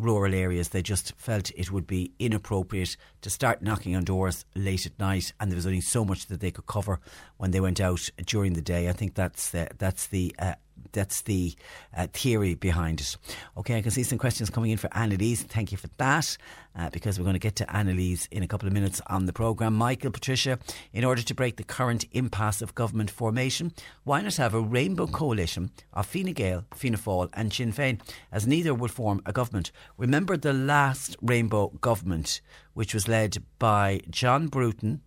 rural 0.00 0.34
areas. 0.34 0.68
They 0.68 0.82
just 0.82 1.14
felt 1.16 1.50
it 1.56 1.70
would 1.70 1.86
be 1.86 2.12
inappropriate 2.18 2.96
to 3.22 3.30
start 3.30 3.62
knocking 3.62 3.94
on 3.94 4.04
doors 4.04 4.44
late 4.54 4.86
at 4.86 4.98
night, 4.98 5.32
and 5.38 5.50
there 5.50 5.56
was 5.56 5.66
only 5.66 5.80
so 5.80 6.04
much 6.04 6.26
that 6.26 6.40
they 6.40 6.50
could 6.50 6.66
cover 6.66 7.00
when 7.36 7.50
they 7.50 7.60
went 7.60 7.80
out 7.80 8.08
during 8.26 8.54
the 8.54 8.62
day. 8.62 8.88
I 8.88 8.92
think 8.92 9.14
that's 9.14 9.50
the, 9.50 9.68
that's 9.78 10.06
the 10.08 10.34
uh, 10.38 10.54
that's 10.92 11.22
the 11.22 11.54
uh, 11.96 12.06
theory 12.12 12.54
behind 12.54 13.00
it. 13.00 13.16
Okay, 13.56 13.78
I 13.78 13.82
can 13.82 13.90
see 13.90 14.02
some 14.02 14.18
questions 14.18 14.50
coming 14.50 14.70
in 14.70 14.78
for 14.78 14.88
Annalise. 14.96 15.42
Thank 15.42 15.72
you 15.72 15.78
for 15.78 15.88
that, 15.98 16.36
uh, 16.76 16.90
because 16.90 17.18
we're 17.18 17.24
going 17.24 17.34
to 17.34 17.38
get 17.38 17.56
to 17.56 17.76
Annalise 17.76 18.26
in 18.30 18.42
a 18.42 18.48
couple 18.48 18.66
of 18.66 18.74
minutes 18.74 19.00
on 19.06 19.26
the 19.26 19.32
programme. 19.32 19.74
Michael, 19.74 20.10
Patricia, 20.10 20.58
in 20.92 21.04
order 21.04 21.22
to 21.22 21.34
break 21.34 21.56
the 21.56 21.64
current 21.64 22.04
impasse 22.12 22.62
of 22.62 22.74
government 22.74 23.10
formation, 23.10 23.72
why 24.04 24.20
not 24.20 24.36
have 24.36 24.54
a 24.54 24.60
rainbow 24.60 25.06
coalition 25.06 25.70
of 25.92 26.06
Fine 26.06 26.32
Gael, 26.32 26.64
Fianna 26.74 26.98
Fáil, 26.98 27.30
and 27.32 27.52
Sinn 27.52 27.72
Féin, 27.72 28.00
as 28.32 28.46
neither 28.46 28.74
would 28.74 28.90
form 28.90 29.22
a 29.26 29.32
government? 29.32 29.72
Remember 29.96 30.36
the 30.36 30.52
last 30.52 31.16
rainbow 31.20 31.68
government, 31.80 32.40
which 32.74 32.94
was 32.94 33.08
led 33.08 33.42
by 33.58 34.00
John 34.10 34.48
Bruton 34.48 35.02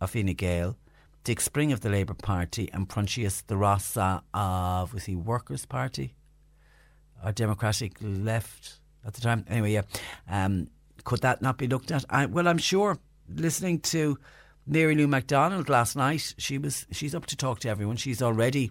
of 0.00 0.10
Fine 0.10 0.34
Gael 0.34 0.76
Dick 1.24 1.40
Spring 1.40 1.72
of 1.72 1.80
the 1.80 1.90
Labour 1.90 2.14
Party 2.14 2.70
and 2.72 2.88
Proinsias 2.88 3.46
de 3.46 3.56
Rossa 3.56 4.22
of, 4.32 4.94
was 4.94 5.04
he 5.04 5.14
Workers' 5.14 5.66
Party? 5.66 6.14
Or 7.24 7.32
Democratic 7.32 7.96
Left 8.00 8.80
at 9.04 9.14
the 9.14 9.20
time? 9.20 9.44
Anyway, 9.48 9.72
yeah. 9.72 9.82
Um, 10.28 10.68
could 11.04 11.20
that 11.20 11.42
not 11.42 11.58
be 11.58 11.66
looked 11.66 11.90
at? 11.90 12.04
I, 12.08 12.26
well, 12.26 12.48
I'm 12.48 12.58
sure 12.58 12.98
listening 13.28 13.80
to 13.80 14.18
Mary 14.66 14.94
Lou 14.94 15.06
McDonald 15.06 15.68
last 15.68 15.96
night, 15.96 16.34
she 16.38 16.58
was 16.58 16.86
she's 16.90 17.14
up 17.14 17.26
to 17.26 17.36
talk 17.36 17.60
to 17.60 17.68
everyone. 17.68 17.96
She's 17.96 18.22
already 18.22 18.70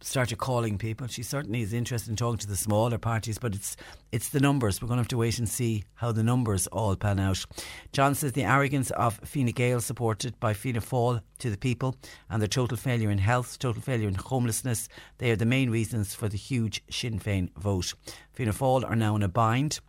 started 0.00 0.38
calling 0.38 0.78
people. 0.78 1.06
She 1.06 1.22
certainly 1.22 1.62
is 1.62 1.72
interested 1.72 2.10
in 2.10 2.16
talking 2.16 2.38
to 2.38 2.46
the 2.46 2.56
smaller 2.56 2.98
parties, 2.98 3.38
but 3.38 3.54
it's 3.54 3.76
it's 4.12 4.28
the 4.28 4.40
numbers. 4.40 4.80
We're 4.80 4.88
going 4.88 4.98
to 4.98 5.02
have 5.02 5.08
to 5.08 5.16
wait 5.16 5.38
and 5.38 5.48
see 5.48 5.84
how 5.94 6.12
the 6.12 6.22
numbers 6.22 6.66
all 6.68 6.96
pan 6.96 7.18
out. 7.18 7.44
John 7.92 8.14
says 8.14 8.32
the 8.32 8.44
arrogance 8.44 8.90
of 8.92 9.20
Fine 9.24 9.46
Gael, 9.46 9.80
supported 9.80 10.38
by 10.38 10.54
Fianna 10.54 10.80
Fáil 10.80 11.20
to 11.38 11.50
the 11.50 11.58
people, 11.58 11.96
and 12.30 12.40
their 12.40 12.48
total 12.48 12.76
failure 12.76 13.10
in 13.10 13.18
health, 13.18 13.58
total 13.58 13.82
failure 13.82 14.08
in 14.08 14.14
homelessness, 14.14 14.88
they 15.18 15.30
are 15.30 15.36
the 15.36 15.44
main 15.44 15.70
reasons 15.70 16.14
for 16.14 16.28
the 16.28 16.38
huge 16.38 16.82
Sinn 16.90 17.18
Féin 17.18 17.52
vote. 17.56 17.94
Fianna 18.32 18.52
Fáil 18.52 18.88
are 18.88 18.96
now 18.96 19.16
in 19.16 19.22
a 19.22 19.28
bind. 19.28 19.80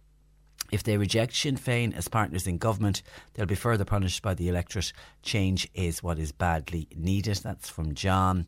If 0.70 0.84
they 0.84 0.98
reject 0.98 1.34
Sinn 1.34 1.56
Féin 1.58 1.96
as 1.96 2.10
partners 2.10 2.46
in 2.46 2.58
government, 2.58 3.02
they'll 3.34 3.46
be 3.46 3.56
further 3.56 3.86
punished 3.86 4.22
by 4.22 4.34
the 4.34 4.50
electorate. 4.50 4.92
Change 5.24 5.70
is 5.74 6.04
what 6.04 6.20
is 6.20 6.34
badly 6.34 6.90
needed. 6.94 7.38
That's 7.38 7.70
from 7.70 7.96
John. 7.96 8.48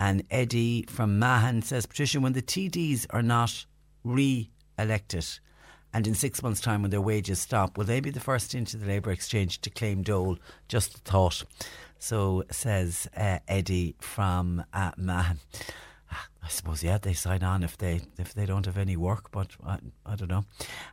And 0.00 0.24
Eddie 0.30 0.86
from 0.88 1.18
Mahon 1.18 1.62
says, 1.62 1.86
Patricia, 1.86 2.20
when 2.20 2.32
the 2.32 2.42
TDs 2.42 3.06
are 3.10 3.22
not 3.22 3.64
re 4.02 4.50
elected 4.78 5.26
and 5.94 6.08
in 6.08 6.14
six 6.14 6.42
months' 6.42 6.60
time 6.60 6.82
when 6.82 6.90
their 6.90 7.00
wages 7.00 7.38
stop, 7.38 7.78
will 7.78 7.84
they 7.84 8.00
be 8.00 8.10
the 8.10 8.18
first 8.18 8.52
into 8.52 8.76
the 8.76 8.86
labour 8.86 9.12
exchange 9.12 9.60
to 9.60 9.70
claim 9.70 10.02
dole? 10.02 10.36
Just 10.66 10.96
a 10.96 10.98
thought. 10.98 11.44
So 12.00 12.42
says 12.50 13.08
uh, 13.16 13.38
Eddie 13.46 13.94
from 14.00 14.64
uh, 14.74 14.90
Mahon. 14.96 15.38
I 16.10 16.48
suppose 16.48 16.84
yeah, 16.84 16.98
they 16.98 17.14
sign 17.14 17.42
on 17.42 17.62
if 17.62 17.78
they 17.78 18.02
if 18.18 18.34
they 18.34 18.44
don't 18.44 18.66
have 18.66 18.76
any 18.76 18.96
work, 18.96 19.30
but 19.30 19.52
I, 19.66 19.78
I 20.04 20.14
don't 20.14 20.28
know. 20.28 20.44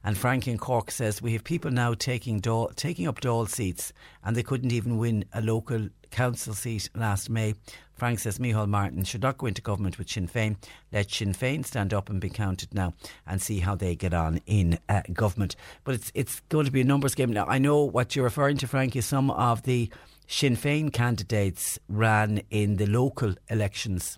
And 0.04 0.18
Frank 0.18 0.48
in 0.48 0.58
Cork 0.58 0.92
says 0.92 1.22
we 1.22 1.34
have 1.34 1.44
people 1.44 1.72
now 1.72 1.94
taking 1.94 2.40
Dáil, 2.40 2.74
taking 2.76 3.06
up 3.06 3.20
Dáil 3.20 3.50
seats, 3.50 3.92
and 4.24 4.36
they 4.36 4.44
couldn't 4.44 4.72
even 4.72 4.98
win 4.98 5.26
a 5.34 5.42
local 5.42 5.90
council 6.10 6.54
seat 6.54 6.90
last 6.96 7.30
May. 7.30 7.56
Frank 8.02 8.18
says 8.18 8.40
Micheál 8.40 8.68
Martin 8.68 9.04
should 9.04 9.22
not 9.22 9.38
go 9.38 9.46
into 9.46 9.62
government 9.62 10.00
with 10.00 10.10
Sinn 10.10 10.28
Féin. 10.28 10.56
Let 10.92 11.12
Sinn 11.12 11.36
Féin 11.36 11.64
stand 11.64 11.94
up 11.94 12.10
and 12.10 12.20
be 12.20 12.32
counted 12.32 12.74
now 12.74 12.96
and 13.28 13.40
see 13.40 13.60
how 13.60 13.76
they 13.76 13.96
get 13.96 14.12
on 14.12 14.42
in 14.48 14.80
uh, 14.90 15.04
government. 15.14 15.56
But 15.84 15.94
it's 15.94 16.12
it's 16.16 16.40
going 16.50 16.66
to 16.66 16.72
be 16.72 16.82
a 16.82 16.84
numbers 16.84 17.14
game 17.14 17.32
now. 17.32 17.46
I 17.46 17.60
know 17.60 17.84
what 17.84 18.16
you're 18.16 18.26
referring 18.26 18.58
to, 18.58 18.68
Frank, 18.68 18.96
is 18.96 19.06
some 19.06 19.30
of 19.30 19.62
the 19.62 19.92
Sinn 20.26 20.58
Féin 20.58 20.92
candidates 20.92 21.78
ran 21.88 22.42
in 22.50 22.78
the 22.78 22.88
local 22.88 23.36
elections 23.52 24.18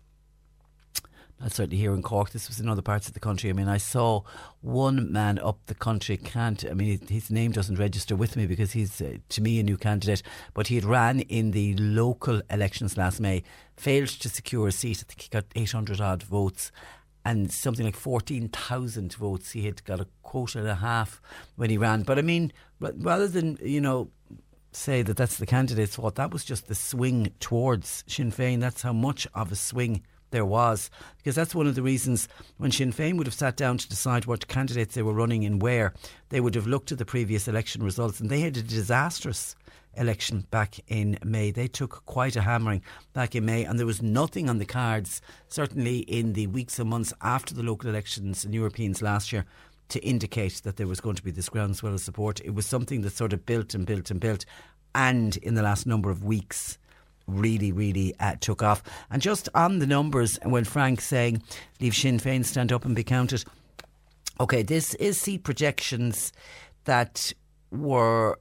that's 1.44 1.56
certainly 1.56 1.78
here 1.78 1.94
in 1.94 2.02
Cork. 2.02 2.30
This 2.30 2.48
was 2.48 2.62
in 2.62 2.70
other 2.70 2.82
parts 2.82 3.10
of 3.10 3.14
the 3.14 3.20
country. 3.20 3.50
I 3.50 3.54
mean, 3.54 3.68
I 3.68 3.76
saw 3.76 4.22
one 4.62 5.12
man 5.12 5.38
up 5.40 5.60
the 5.66 5.76
country 5.76 6.16
can't. 6.16 6.64
I 6.64 6.74
mean, 6.74 7.06
his 7.08 7.30
name 7.30 7.52
doesn't 7.52 7.78
register 7.78 8.16
with 8.16 8.38
me 8.38 8.46
because 8.46 8.72
he's 8.72 9.02
uh, 9.02 9.18
to 9.28 9.42
me 9.42 9.60
a 9.60 9.64
new 9.64 9.76
candidate. 9.76 10.24
But 10.54 10.68
he 10.68 10.76
had 10.76 10.86
ran 10.86 11.20
in 11.20 11.52
the 11.52 11.74
local 11.76 12.42
elections 12.50 12.98
last 12.98 13.20
May, 13.20 13.44
failed 13.76 14.10
to 14.10 14.30
secure 14.30 14.68
a 14.68 14.72
seat. 14.72 15.00
I 15.00 15.04
think 15.08 15.22
he 15.22 15.30
got 15.30 15.46
eight 15.56 15.72
hundred 15.72 16.02
odd 16.02 16.24
votes. 16.24 16.72
And 17.26 17.50
something 17.54 17.86
like 17.86 17.96
14,000 17.96 19.14
votes. 19.14 19.52
He 19.52 19.66
had 19.66 19.82
got 19.86 20.02
a 20.02 20.08
quota 20.24 20.60
and 20.60 20.68
a 20.68 20.76
half 20.76 21.22
when 21.56 21.70
he 21.70 21.78
ran. 21.78 22.02
But 22.04 22.20
I 22.20 22.22
mean, 22.22 22.52
rather 22.82 23.30
than, 23.30 23.58
you 23.62 23.80
know, 23.80 24.10
say 24.76 25.02
that 25.02 25.18
that's 25.18 25.38
the 25.38 25.46
candidate's 25.46 25.96
fault. 25.96 26.16
That 26.16 26.32
was 26.32 26.44
just 26.44 26.68
the 26.68 26.76
swing 26.76 27.32
towards 27.40 28.04
Sinn 28.08 28.32
Féin. 28.32 28.60
That's 28.60 28.82
how 28.82 28.94
much 28.94 29.28
of 29.34 29.52
a 29.52 29.56
swing 29.56 30.04
there 30.32 30.46
was. 30.46 30.90
Because 31.18 31.36
that's 31.36 31.56
one 31.56 31.68
of 31.68 31.76
the 31.76 31.82
reasons 31.82 32.28
when 32.58 32.72
Sinn 32.72 32.92
Féin 32.92 33.18
would 33.18 33.28
have 33.28 33.34
sat 33.34 33.56
down 33.56 33.78
to 33.78 33.90
decide 33.90 34.26
what 34.26 34.48
candidates 34.48 34.96
they 34.96 35.04
were 35.04 35.14
running 35.14 35.46
and 35.46 35.62
where, 35.62 35.94
they 36.30 36.42
would 36.42 36.56
have 36.56 36.68
looked 36.68 36.92
at 36.92 36.98
the 36.98 37.06
previous 37.06 37.48
election 37.48 37.84
results 37.84 38.20
and 38.20 38.30
they 38.30 38.42
had 38.42 38.58
a 38.58 38.62
disastrous 38.62 39.56
election 39.98 40.46
back 40.52 40.80
in 40.88 41.18
May. 41.24 41.52
They 41.52 41.68
took 41.68 42.06
quite 42.06 42.36
a 42.36 42.42
hammering 42.42 42.82
back 43.14 43.36
in 43.36 43.46
May, 43.46 43.64
and 43.64 43.78
there 43.78 43.86
was 43.86 44.02
nothing 44.02 44.50
on 44.50 44.58
the 44.58 44.66
cards, 44.66 45.22
certainly 45.48 46.00
in 46.00 46.34
the 46.34 46.48
weeks 46.48 46.80
and 46.80 46.90
months 46.90 47.14
after 47.22 47.54
the 47.54 47.64
local 47.64 47.90
elections 47.90 48.44
and 48.44 48.54
Europeans 48.54 49.02
last 49.02 49.32
year, 49.32 49.46
to 49.90 50.00
indicate 50.00 50.62
that 50.64 50.78
there 50.78 50.88
was 50.88 51.02
going 51.02 51.16
to 51.16 51.24
be 51.24 51.32
this 51.32 51.50
groundswell 51.50 51.94
of 51.94 52.00
support. 52.00 52.42
It 52.42 52.56
was 52.56 52.66
something 52.66 53.02
that 53.02 53.14
sort 53.14 53.34
of 53.34 53.46
built 53.46 53.74
and 53.74 53.86
built 53.86 54.10
and 54.10 54.20
built. 54.20 54.46
And 54.96 55.38
in 55.38 55.56
the 55.56 55.64
last 55.64 55.86
number 55.86 56.10
of 56.10 56.24
weeks, 56.24 56.78
really, 57.28 57.72
really 57.72 58.14
uh, 58.20 58.36
took 58.40 58.62
off. 58.64 58.84
And 59.10 59.22
just 59.22 59.50
on 59.54 59.80
the 59.80 59.88
numbers, 59.88 60.40
when 60.44 60.64
Frank's 60.64 61.06
saying, 61.06 61.44
leave 61.80 61.96
Sinn 61.96 62.20
Féin 62.20 62.46
stand 62.46 62.72
up 62.72 62.86
and 62.86 62.96
be 62.96 63.04
counted. 63.04 63.44
Okay, 64.40 64.64
this 64.64 64.94
is 64.96 65.20
seat 65.20 65.44
projections 65.44 66.34
that 66.86 67.34
were. 67.72 68.40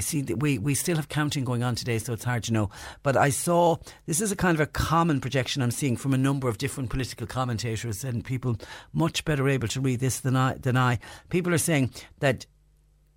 See, 0.00 0.22
we, 0.22 0.58
we 0.58 0.74
still 0.74 0.96
have 0.96 1.08
counting 1.08 1.44
going 1.44 1.62
on 1.62 1.74
today, 1.74 1.98
so 1.98 2.12
it's 2.12 2.24
hard 2.24 2.44
to 2.44 2.52
know. 2.52 2.70
But 3.02 3.16
I 3.16 3.30
saw 3.30 3.76
this 4.06 4.20
is 4.20 4.32
a 4.32 4.36
kind 4.36 4.54
of 4.54 4.60
a 4.60 4.66
common 4.66 5.20
projection 5.20 5.62
I'm 5.62 5.70
seeing 5.70 5.96
from 5.96 6.14
a 6.14 6.18
number 6.18 6.48
of 6.48 6.58
different 6.58 6.90
political 6.90 7.26
commentators 7.26 8.04
and 8.04 8.24
people 8.24 8.56
much 8.92 9.24
better 9.24 9.48
able 9.48 9.68
to 9.68 9.80
read 9.80 10.00
this 10.00 10.20
than 10.20 10.36
I. 10.36 10.54
Than 10.54 10.76
I. 10.76 10.98
People 11.28 11.52
are 11.54 11.58
saying 11.58 11.92
that 12.20 12.46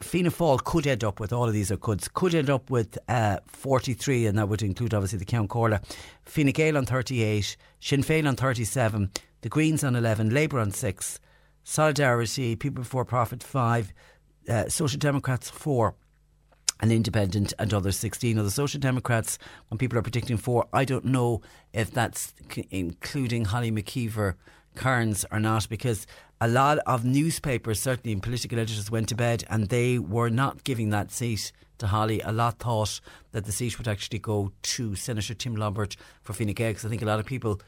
Fianna 0.03 0.31
Fáil 0.31 0.63
could 0.63 0.87
end 0.87 1.03
up 1.03 1.19
with 1.19 1.31
all 1.31 1.47
of 1.47 1.53
these 1.53 1.71
or 1.71 1.77
could 1.77 2.13
could 2.13 2.33
end 2.33 2.49
up 2.49 2.69
with 2.69 2.97
uh, 3.07 3.39
43 3.47 4.27
and 4.27 4.37
that 4.37 4.49
would 4.49 4.61
include 4.61 4.93
obviously 4.93 5.19
the 5.19 5.25
Ceann 5.25 5.47
Comhairle 5.47 5.83
Fine 6.23 6.51
Gael 6.51 6.77
on 6.77 6.85
38 6.85 7.55
Sinn 7.79 8.01
Féin 8.01 8.27
on 8.27 8.35
37 8.35 9.11
the 9.41 9.49
Greens 9.49 9.83
on 9.83 9.95
11 9.95 10.29
Labour 10.31 10.59
on 10.59 10.71
6 10.71 11.19
Solidarity 11.63 12.55
People 12.55 12.83
Before 12.83 13.05
Profit 13.05 13.43
5 13.43 13.93
uh, 14.49 14.69
Social 14.69 14.99
Democrats 14.99 15.49
4 15.49 15.95
and 16.81 16.91
independent 16.91 17.53
and 17.59 17.73
others 17.73 17.97
16. 17.97 18.35
Now, 18.35 18.43
the 18.43 18.51
Social 18.51 18.79
Democrats, 18.79 19.37
when 19.69 19.77
people 19.77 19.97
are 19.97 20.01
predicting 20.01 20.37
four, 20.37 20.67
I 20.73 20.83
don't 20.83 21.05
know 21.05 21.41
if 21.73 21.91
that's 21.91 22.33
c- 22.51 22.67
including 22.71 23.45
Holly 23.45 23.71
McKeever 23.71 24.35
Cairns 24.75 25.25
or 25.31 25.39
not, 25.39 25.69
because 25.69 26.07
a 26.39 26.47
lot 26.47 26.79
of 26.87 27.05
newspapers, 27.05 27.79
certainly 27.79 28.13
in 28.13 28.19
political 28.19 28.57
editors, 28.57 28.89
went 28.89 29.09
to 29.09 29.15
bed 29.15 29.43
and 29.49 29.69
they 29.69 29.99
were 29.99 30.29
not 30.29 30.63
giving 30.63 30.89
that 30.89 31.11
seat 31.11 31.51
to 31.77 31.87
Holly. 31.87 32.19
A 32.21 32.31
lot 32.31 32.57
thought 32.59 32.99
that 33.31 33.45
the 33.45 33.51
seat 33.51 33.77
would 33.77 33.87
actually 33.87 34.19
go 34.19 34.51
to 34.63 34.95
Senator 34.95 35.35
Tim 35.35 35.55
Lombard 35.55 35.95
for 36.21 36.33
Fine 36.33 36.53
Gael 36.53 36.71
because 36.71 36.85
I 36.85 36.89
think 36.89 37.03
a 37.03 37.05
lot 37.05 37.19
of 37.19 37.25
people 37.25 37.61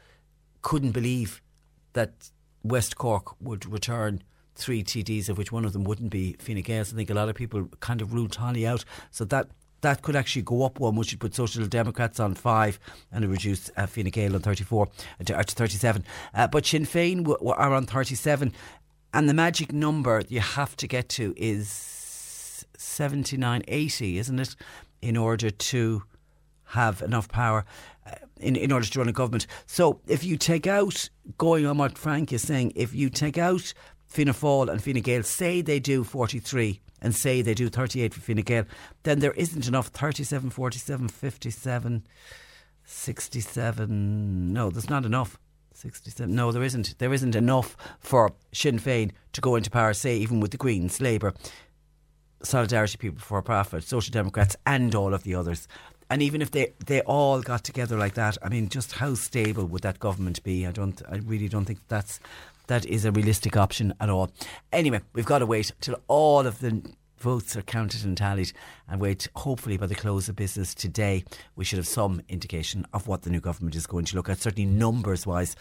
couldn't 0.62 0.92
believe 0.92 1.40
that 1.92 2.30
West 2.64 2.96
Cork 2.96 3.40
would 3.40 3.66
return 3.66 4.22
three 4.54 4.82
TDs, 4.82 5.28
of 5.28 5.38
which 5.38 5.52
one 5.52 5.64
of 5.64 5.72
them 5.72 5.84
wouldn't 5.84 6.10
be 6.10 6.36
Fine. 6.38 6.64
I 6.68 6.84
think 6.84 7.10
a 7.10 7.14
lot 7.14 7.28
of 7.28 7.34
people 7.34 7.68
kind 7.80 8.00
of 8.00 8.12
ruled 8.12 8.32
Táillí 8.32 8.66
out. 8.66 8.84
So 9.10 9.24
that 9.26 9.48
that 9.80 10.00
could 10.00 10.16
actually 10.16 10.42
go 10.42 10.64
up 10.64 10.80
one, 10.80 10.96
which 10.96 11.12
would 11.12 11.20
put 11.20 11.34
Social 11.34 11.66
Democrats 11.66 12.18
on 12.18 12.34
five 12.34 12.80
and 13.12 13.24
reduce 13.30 13.70
uh, 13.76 13.86
Fine 13.86 14.06
Gael 14.06 14.34
on 14.34 14.40
34 14.40 14.86
uh, 15.20 15.24
to, 15.24 15.38
uh, 15.38 15.42
to 15.42 15.54
37. 15.54 16.04
Uh, 16.32 16.46
but 16.46 16.64
Sinn 16.64 16.84
Féin 16.84 17.18
w- 17.18 17.36
w- 17.36 17.52
are 17.52 17.74
on 17.74 17.84
37. 17.84 18.52
And 19.12 19.28
the 19.28 19.34
magic 19.34 19.72
number 19.72 20.22
you 20.28 20.40
have 20.40 20.74
to 20.76 20.86
get 20.86 21.08
to 21.10 21.34
is 21.36 22.64
79, 22.78 23.62
80, 23.68 24.18
isn't 24.18 24.38
it? 24.40 24.56
In 25.02 25.16
order 25.18 25.50
to 25.50 26.02
have 26.64 27.02
enough 27.02 27.28
power 27.28 27.64
uh, 28.06 28.12
in, 28.38 28.56
in 28.56 28.72
order 28.72 28.86
to 28.86 28.98
run 28.98 29.08
a 29.08 29.12
government. 29.12 29.46
So 29.66 30.00
if 30.08 30.24
you 30.24 30.36
take 30.36 30.66
out, 30.66 31.08
going 31.38 31.66
on 31.66 31.78
what 31.78 31.98
Frank 31.98 32.32
is 32.32 32.42
saying, 32.42 32.72
if 32.74 32.94
you 32.94 33.10
take 33.10 33.38
out 33.38 33.72
Fianna 34.14 34.32
Fáil 34.32 34.70
and 34.70 34.80
Fine 34.80 35.00
Gael, 35.00 35.24
say 35.24 35.60
they 35.60 35.80
do 35.80 36.04
43 36.04 36.80
and 37.02 37.12
say 37.12 37.42
they 37.42 37.52
do 37.52 37.68
38 37.68 38.14
for 38.14 38.20
Fine 38.20 38.42
Gael, 38.42 38.64
then 39.02 39.18
there 39.18 39.32
isn't 39.32 39.66
enough 39.66 39.88
37, 39.88 40.50
47, 40.50 41.08
57, 41.08 42.06
67. 42.84 44.52
No, 44.52 44.70
there's 44.70 44.88
not 44.88 45.04
enough. 45.04 45.36
67. 45.72 46.32
No, 46.32 46.52
there 46.52 46.62
isn't. 46.62 46.96
There 46.98 47.12
isn't 47.12 47.34
enough 47.34 47.76
for 47.98 48.32
Sinn 48.52 48.78
Féin 48.78 49.10
to 49.32 49.40
go 49.40 49.56
into 49.56 49.68
power, 49.68 49.92
say, 49.92 50.16
even 50.16 50.38
with 50.38 50.52
the 50.52 50.56
Greens, 50.56 51.00
Labour, 51.00 51.34
Solidarity 52.44 52.96
People 52.96 53.18
for 53.18 53.38
a 53.38 53.42
Profit, 53.42 53.82
Social 53.82 54.12
Democrats, 54.12 54.54
and 54.64 54.94
all 54.94 55.12
of 55.12 55.24
the 55.24 55.34
others. 55.34 55.66
And 56.08 56.22
even 56.22 56.40
if 56.40 56.52
they, 56.52 56.72
they 56.86 57.00
all 57.00 57.42
got 57.42 57.64
together 57.64 57.98
like 57.98 58.14
that, 58.14 58.38
I 58.40 58.48
mean, 58.48 58.68
just 58.68 58.92
how 58.92 59.14
stable 59.14 59.64
would 59.66 59.82
that 59.82 59.98
government 59.98 60.44
be? 60.44 60.64
I 60.64 60.70
don't. 60.70 61.02
I 61.10 61.16
really 61.16 61.48
don't 61.48 61.64
think 61.64 61.80
that's 61.88 62.20
that 62.66 62.86
is 62.86 63.04
a 63.04 63.12
realistic 63.12 63.56
option 63.56 63.94
at 64.00 64.08
all. 64.08 64.30
Anyway, 64.72 65.00
we've 65.12 65.26
got 65.26 65.38
to 65.38 65.46
wait 65.46 65.72
till 65.80 65.96
all 66.08 66.46
of 66.46 66.60
the 66.60 66.82
votes 67.18 67.56
are 67.56 67.62
counted 67.62 68.04
and 68.04 68.18
tallied 68.18 68.52
and 68.88 69.00
wait 69.00 69.28
hopefully 69.36 69.78
by 69.78 69.86
the 69.86 69.94
close 69.94 70.28
of 70.28 70.36
business 70.36 70.74
today 70.74 71.24
we 71.56 71.64
should 71.64 71.78
have 71.78 71.86
some 71.86 72.20
indication 72.28 72.84
of 72.92 73.06
what 73.06 73.22
the 73.22 73.30
new 73.30 73.40
government 73.40 73.74
is 73.74 73.86
going 73.86 74.04
to 74.04 74.14
look 74.14 74.28
at 74.28 74.38
certainly 74.38 74.68
numbers 74.68 75.26
wise 75.26 75.56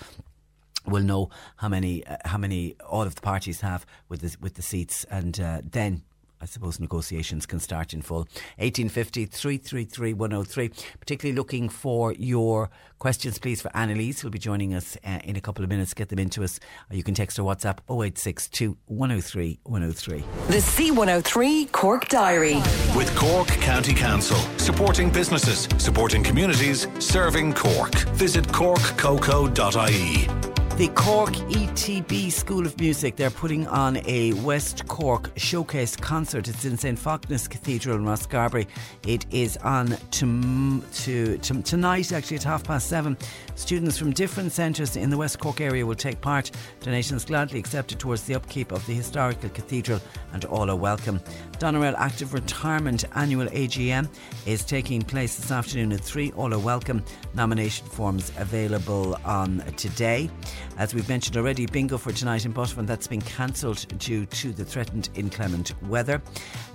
we'll 0.85 1.01
know 1.01 1.29
how 1.57 1.69
many 1.69 2.05
uh, 2.05 2.17
how 2.25 2.37
many 2.37 2.75
all 2.89 3.03
of 3.03 3.15
the 3.15 3.21
parties 3.21 3.61
have 3.61 3.85
with 4.09 4.19
the, 4.19 4.35
with 4.41 4.55
the 4.55 4.61
seats 4.61 5.05
and 5.05 5.39
uh, 5.39 5.61
then 5.63 6.03
I 6.43 6.45
suppose 6.45 6.77
negotiations 6.77 7.45
can 7.45 7.61
start 7.61 7.93
in 7.93 8.01
full. 8.01 8.27
1850 8.57 9.27
333 9.27 10.13
103. 10.13 10.71
Particularly 10.99 11.37
looking 11.37 11.69
for 11.69 12.11
your 12.11 12.69
questions, 12.99 13.39
please, 13.39 13.61
for 13.61 13.71
Annalise, 13.73 14.19
who'll 14.19 14.29
be 14.29 14.39
joining 14.39 14.73
us 14.73 14.97
uh, 15.05 15.19
in 15.23 15.37
a 15.37 15.41
couple 15.41 15.63
of 15.63 15.69
minutes. 15.69 15.93
Get 15.93 16.09
them 16.09 16.19
into 16.19 16.43
us. 16.43 16.59
Or 16.89 16.97
you 16.97 17.03
can 17.03 17.15
text 17.15 17.37
her 17.37 17.43
WhatsApp 17.43 17.77
0862 17.89 18.77
103 18.87 19.59
103. 19.63 20.17
The 20.47 20.57
C103 20.57 21.71
Cork 21.71 22.09
Diary. 22.09 22.55
With 22.93 23.15
Cork 23.15 23.47
County 23.47 23.93
Council, 23.93 24.37
supporting 24.57 25.09
businesses, 25.09 25.69
supporting 25.81 26.23
communities, 26.23 26.89
serving 26.99 27.53
Cork. 27.53 27.95
Visit 28.15 28.45
corkcoco.ie. 28.49 30.52
The 30.77 30.87
Cork 30.95 31.33
ETB 31.33 32.31
School 32.31 32.65
of 32.65 32.79
Music, 32.79 33.15
they're 33.15 33.29
putting 33.29 33.67
on 33.67 33.97
a 34.07 34.33
West 34.41 34.87
Cork 34.87 35.29
showcase 35.37 35.95
concert. 35.95 36.47
It's 36.47 36.65
in 36.65 36.79
St. 36.79 36.97
Fachtna's 36.97 37.47
Cathedral 37.47 37.97
in 37.97 38.03
Rosscarbery. 38.03 38.65
It 39.05 39.27
is 39.29 39.55
on 39.57 39.95
to, 40.09 40.81
to, 40.81 41.37
to, 41.37 41.61
tonight, 41.61 42.11
actually, 42.11 42.37
at 42.37 42.43
half 42.43 42.63
past 42.63 42.87
seven. 42.87 43.15
Students 43.53 43.99
from 43.99 44.13
different 44.13 44.51
centres 44.51 44.95
in 44.95 45.11
the 45.11 45.17
West 45.17 45.37
Cork 45.39 45.61
area 45.61 45.85
will 45.85 45.93
take 45.93 46.19
part. 46.21 46.49
Donations 46.79 47.23
gladly 47.23 47.59
accepted 47.59 47.99
towards 47.99 48.23
the 48.23 48.33
upkeep 48.33 48.71
of 48.71 48.83
the 48.87 48.93
historical 48.95 49.49
cathedral, 49.49 50.01
and 50.33 50.43
all 50.45 50.71
are 50.71 50.75
welcome. 50.75 51.19
Doneraile 51.59 51.95
Active 51.99 52.33
Retirement 52.33 53.05
Annual 53.15 53.45
AGM 53.49 54.09
is 54.47 54.65
taking 54.65 55.03
place 55.03 55.35
this 55.35 55.51
afternoon 55.51 55.93
at 55.93 56.01
3. 56.01 56.31
All 56.31 56.51
are 56.51 56.59
welcome. 56.59 57.03
Nomination 57.35 57.85
forms 57.85 58.31
available 58.37 59.15
on 59.23 59.59
today. 59.77 60.31
As 60.77 60.95
we've 60.95 61.07
mentioned 61.07 61.37
already, 61.37 61.67
bingo 61.67 61.99
for 61.99 62.11
tonight 62.11 62.45
in 62.45 62.51
Buttevant 62.51 62.87
that's 62.87 63.07
been 63.07 63.21
cancelled 63.21 63.85
due 63.99 64.25
to 64.25 64.51
the 64.51 64.65
threatened 64.65 65.09
inclement 65.13 65.79
weather. 65.83 66.19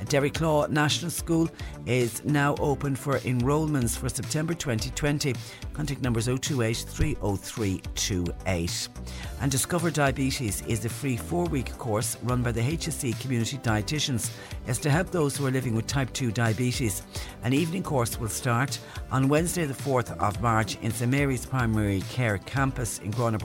Derry 0.08 0.30
Claw 0.30 0.68
National 0.68 1.10
School 1.10 1.50
is 1.84 2.24
now 2.24 2.54
open 2.60 2.94
for 2.94 3.16
enrolments 3.24 3.96
for 3.96 4.08
September 4.08 4.54
2020. 4.54 5.34
Contact 5.72 6.00
numbers 6.00 6.26
028 6.26 6.86
30328. 6.88 8.88
And 9.40 9.50
Discover 9.50 9.90
Diabetes 9.90 10.62
is 10.66 10.84
a 10.84 10.88
free 10.88 11.16
four 11.16 11.46
week 11.46 11.76
course 11.78 12.16
run 12.22 12.40
by 12.42 12.52
the 12.52 12.60
HSE 12.60 13.18
Community 13.20 13.58
Dietitians. 13.58 14.30
It's 14.68 14.78
to 14.80 14.90
help 14.90 15.10
those 15.10 15.36
who 15.36 15.44
are 15.46 15.50
living 15.50 15.74
with 15.74 15.88
type 15.88 16.12
2 16.12 16.30
diabetes. 16.30 17.02
An 17.42 17.52
evening 17.52 17.82
course 17.82 18.20
will 18.20 18.28
start 18.28 18.78
on 19.10 19.28
Wednesday, 19.28 19.64
the 19.64 19.74
4th 19.74 20.16
of 20.18 20.40
March, 20.40 20.76
in 20.82 20.92
St 20.92 21.10
Mary's 21.10 21.44
Primary 21.46 22.02
Care 22.10 22.38
Campus 22.38 22.98
in 22.98 23.10
Grona 23.12 23.40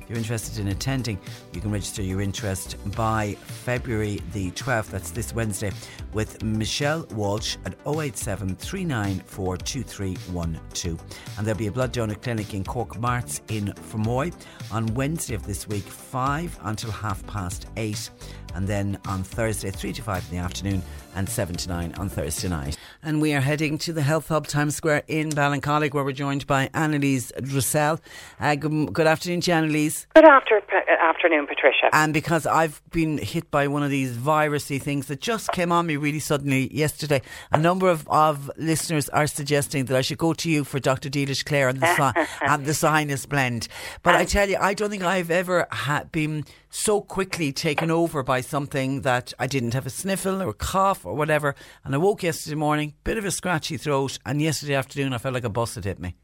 If 0.00 0.08
you're 0.08 0.18
interested 0.18 0.58
in 0.58 0.68
attending, 0.68 1.18
you 1.52 1.60
can 1.60 1.70
register 1.70 2.02
your 2.02 2.20
interest 2.20 2.76
by 2.96 3.34
February 3.34 4.20
the 4.32 4.50
12th, 4.52 4.90
that's 4.90 5.10
this 5.10 5.34
Wednesday, 5.34 5.70
with 6.12 6.42
Michelle 6.42 7.06
Walsh 7.12 7.56
at 7.64 7.74
087 7.86 8.56
394 8.56 9.56
2312. 9.56 11.02
And 11.38 11.46
there'll 11.46 11.58
be 11.58 11.68
a 11.68 11.72
blood 11.72 11.92
donor 11.92 12.14
clinic 12.14 12.54
in 12.54 12.64
Cork 12.64 12.98
Marts 12.98 13.40
in 13.48 13.66
Fermoy 13.66 14.34
on 14.72 14.86
Wednesday 14.94 15.34
of 15.34 15.46
this 15.46 15.68
week, 15.68 15.84
5 15.84 16.58
until 16.62 16.90
half 16.90 17.24
past 17.26 17.66
8 17.76 18.10
and 18.54 18.66
then 18.66 18.98
on 19.06 19.22
Thursday, 19.22 19.70
3 19.70 19.92
to 19.94 20.02
5 20.02 20.24
in 20.30 20.36
the 20.36 20.42
afternoon, 20.42 20.82
and 21.14 21.28
7 21.28 21.56
to 21.56 21.68
9 21.68 21.94
on 21.98 22.08
Thursday 22.08 22.48
night. 22.48 22.76
And 23.02 23.20
we 23.20 23.34
are 23.34 23.40
heading 23.40 23.78
to 23.78 23.92
the 23.92 24.02
Health 24.02 24.28
Hub 24.28 24.46
Times 24.46 24.76
Square 24.76 25.02
in 25.08 25.30
Ballincollig, 25.30 25.92
where 25.94 26.04
we're 26.04 26.12
joined 26.12 26.46
by 26.46 26.70
Annalise 26.74 27.32
Dressel. 27.42 28.00
Uh, 28.38 28.54
good, 28.54 28.92
good 28.92 29.06
afternoon 29.06 29.40
to 29.42 29.52
Annalise. 29.52 30.06
Good 30.14 30.24
after, 30.24 30.60
afternoon, 31.00 31.46
Patricia. 31.46 31.90
And 31.92 32.14
because 32.14 32.46
I've 32.46 32.80
been 32.90 33.18
hit 33.18 33.50
by 33.50 33.68
one 33.68 33.82
of 33.82 33.90
these 33.90 34.16
virusy 34.16 34.80
things 34.80 35.06
that 35.06 35.20
just 35.20 35.50
came 35.52 35.72
on 35.72 35.86
me 35.86 35.96
really 35.96 36.20
suddenly 36.20 36.72
yesterday, 36.74 37.22
a 37.52 37.58
number 37.58 37.88
of, 37.88 38.08
of 38.08 38.50
listeners 38.56 39.08
are 39.10 39.26
suggesting 39.26 39.86
that 39.86 39.96
I 39.96 40.02
should 40.02 40.18
go 40.18 40.32
to 40.34 40.50
you 40.50 40.64
for 40.64 40.78
Dr. 40.78 41.10
Dealish 41.10 41.44
Clare 41.44 41.68
and 41.68 41.80
the, 41.80 42.28
and 42.42 42.64
the 42.64 42.74
sinus 42.74 43.26
blend. 43.26 43.68
But 44.02 44.14
I 44.14 44.24
tell 44.24 44.48
you, 44.48 44.56
I 44.60 44.74
don't 44.74 44.90
think 44.90 45.02
I've 45.02 45.30
ever 45.30 45.66
ha- 45.70 46.04
been 46.10 46.44
so 46.70 47.00
quickly 47.00 47.52
taken 47.52 47.90
over 47.90 48.22
by 48.22 48.40
something 48.40 49.02
that 49.02 49.34
I 49.38 49.46
didn't 49.46 49.74
have 49.74 49.86
a 49.86 49.90
sniffle 49.90 50.40
or 50.40 50.48
a 50.48 50.54
cough 50.54 51.04
or 51.04 51.14
whatever. 51.14 51.54
And 51.84 51.94
I 51.94 51.98
woke 51.98 52.22
yesterday 52.22 52.56
morning, 52.56 52.94
bit 53.04 53.18
of 53.18 53.24
a 53.24 53.30
scratchy 53.30 53.76
throat, 53.76 54.18
and 54.24 54.40
yesterday 54.40 54.74
afternoon 54.74 55.12
I 55.12 55.18
felt 55.18 55.34
like 55.34 55.44
a 55.44 55.50
bus 55.50 55.74
had 55.74 55.84
hit 55.84 55.98
me. 55.98 56.14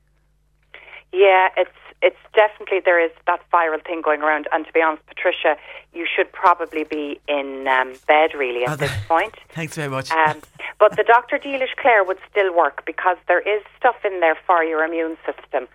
Yeah, 1.12 1.48
it's 1.56 1.70
it's 2.02 2.16
definitely 2.34 2.80
there 2.84 3.02
is 3.02 3.10
that 3.26 3.40
viral 3.52 3.84
thing 3.84 4.02
going 4.02 4.20
around. 4.20 4.46
And 4.52 4.66
to 4.66 4.72
be 4.72 4.82
honest, 4.82 5.04
Patricia, 5.06 5.56
you 5.94 6.06
should 6.06 6.30
probably 6.30 6.84
be 6.84 7.18
in 7.26 7.66
um, 7.66 7.94
bed 8.06 8.34
really 8.34 8.64
at 8.64 8.72
oh, 8.72 8.76
this 8.76 8.92
point. 9.08 9.34
Thanks 9.48 9.74
very 9.74 9.88
much. 9.88 10.10
Um, 10.10 10.40
but 10.78 10.96
the 10.96 11.04
Dr. 11.04 11.38
Dealish 11.38 11.74
Clare 11.76 12.04
would 12.04 12.18
still 12.30 12.54
work 12.54 12.84
because 12.84 13.16
there 13.28 13.40
is 13.40 13.62
stuff 13.78 13.96
in 14.04 14.20
there 14.20 14.36
for 14.46 14.62
your 14.62 14.84
immune 14.84 15.16
system. 15.24 15.68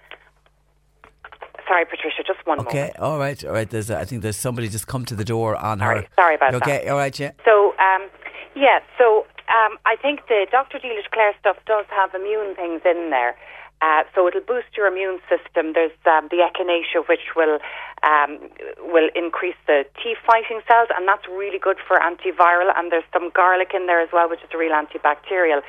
Sorry, 1.71 1.85
Patricia, 1.85 2.21
just 2.27 2.45
one 2.45 2.59
okay, 2.59 2.91
moment. 2.91 2.99
all 2.99 3.17
right, 3.17 3.45
all 3.45 3.53
right. 3.53 3.69
There's, 3.69 3.89
a, 3.89 3.97
I 3.97 4.03
think 4.03 4.23
there's 4.23 4.35
somebody 4.35 4.67
just 4.67 4.87
come 4.87 5.05
to 5.05 5.15
the 5.15 5.23
door 5.23 5.55
on 5.55 5.79
sorry, 5.79 6.01
her. 6.01 6.07
Sorry 6.15 6.35
about 6.35 6.53
okay, 6.55 6.59
that. 6.59 6.79
Okay, 6.81 6.89
all 6.89 6.97
right, 6.97 7.17
yeah. 7.17 7.31
So, 7.45 7.71
um, 7.79 8.09
yeah, 8.59 8.79
so 8.97 9.25
um, 9.47 9.79
I 9.85 9.95
think 9.95 10.27
the 10.27 10.47
Dr. 10.51 10.79
Dealish 10.79 11.07
Clare 11.13 11.31
stuff 11.39 11.55
does 11.65 11.85
have 11.87 12.13
immune 12.13 12.55
things 12.55 12.81
in 12.83 13.09
there. 13.09 13.37
Uh, 13.79 14.03
so 14.13 14.27
it'll 14.27 14.41
boost 14.41 14.75
your 14.75 14.85
immune 14.85 15.19
system. 15.31 15.71
There's 15.71 15.95
um, 16.05 16.27
the 16.27 16.43
echinacea, 16.43 17.07
which 17.07 17.31
will 17.37 17.59
um, 18.03 18.51
will 18.91 19.07
increase 19.15 19.55
the 19.65 19.85
T 20.03 20.15
fighting 20.27 20.59
cells, 20.67 20.89
and 20.91 21.07
that's 21.07 21.23
really 21.31 21.57
good 21.57 21.77
for 21.87 21.97
antiviral. 22.03 22.75
And 22.75 22.91
there's 22.91 23.07
some 23.13 23.31
garlic 23.33 23.71
in 23.73 23.87
there 23.87 24.01
as 24.01 24.09
well, 24.11 24.29
which 24.29 24.43
is 24.43 24.49
a 24.53 24.57
real 24.57 24.73
antibacterial. 24.75 25.61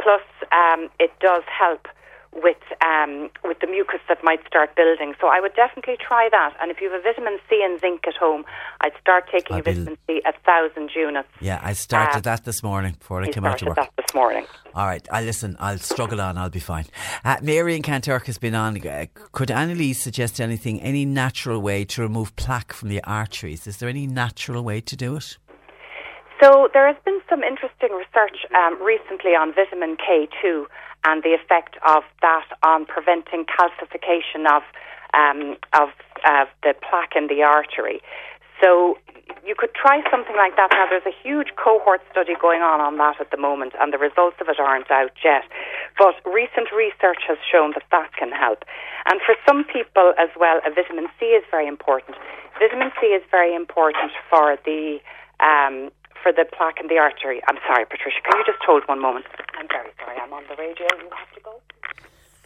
Plus, 0.00 0.22
um, 0.52 0.88
it 1.00 1.10
does 1.18 1.42
help 1.50 1.88
with 2.32 2.56
um, 2.80 3.30
with 3.44 3.58
the 3.60 3.66
mucus 3.66 4.00
that 4.08 4.22
might 4.24 4.44
start 4.46 4.74
building. 4.74 5.14
So 5.20 5.28
I 5.28 5.40
would 5.40 5.54
definitely 5.54 5.96
try 6.00 6.28
that. 6.30 6.54
And 6.60 6.70
if 6.70 6.80
you 6.80 6.90
have 6.90 7.00
a 7.00 7.02
vitamin 7.02 7.38
C 7.48 7.62
and 7.62 7.78
zinc 7.80 8.06
at 8.06 8.14
home, 8.14 8.44
I'd 8.80 8.92
start 9.00 9.28
taking 9.30 9.58
a 9.58 9.62
vitamin 9.62 9.98
C 10.06 10.22
a 10.24 10.32
thousand 10.44 10.90
units. 10.94 11.28
Yeah, 11.40 11.60
I 11.62 11.74
started 11.74 12.18
uh, 12.18 12.20
that 12.22 12.44
this 12.44 12.62
morning 12.62 12.96
before 12.98 13.22
I 13.22 13.28
came 13.28 13.44
out 13.44 13.58
to 13.58 13.66
work. 13.66 13.76
that 13.76 13.90
this 13.96 14.14
morning. 14.14 14.46
All 14.74 14.86
right, 14.86 15.06
I 15.12 15.22
listen. 15.22 15.56
I'll 15.60 15.78
struggle 15.78 16.20
on. 16.20 16.38
I'll 16.38 16.50
be 16.50 16.60
fine. 16.60 16.86
Uh, 17.24 17.36
Mary 17.42 17.76
in 17.76 17.82
Kanturk 17.82 18.26
has 18.26 18.38
been 18.38 18.54
on. 18.54 18.86
Uh, 18.86 19.06
could 19.32 19.50
Annalise 19.50 20.02
suggest 20.02 20.40
anything, 20.40 20.80
any 20.80 21.04
natural 21.04 21.60
way 21.60 21.84
to 21.84 22.02
remove 22.02 22.34
plaque 22.36 22.72
from 22.72 22.88
the 22.88 23.02
arteries? 23.04 23.66
Is 23.66 23.76
there 23.76 23.88
any 23.88 24.06
natural 24.06 24.62
way 24.62 24.80
to 24.80 24.96
do 24.96 25.16
it? 25.16 25.36
So 26.42 26.68
there 26.74 26.88
has 26.88 26.96
been 27.04 27.20
some 27.30 27.44
interesting 27.44 27.90
research 27.92 28.38
um, 28.52 28.82
recently 28.82 29.30
on 29.30 29.54
vitamin 29.54 29.96
K2 29.96 30.66
and 31.04 31.22
the 31.22 31.34
effect 31.34 31.76
of 31.86 32.02
that 32.20 32.46
on 32.62 32.86
preventing 32.86 33.44
calcification 33.44 34.46
of 34.50 34.62
um, 35.14 35.56
of 35.74 35.90
uh, 36.24 36.46
the 36.62 36.74
plaque 36.80 37.14
in 37.16 37.26
the 37.28 37.42
artery. 37.42 38.00
So 38.62 38.96
you 39.44 39.54
could 39.58 39.74
try 39.74 40.00
something 40.10 40.36
like 40.36 40.54
that. 40.56 40.70
Now, 40.70 40.86
there's 40.88 41.06
a 41.06 41.14
huge 41.22 41.50
cohort 41.58 42.00
study 42.10 42.34
going 42.40 42.62
on 42.62 42.80
on 42.80 42.96
that 42.98 43.20
at 43.20 43.30
the 43.30 43.36
moment, 43.36 43.74
and 43.80 43.92
the 43.92 43.98
results 43.98 44.36
of 44.40 44.48
it 44.48 44.60
aren't 44.60 44.90
out 44.90 45.12
yet. 45.24 45.42
But 45.98 46.14
recent 46.24 46.70
research 46.70 47.26
has 47.26 47.38
shown 47.42 47.74
that 47.74 47.82
that 47.90 48.14
can 48.14 48.30
help. 48.30 48.64
And 49.10 49.20
for 49.26 49.34
some 49.46 49.64
people 49.64 50.14
as 50.18 50.30
well, 50.38 50.60
a 50.64 50.70
vitamin 50.70 51.08
C 51.18 51.34
is 51.34 51.42
very 51.50 51.66
important. 51.66 52.16
Vitamin 52.58 52.92
C 53.00 53.08
is 53.08 53.22
very 53.30 53.54
important 53.54 54.12
for 54.30 54.56
the 54.64 55.02
um, 55.42 55.90
for 56.22 56.32
the 56.32 56.44
plaque 56.44 56.78
in 56.80 56.86
the 56.86 56.98
artery. 56.98 57.42
I'm 57.48 57.58
sorry, 57.66 57.84
Patricia. 57.84 58.22
Can 58.22 58.38
you 58.38 58.44
just 58.46 58.62
hold 58.64 58.86
one 58.86 59.00
moment? 59.00 59.26
I'm 59.58 59.66
very 59.68 59.90
sorry. 59.98 60.16
I'm 60.22 60.32
on 60.32 60.44
the 60.48 60.54
radio. 60.56 60.86
You 60.96 61.10
have 61.10 61.34
to 61.34 61.40
go. 61.42 61.60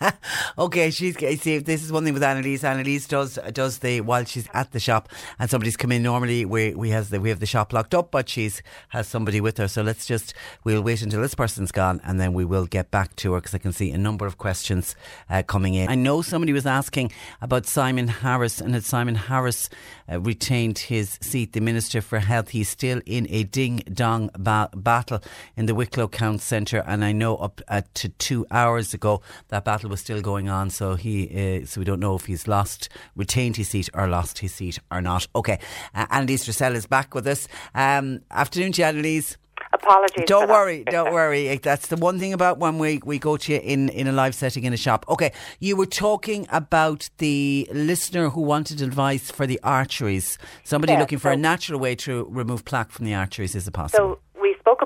okay, 0.58 0.90
she's 0.90 1.16
see. 1.40 1.58
This 1.58 1.82
is 1.82 1.90
one 1.90 2.04
thing 2.04 2.14
with 2.14 2.22
Annalise. 2.22 2.64
Annalise 2.64 3.06
does 3.06 3.38
does 3.52 3.78
the 3.78 4.00
while 4.02 4.24
she's 4.24 4.48
at 4.52 4.72
the 4.72 4.80
shop 4.80 5.08
and 5.38 5.48
somebody's 5.48 5.76
come 5.76 5.92
in. 5.92 6.02
Normally, 6.02 6.44
we 6.44 6.74
we 6.74 6.90
has 6.90 7.10
the 7.10 7.20
we 7.20 7.30
have 7.30 7.40
the 7.40 7.46
shop 7.46 7.72
locked 7.72 7.94
up, 7.94 8.10
but 8.10 8.28
she's 8.28 8.62
has 8.90 9.08
somebody 9.08 9.40
with 9.40 9.56
her. 9.58 9.68
So 9.68 9.82
let's 9.82 10.06
just 10.06 10.34
we'll 10.64 10.82
wait 10.82 11.02
until 11.02 11.22
this 11.22 11.34
person's 11.34 11.72
gone, 11.72 12.00
and 12.04 12.20
then 12.20 12.34
we 12.34 12.44
will 12.44 12.66
get 12.66 12.90
back 12.90 13.16
to 13.16 13.32
her 13.32 13.38
because 13.38 13.54
I 13.54 13.58
can 13.58 13.72
see 13.72 13.90
a 13.90 13.98
number 13.98 14.26
of 14.26 14.36
questions 14.38 14.94
uh, 15.30 15.42
coming 15.42 15.74
in. 15.74 15.88
I 15.88 15.94
know 15.94 16.22
somebody 16.22 16.52
was 16.52 16.66
asking 16.66 17.12
about 17.40 17.66
Simon 17.66 18.08
Harris 18.08 18.60
and 18.60 18.74
had 18.74 18.84
Simon 18.84 19.14
Harris 19.14 19.70
uh, 20.10 20.20
retained 20.20 20.78
his 20.78 21.18
seat, 21.22 21.52
the 21.52 21.60
Minister 21.60 22.02
for 22.02 22.18
Health. 22.18 22.50
He's 22.50 22.68
still 22.68 23.00
in 23.06 23.26
a 23.30 23.44
ding 23.44 23.82
dong 23.92 24.30
ba- 24.38 24.70
battle 24.74 25.22
in 25.56 25.66
the 25.66 25.74
Wicklow 25.74 26.08
County 26.08 26.38
Centre, 26.38 26.84
and 26.86 27.02
I 27.04 27.12
know 27.12 27.36
up 27.36 27.62
uh, 27.68 27.82
to 27.94 28.10
two 28.10 28.46
hours 28.50 28.92
ago 28.92 29.22
that 29.48 29.64
battle 29.64 29.85
battle 29.86 29.92
was 29.92 30.00
still 30.00 30.20
going 30.20 30.48
on, 30.48 30.70
so 30.70 30.96
he 30.96 31.62
uh, 31.62 31.66
so 31.66 31.80
we 31.80 31.84
don't 31.84 32.00
know 32.00 32.16
if 32.16 32.26
he's 32.26 32.48
lost, 32.48 32.88
retained 33.14 33.56
his 33.56 33.68
seat 33.68 33.88
or 33.94 34.08
lost 34.08 34.38
his 34.38 34.52
seat 34.52 34.78
or 34.90 35.00
not. 35.00 35.28
Okay, 35.34 35.58
uh, 35.94 36.06
Annalise 36.10 36.44
Dressel 36.44 36.74
is 36.74 36.86
back 36.86 37.14
with 37.14 37.26
us. 37.26 37.48
Um, 37.74 38.20
afternoon 38.30 38.72
to 38.72 38.82
you, 38.82 38.88
Annalise. 38.88 39.36
Apologies. 39.72 40.24
Don't 40.26 40.48
worry, 40.48 40.82
that. 40.84 40.92
don't 40.92 41.12
worry. 41.12 41.58
That's 41.58 41.88
the 41.88 41.96
one 41.96 42.18
thing 42.18 42.32
about 42.32 42.58
when 42.58 42.78
we, 42.78 43.00
we 43.04 43.18
go 43.18 43.36
to 43.36 43.52
you 43.52 43.58
in, 43.58 43.88
in 43.90 44.06
a 44.06 44.12
live 44.12 44.34
setting 44.34 44.64
in 44.64 44.72
a 44.72 44.76
shop. 44.76 45.04
Okay, 45.08 45.32
you 45.60 45.76
were 45.76 45.86
talking 45.86 46.46
about 46.50 47.08
the 47.18 47.68
listener 47.72 48.30
who 48.30 48.42
wanted 48.42 48.80
advice 48.80 49.30
for 49.30 49.46
the 49.46 49.60
arteries. 49.62 50.38
Somebody 50.64 50.92
yeah, 50.92 51.00
looking 51.00 51.18
for 51.18 51.30
so 51.30 51.34
a 51.34 51.36
natural 51.36 51.80
way 51.80 51.94
to 51.96 52.26
remove 52.30 52.64
plaque 52.64 52.90
from 52.90 53.06
the 53.06 53.14
arteries. 53.14 53.54
Is 53.54 53.66
it 53.68 53.72
possible? 53.72 54.14
So 54.14 54.20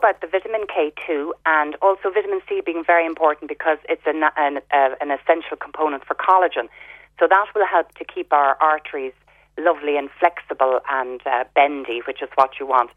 about 0.00 0.20
the 0.22 0.26
vitamin 0.26 0.64
K2 0.64 1.30
and 1.44 1.76
also 1.82 2.08
vitamin 2.08 2.40
C 2.48 2.62
being 2.64 2.82
very 2.84 3.04
important 3.04 3.48
because 3.48 3.76
it's 3.88 4.02
an, 4.06 4.24
an, 4.36 4.58
uh, 4.72 4.96
an 5.00 5.10
essential 5.12 5.56
component 5.60 6.04
for 6.08 6.14
collagen. 6.14 6.72
So 7.18 7.28
that 7.28 7.46
will 7.54 7.66
help 7.66 7.92
to 8.00 8.04
keep 8.04 8.32
our 8.32 8.56
arteries 8.60 9.12
lovely 9.58 9.98
and 9.98 10.08
flexible 10.18 10.80
and 10.88 11.20
uh, 11.26 11.44
bendy, 11.54 12.00
which 12.06 12.22
is 12.22 12.30
what 12.36 12.58
you 12.58 12.66
want. 12.66 12.90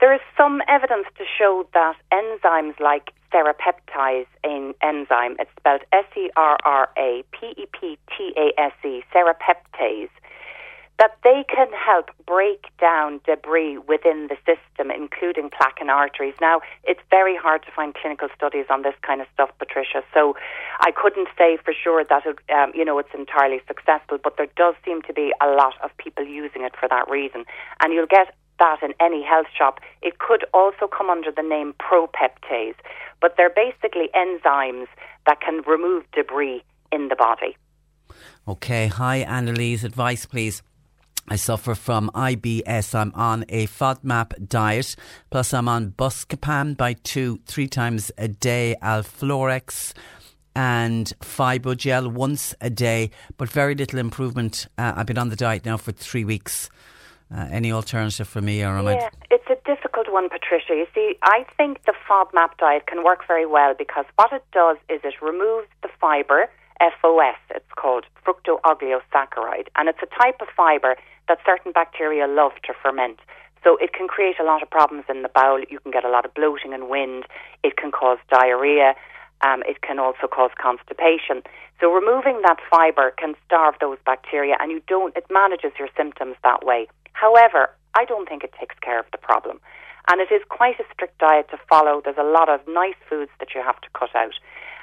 There 0.00 0.14
is 0.14 0.20
some 0.36 0.62
evidence 0.68 1.06
to 1.18 1.24
show 1.26 1.66
that 1.74 1.96
enzymes 2.12 2.78
like 2.78 3.10
serrapeptase 3.34 4.30
enzyme, 4.80 5.36
it's 5.38 5.50
spelled 5.58 5.82
S 5.92 6.04
E 6.16 6.30
R 6.36 6.56
R 6.64 6.88
A 6.96 7.24
P 7.32 7.52
E 7.56 7.66
P 7.72 7.98
T 8.16 8.32
A 8.36 8.60
S 8.60 8.72
E, 8.84 9.02
serrapeptase, 9.12 10.14
that 10.98 11.16
they 11.22 11.44
can 11.48 11.68
help 11.72 12.10
break 12.26 12.66
down 12.80 13.20
debris 13.24 13.78
within 13.78 14.28
the 14.28 14.36
system, 14.44 14.90
including 14.90 15.48
plaque 15.48 15.78
and 15.80 15.90
arteries. 15.90 16.34
Now, 16.40 16.60
it's 16.84 17.00
very 17.08 17.36
hard 17.36 17.62
to 17.64 17.70
find 17.70 17.94
clinical 17.94 18.28
studies 18.34 18.66
on 18.68 18.82
this 18.82 18.94
kind 19.02 19.20
of 19.20 19.28
stuff, 19.32 19.50
Patricia. 19.58 20.02
So, 20.12 20.36
I 20.80 20.90
couldn't 20.90 21.28
say 21.38 21.56
for 21.64 21.72
sure 21.72 22.04
that 22.04 22.26
it, 22.26 22.38
um, 22.52 22.72
you 22.74 22.84
know 22.84 22.98
it's 22.98 23.14
entirely 23.14 23.60
successful, 23.66 24.18
but 24.22 24.36
there 24.36 24.48
does 24.56 24.74
seem 24.84 25.02
to 25.02 25.12
be 25.12 25.32
a 25.40 25.46
lot 25.46 25.74
of 25.82 25.96
people 25.98 26.24
using 26.24 26.62
it 26.62 26.74
for 26.78 26.88
that 26.88 27.08
reason, 27.08 27.44
and 27.80 27.92
you'll 27.92 28.06
get 28.06 28.34
that 28.58 28.82
in 28.82 28.92
any 29.00 29.22
health 29.22 29.46
shop. 29.56 29.80
It 30.02 30.18
could 30.18 30.44
also 30.52 30.88
come 30.88 31.10
under 31.10 31.30
the 31.30 31.42
name 31.42 31.74
propeptase, 31.80 32.74
but 33.20 33.36
they're 33.36 33.50
basically 33.54 34.10
enzymes 34.14 34.88
that 35.26 35.40
can 35.40 35.62
remove 35.62 36.04
debris 36.12 36.62
in 36.90 37.08
the 37.08 37.16
body. 37.16 37.56
Okay, 38.46 38.88
hi 38.88 39.18
Annalise, 39.18 39.84
advice 39.84 40.26
please. 40.26 40.62
I 41.30 41.36
suffer 41.36 41.74
from 41.74 42.10
IBS. 42.14 42.94
I'm 42.94 43.12
on 43.14 43.44
a 43.48 43.66
FODMAP 43.66 44.48
diet, 44.48 44.96
plus 45.30 45.52
I'm 45.52 45.68
on 45.68 45.90
Buscopan 45.90 46.76
by 46.76 46.94
two, 46.94 47.40
three 47.44 47.68
times 47.68 48.10
a 48.16 48.28
day, 48.28 48.76
Alflorex 48.82 49.92
and 50.56 51.12
Fybogel 51.20 52.10
once 52.12 52.54
a 52.60 52.70
day, 52.70 53.10
but 53.36 53.48
very 53.48 53.74
little 53.74 53.98
improvement. 53.98 54.66
Uh, 54.78 54.94
I've 54.96 55.06
been 55.06 55.18
on 55.18 55.28
the 55.28 55.36
diet 55.36 55.64
now 55.64 55.76
for 55.76 55.92
three 55.92 56.24
weeks. 56.24 56.70
Uh, 57.32 57.46
any 57.50 57.70
alternative 57.70 58.26
for 58.26 58.40
me, 58.40 58.64
or 58.64 58.78
am 58.78 58.86
yeah, 58.86 58.92
I? 58.92 59.10
It's 59.30 59.50
a 59.50 59.56
difficult 59.66 60.10
one, 60.10 60.30
Patricia. 60.30 60.74
You 60.74 60.86
see, 60.94 61.18
I 61.22 61.44
think 61.58 61.84
the 61.84 61.92
FODMAP 62.08 62.56
diet 62.58 62.86
can 62.86 63.04
work 63.04 63.26
very 63.28 63.44
well 63.44 63.74
because 63.78 64.06
what 64.16 64.32
it 64.32 64.44
does 64.52 64.78
is 64.88 65.00
it 65.04 65.14
removes 65.20 65.68
the 65.82 65.90
fibre 66.00 66.48
FOS, 66.80 67.36
it's 67.50 67.72
called 67.76 68.06
fructooligosaccharides, 68.26 69.68
and 69.76 69.88
it's 69.88 69.98
a 70.02 70.22
type 70.22 70.40
of 70.40 70.48
fibre 70.56 70.96
that 71.28 71.38
certain 71.46 71.72
bacteria 71.72 72.26
love 72.26 72.52
to 72.64 72.72
ferment. 72.82 73.18
So 73.64 73.76
it 73.80 73.92
can 73.92 74.08
create 74.08 74.38
a 74.40 74.44
lot 74.44 74.62
of 74.62 74.70
problems 74.70 75.04
in 75.08 75.22
the 75.22 75.28
bowel. 75.28 75.60
You 75.68 75.80
can 75.80 75.90
get 75.90 76.04
a 76.04 76.10
lot 76.10 76.24
of 76.24 76.32
bloating 76.34 76.72
and 76.72 76.88
wind. 76.88 77.24
It 77.62 77.76
can 77.76 77.90
cause 77.90 78.18
diarrhea. 78.30 78.94
Um, 79.40 79.62
it 79.66 79.82
can 79.82 79.98
also 79.98 80.26
cause 80.26 80.50
constipation. 80.60 81.42
So 81.80 81.92
removing 81.92 82.42
that 82.42 82.58
fibre 82.70 83.12
can 83.16 83.34
starve 83.46 83.74
those 83.80 83.98
bacteria, 84.04 84.56
and 84.58 84.72
you 84.72 84.82
don't. 84.88 85.16
It 85.16 85.26
manages 85.30 85.72
your 85.78 85.88
symptoms 85.96 86.34
that 86.42 86.64
way. 86.64 86.88
However, 87.12 87.70
I 87.94 88.04
don't 88.04 88.28
think 88.28 88.42
it 88.42 88.52
takes 88.58 88.74
care 88.80 88.98
of 88.98 89.06
the 89.12 89.18
problem, 89.18 89.60
and 90.10 90.20
it 90.20 90.32
is 90.32 90.42
quite 90.48 90.80
a 90.80 90.84
strict 90.92 91.18
diet 91.18 91.48
to 91.50 91.58
follow. 91.70 92.00
There's 92.02 92.18
a 92.18 92.24
lot 92.24 92.48
of 92.48 92.60
nice 92.66 92.98
foods 93.08 93.30
that 93.38 93.54
you 93.54 93.62
have 93.62 93.80
to 93.82 93.88
cut 93.94 94.14
out. 94.16 94.34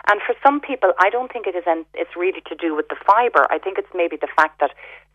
And 0.10 0.22
for 0.26 0.36
some 0.46 0.62
people, 0.62 0.94
I 1.00 1.10
don't 1.10 1.32
think 1.32 1.48
it 1.48 1.56
is. 1.56 1.64
It's 1.94 2.16
really 2.16 2.42
to 2.48 2.56
do 2.56 2.76
with 2.76 2.88
the 2.88 2.98
fibre. 3.06 3.48
I 3.50 3.58
think 3.58 3.78
it's 3.78 3.92
maybe 3.94 4.16
the 4.16 4.32
fact 4.36 4.60
that 4.62 4.72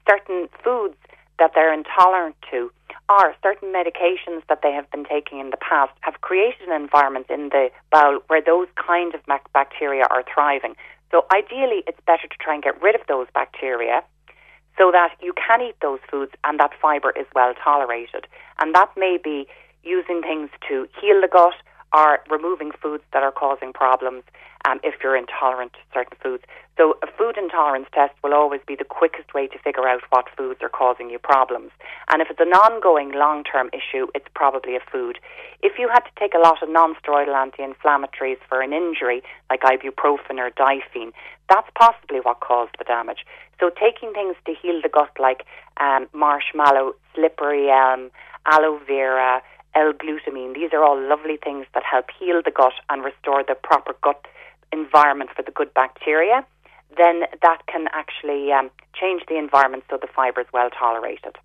certain 0.08 0.48
foods 0.62 0.96
that 1.40 1.52
they're 1.54 1.74
intolerant 1.74 2.36
to 2.52 2.70
or 3.08 3.34
certain 3.42 3.72
medications 3.72 4.42
that 4.48 4.60
they 4.62 4.70
have 4.72 4.88
been 4.92 5.04
taking 5.04 5.40
in 5.40 5.50
the 5.50 5.56
past 5.56 5.90
have 6.00 6.20
created 6.20 6.68
an 6.68 6.80
environment 6.80 7.26
in 7.28 7.48
the 7.48 7.68
bowel 7.90 8.20
where 8.28 8.40
those 8.40 8.68
kind 8.76 9.14
of 9.14 9.20
bacteria 9.52 10.04
are 10.10 10.22
thriving. 10.32 10.76
So 11.10 11.26
ideally, 11.34 11.82
it's 11.88 11.98
better 12.06 12.28
to 12.28 12.36
try 12.38 12.54
and 12.54 12.62
get 12.62 12.80
rid 12.80 12.94
of 12.94 13.00
those 13.08 13.26
bacteria 13.34 14.04
so 14.78 14.92
that 14.92 15.10
you 15.20 15.32
can 15.34 15.60
eat 15.60 15.74
those 15.82 15.98
foods 16.08 16.32
and 16.44 16.60
that 16.60 16.70
fibre 16.80 17.12
is 17.18 17.26
well 17.34 17.52
tolerated. 17.62 18.28
And 18.60 18.74
that 18.76 18.90
may 18.96 19.18
be 19.22 19.48
using 19.82 20.22
things 20.22 20.50
to 20.68 20.86
heal 21.00 21.20
the 21.20 21.28
gut 21.28 21.54
or 21.92 22.20
removing 22.30 22.70
foods 22.80 23.02
that 23.12 23.24
are 23.24 23.32
causing 23.32 23.72
problems 23.72 24.22
um, 24.68 24.80
if 24.82 24.94
you're 25.02 25.16
intolerant 25.16 25.72
to 25.72 25.78
certain 25.92 26.16
foods. 26.22 26.44
So 26.76 26.96
a 27.02 27.06
food 27.06 27.36
intolerance 27.36 27.88
test 27.92 28.14
will 28.24 28.32
always 28.32 28.60
be 28.66 28.74
the 28.74 28.84
quickest 28.84 29.34
way 29.34 29.46
to 29.48 29.58
figure 29.58 29.86
out 29.86 30.00
what 30.10 30.26
foods 30.36 30.60
are 30.62 30.70
causing 30.70 31.10
you 31.10 31.18
problems. 31.18 31.70
And 32.10 32.22
if 32.22 32.30
it's 32.30 32.40
an 32.40 32.52
ongoing 32.52 33.12
long-term 33.12 33.68
issue, 33.72 34.06
it's 34.14 34.28
probably 34.34 34.76
a 34.76 34.80
food. 34.90 35.18
If 35.62 35.78
you 35.78 35.88
had 35.92 36.00
to 36.00 36.10
take 36.18 36.32
a 36.34 36.38
lot 36.38 36.62
of 36.62 36.70
non-steroidal 36.70 37.34
anti-inflammatories 37.34 38.38
for 38.48 38.62
an 38.62 38.72
injury, 38.72 39.22
like 39.50 39.60
ibuprofen 39.60 40.38
or 40.38 40.50
Difene, 40.50 41.12
that's 41.50 41.68
possibly 41.74 42.20
what 42.20 42.40
caused 42.40 42.76
the 42.78 42.84
damage. 42.84 43.26
So 43.58 43.70
taking 43.70 44.14
things 44.14 44.36
to 44.46 44.54
heal 44.54 44.80
the 44.82 44.88
gut 44.88 45.10
like 45.18 45.44
um, 45.78 46.08
marshmallow, 46.14 46.94
slippery 47.14 47.68
elm, 47.68 48.10
aloe 48.46 48.80
vera, 48.86 49.42
L-glutamine, 49.74 50.54
these 50.54 50.70
are 50.72 50.82
all 50.82 50.98
lovely 50.98 51.36
things 51.36 51.66
that 51.74 51.84
help 51.84 52.06
heal 52.18 52.40
the 52.44 52.50
gut 52.50 52.72
and 52.88 53.04
restore 53.04 53.44
the 53.46 53.54
proper 53.54 53.94
gut 54.02 54.26
environment 54.72 55.30
for 55.34 55.42
the 55.42 55.50
good 55.50 55.72
bacteria, 55.74 56.44
then 56.96 57.22
that 57.42 57.66
can 57.66 57.86
actually 57.92 58.52
um, 58.52 58.70
change 58.94 59.22
the 59.28 59.36
environment 59.36 59.84
so 59.90 59.98
the 60.00 60.08
fibre 60.08 60.40
is 60.40 60.46
well 60.52 60.70
tolerated. 60.70 61.36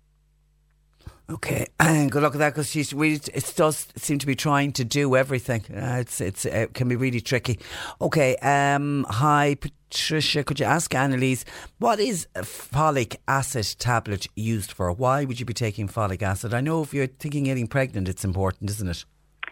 Okay, 1.28 1.66
and 1.80 2.10
good 2.10 2.22
luck 2.22 2.32
with 2.32 2.38
that 2.38 2.50
because 2.50 2.70
she's 2.70 2.92
really 2.92 3.20
it 3.34 3.52
does 3.56 3.88
seem 3.96 4.20
to 4.20 4.26
be 4.26 4.36
trying 4.36 4.70
to 4.72 4.84
do 4.84 5.16
everything. 5.16 5.64
Uh, 5.74 5.98
it's 6.00 6.20
it's 6.20 6.46
uh, 6.46 6.50
it 6.50 6.74
can 6.74 6.88
be 6.88 6.94
really 6.94 7.20
tricky. 7.20 7.58
Okay, 8.00 8.36
um, 8.36 9.04
hi 9.08 9.56
Patricia, 9.56 10.44
could 10.44 10.60
you 10.60 10.66
ask 10.66 10.94
Annalise 10.94 11.44
what 11.78 11.98
is 11.98 12.28
a 12.36 12.42
folic 12.42 13.16
acid 13.26 13.66
tablet 13.80 14.28
used 14.36 14.70
for? 14.70 14.92
Why 14.92 15.24
would 15.24 15.40
you 15.40 15.46
be 15.46 15.52
taking 15.52 15.88
folic 15.88 16.22
acid? 16.22 16.54
I 16.54 16.60
know 16.60 16.80
if 16.82 16.94
you're 16.94 17.08
thinking 17.08 17.44
getting 17.44 17.66
pregnant, 17.66 18.08
it's 18.08 18.24
important, 18.24 18.70
isn't 18.70 18.88
it? 18.88 19.04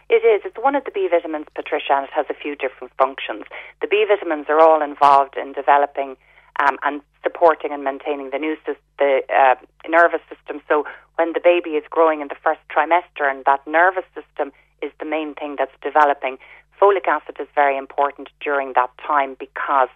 It 0.09 0.23
is. 0.23 0.44
One 0.65 0.73
of 0.73 0.83
the 0.83 0.89
B 0.89 1.07
vitamins, 1.07 1.45
Patricia, 1.53 1.93
and 1.93 2.05
it 2.05 2.13
has 2.13 2.25
a 2.27 2.33
few 2.33 2.55
different 2.55 2.91
functions. 2.97 3.43
The 3.81 3.87
B 3.87 4.03
vitamins 4.09 4.47
are 4.49 4.59
all 4.59 4.81
involved 4.81 5.37
in 5.37 5.53
developing 5.53 6.17
um, 6.59 6.79
and 6.81 7.01
supporting 7.21 7.71
and 7.71 7.83
maintaining 7.83 8.31
the, 8.31 8.39
new, 8.39 8.57
the 8.97 9.21
uh, 9.29 9.53
nervous 9.87 10.21
system. 10.27 10.61
So 10.67 10.87
when 11.17 11.33
the 11.33 11.39
baby 11.39 11.77
is 11.77 11.83
growing 11.91 12.21
in 12.21 12.29
the 12.29 12.41
first 12.43 12.61
trimester 12.73 13.29
and 13.29 13.45
that 13.45 13.61
nervous 13.67 14.05
system 14.15 14.51
is 14.81 14.91
the 14.99 15.05
main 15.05 15.35
thing 15.35 15.55
that's 15.55 15.77
developing, 15.83 16.39
folic 16.81 17.05
acid 17.07 17.35
is 17.39 17.47
very 17.53 17.77
important 17.77 18.29
during 18.41 18.73
that 18.73 18.89
time 19.05 19.35
because 19.39 19.89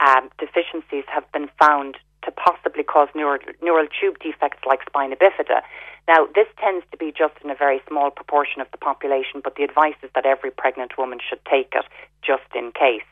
um, 0.00 0.28
deficiencies 0.40 1.04
have 1.06 1.30
been 1.30 1.48
found 1.56 1.98
to 2.26 2.32
possibly 2.32 2.82
cause 2.82 3.08
neural, 3.14 3.38
neural 3.62 3.86
tube 3.98 4.18
defects 4.18 4.58
like 4.66 4.80
spina 4.86 5.16
bifida. 5.16 5.62
Now, 6.06 6.28
this 6.34 6.46
tends 6.60 6.84
to 6.90 6.96
be 6.96 7.12
just 7.16 7.34
in 7.42 7.50
a 7.50 7.54
very 7.54 7.80
small 7.88 8.10
proportion 8.10 8.60
of 8.60 8.68
the 8.70 8.78
population, 8.78 9.40
but 9.42 9.56
the 9.56 9.64
advice 9.64 9.96
is 10.02 10.10
that 10.14 10.26
every 10.26 10.50
pregnant 10.50 10.98
woman 10.98 11.18
should 11.26 11.40
take 11.50 11.72
it 11.74 11.84
just 12.22 12.46
in 12.54 12.70
case. 12.72 13.06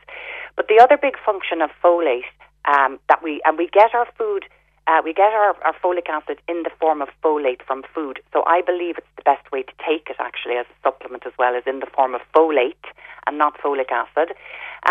But 0.55 0.67
the 0.67 0.79
other 0.79 0.97
big 0.97 1.15
function 1.25 1.61
of 1.61 1.71
folate 1.83 2.29
um, 2.65 2.99
that 3.09 3.23
we 3.23 3.41
and 3.45 3.57
we 3.57 3.67
get 3.67 3.93
our 3.93 4.07
food 4.17 4.45
uh, 4.87 5.01
we 5.03 5.13
get 5.13 5.33
our, 5.33 5.55
our 5.63 5.73
folic 5.83 6.07
acid 6.09 6.39
in 6.47 6.63
the 6.63 6.69
form 6.79 7.01
of 7.01 7.09
folate 7.23 7.61
from 7.65 7.83
food. 7.93 8.21
So 8.33 8.43
I 8.45 8.61
believe 8.61 8.97
it's 8.97 9.15
the 9.15 9.23
best 9.23 9.51
way 9.51 9.63
to 9.63 9.73
take 9.85 10.09
it 10.09 10.17
actually 10.19 10.57
as 10.57 10.65
a 10.69 10.77
supplement 10.83 11.25
as 11.25 11.33
well 11.39 11.55
as 11.55 11.63
in 11.65 11.79
the 11.79 11.87
form 11.87 12.13
of 12.13 12.21
folate 12.35 12.85
and 13.25 13.37
not 13.37 13.57
folic 13.57 13.91
acid. 13.91 14.35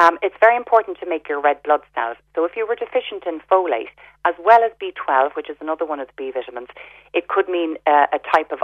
Um, 0.01 0.19
it's 0.23 0.35
very 0.41 0.57
important 0.57 0.99
to 0.99 1.07
make 1.07 1.29
your 1.29 1.41
red 1.41 1.62
blood 1.62 1.83
cells. 1.95 2.16
So 2.35 2.45
if 2.45 2.57
you 2.57 2.66
were 2.66 2.75
deficient 2.75 3.25
in 3.27 3.41
folate 3.51 3.95
as 4.25 4.35
well 4.45 4.65
as 4.65 4.73
B12, 4.83 5.37
which 5.37 5.49
is 5.49 5.57
another 5.61 5.85
one 5.85 6.01
of 6.01 6.09
the 6.09 6.15
B 6.16 6.33
vitamins, 6.33 6.69
it 7.12 7.29
could 7.29 7.49
mean 7.49 7.77
uh, 7.87 8.07
a 8.12 8.19
type 8.35 8.51
of 8.51 8.59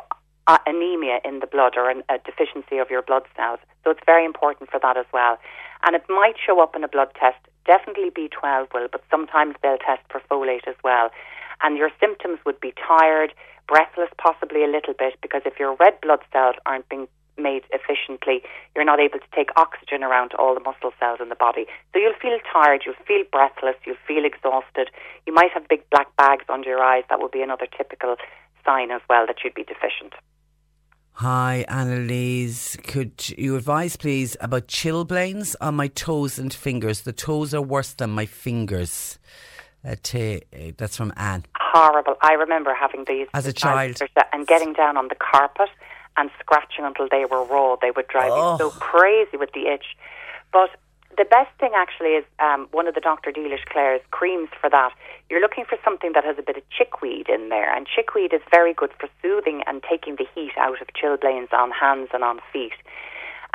uh, 0.49 0.59
anemia 0.67 1.21
in 1.25 1.39
the 1.39 1.47
blood 1.47 1.75
or 1.77 1.89
an, 1.89 2.03
a 2.09 2.19
deficiency 2.19 2.79
of 2.79 2.91
your 2.91 3.03
blood 3.03 3.23
cells. 3.37 3.61
So 3.85 3.91
it's 3.91 4.01
very 4.05 4.25
important 4.25 4.71
for 4.71 4.81
that 4.81 4.97
as 4.97 5.07
well. 5.13 5.39
And 5.85 5.95
it 5.95 6.03
might 6.09 6.35
show 6.45 6.61
up 6.61 6.75
in 6.75 6.83
a 6.83 6.89
blood 6.89 7.09
test 7.19 7.39
Definitely 7.71 8.11
B12 8.11 8.75
will, 8.75 8.89
but 8.91 9.05
sometimes 9.13 9.55
they'll 9.63 9.79
test 9.79 10.03
for 10.11 10.21
folate 10.29 10.67
as 10.67 10.75
well. 10.83 11.11
And 11.63 11.79
your 11.79 11.91
symptoms 12.01 12.41
would 12.45 12.59
be 12.59 12.75
tired, 12.75 13.33
breathless, 13.69 14.11
possibly 14.19 14.65
a 14.65 14.67
little 14.67 14.93
bit, 14.93 15.15
because 15.23 15.43
if 15.47 15.61
your 15.61 15.77
red 15.79 15.95
blood 16.01 16.19
cells 16.33 16.57
aren't 16.67 16.89
being 16.89 17.07
made 17.39 17.63
efficiently, 17.71 18.43
you're 18.75 18.85
not 18.85 18.99
able 18.99 19.21
to 19.21 19.31
take 19.33 19.51
oxygen 19.55 20.03
around 20.03 20.35
all 20.35 20.53
the 20.53 20.67
muscle 20.67 20.91
cells 20.99 21.21
in 21.23 21.29
the 21.29 21.37
body. 21.37 21.67
So 21.93 22.01
you'll 22.01 22.19
feel 22.21 22.41
tired, 22.53 22.83
you'll 22.85 23.07
feel 23.07 23.23
breathless, 23.31 23.77
you'll 23.87 24.03
feel 24.05 24.25
exhausted. 24.25 24.91
You 25.25 25.33
might 25.33 25.53
have 25.55 25.69
big 25.69 25.89
black 25.91 26.09
bags 26.17 26.47
under 26.49 26.69
your 26.69 26.83
eyes. 26.83 27.05
That 27.09 27.21
would 27.21 27.31
be 27.31 27.41
another 27.41 27.69
typical 27.71 28.17
sign 28.67 28.91
as 28.91 29.01
well 29.09 29.29
that 29.29 29.45
you'd 29.45 29.55
be 29.55 29.63
deficient. 29.63 30.15
Hi, 31.21 31.67
Annalise. 31.69 32.77
Could 32.77 33.29
you 33.37 33.57
advise, 33.57 33.95
please, 33.95 34.39
about 34.41 34.69
chilblains 34.69 35.55
on 35.61 35.75
my 35.75 35.89
toes 35.89 36.39
and 36.39 36.51
fingers? 36.51 37.03
The 37.03 37.13
toes 37.13 37.53
are 37.53 37.61
worse 37.61 37.93
than 37.93 38.09
my 38.09 38.25
fingers. 38.25 39.19
Uh, 39.87 39.97
to, 40.03 40.37
uh, 40.37 40.73
that's 40.79 40.97
from 40.97 41.13
Anne. 41.19 41.45
Horrible. 41.59 42.15
I 42.23 42.33
remember 42.33 42.73
having 42.73 43.05
these 43.07 43.29
as 43.35 43.47
a 43.47 43.53
child 43.53 44.01
and 44.33 44.47
getting 44.47 44.73
down 44.73 44.97
on 44.97 45.09
the 45.09 45.15
carpet 45.15 45.69
and 46.17 46.31
scratching 46.41 46.87
until 46.87 47.07
they 47.11 47.27
were 47.27 47.45
raw. 47.45 47.77
They 47.77 47.91
would 47.91 48.09
drive 48.09 48.31
oh. 48.33 48.53
me 48.53 48.59
so 48.59 48.71
crazy 48.71 49.37
with 49.37 49.53
the 49.53 49.67
itch. 49.67 49.99
But 50.55 50.71
the 51.17 51.25
best 51.25 51.51
thing 51.59 51.73
actually 51.75 52.15
is 52.15 52.25
um, 52.39 52.69
one 52.71 52.87
of 52.87 52.95
the 52.95 53.01
Dr. 53.01 53.33
Dealish 53.33 53.65
Clare's 53.67 54.01
creams 54.11 54.49
for 54.61 54.71
that. 54.71 54.93
You're 55.29 55.41
looking 55.41 55.65
for 55.65 55.77
something 55.85 56.13
that 56.15 56.25
has 56.25 56.37
a 56.39 56.43
bit 56.43 56.57
of 56.57 56.63
chickweed 56.71 57.29
in 57.29 57.49
there, 57.49 57.75
and 57.75 57.87
chickweed 57.87 58.33
is 58.33 58.41
very 58.51 58.73
good 58.73 58.91
for 58.99 59.09
soothing 59.21 59.63
and 59.67 59.83
taking 59.83 60.17
the 60.17 60.27
heat 60.35 60.53
out 60.57 60.81
of 60.81 60.89
chilblains 60.95 61.53
on 61.53 61.71
hands 61.73 62.09
and 62.13 62.23
on 62.23 62.41
feet. 62.53 62.79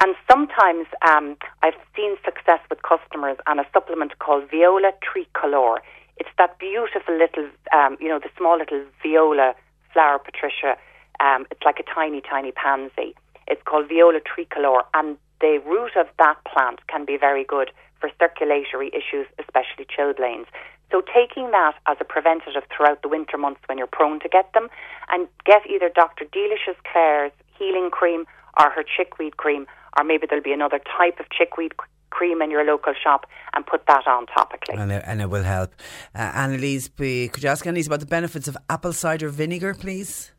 And 0.03 0.15
sometimes 0.29 0.87
um, 1.07 1.37
I've 1.63 1.79
seen 1.95 2.17
success 2.25 2.59
with 2.69 2.83
customers 2.83 3.37
on 3.47 3.59
a 3.59 3.65
supplement 3.73 4.19
called 4.19 4.49
Viola 4.51 4.91
Tricolor. 5.01 5.79
It's 6.17 6.29
that 6.37 6.59
beautiful 6.59 7.17
little, 7.17 7.49
um, 7.73 7.97
you 8.01 8.09
know, 8.09 8.19
the 8.19 8.29
small 8.37 8.57
little 8.57 8.83
viola 9.01 9.55
flower, 9.93 10.19
Patricia. 10.19 10.75
Um, 11.21 11.47
it's 11.49 11.63
like 11.63 11.79
a 11.79 11.83
tiny, 11.83 12.21
tiny 12.21 12.51
pansy. 12.51 13.15
It's 13.47 13.61
called 13.63 13.87
Viola 13.87 14.19
Tricolor, 14.19 14.83
and 14.93 15.17
the 15.41 15.59
root 15.65 15.91
of 15.97 16.07
that 16.17 16.37
plant 16.45 16.79
can 16.87 17.05
be 17.05 17.17
very 17.17 17.43
good 17.43 17.71
for 17.99 18.09
circulatory 18.19 18.89
issues, 18.89 19.27
especially 19.39 19.85
chilblains. 19.85 20.45
So 20.91 21.01
taking 21.01 21.51
that 21.51 21.73
as 21.87 21.97
a 21.99 22.05
preventative 22.05 22.63
throughout 22.75 23.01
the 23.01 23.09
winter 23.09 23.37
months 23.37 23.61
when 23.67 23.77
you're 23.77 23.87
prone 23.87 24.19
to 24.21 24.29
get 24.29 24.51
them, 24.53 24.69
and 25.09 25.27
get 25.45 25.61
either 25.69 25.89
Dr. 25.93 26.25
Dealish's 26.25 26.77
Clare's 26.91 27.31
healing 27.57 27.89
cream 27.91 28.25
or 28.59 28.69
her 28.69 28.83
chickweed 28.83 29.37
cream, 29.37 29.65
or 29.97 30.03
maybe 30.03 30.27
there'll 30.27 30.43
be 30.43 30.53
another 30.53 30.79
type 30.97 31.19
of 31.19 31.29
chickweed 31.29 31.73
cream 32.11 32.41
in 32.41 32.49
your 32.49 32.63
local 32.63 32.93
shop 32.93 33.25
and 33.53 33.65
put 33.65 33.85
that 33.87 34.07
on 34.07 34.25
topically. 34.27 34.79
And 34.79 34.91
it, 34.91 35.03
and 35.05 35.21
it 35.21 35.29
will 35.29 35.43
help. 35.43 35.73
Uh, 36.13 36.19
Annalise, 36.19 36.87
could 36.87 37.43
you 37.43 37.49
ask 37.49 37.65
Annalise 37.65 37.87
about 37.87 37.99
the 37.99 38.05
benefits 38.05 38.47
of 38.47 38.55
apple 38.69 38.93
cider 38.93 39.29
vinegar, 39.29 39.73
please? 39.73 40.31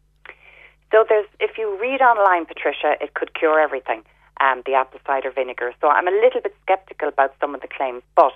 So 0.93 1.05
there's, 1.09 1.27
if 1.41 1.59
you 1.59 1.77
read 1.81 2.01
online, 2.01 2.47
Patricia, 2.47 2.95
it 3.01 3.15
could 3.15 3.35
cure 3.35 3.61
everything 3.61 4.05
um, 4.41 4.63
the 4.67 4.75
apple 4.75 5.01
cider 5.07 5.31
vinegar. 5.31 5.73
So 5.81 5.89
I'm 5.89 6.09
a 6.09 6.11
little 6.11 6.41
bit 6.41 6.55
sceptical 6.69 7.09
about 7.09 7.35
some 7.41 7.55
of 7.55 7.61
the 7.61 7.69
claims, 7.69 8.03
but 8.15 8.33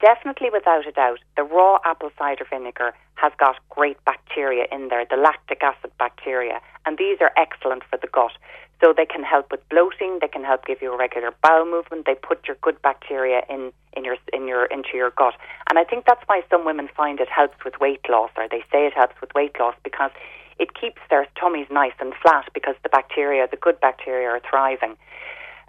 definitely 0.00 0.50
without 0.50 0.86
a 0.86 0.92
doubt, 0.92 1.20
the 1.36 1.42
raw 1.42 1.78
apple 1.84 2.10
cider 2.18 2.46
vinegar 2.48 2.92
has 3.14 3.32
got 3.38 3.56
great 3.68 4.02
bacteria 4.04 4.66
in 4.70 4.88
there, 4.88 5.04
the 5.08 5.16
lactic 5.16 5.62
acid 5.62 5.90
bacteria, 5.98 6.60
and 6.86 6.98
these 6.98 7.18
are 7.20 7.32
excellent 7.36 7.82
for 7.90 7.98
the 7.98 8.08
gut. 8.08 8.32
So 8.80 8.94
they 8.96 9.06
can 9.06 9.24
help 9.24 9.50
with 9.50 9.68
bloating, 9.68 10.18
they 10.20 10.28
can 10.28 10.44
help 10.44 10.64
give 10.64 10.80
you 10.80 10.92
a 10.92 10.96
regular 10.96 11.34
bowel 11.42 11.66
movement, 11.66 12.06
they 12.06 12.14
put 12.14 12.46
your 12.46 12.56
good 12.62 12.80
bacteria 12.80 13.42
in, 13.50 13.72
in 13.96 14.04
your 14.04 14.16
in 14.32 14.46
your 14.46 14.66
into 14.66 14.90
your 14.94 15.10
gut. 15.10 15.34
And 15.68 15.80
I 15.80 15.84
think 15.84 16.04
that's 16.06 16.22
why 16.26 16.42
some 16.48 16.64
women 16.64 16.88
find 16.96 17.18
it 17.18 17.28
helps 17.28 17.64
with 17.64 17.74
weight 17.80 18.08
loss 18.08 18.30
or 18.36 18.46
they 18.48 18.62
say 18.70 18.86
it 18.86 18.94
helps 18.94 19.20
with 19.20 19.34
weight 19.34 19.58
loss 19.58 19.74
because 19.82 20.12
it 20.58 20.74
keeps 20.74 21.00
their 21.10 21.26
tummies 21.40 21.66
nice 21.70 21.92
and 22.00 22.12
flat 22.22 22.48
because 22.52 22.74
the 22.82 22.88
bacteria, 22.88 23.46
the 23.50 23.56
good 23.56 23.80
bacteria 23.80 24.28
are 24.28 24.40
thriving. 24.48 24.96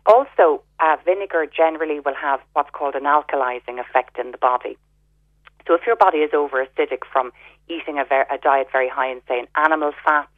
Also, 0.06 0.64
uh, 0.80 0.98
vinegar 1.06 1.46
generally 1.46 2.00
will 2.00 2.16
have 2.16 2.40
what's 2.54 2.70
called 2.72 2.96
an 2.96 3.04
alkalizing 3.04 3.80
effect 3.80 4.18
in 4.18 4.32
the 4.32 4.38
body. 4.38 4.78
So 5.68 5.76
if 5.76 5.82
your 5.86 5.96
body 5.96 6.20
is 6.20 6.32
over 6.34 6.66
acidic 6.66 7.02
from 7.12 7.32
eating 7.68 8.00
a, 8.00 8.06
ver- 8.06 8.26
a 8.32 8.38
diet 8.38 8.68
very 8.72 8.90
high 8.90 9.12
in, 9.12 9.22
say, 9.28 9.40
in 9.40 9.48
animal 9.56 9.92
fats, 10.04 10.30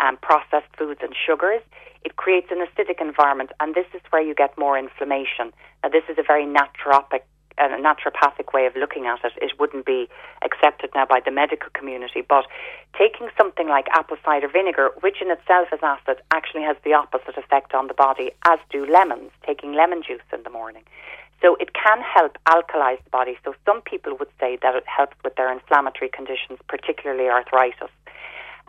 um, 0.00 0.16
processed 0.16 0.74
foods 0.76 1.00
and 1.02 1.14
sugars, 1.14 1.62
it 2.04 2.16
creates 2.16 2.48
an 2.50 2.58
acidic 2.58 3.00
environment, 3.00 3.50
and 3.60 3.74
this 3.74 3.86
is 3.94 4.00
where 4.10 4.22
you 4.22 4.34
get 4.34 4.56
more 4.58 4.76
inflammation. 4.76 5.52
Now, 5.84 5.90
this 5.90 6.02
is 6.08 6.18
a 6.18 6.24
very 6.26 6.44
naturopic 6.46 7.20
a 7.70 7.76
naturopathic 7.76 8.52
way 8.52 8.66
of 8.66 8.74
looking 8.74 9.06
at 9.06 9.24
it, 9.24 9.32
it 9.40 9.52
wouldn't 9.58 9.86
be 9.86 10.08
accepted 10.44 10.90
now 10.94 11.06
by 11.06 11.20
the 11.24 11.30
medical 11.30 11.70
community. 11.74 12.22
But 12.26 12.46
taking 12.98 13.28
something 13.36 13.68
like 13.68 13.86
apple 13.92 14.16
cider 14.24 14.48
vinegar, 14.48 14.90
which 15.00 15.22
in 15.22 15.30
itself 15.30 15.68
is 15.72 15.80
acid, 15.82 16.22
actually 16.32 16.62
has 16.62 16.76
the 16.84 16.94
opposite 16.94 17.36
effect 17.36 17.74
on 17.74 17.86
the 17.86 17.94
body, 17.94 18.32
as 18.48 18.58
do 18.70 18.86
lemons, 18.86 19.30
taking 19.46 19.74
lemon 19.74 20.02
juice 20.02 20.26
in 20.32 20.42
the 20.42 20.50
morning. 20.50 20.82
So 21.40 21.56
it 21.56 21.74
can 21.74 22.00
help 22.00 22.38
alkalize 22.48 23.02
the 23.02 23.10
body. 23.10 23.36
So 23.44 23.54
some 23.66 23.82
people 23.82 24.16
would 24.16 24.30
say 24.38 24.58
that 24.62 24.74
it 24.76 24.84
helps 24.86 25.16
with 25.24 25.34
their 25.34 25.52
inflammatory 25.52 26.08
conditions, 26.08 26.58
particularly 26.68 27.28
arthritis. 27.28 27.90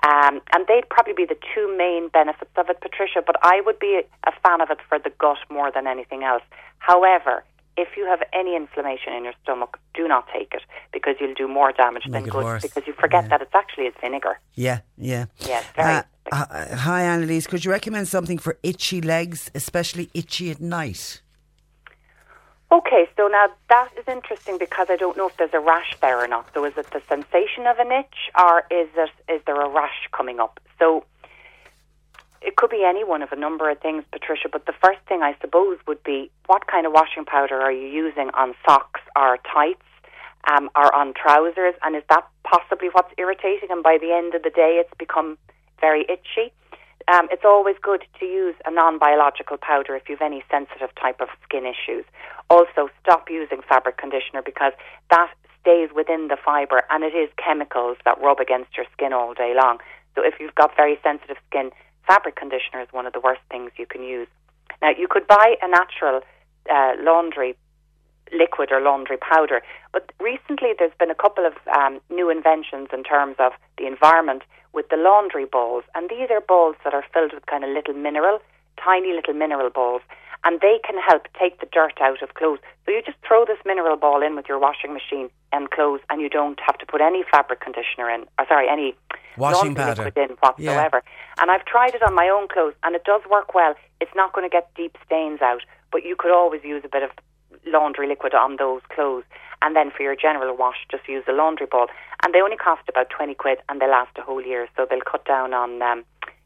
Um, 0.05 0.41
and 0.53 0.67
they'd 0.67 0.89
probably 0.89 1.13
be 1.13 1.25
the 1.25 1.37
two 1.53 1.73
main 1.77 2.09
benefits 2.09 2.51
of 2.57 2.69
it, 2.69 2.81
Patricia. 2.81 3.23
But 3.25 3.37
I 3.41 3.61
would 3.65 3.79
be 3.79 4.01
a 4.25 4.31
fan 4.43 4.59
of 4.59 4.69
it 4.69 4.79
for 4.89 4.99
the 4.99 5.11
gut 5.19 5.37
more 5.49 5.71
than 5.71 5.87
anything 5.87 6.23
else. 6.23 6.43
However, 6.79 7.43
if 7.77 7.97
you 7.97 8.05
have 8.05 8.21
any 8.33 8.55
inflammation 8.55 9.13
in 9.13 9.23
your 9.23 9.33
stomach, 9.43 9.79
do 9.93 10.07
not 10.07 10.27
take 10.33 10.53
it 10.53 10.61
because 10.91 11.15
you'll 11.19 11.33
do 11.33 11.47
more 11.47 11.71
damage 11.71 12.03
Make 12.07 12.23
than 12.23 12.31
good 12.31 12.43
worse. 12.43 12.61
because 12.61 12.85
you 12.85 12.93
forget 12.93 13.23
Yeah. 13.23 13.29
that 13.29 13.41
it's 13.41 13.55
actually 13.55 13.85
it's 13.87 13.99
vinegar. 13.99 14.39
Yeah, 14.53 14.79
yeah. 14.97 15.25
Yeah. 15.39 15.63
Uh, 15.77 16.03
uh, 16.31 16.75
hi, 16.75 17.01
Annalise. 17.03 17.47
Could 17.47 17.65
you 17.65 17.71
recommend 17.71 18.07
something 18.07 18.37
for 18.37 18.57
itchy 18.63 19.01
legs, 19.01 19.49
especially 19.55 20.09
itchy 20.13 20.51
at 20.51 20.61
night? 20.61 21.21
Okay, 22.71 23.07
so 23.15 23.27
now 23.27 23.47
that 23.69 23.89
is 23.99 24.07
interesting 24.07 24.57
because 24.57 24.87
I 24.89 24.95
don't 24.95 25.15
know 25.15 25.27
if 25.27 25.37
there's 25.37 25.53
a 25.53 25.59
rash 25.59 25.95
there 26.01 26.17
or 26.19 26.27
not. 26.27 26.47
So 26.55 26.65
is 26.65 26.73
it 26.75 26.89
the 26.91 27.01
sensation 27.07 27.67
of 27.67 27.77
an 27.77 27.91
itch 27.91 28.31
or 28.39 28.63
is 28.71 28.87
it 28.95 29.11
is 29.29 29.41
there 29.45 29.61
a 29.61 29.69
rash 29.69 30.07
coming 30.11 30.39
up? 30.39 30.59
So 30.79 31.05
it 32.43 32.57
could 32.57 32.69
be 32.69 32.83
any 32.83 33.03
one 33.03 33.21
of 33.21 33.31
a 33.31 33.35
number 33.35 33.69
of 33.69 33.79
things, 33.79 34.03
Patricia, 34.11 34.49
but 34.51 34.65
the 34.65 34.73
first 34.83 34.99
thing 35.07 35.23
I 35.23 35.35
suppose 35.41 35.77
would 35.87 36.03
be 36.03 36.29
what 36.47 36.67
kind 36.67 36.85
of 36.85 36.91
washing 36.91 37.25
powder 37.25 37.59
are 37.59 37.71
you 37.71 37.87
using 37.87 38.29
on 38.33 38.53
socks 38.67 39.01
or 39.15 39.37
tights 39.51 39.81
um, 40.51 40.69
or 40.75 40.93
on 40.93 41.13
trousers? 41.13 41.73
And 41.83 41.95
is 41.95 42.03
that 42.09 42.27
possibly 42.43 42.89
what's 42.91 43.13
irritating? 43.17 43.69
And 43.71 43.81
by 43.81 43.97
the 43.99 44.11
end 44.11 44.35
of 44.35 44.43
the 44.43 44.49
day, 44.49 44.81
it's 44.83 44.93
become 44.99 45.37
very 45.79 46.05
itchy. 46.09 46.51
Um, 47.11 47.27
it's 47.31 47.43
always 47.45 47.75
good 47.81 48.03
to 48.19 48.25
use 48.25 48.55
a 48.65 48.71
non 48.71 48.97
biological 48.97 49.57
powder 49.57 49.95
if 49.95 50.07
you 50.07 50.15
have 50.15 50.25
any 50.25 50.43
sensitive 50.49 50.89
type 50.95 51.19
of 51.21 51.27
skin 51.43 51.65
issues. 51.65 52.05
Also, 52.49 52.89
stop 53.01 53.29
using 53.29 53.61
fabric 53.67 53.97
conditioner 53.97 54.41
because 54.41 54.73
that 55.09 55.31
stays 55.61 55.89
within 55.95 56.27
the 56.27 56.37
fibre 56.43 56.83
and 56.89 57.03
it 57.03 57.15
is 57.15 57.29
chemicals 57.37 57.97
that 58.05 58.19
rub 58.21 58.39
against 58.39 58.75
your 58.75 58.85
skin 58.93 59.11
all 59.13 59.33
day 59.33 59.53
long. 59.55 59.79
So, 60.15 60.23
if 60.23 60.35
you've 60.39 60.55
got 60.55 60.75
very 60.75 60.97
sensitive 61.03 61.37
skin, 61.49 61.71
fabric 62.07 62.35
conditioner 62.35 62.81
is 62.81 62.87
one 62.91 63.05
of 63.05 63.13
the 63.13 63.19
worst 63.19 63.41
things 63.49 63.71
you 63.77 63.85
can 63.85 64.03
use. 64.03 64.27
Now, 64.81 64.91
you 64.97 65.07
could 65.09 65.27
buy 65.27 65.55
a 65.61 65.67
natural 65.67 66.21
uh, 66.69 66.93
laundry 66.99 67.55
liquid 68.31 68.71
or 68.71 68.81
laundry 68.81 69.17
powder, 69.17 69.61
but 69.91 70.11
recently 70.19 70.69
there's 70.77 70.91
been 70.99 71.11
a 71.11 71.15
couple 71.15 71.45
of 71.45 71.53
um, 71.77 71.99
new 72.09 72.29
inventions 72.29 72.89
in 72.91 73.03
terms 73.03 73.35
of 73.39 73.51
the 73.77 73.85
environment 73.85 74.41
with 74.73 74.89
the 74.89 74.97
laundry 74.97 75.45
balls, 75.45 75.83
and 75.93 76.09
these 76.09 76.29
are 76.31 76.41
balls 76.41 76.75
that 76.83 76.93
are 76.93 77.05
filled 77.13 77.33
with 77.33 77.45
kind 77.45 77.63
of 77.63 77.69
little 77.69 77.93
mineral, 77.93 78.39
tiny 78.83 79.13
little 79.13 79.33
mineral 79.33 79.69
balls, 79.69 80.01
and 80.45 80.59
they 80.61 80.79
can 80.83 80.97
help 80.97 81.27
take 81.39 81.59
the 81.59 81.67
dirt 81.71 81.99
out 82.01 82.21
of 82.21 82.33
clothes. 82.33 82.59
So 82.85 82.91
you 82.91 83.01
just 83.01 83.17
throw 83.25 83.45
this 83.45 83.57
mineral 83.65 83.95
ball 83.97 84.21
in 84.21 84.35
with 84.35 84.47
your 84.47 84.59
washing 84.59 84.93
machine 84.93 85.29
and 85.51 85.71
clothes, 85.71 86.01
and 86.09 86.21
you 86.21 86.29
don't 86.29 86.59
have 86.65 86.77
to 86.79 86.85
put 86.85 87.01
any 87.01 87.23
fabric 87.31 87.61
conditioner 87.61 88.09
in, 88.09 88.25
or 88.37 88.45
sorry, 88.47 88.67
any 88.69 88.95
Washing 89.37 89.75
powder. 89.75 90.11
in 90.15 90.35
whatsoever. 90.41 91.01
And 91.39 91.49
I've 91.49 91.65
tried 91.65 91.95
it 91.95 92.03
on 92.03 92.13
my 92.13 92.29
own 92.29 92.47
clothes, 92.47 92.75
and 92.83 92.95
it 92.95 93.03
does 93.03 93.21
work 93.29 93.53
well. 93.53 93.75
It's 94.01 94.13
not 94.15 94.33
going 94.33 94.47
to 94.47 94.53
get 94.53 94.69
deep 94.75 94.97
stains 95.05 95.41
out, 95.41 95.61
but 95.91 96.03
you 96.03 96.15
could 96.17 96.31
always 96.31 96.63
use 96.63 96.83
a 96.85 96.89
bit 96.89 97.03
of 97.03 97.11
laundry 97.65 98.07
liquid 98.07 98.33
on 98.33 98.57
those 98.57 98.81
clothes. 98.93 99.23
And 99.61 99.75
then 99.75 99.91
for 99.95 100.03
your 100.03 100.15
general 100.15 100.55
wash, 100.57 100.85
just 100.91 101.07
use 101.07 101.23
a 101.27 101.31
laundry 101.31 101.67
ball. 101.67 101.87
And 102.23 102.33
they 102.33 102.41
only 102.41 102.57
cost 102.57 102.81
about 102.89 103.09
20 103.09 103.33
quid 103.35 103.59
and 103.69 103.79
they 103.79 103.87
last 103.87 104.17
a 104.17 104.21
whole 104.21 104.41
year, 104.43 104.67
so 104.75 104.85
they'll 104.89 104.99
cut 105.09 105.25
down 105.25 105.53
on 105.53 105.81
um, 105.81 106.03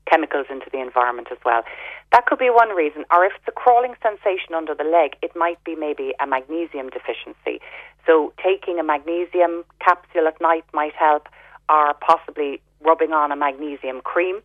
chemicals 0.10 0.48
into 0.50 0.68
the 0.72 0.80
environment 0.80 1.28
as 1.32 1.38
well. 1.46 1.64
That 2.12 2.26
could 2.26 2.40
be 2.40 2.50
one 2.50 2.70
reason. 2.70 3.06
Or 3.12 3.26
if 3.26 3.34
it's 3.36 3.48
a 3.48 3.52
crawling 3.52 3.96
sensation 4.02 4.54
under 4.56 4.74
the 4.74 4.84
leg, 4.84 5.16
it 5.22 5.36
might 5.36 5.62
be 5.64 5.76
maybe 5.76 6.14
a 6.20 6.28
magnesium 6.28 6.90
deficiency. 6.90 7.62
So 8.06 8.34
taking 8.42 8.80
a 8.80 8.84
magnesium 8.84 9.66
capsule 9.84 10.28
at 10.28 10.40
night 10.40 10.66
might 10.74 10.94
help, 10.94 11.28
or 11.70 11.94
possibly 11.96 12.62
rubbing 12.82 13.12
on 13.12 13.32
a 13.32 13.36
magnesium 13.36 14.02
cream. 14.02 14.42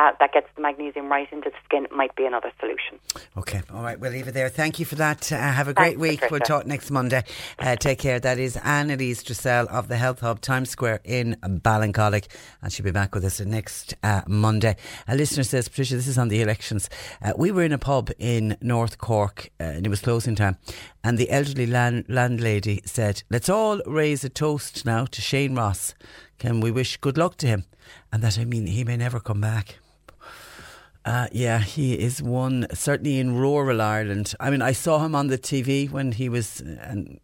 Uh, 0.00 0.12
that 0.18 0.32
gets 0.32 0.46
the 0.56 0.62
magnesium 0.62 1.10
right 1.10 1.30
into 1.30 1.50
the 1.50 1.56
skin 1.62 1.86
might 1.94 2.16
be 2.16 2.24
another 2.24 2.50
solution. 2.58 2.98
Okay, 3.36 3.60
all 3.70 3.82
right, 3.82 4.00
we'll 4.00 4.10
leave 4.10 4.28
it 4.28 4.32
there. 4.32 4.48
Thank 4.48 4.78
you 4.78 4.86
for 4.86 4.94
that. 4.94 5.30
Uh, 5.30 5.36
have 5.36 5.68
a 5.68 5.74
great 5.74 5.98
Thanks, 5.98 6.22
week. 6.22 6.30
We'll 6.30 6.40
talk 6.40 6.64
next 6.64 6.90
Monday. 6.90 7.22
Uh, 7.58 7.76
take 7.76 7.98
care. 7.98 8.18
That 8.18 8.38
is 8.38 8.56
Annalise 8.56 9.22
Dressel 9.22 9.68
of 9.68 9.88
the 9.88 9.98
Health 9.98 10.20
Hub 10.20 10.40
Times 10.40 10.70
Square 10.70 11.00
in 11.04 11.36
Ballincollig, 11.42 12.28
and 12.62 12.72
she'll 12.72 12.84
be 12.84 12.92
back 12.92 13.14
with 13.14 13.26
us 13.26 13.40
next 13.40 13.94
uh, 14.02 14.22
Monday. 14.26 14.74
A 15.06 15.14
listener 15.14 15.42
says, 15.42 15.68
Patricia, 15.68 15.96
this 15.96 16.08
is 16.08 16.16
on 16.16 16.28
the 16.28 16.40
elections. 16.40 16.88
Uh, 17.20 17.34
we 17.36 17.50
were 17.50 17.64
in 17.64 17.72
a 17.72 17.78
pub 17.78 18.10
in 18.18 18.56
North 18.62 18.96
Cork, 18.96 19.50
uh, 19.60 19.64
and 19.64 19.84
it 19.84 19.90
was 19.90 20.00
closing 20.00 20.34
time, 20.34 20.56
and 21.04 21.18
the 21.18 21.30
elderly 21.30 21.66
land- 21.66 22.06
landlady 22.08 22.80
said, 22.86 23.22
Let's 23.28 23.50
all 23.50 23.82
raise 23.84 24.24
a 24.24 24.30
toast 24.30 24.86
now 24.86 25.04
to 25.04 25.20
Shane 25.20 25.56
Ross. 25.56 25.94
Can 26.38 26.60
we 26.60 26.70
wish 26.70 26.96
good 26.96 27.18
luck 27.18 27.36
to 27.36 27.46
him? 27.46 27.64
And 28.10 28.22
that, 28.22 28.38
I 28.38 28.46
mean, 28.46 28.66
he 28.66 28.82
may 28.82 28.96
never 28.96 29.20
come 29.20 29.42
back. 29.42 29.76
Uh, 31.10 31.26
yeah, 31.32 31.58
he 31.58 31.98
is 31.98 32.22
one, 32.22 32.68
certainly 32.72 33.18
in 33.18 33.34
rural 33.34 33.82
Ireland. 33.82 34.32
I 34.38 34.48
mean, 34.48 34.62
I 34.62 34.70
saw 34.70 35.04
him 35.04 35.16
on 35.16 35.26
the 35.26 35.38
TV 35.38 35.90
when 35.90 36.12
he 36.12 36.28
was 36.28 36.60
uh, 36.60 36.76
and 36.82 37.18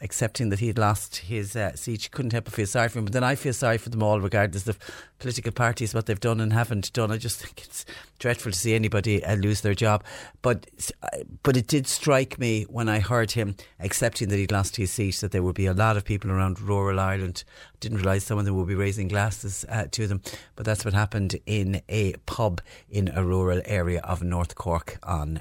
accepting 0.00 0.48
that 0.48 0.60
he'd 0.60 0.78
lost 0.78 1.16
his 1.16 1.54
uh, 1.54 1.76
seat. 1.76 2.04
You 2.04 2.08
couldn't 2.10 2.32
help 2.32 2.46
but 2.46 2.54
feel 2.54 2.66
sorry 2.66 2.88
for 2.88 2.98
him. 2.98 3.04
But 3.04 3.12
then 3.12 3.24
I 3.24 3.34
feel 3.34 3.52
sorry 3.52 3.76
for 3.76 3.90
them 3.90 4.02
all, 4.02 4.22
regardless 4.22 4.66
of 4.66 4.78
political 5.18 5.52
parties, 5.52 5.94
what 5.94 6.06
they've 6.06 6.20
done 6.20 6.40
and 6.40 6.52
haven't 6.52 6.92
done. 6.92 7.10
I 7.10 7.16
just 7.16 7.40
think 7.40 7.64
it's 7.64 7.84
dreadful 8.18 8.52
to 8.52 8.58
see 8.58 8.74
anybody 8.74 9.24
uh, 9.24 9.36
lose 9.36 9.60
their 9.60 9.74
job. 9.74 10.04
But 10.42 10.66
uh, 11.02 11.08
but 11.42 11.56
it 11.56 11.66
did 11.66 11.86
strike 11.86 12.38
me 12.38 12.64
when 12.64 12.88
I 12.88 13.00
heard 13.00 13.32
him 13.32 13.56
accepting 13.80 14.28
that 14.28 14.36
he'd 14.36 14.52
lost 14.52 14.76
his 14.76 14.90
seat 14.90 15.16
that 15.16 15.32
there 15.32 15.42
would 15.42 15.54
be 15.54 15.66
a 15.66 15.72
lot 15.72 15.96
of 15.96 16.04
people 16.04 16.30
around 16.30 16.60
rural 16.60 17.00
Ireland. 17.00 17.44
Didn't 17.80 17.98
realise 17.98 18.24
some 18.24 18.38
of 18.38 18.44
them 18.44 18.56
would 18.56 18.68
be 18.68 18.74
raising 18.74 19.08
glasses 19.08 19.64
uh, 19.68 19.86
to 19.92 20.06
them. 20.06 20.22
But 20.54 20.66
that's 20.66 20.84
what 20.84 20.94
happened 20.94 21.36
in 21.46 21.82
a 21.88 22.14
pub 22.26 22.60
in 22.88 23.08
a 23.08 23.24
rural 23.24 23.62
area 23.64 24.00
of 24.00 24.22
North 24.22 24.54
Cork 24.54 24.98
on, 25.02 25.40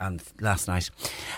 on 0.00 0.20
last 0.40 0.68
night. 0.68 0.90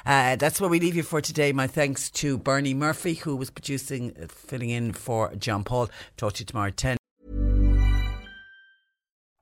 Uh, 0.07 0.37
that's 0.37 0.61
where 0.61 0.71
we 0.71 0.81
leave 0.81 0.97
you 0.97 1.03
for 1.03 1.21
today. 1.21 1.53
My 1.53 1.67
thanks 1.67 2.11
to 2.11 2.39
Bernie 2.39 2.75
Murphy, 2.75 3.15
who 3.15 3.37
was 3.37 3.51
producing, 3.51 4.15
uh, 4.21 4.27
filling 4.29 4.71
in 4.71 4.93
for 4.93 5.35
John 5.35 5.65
Paul. 5.65 5.91
Talk 6.17 6.35
to 6.35 6.41
you 6.41 6.47
tomorrow 6.47 6.69
at 6.69 6.77
10. 6.77 6.98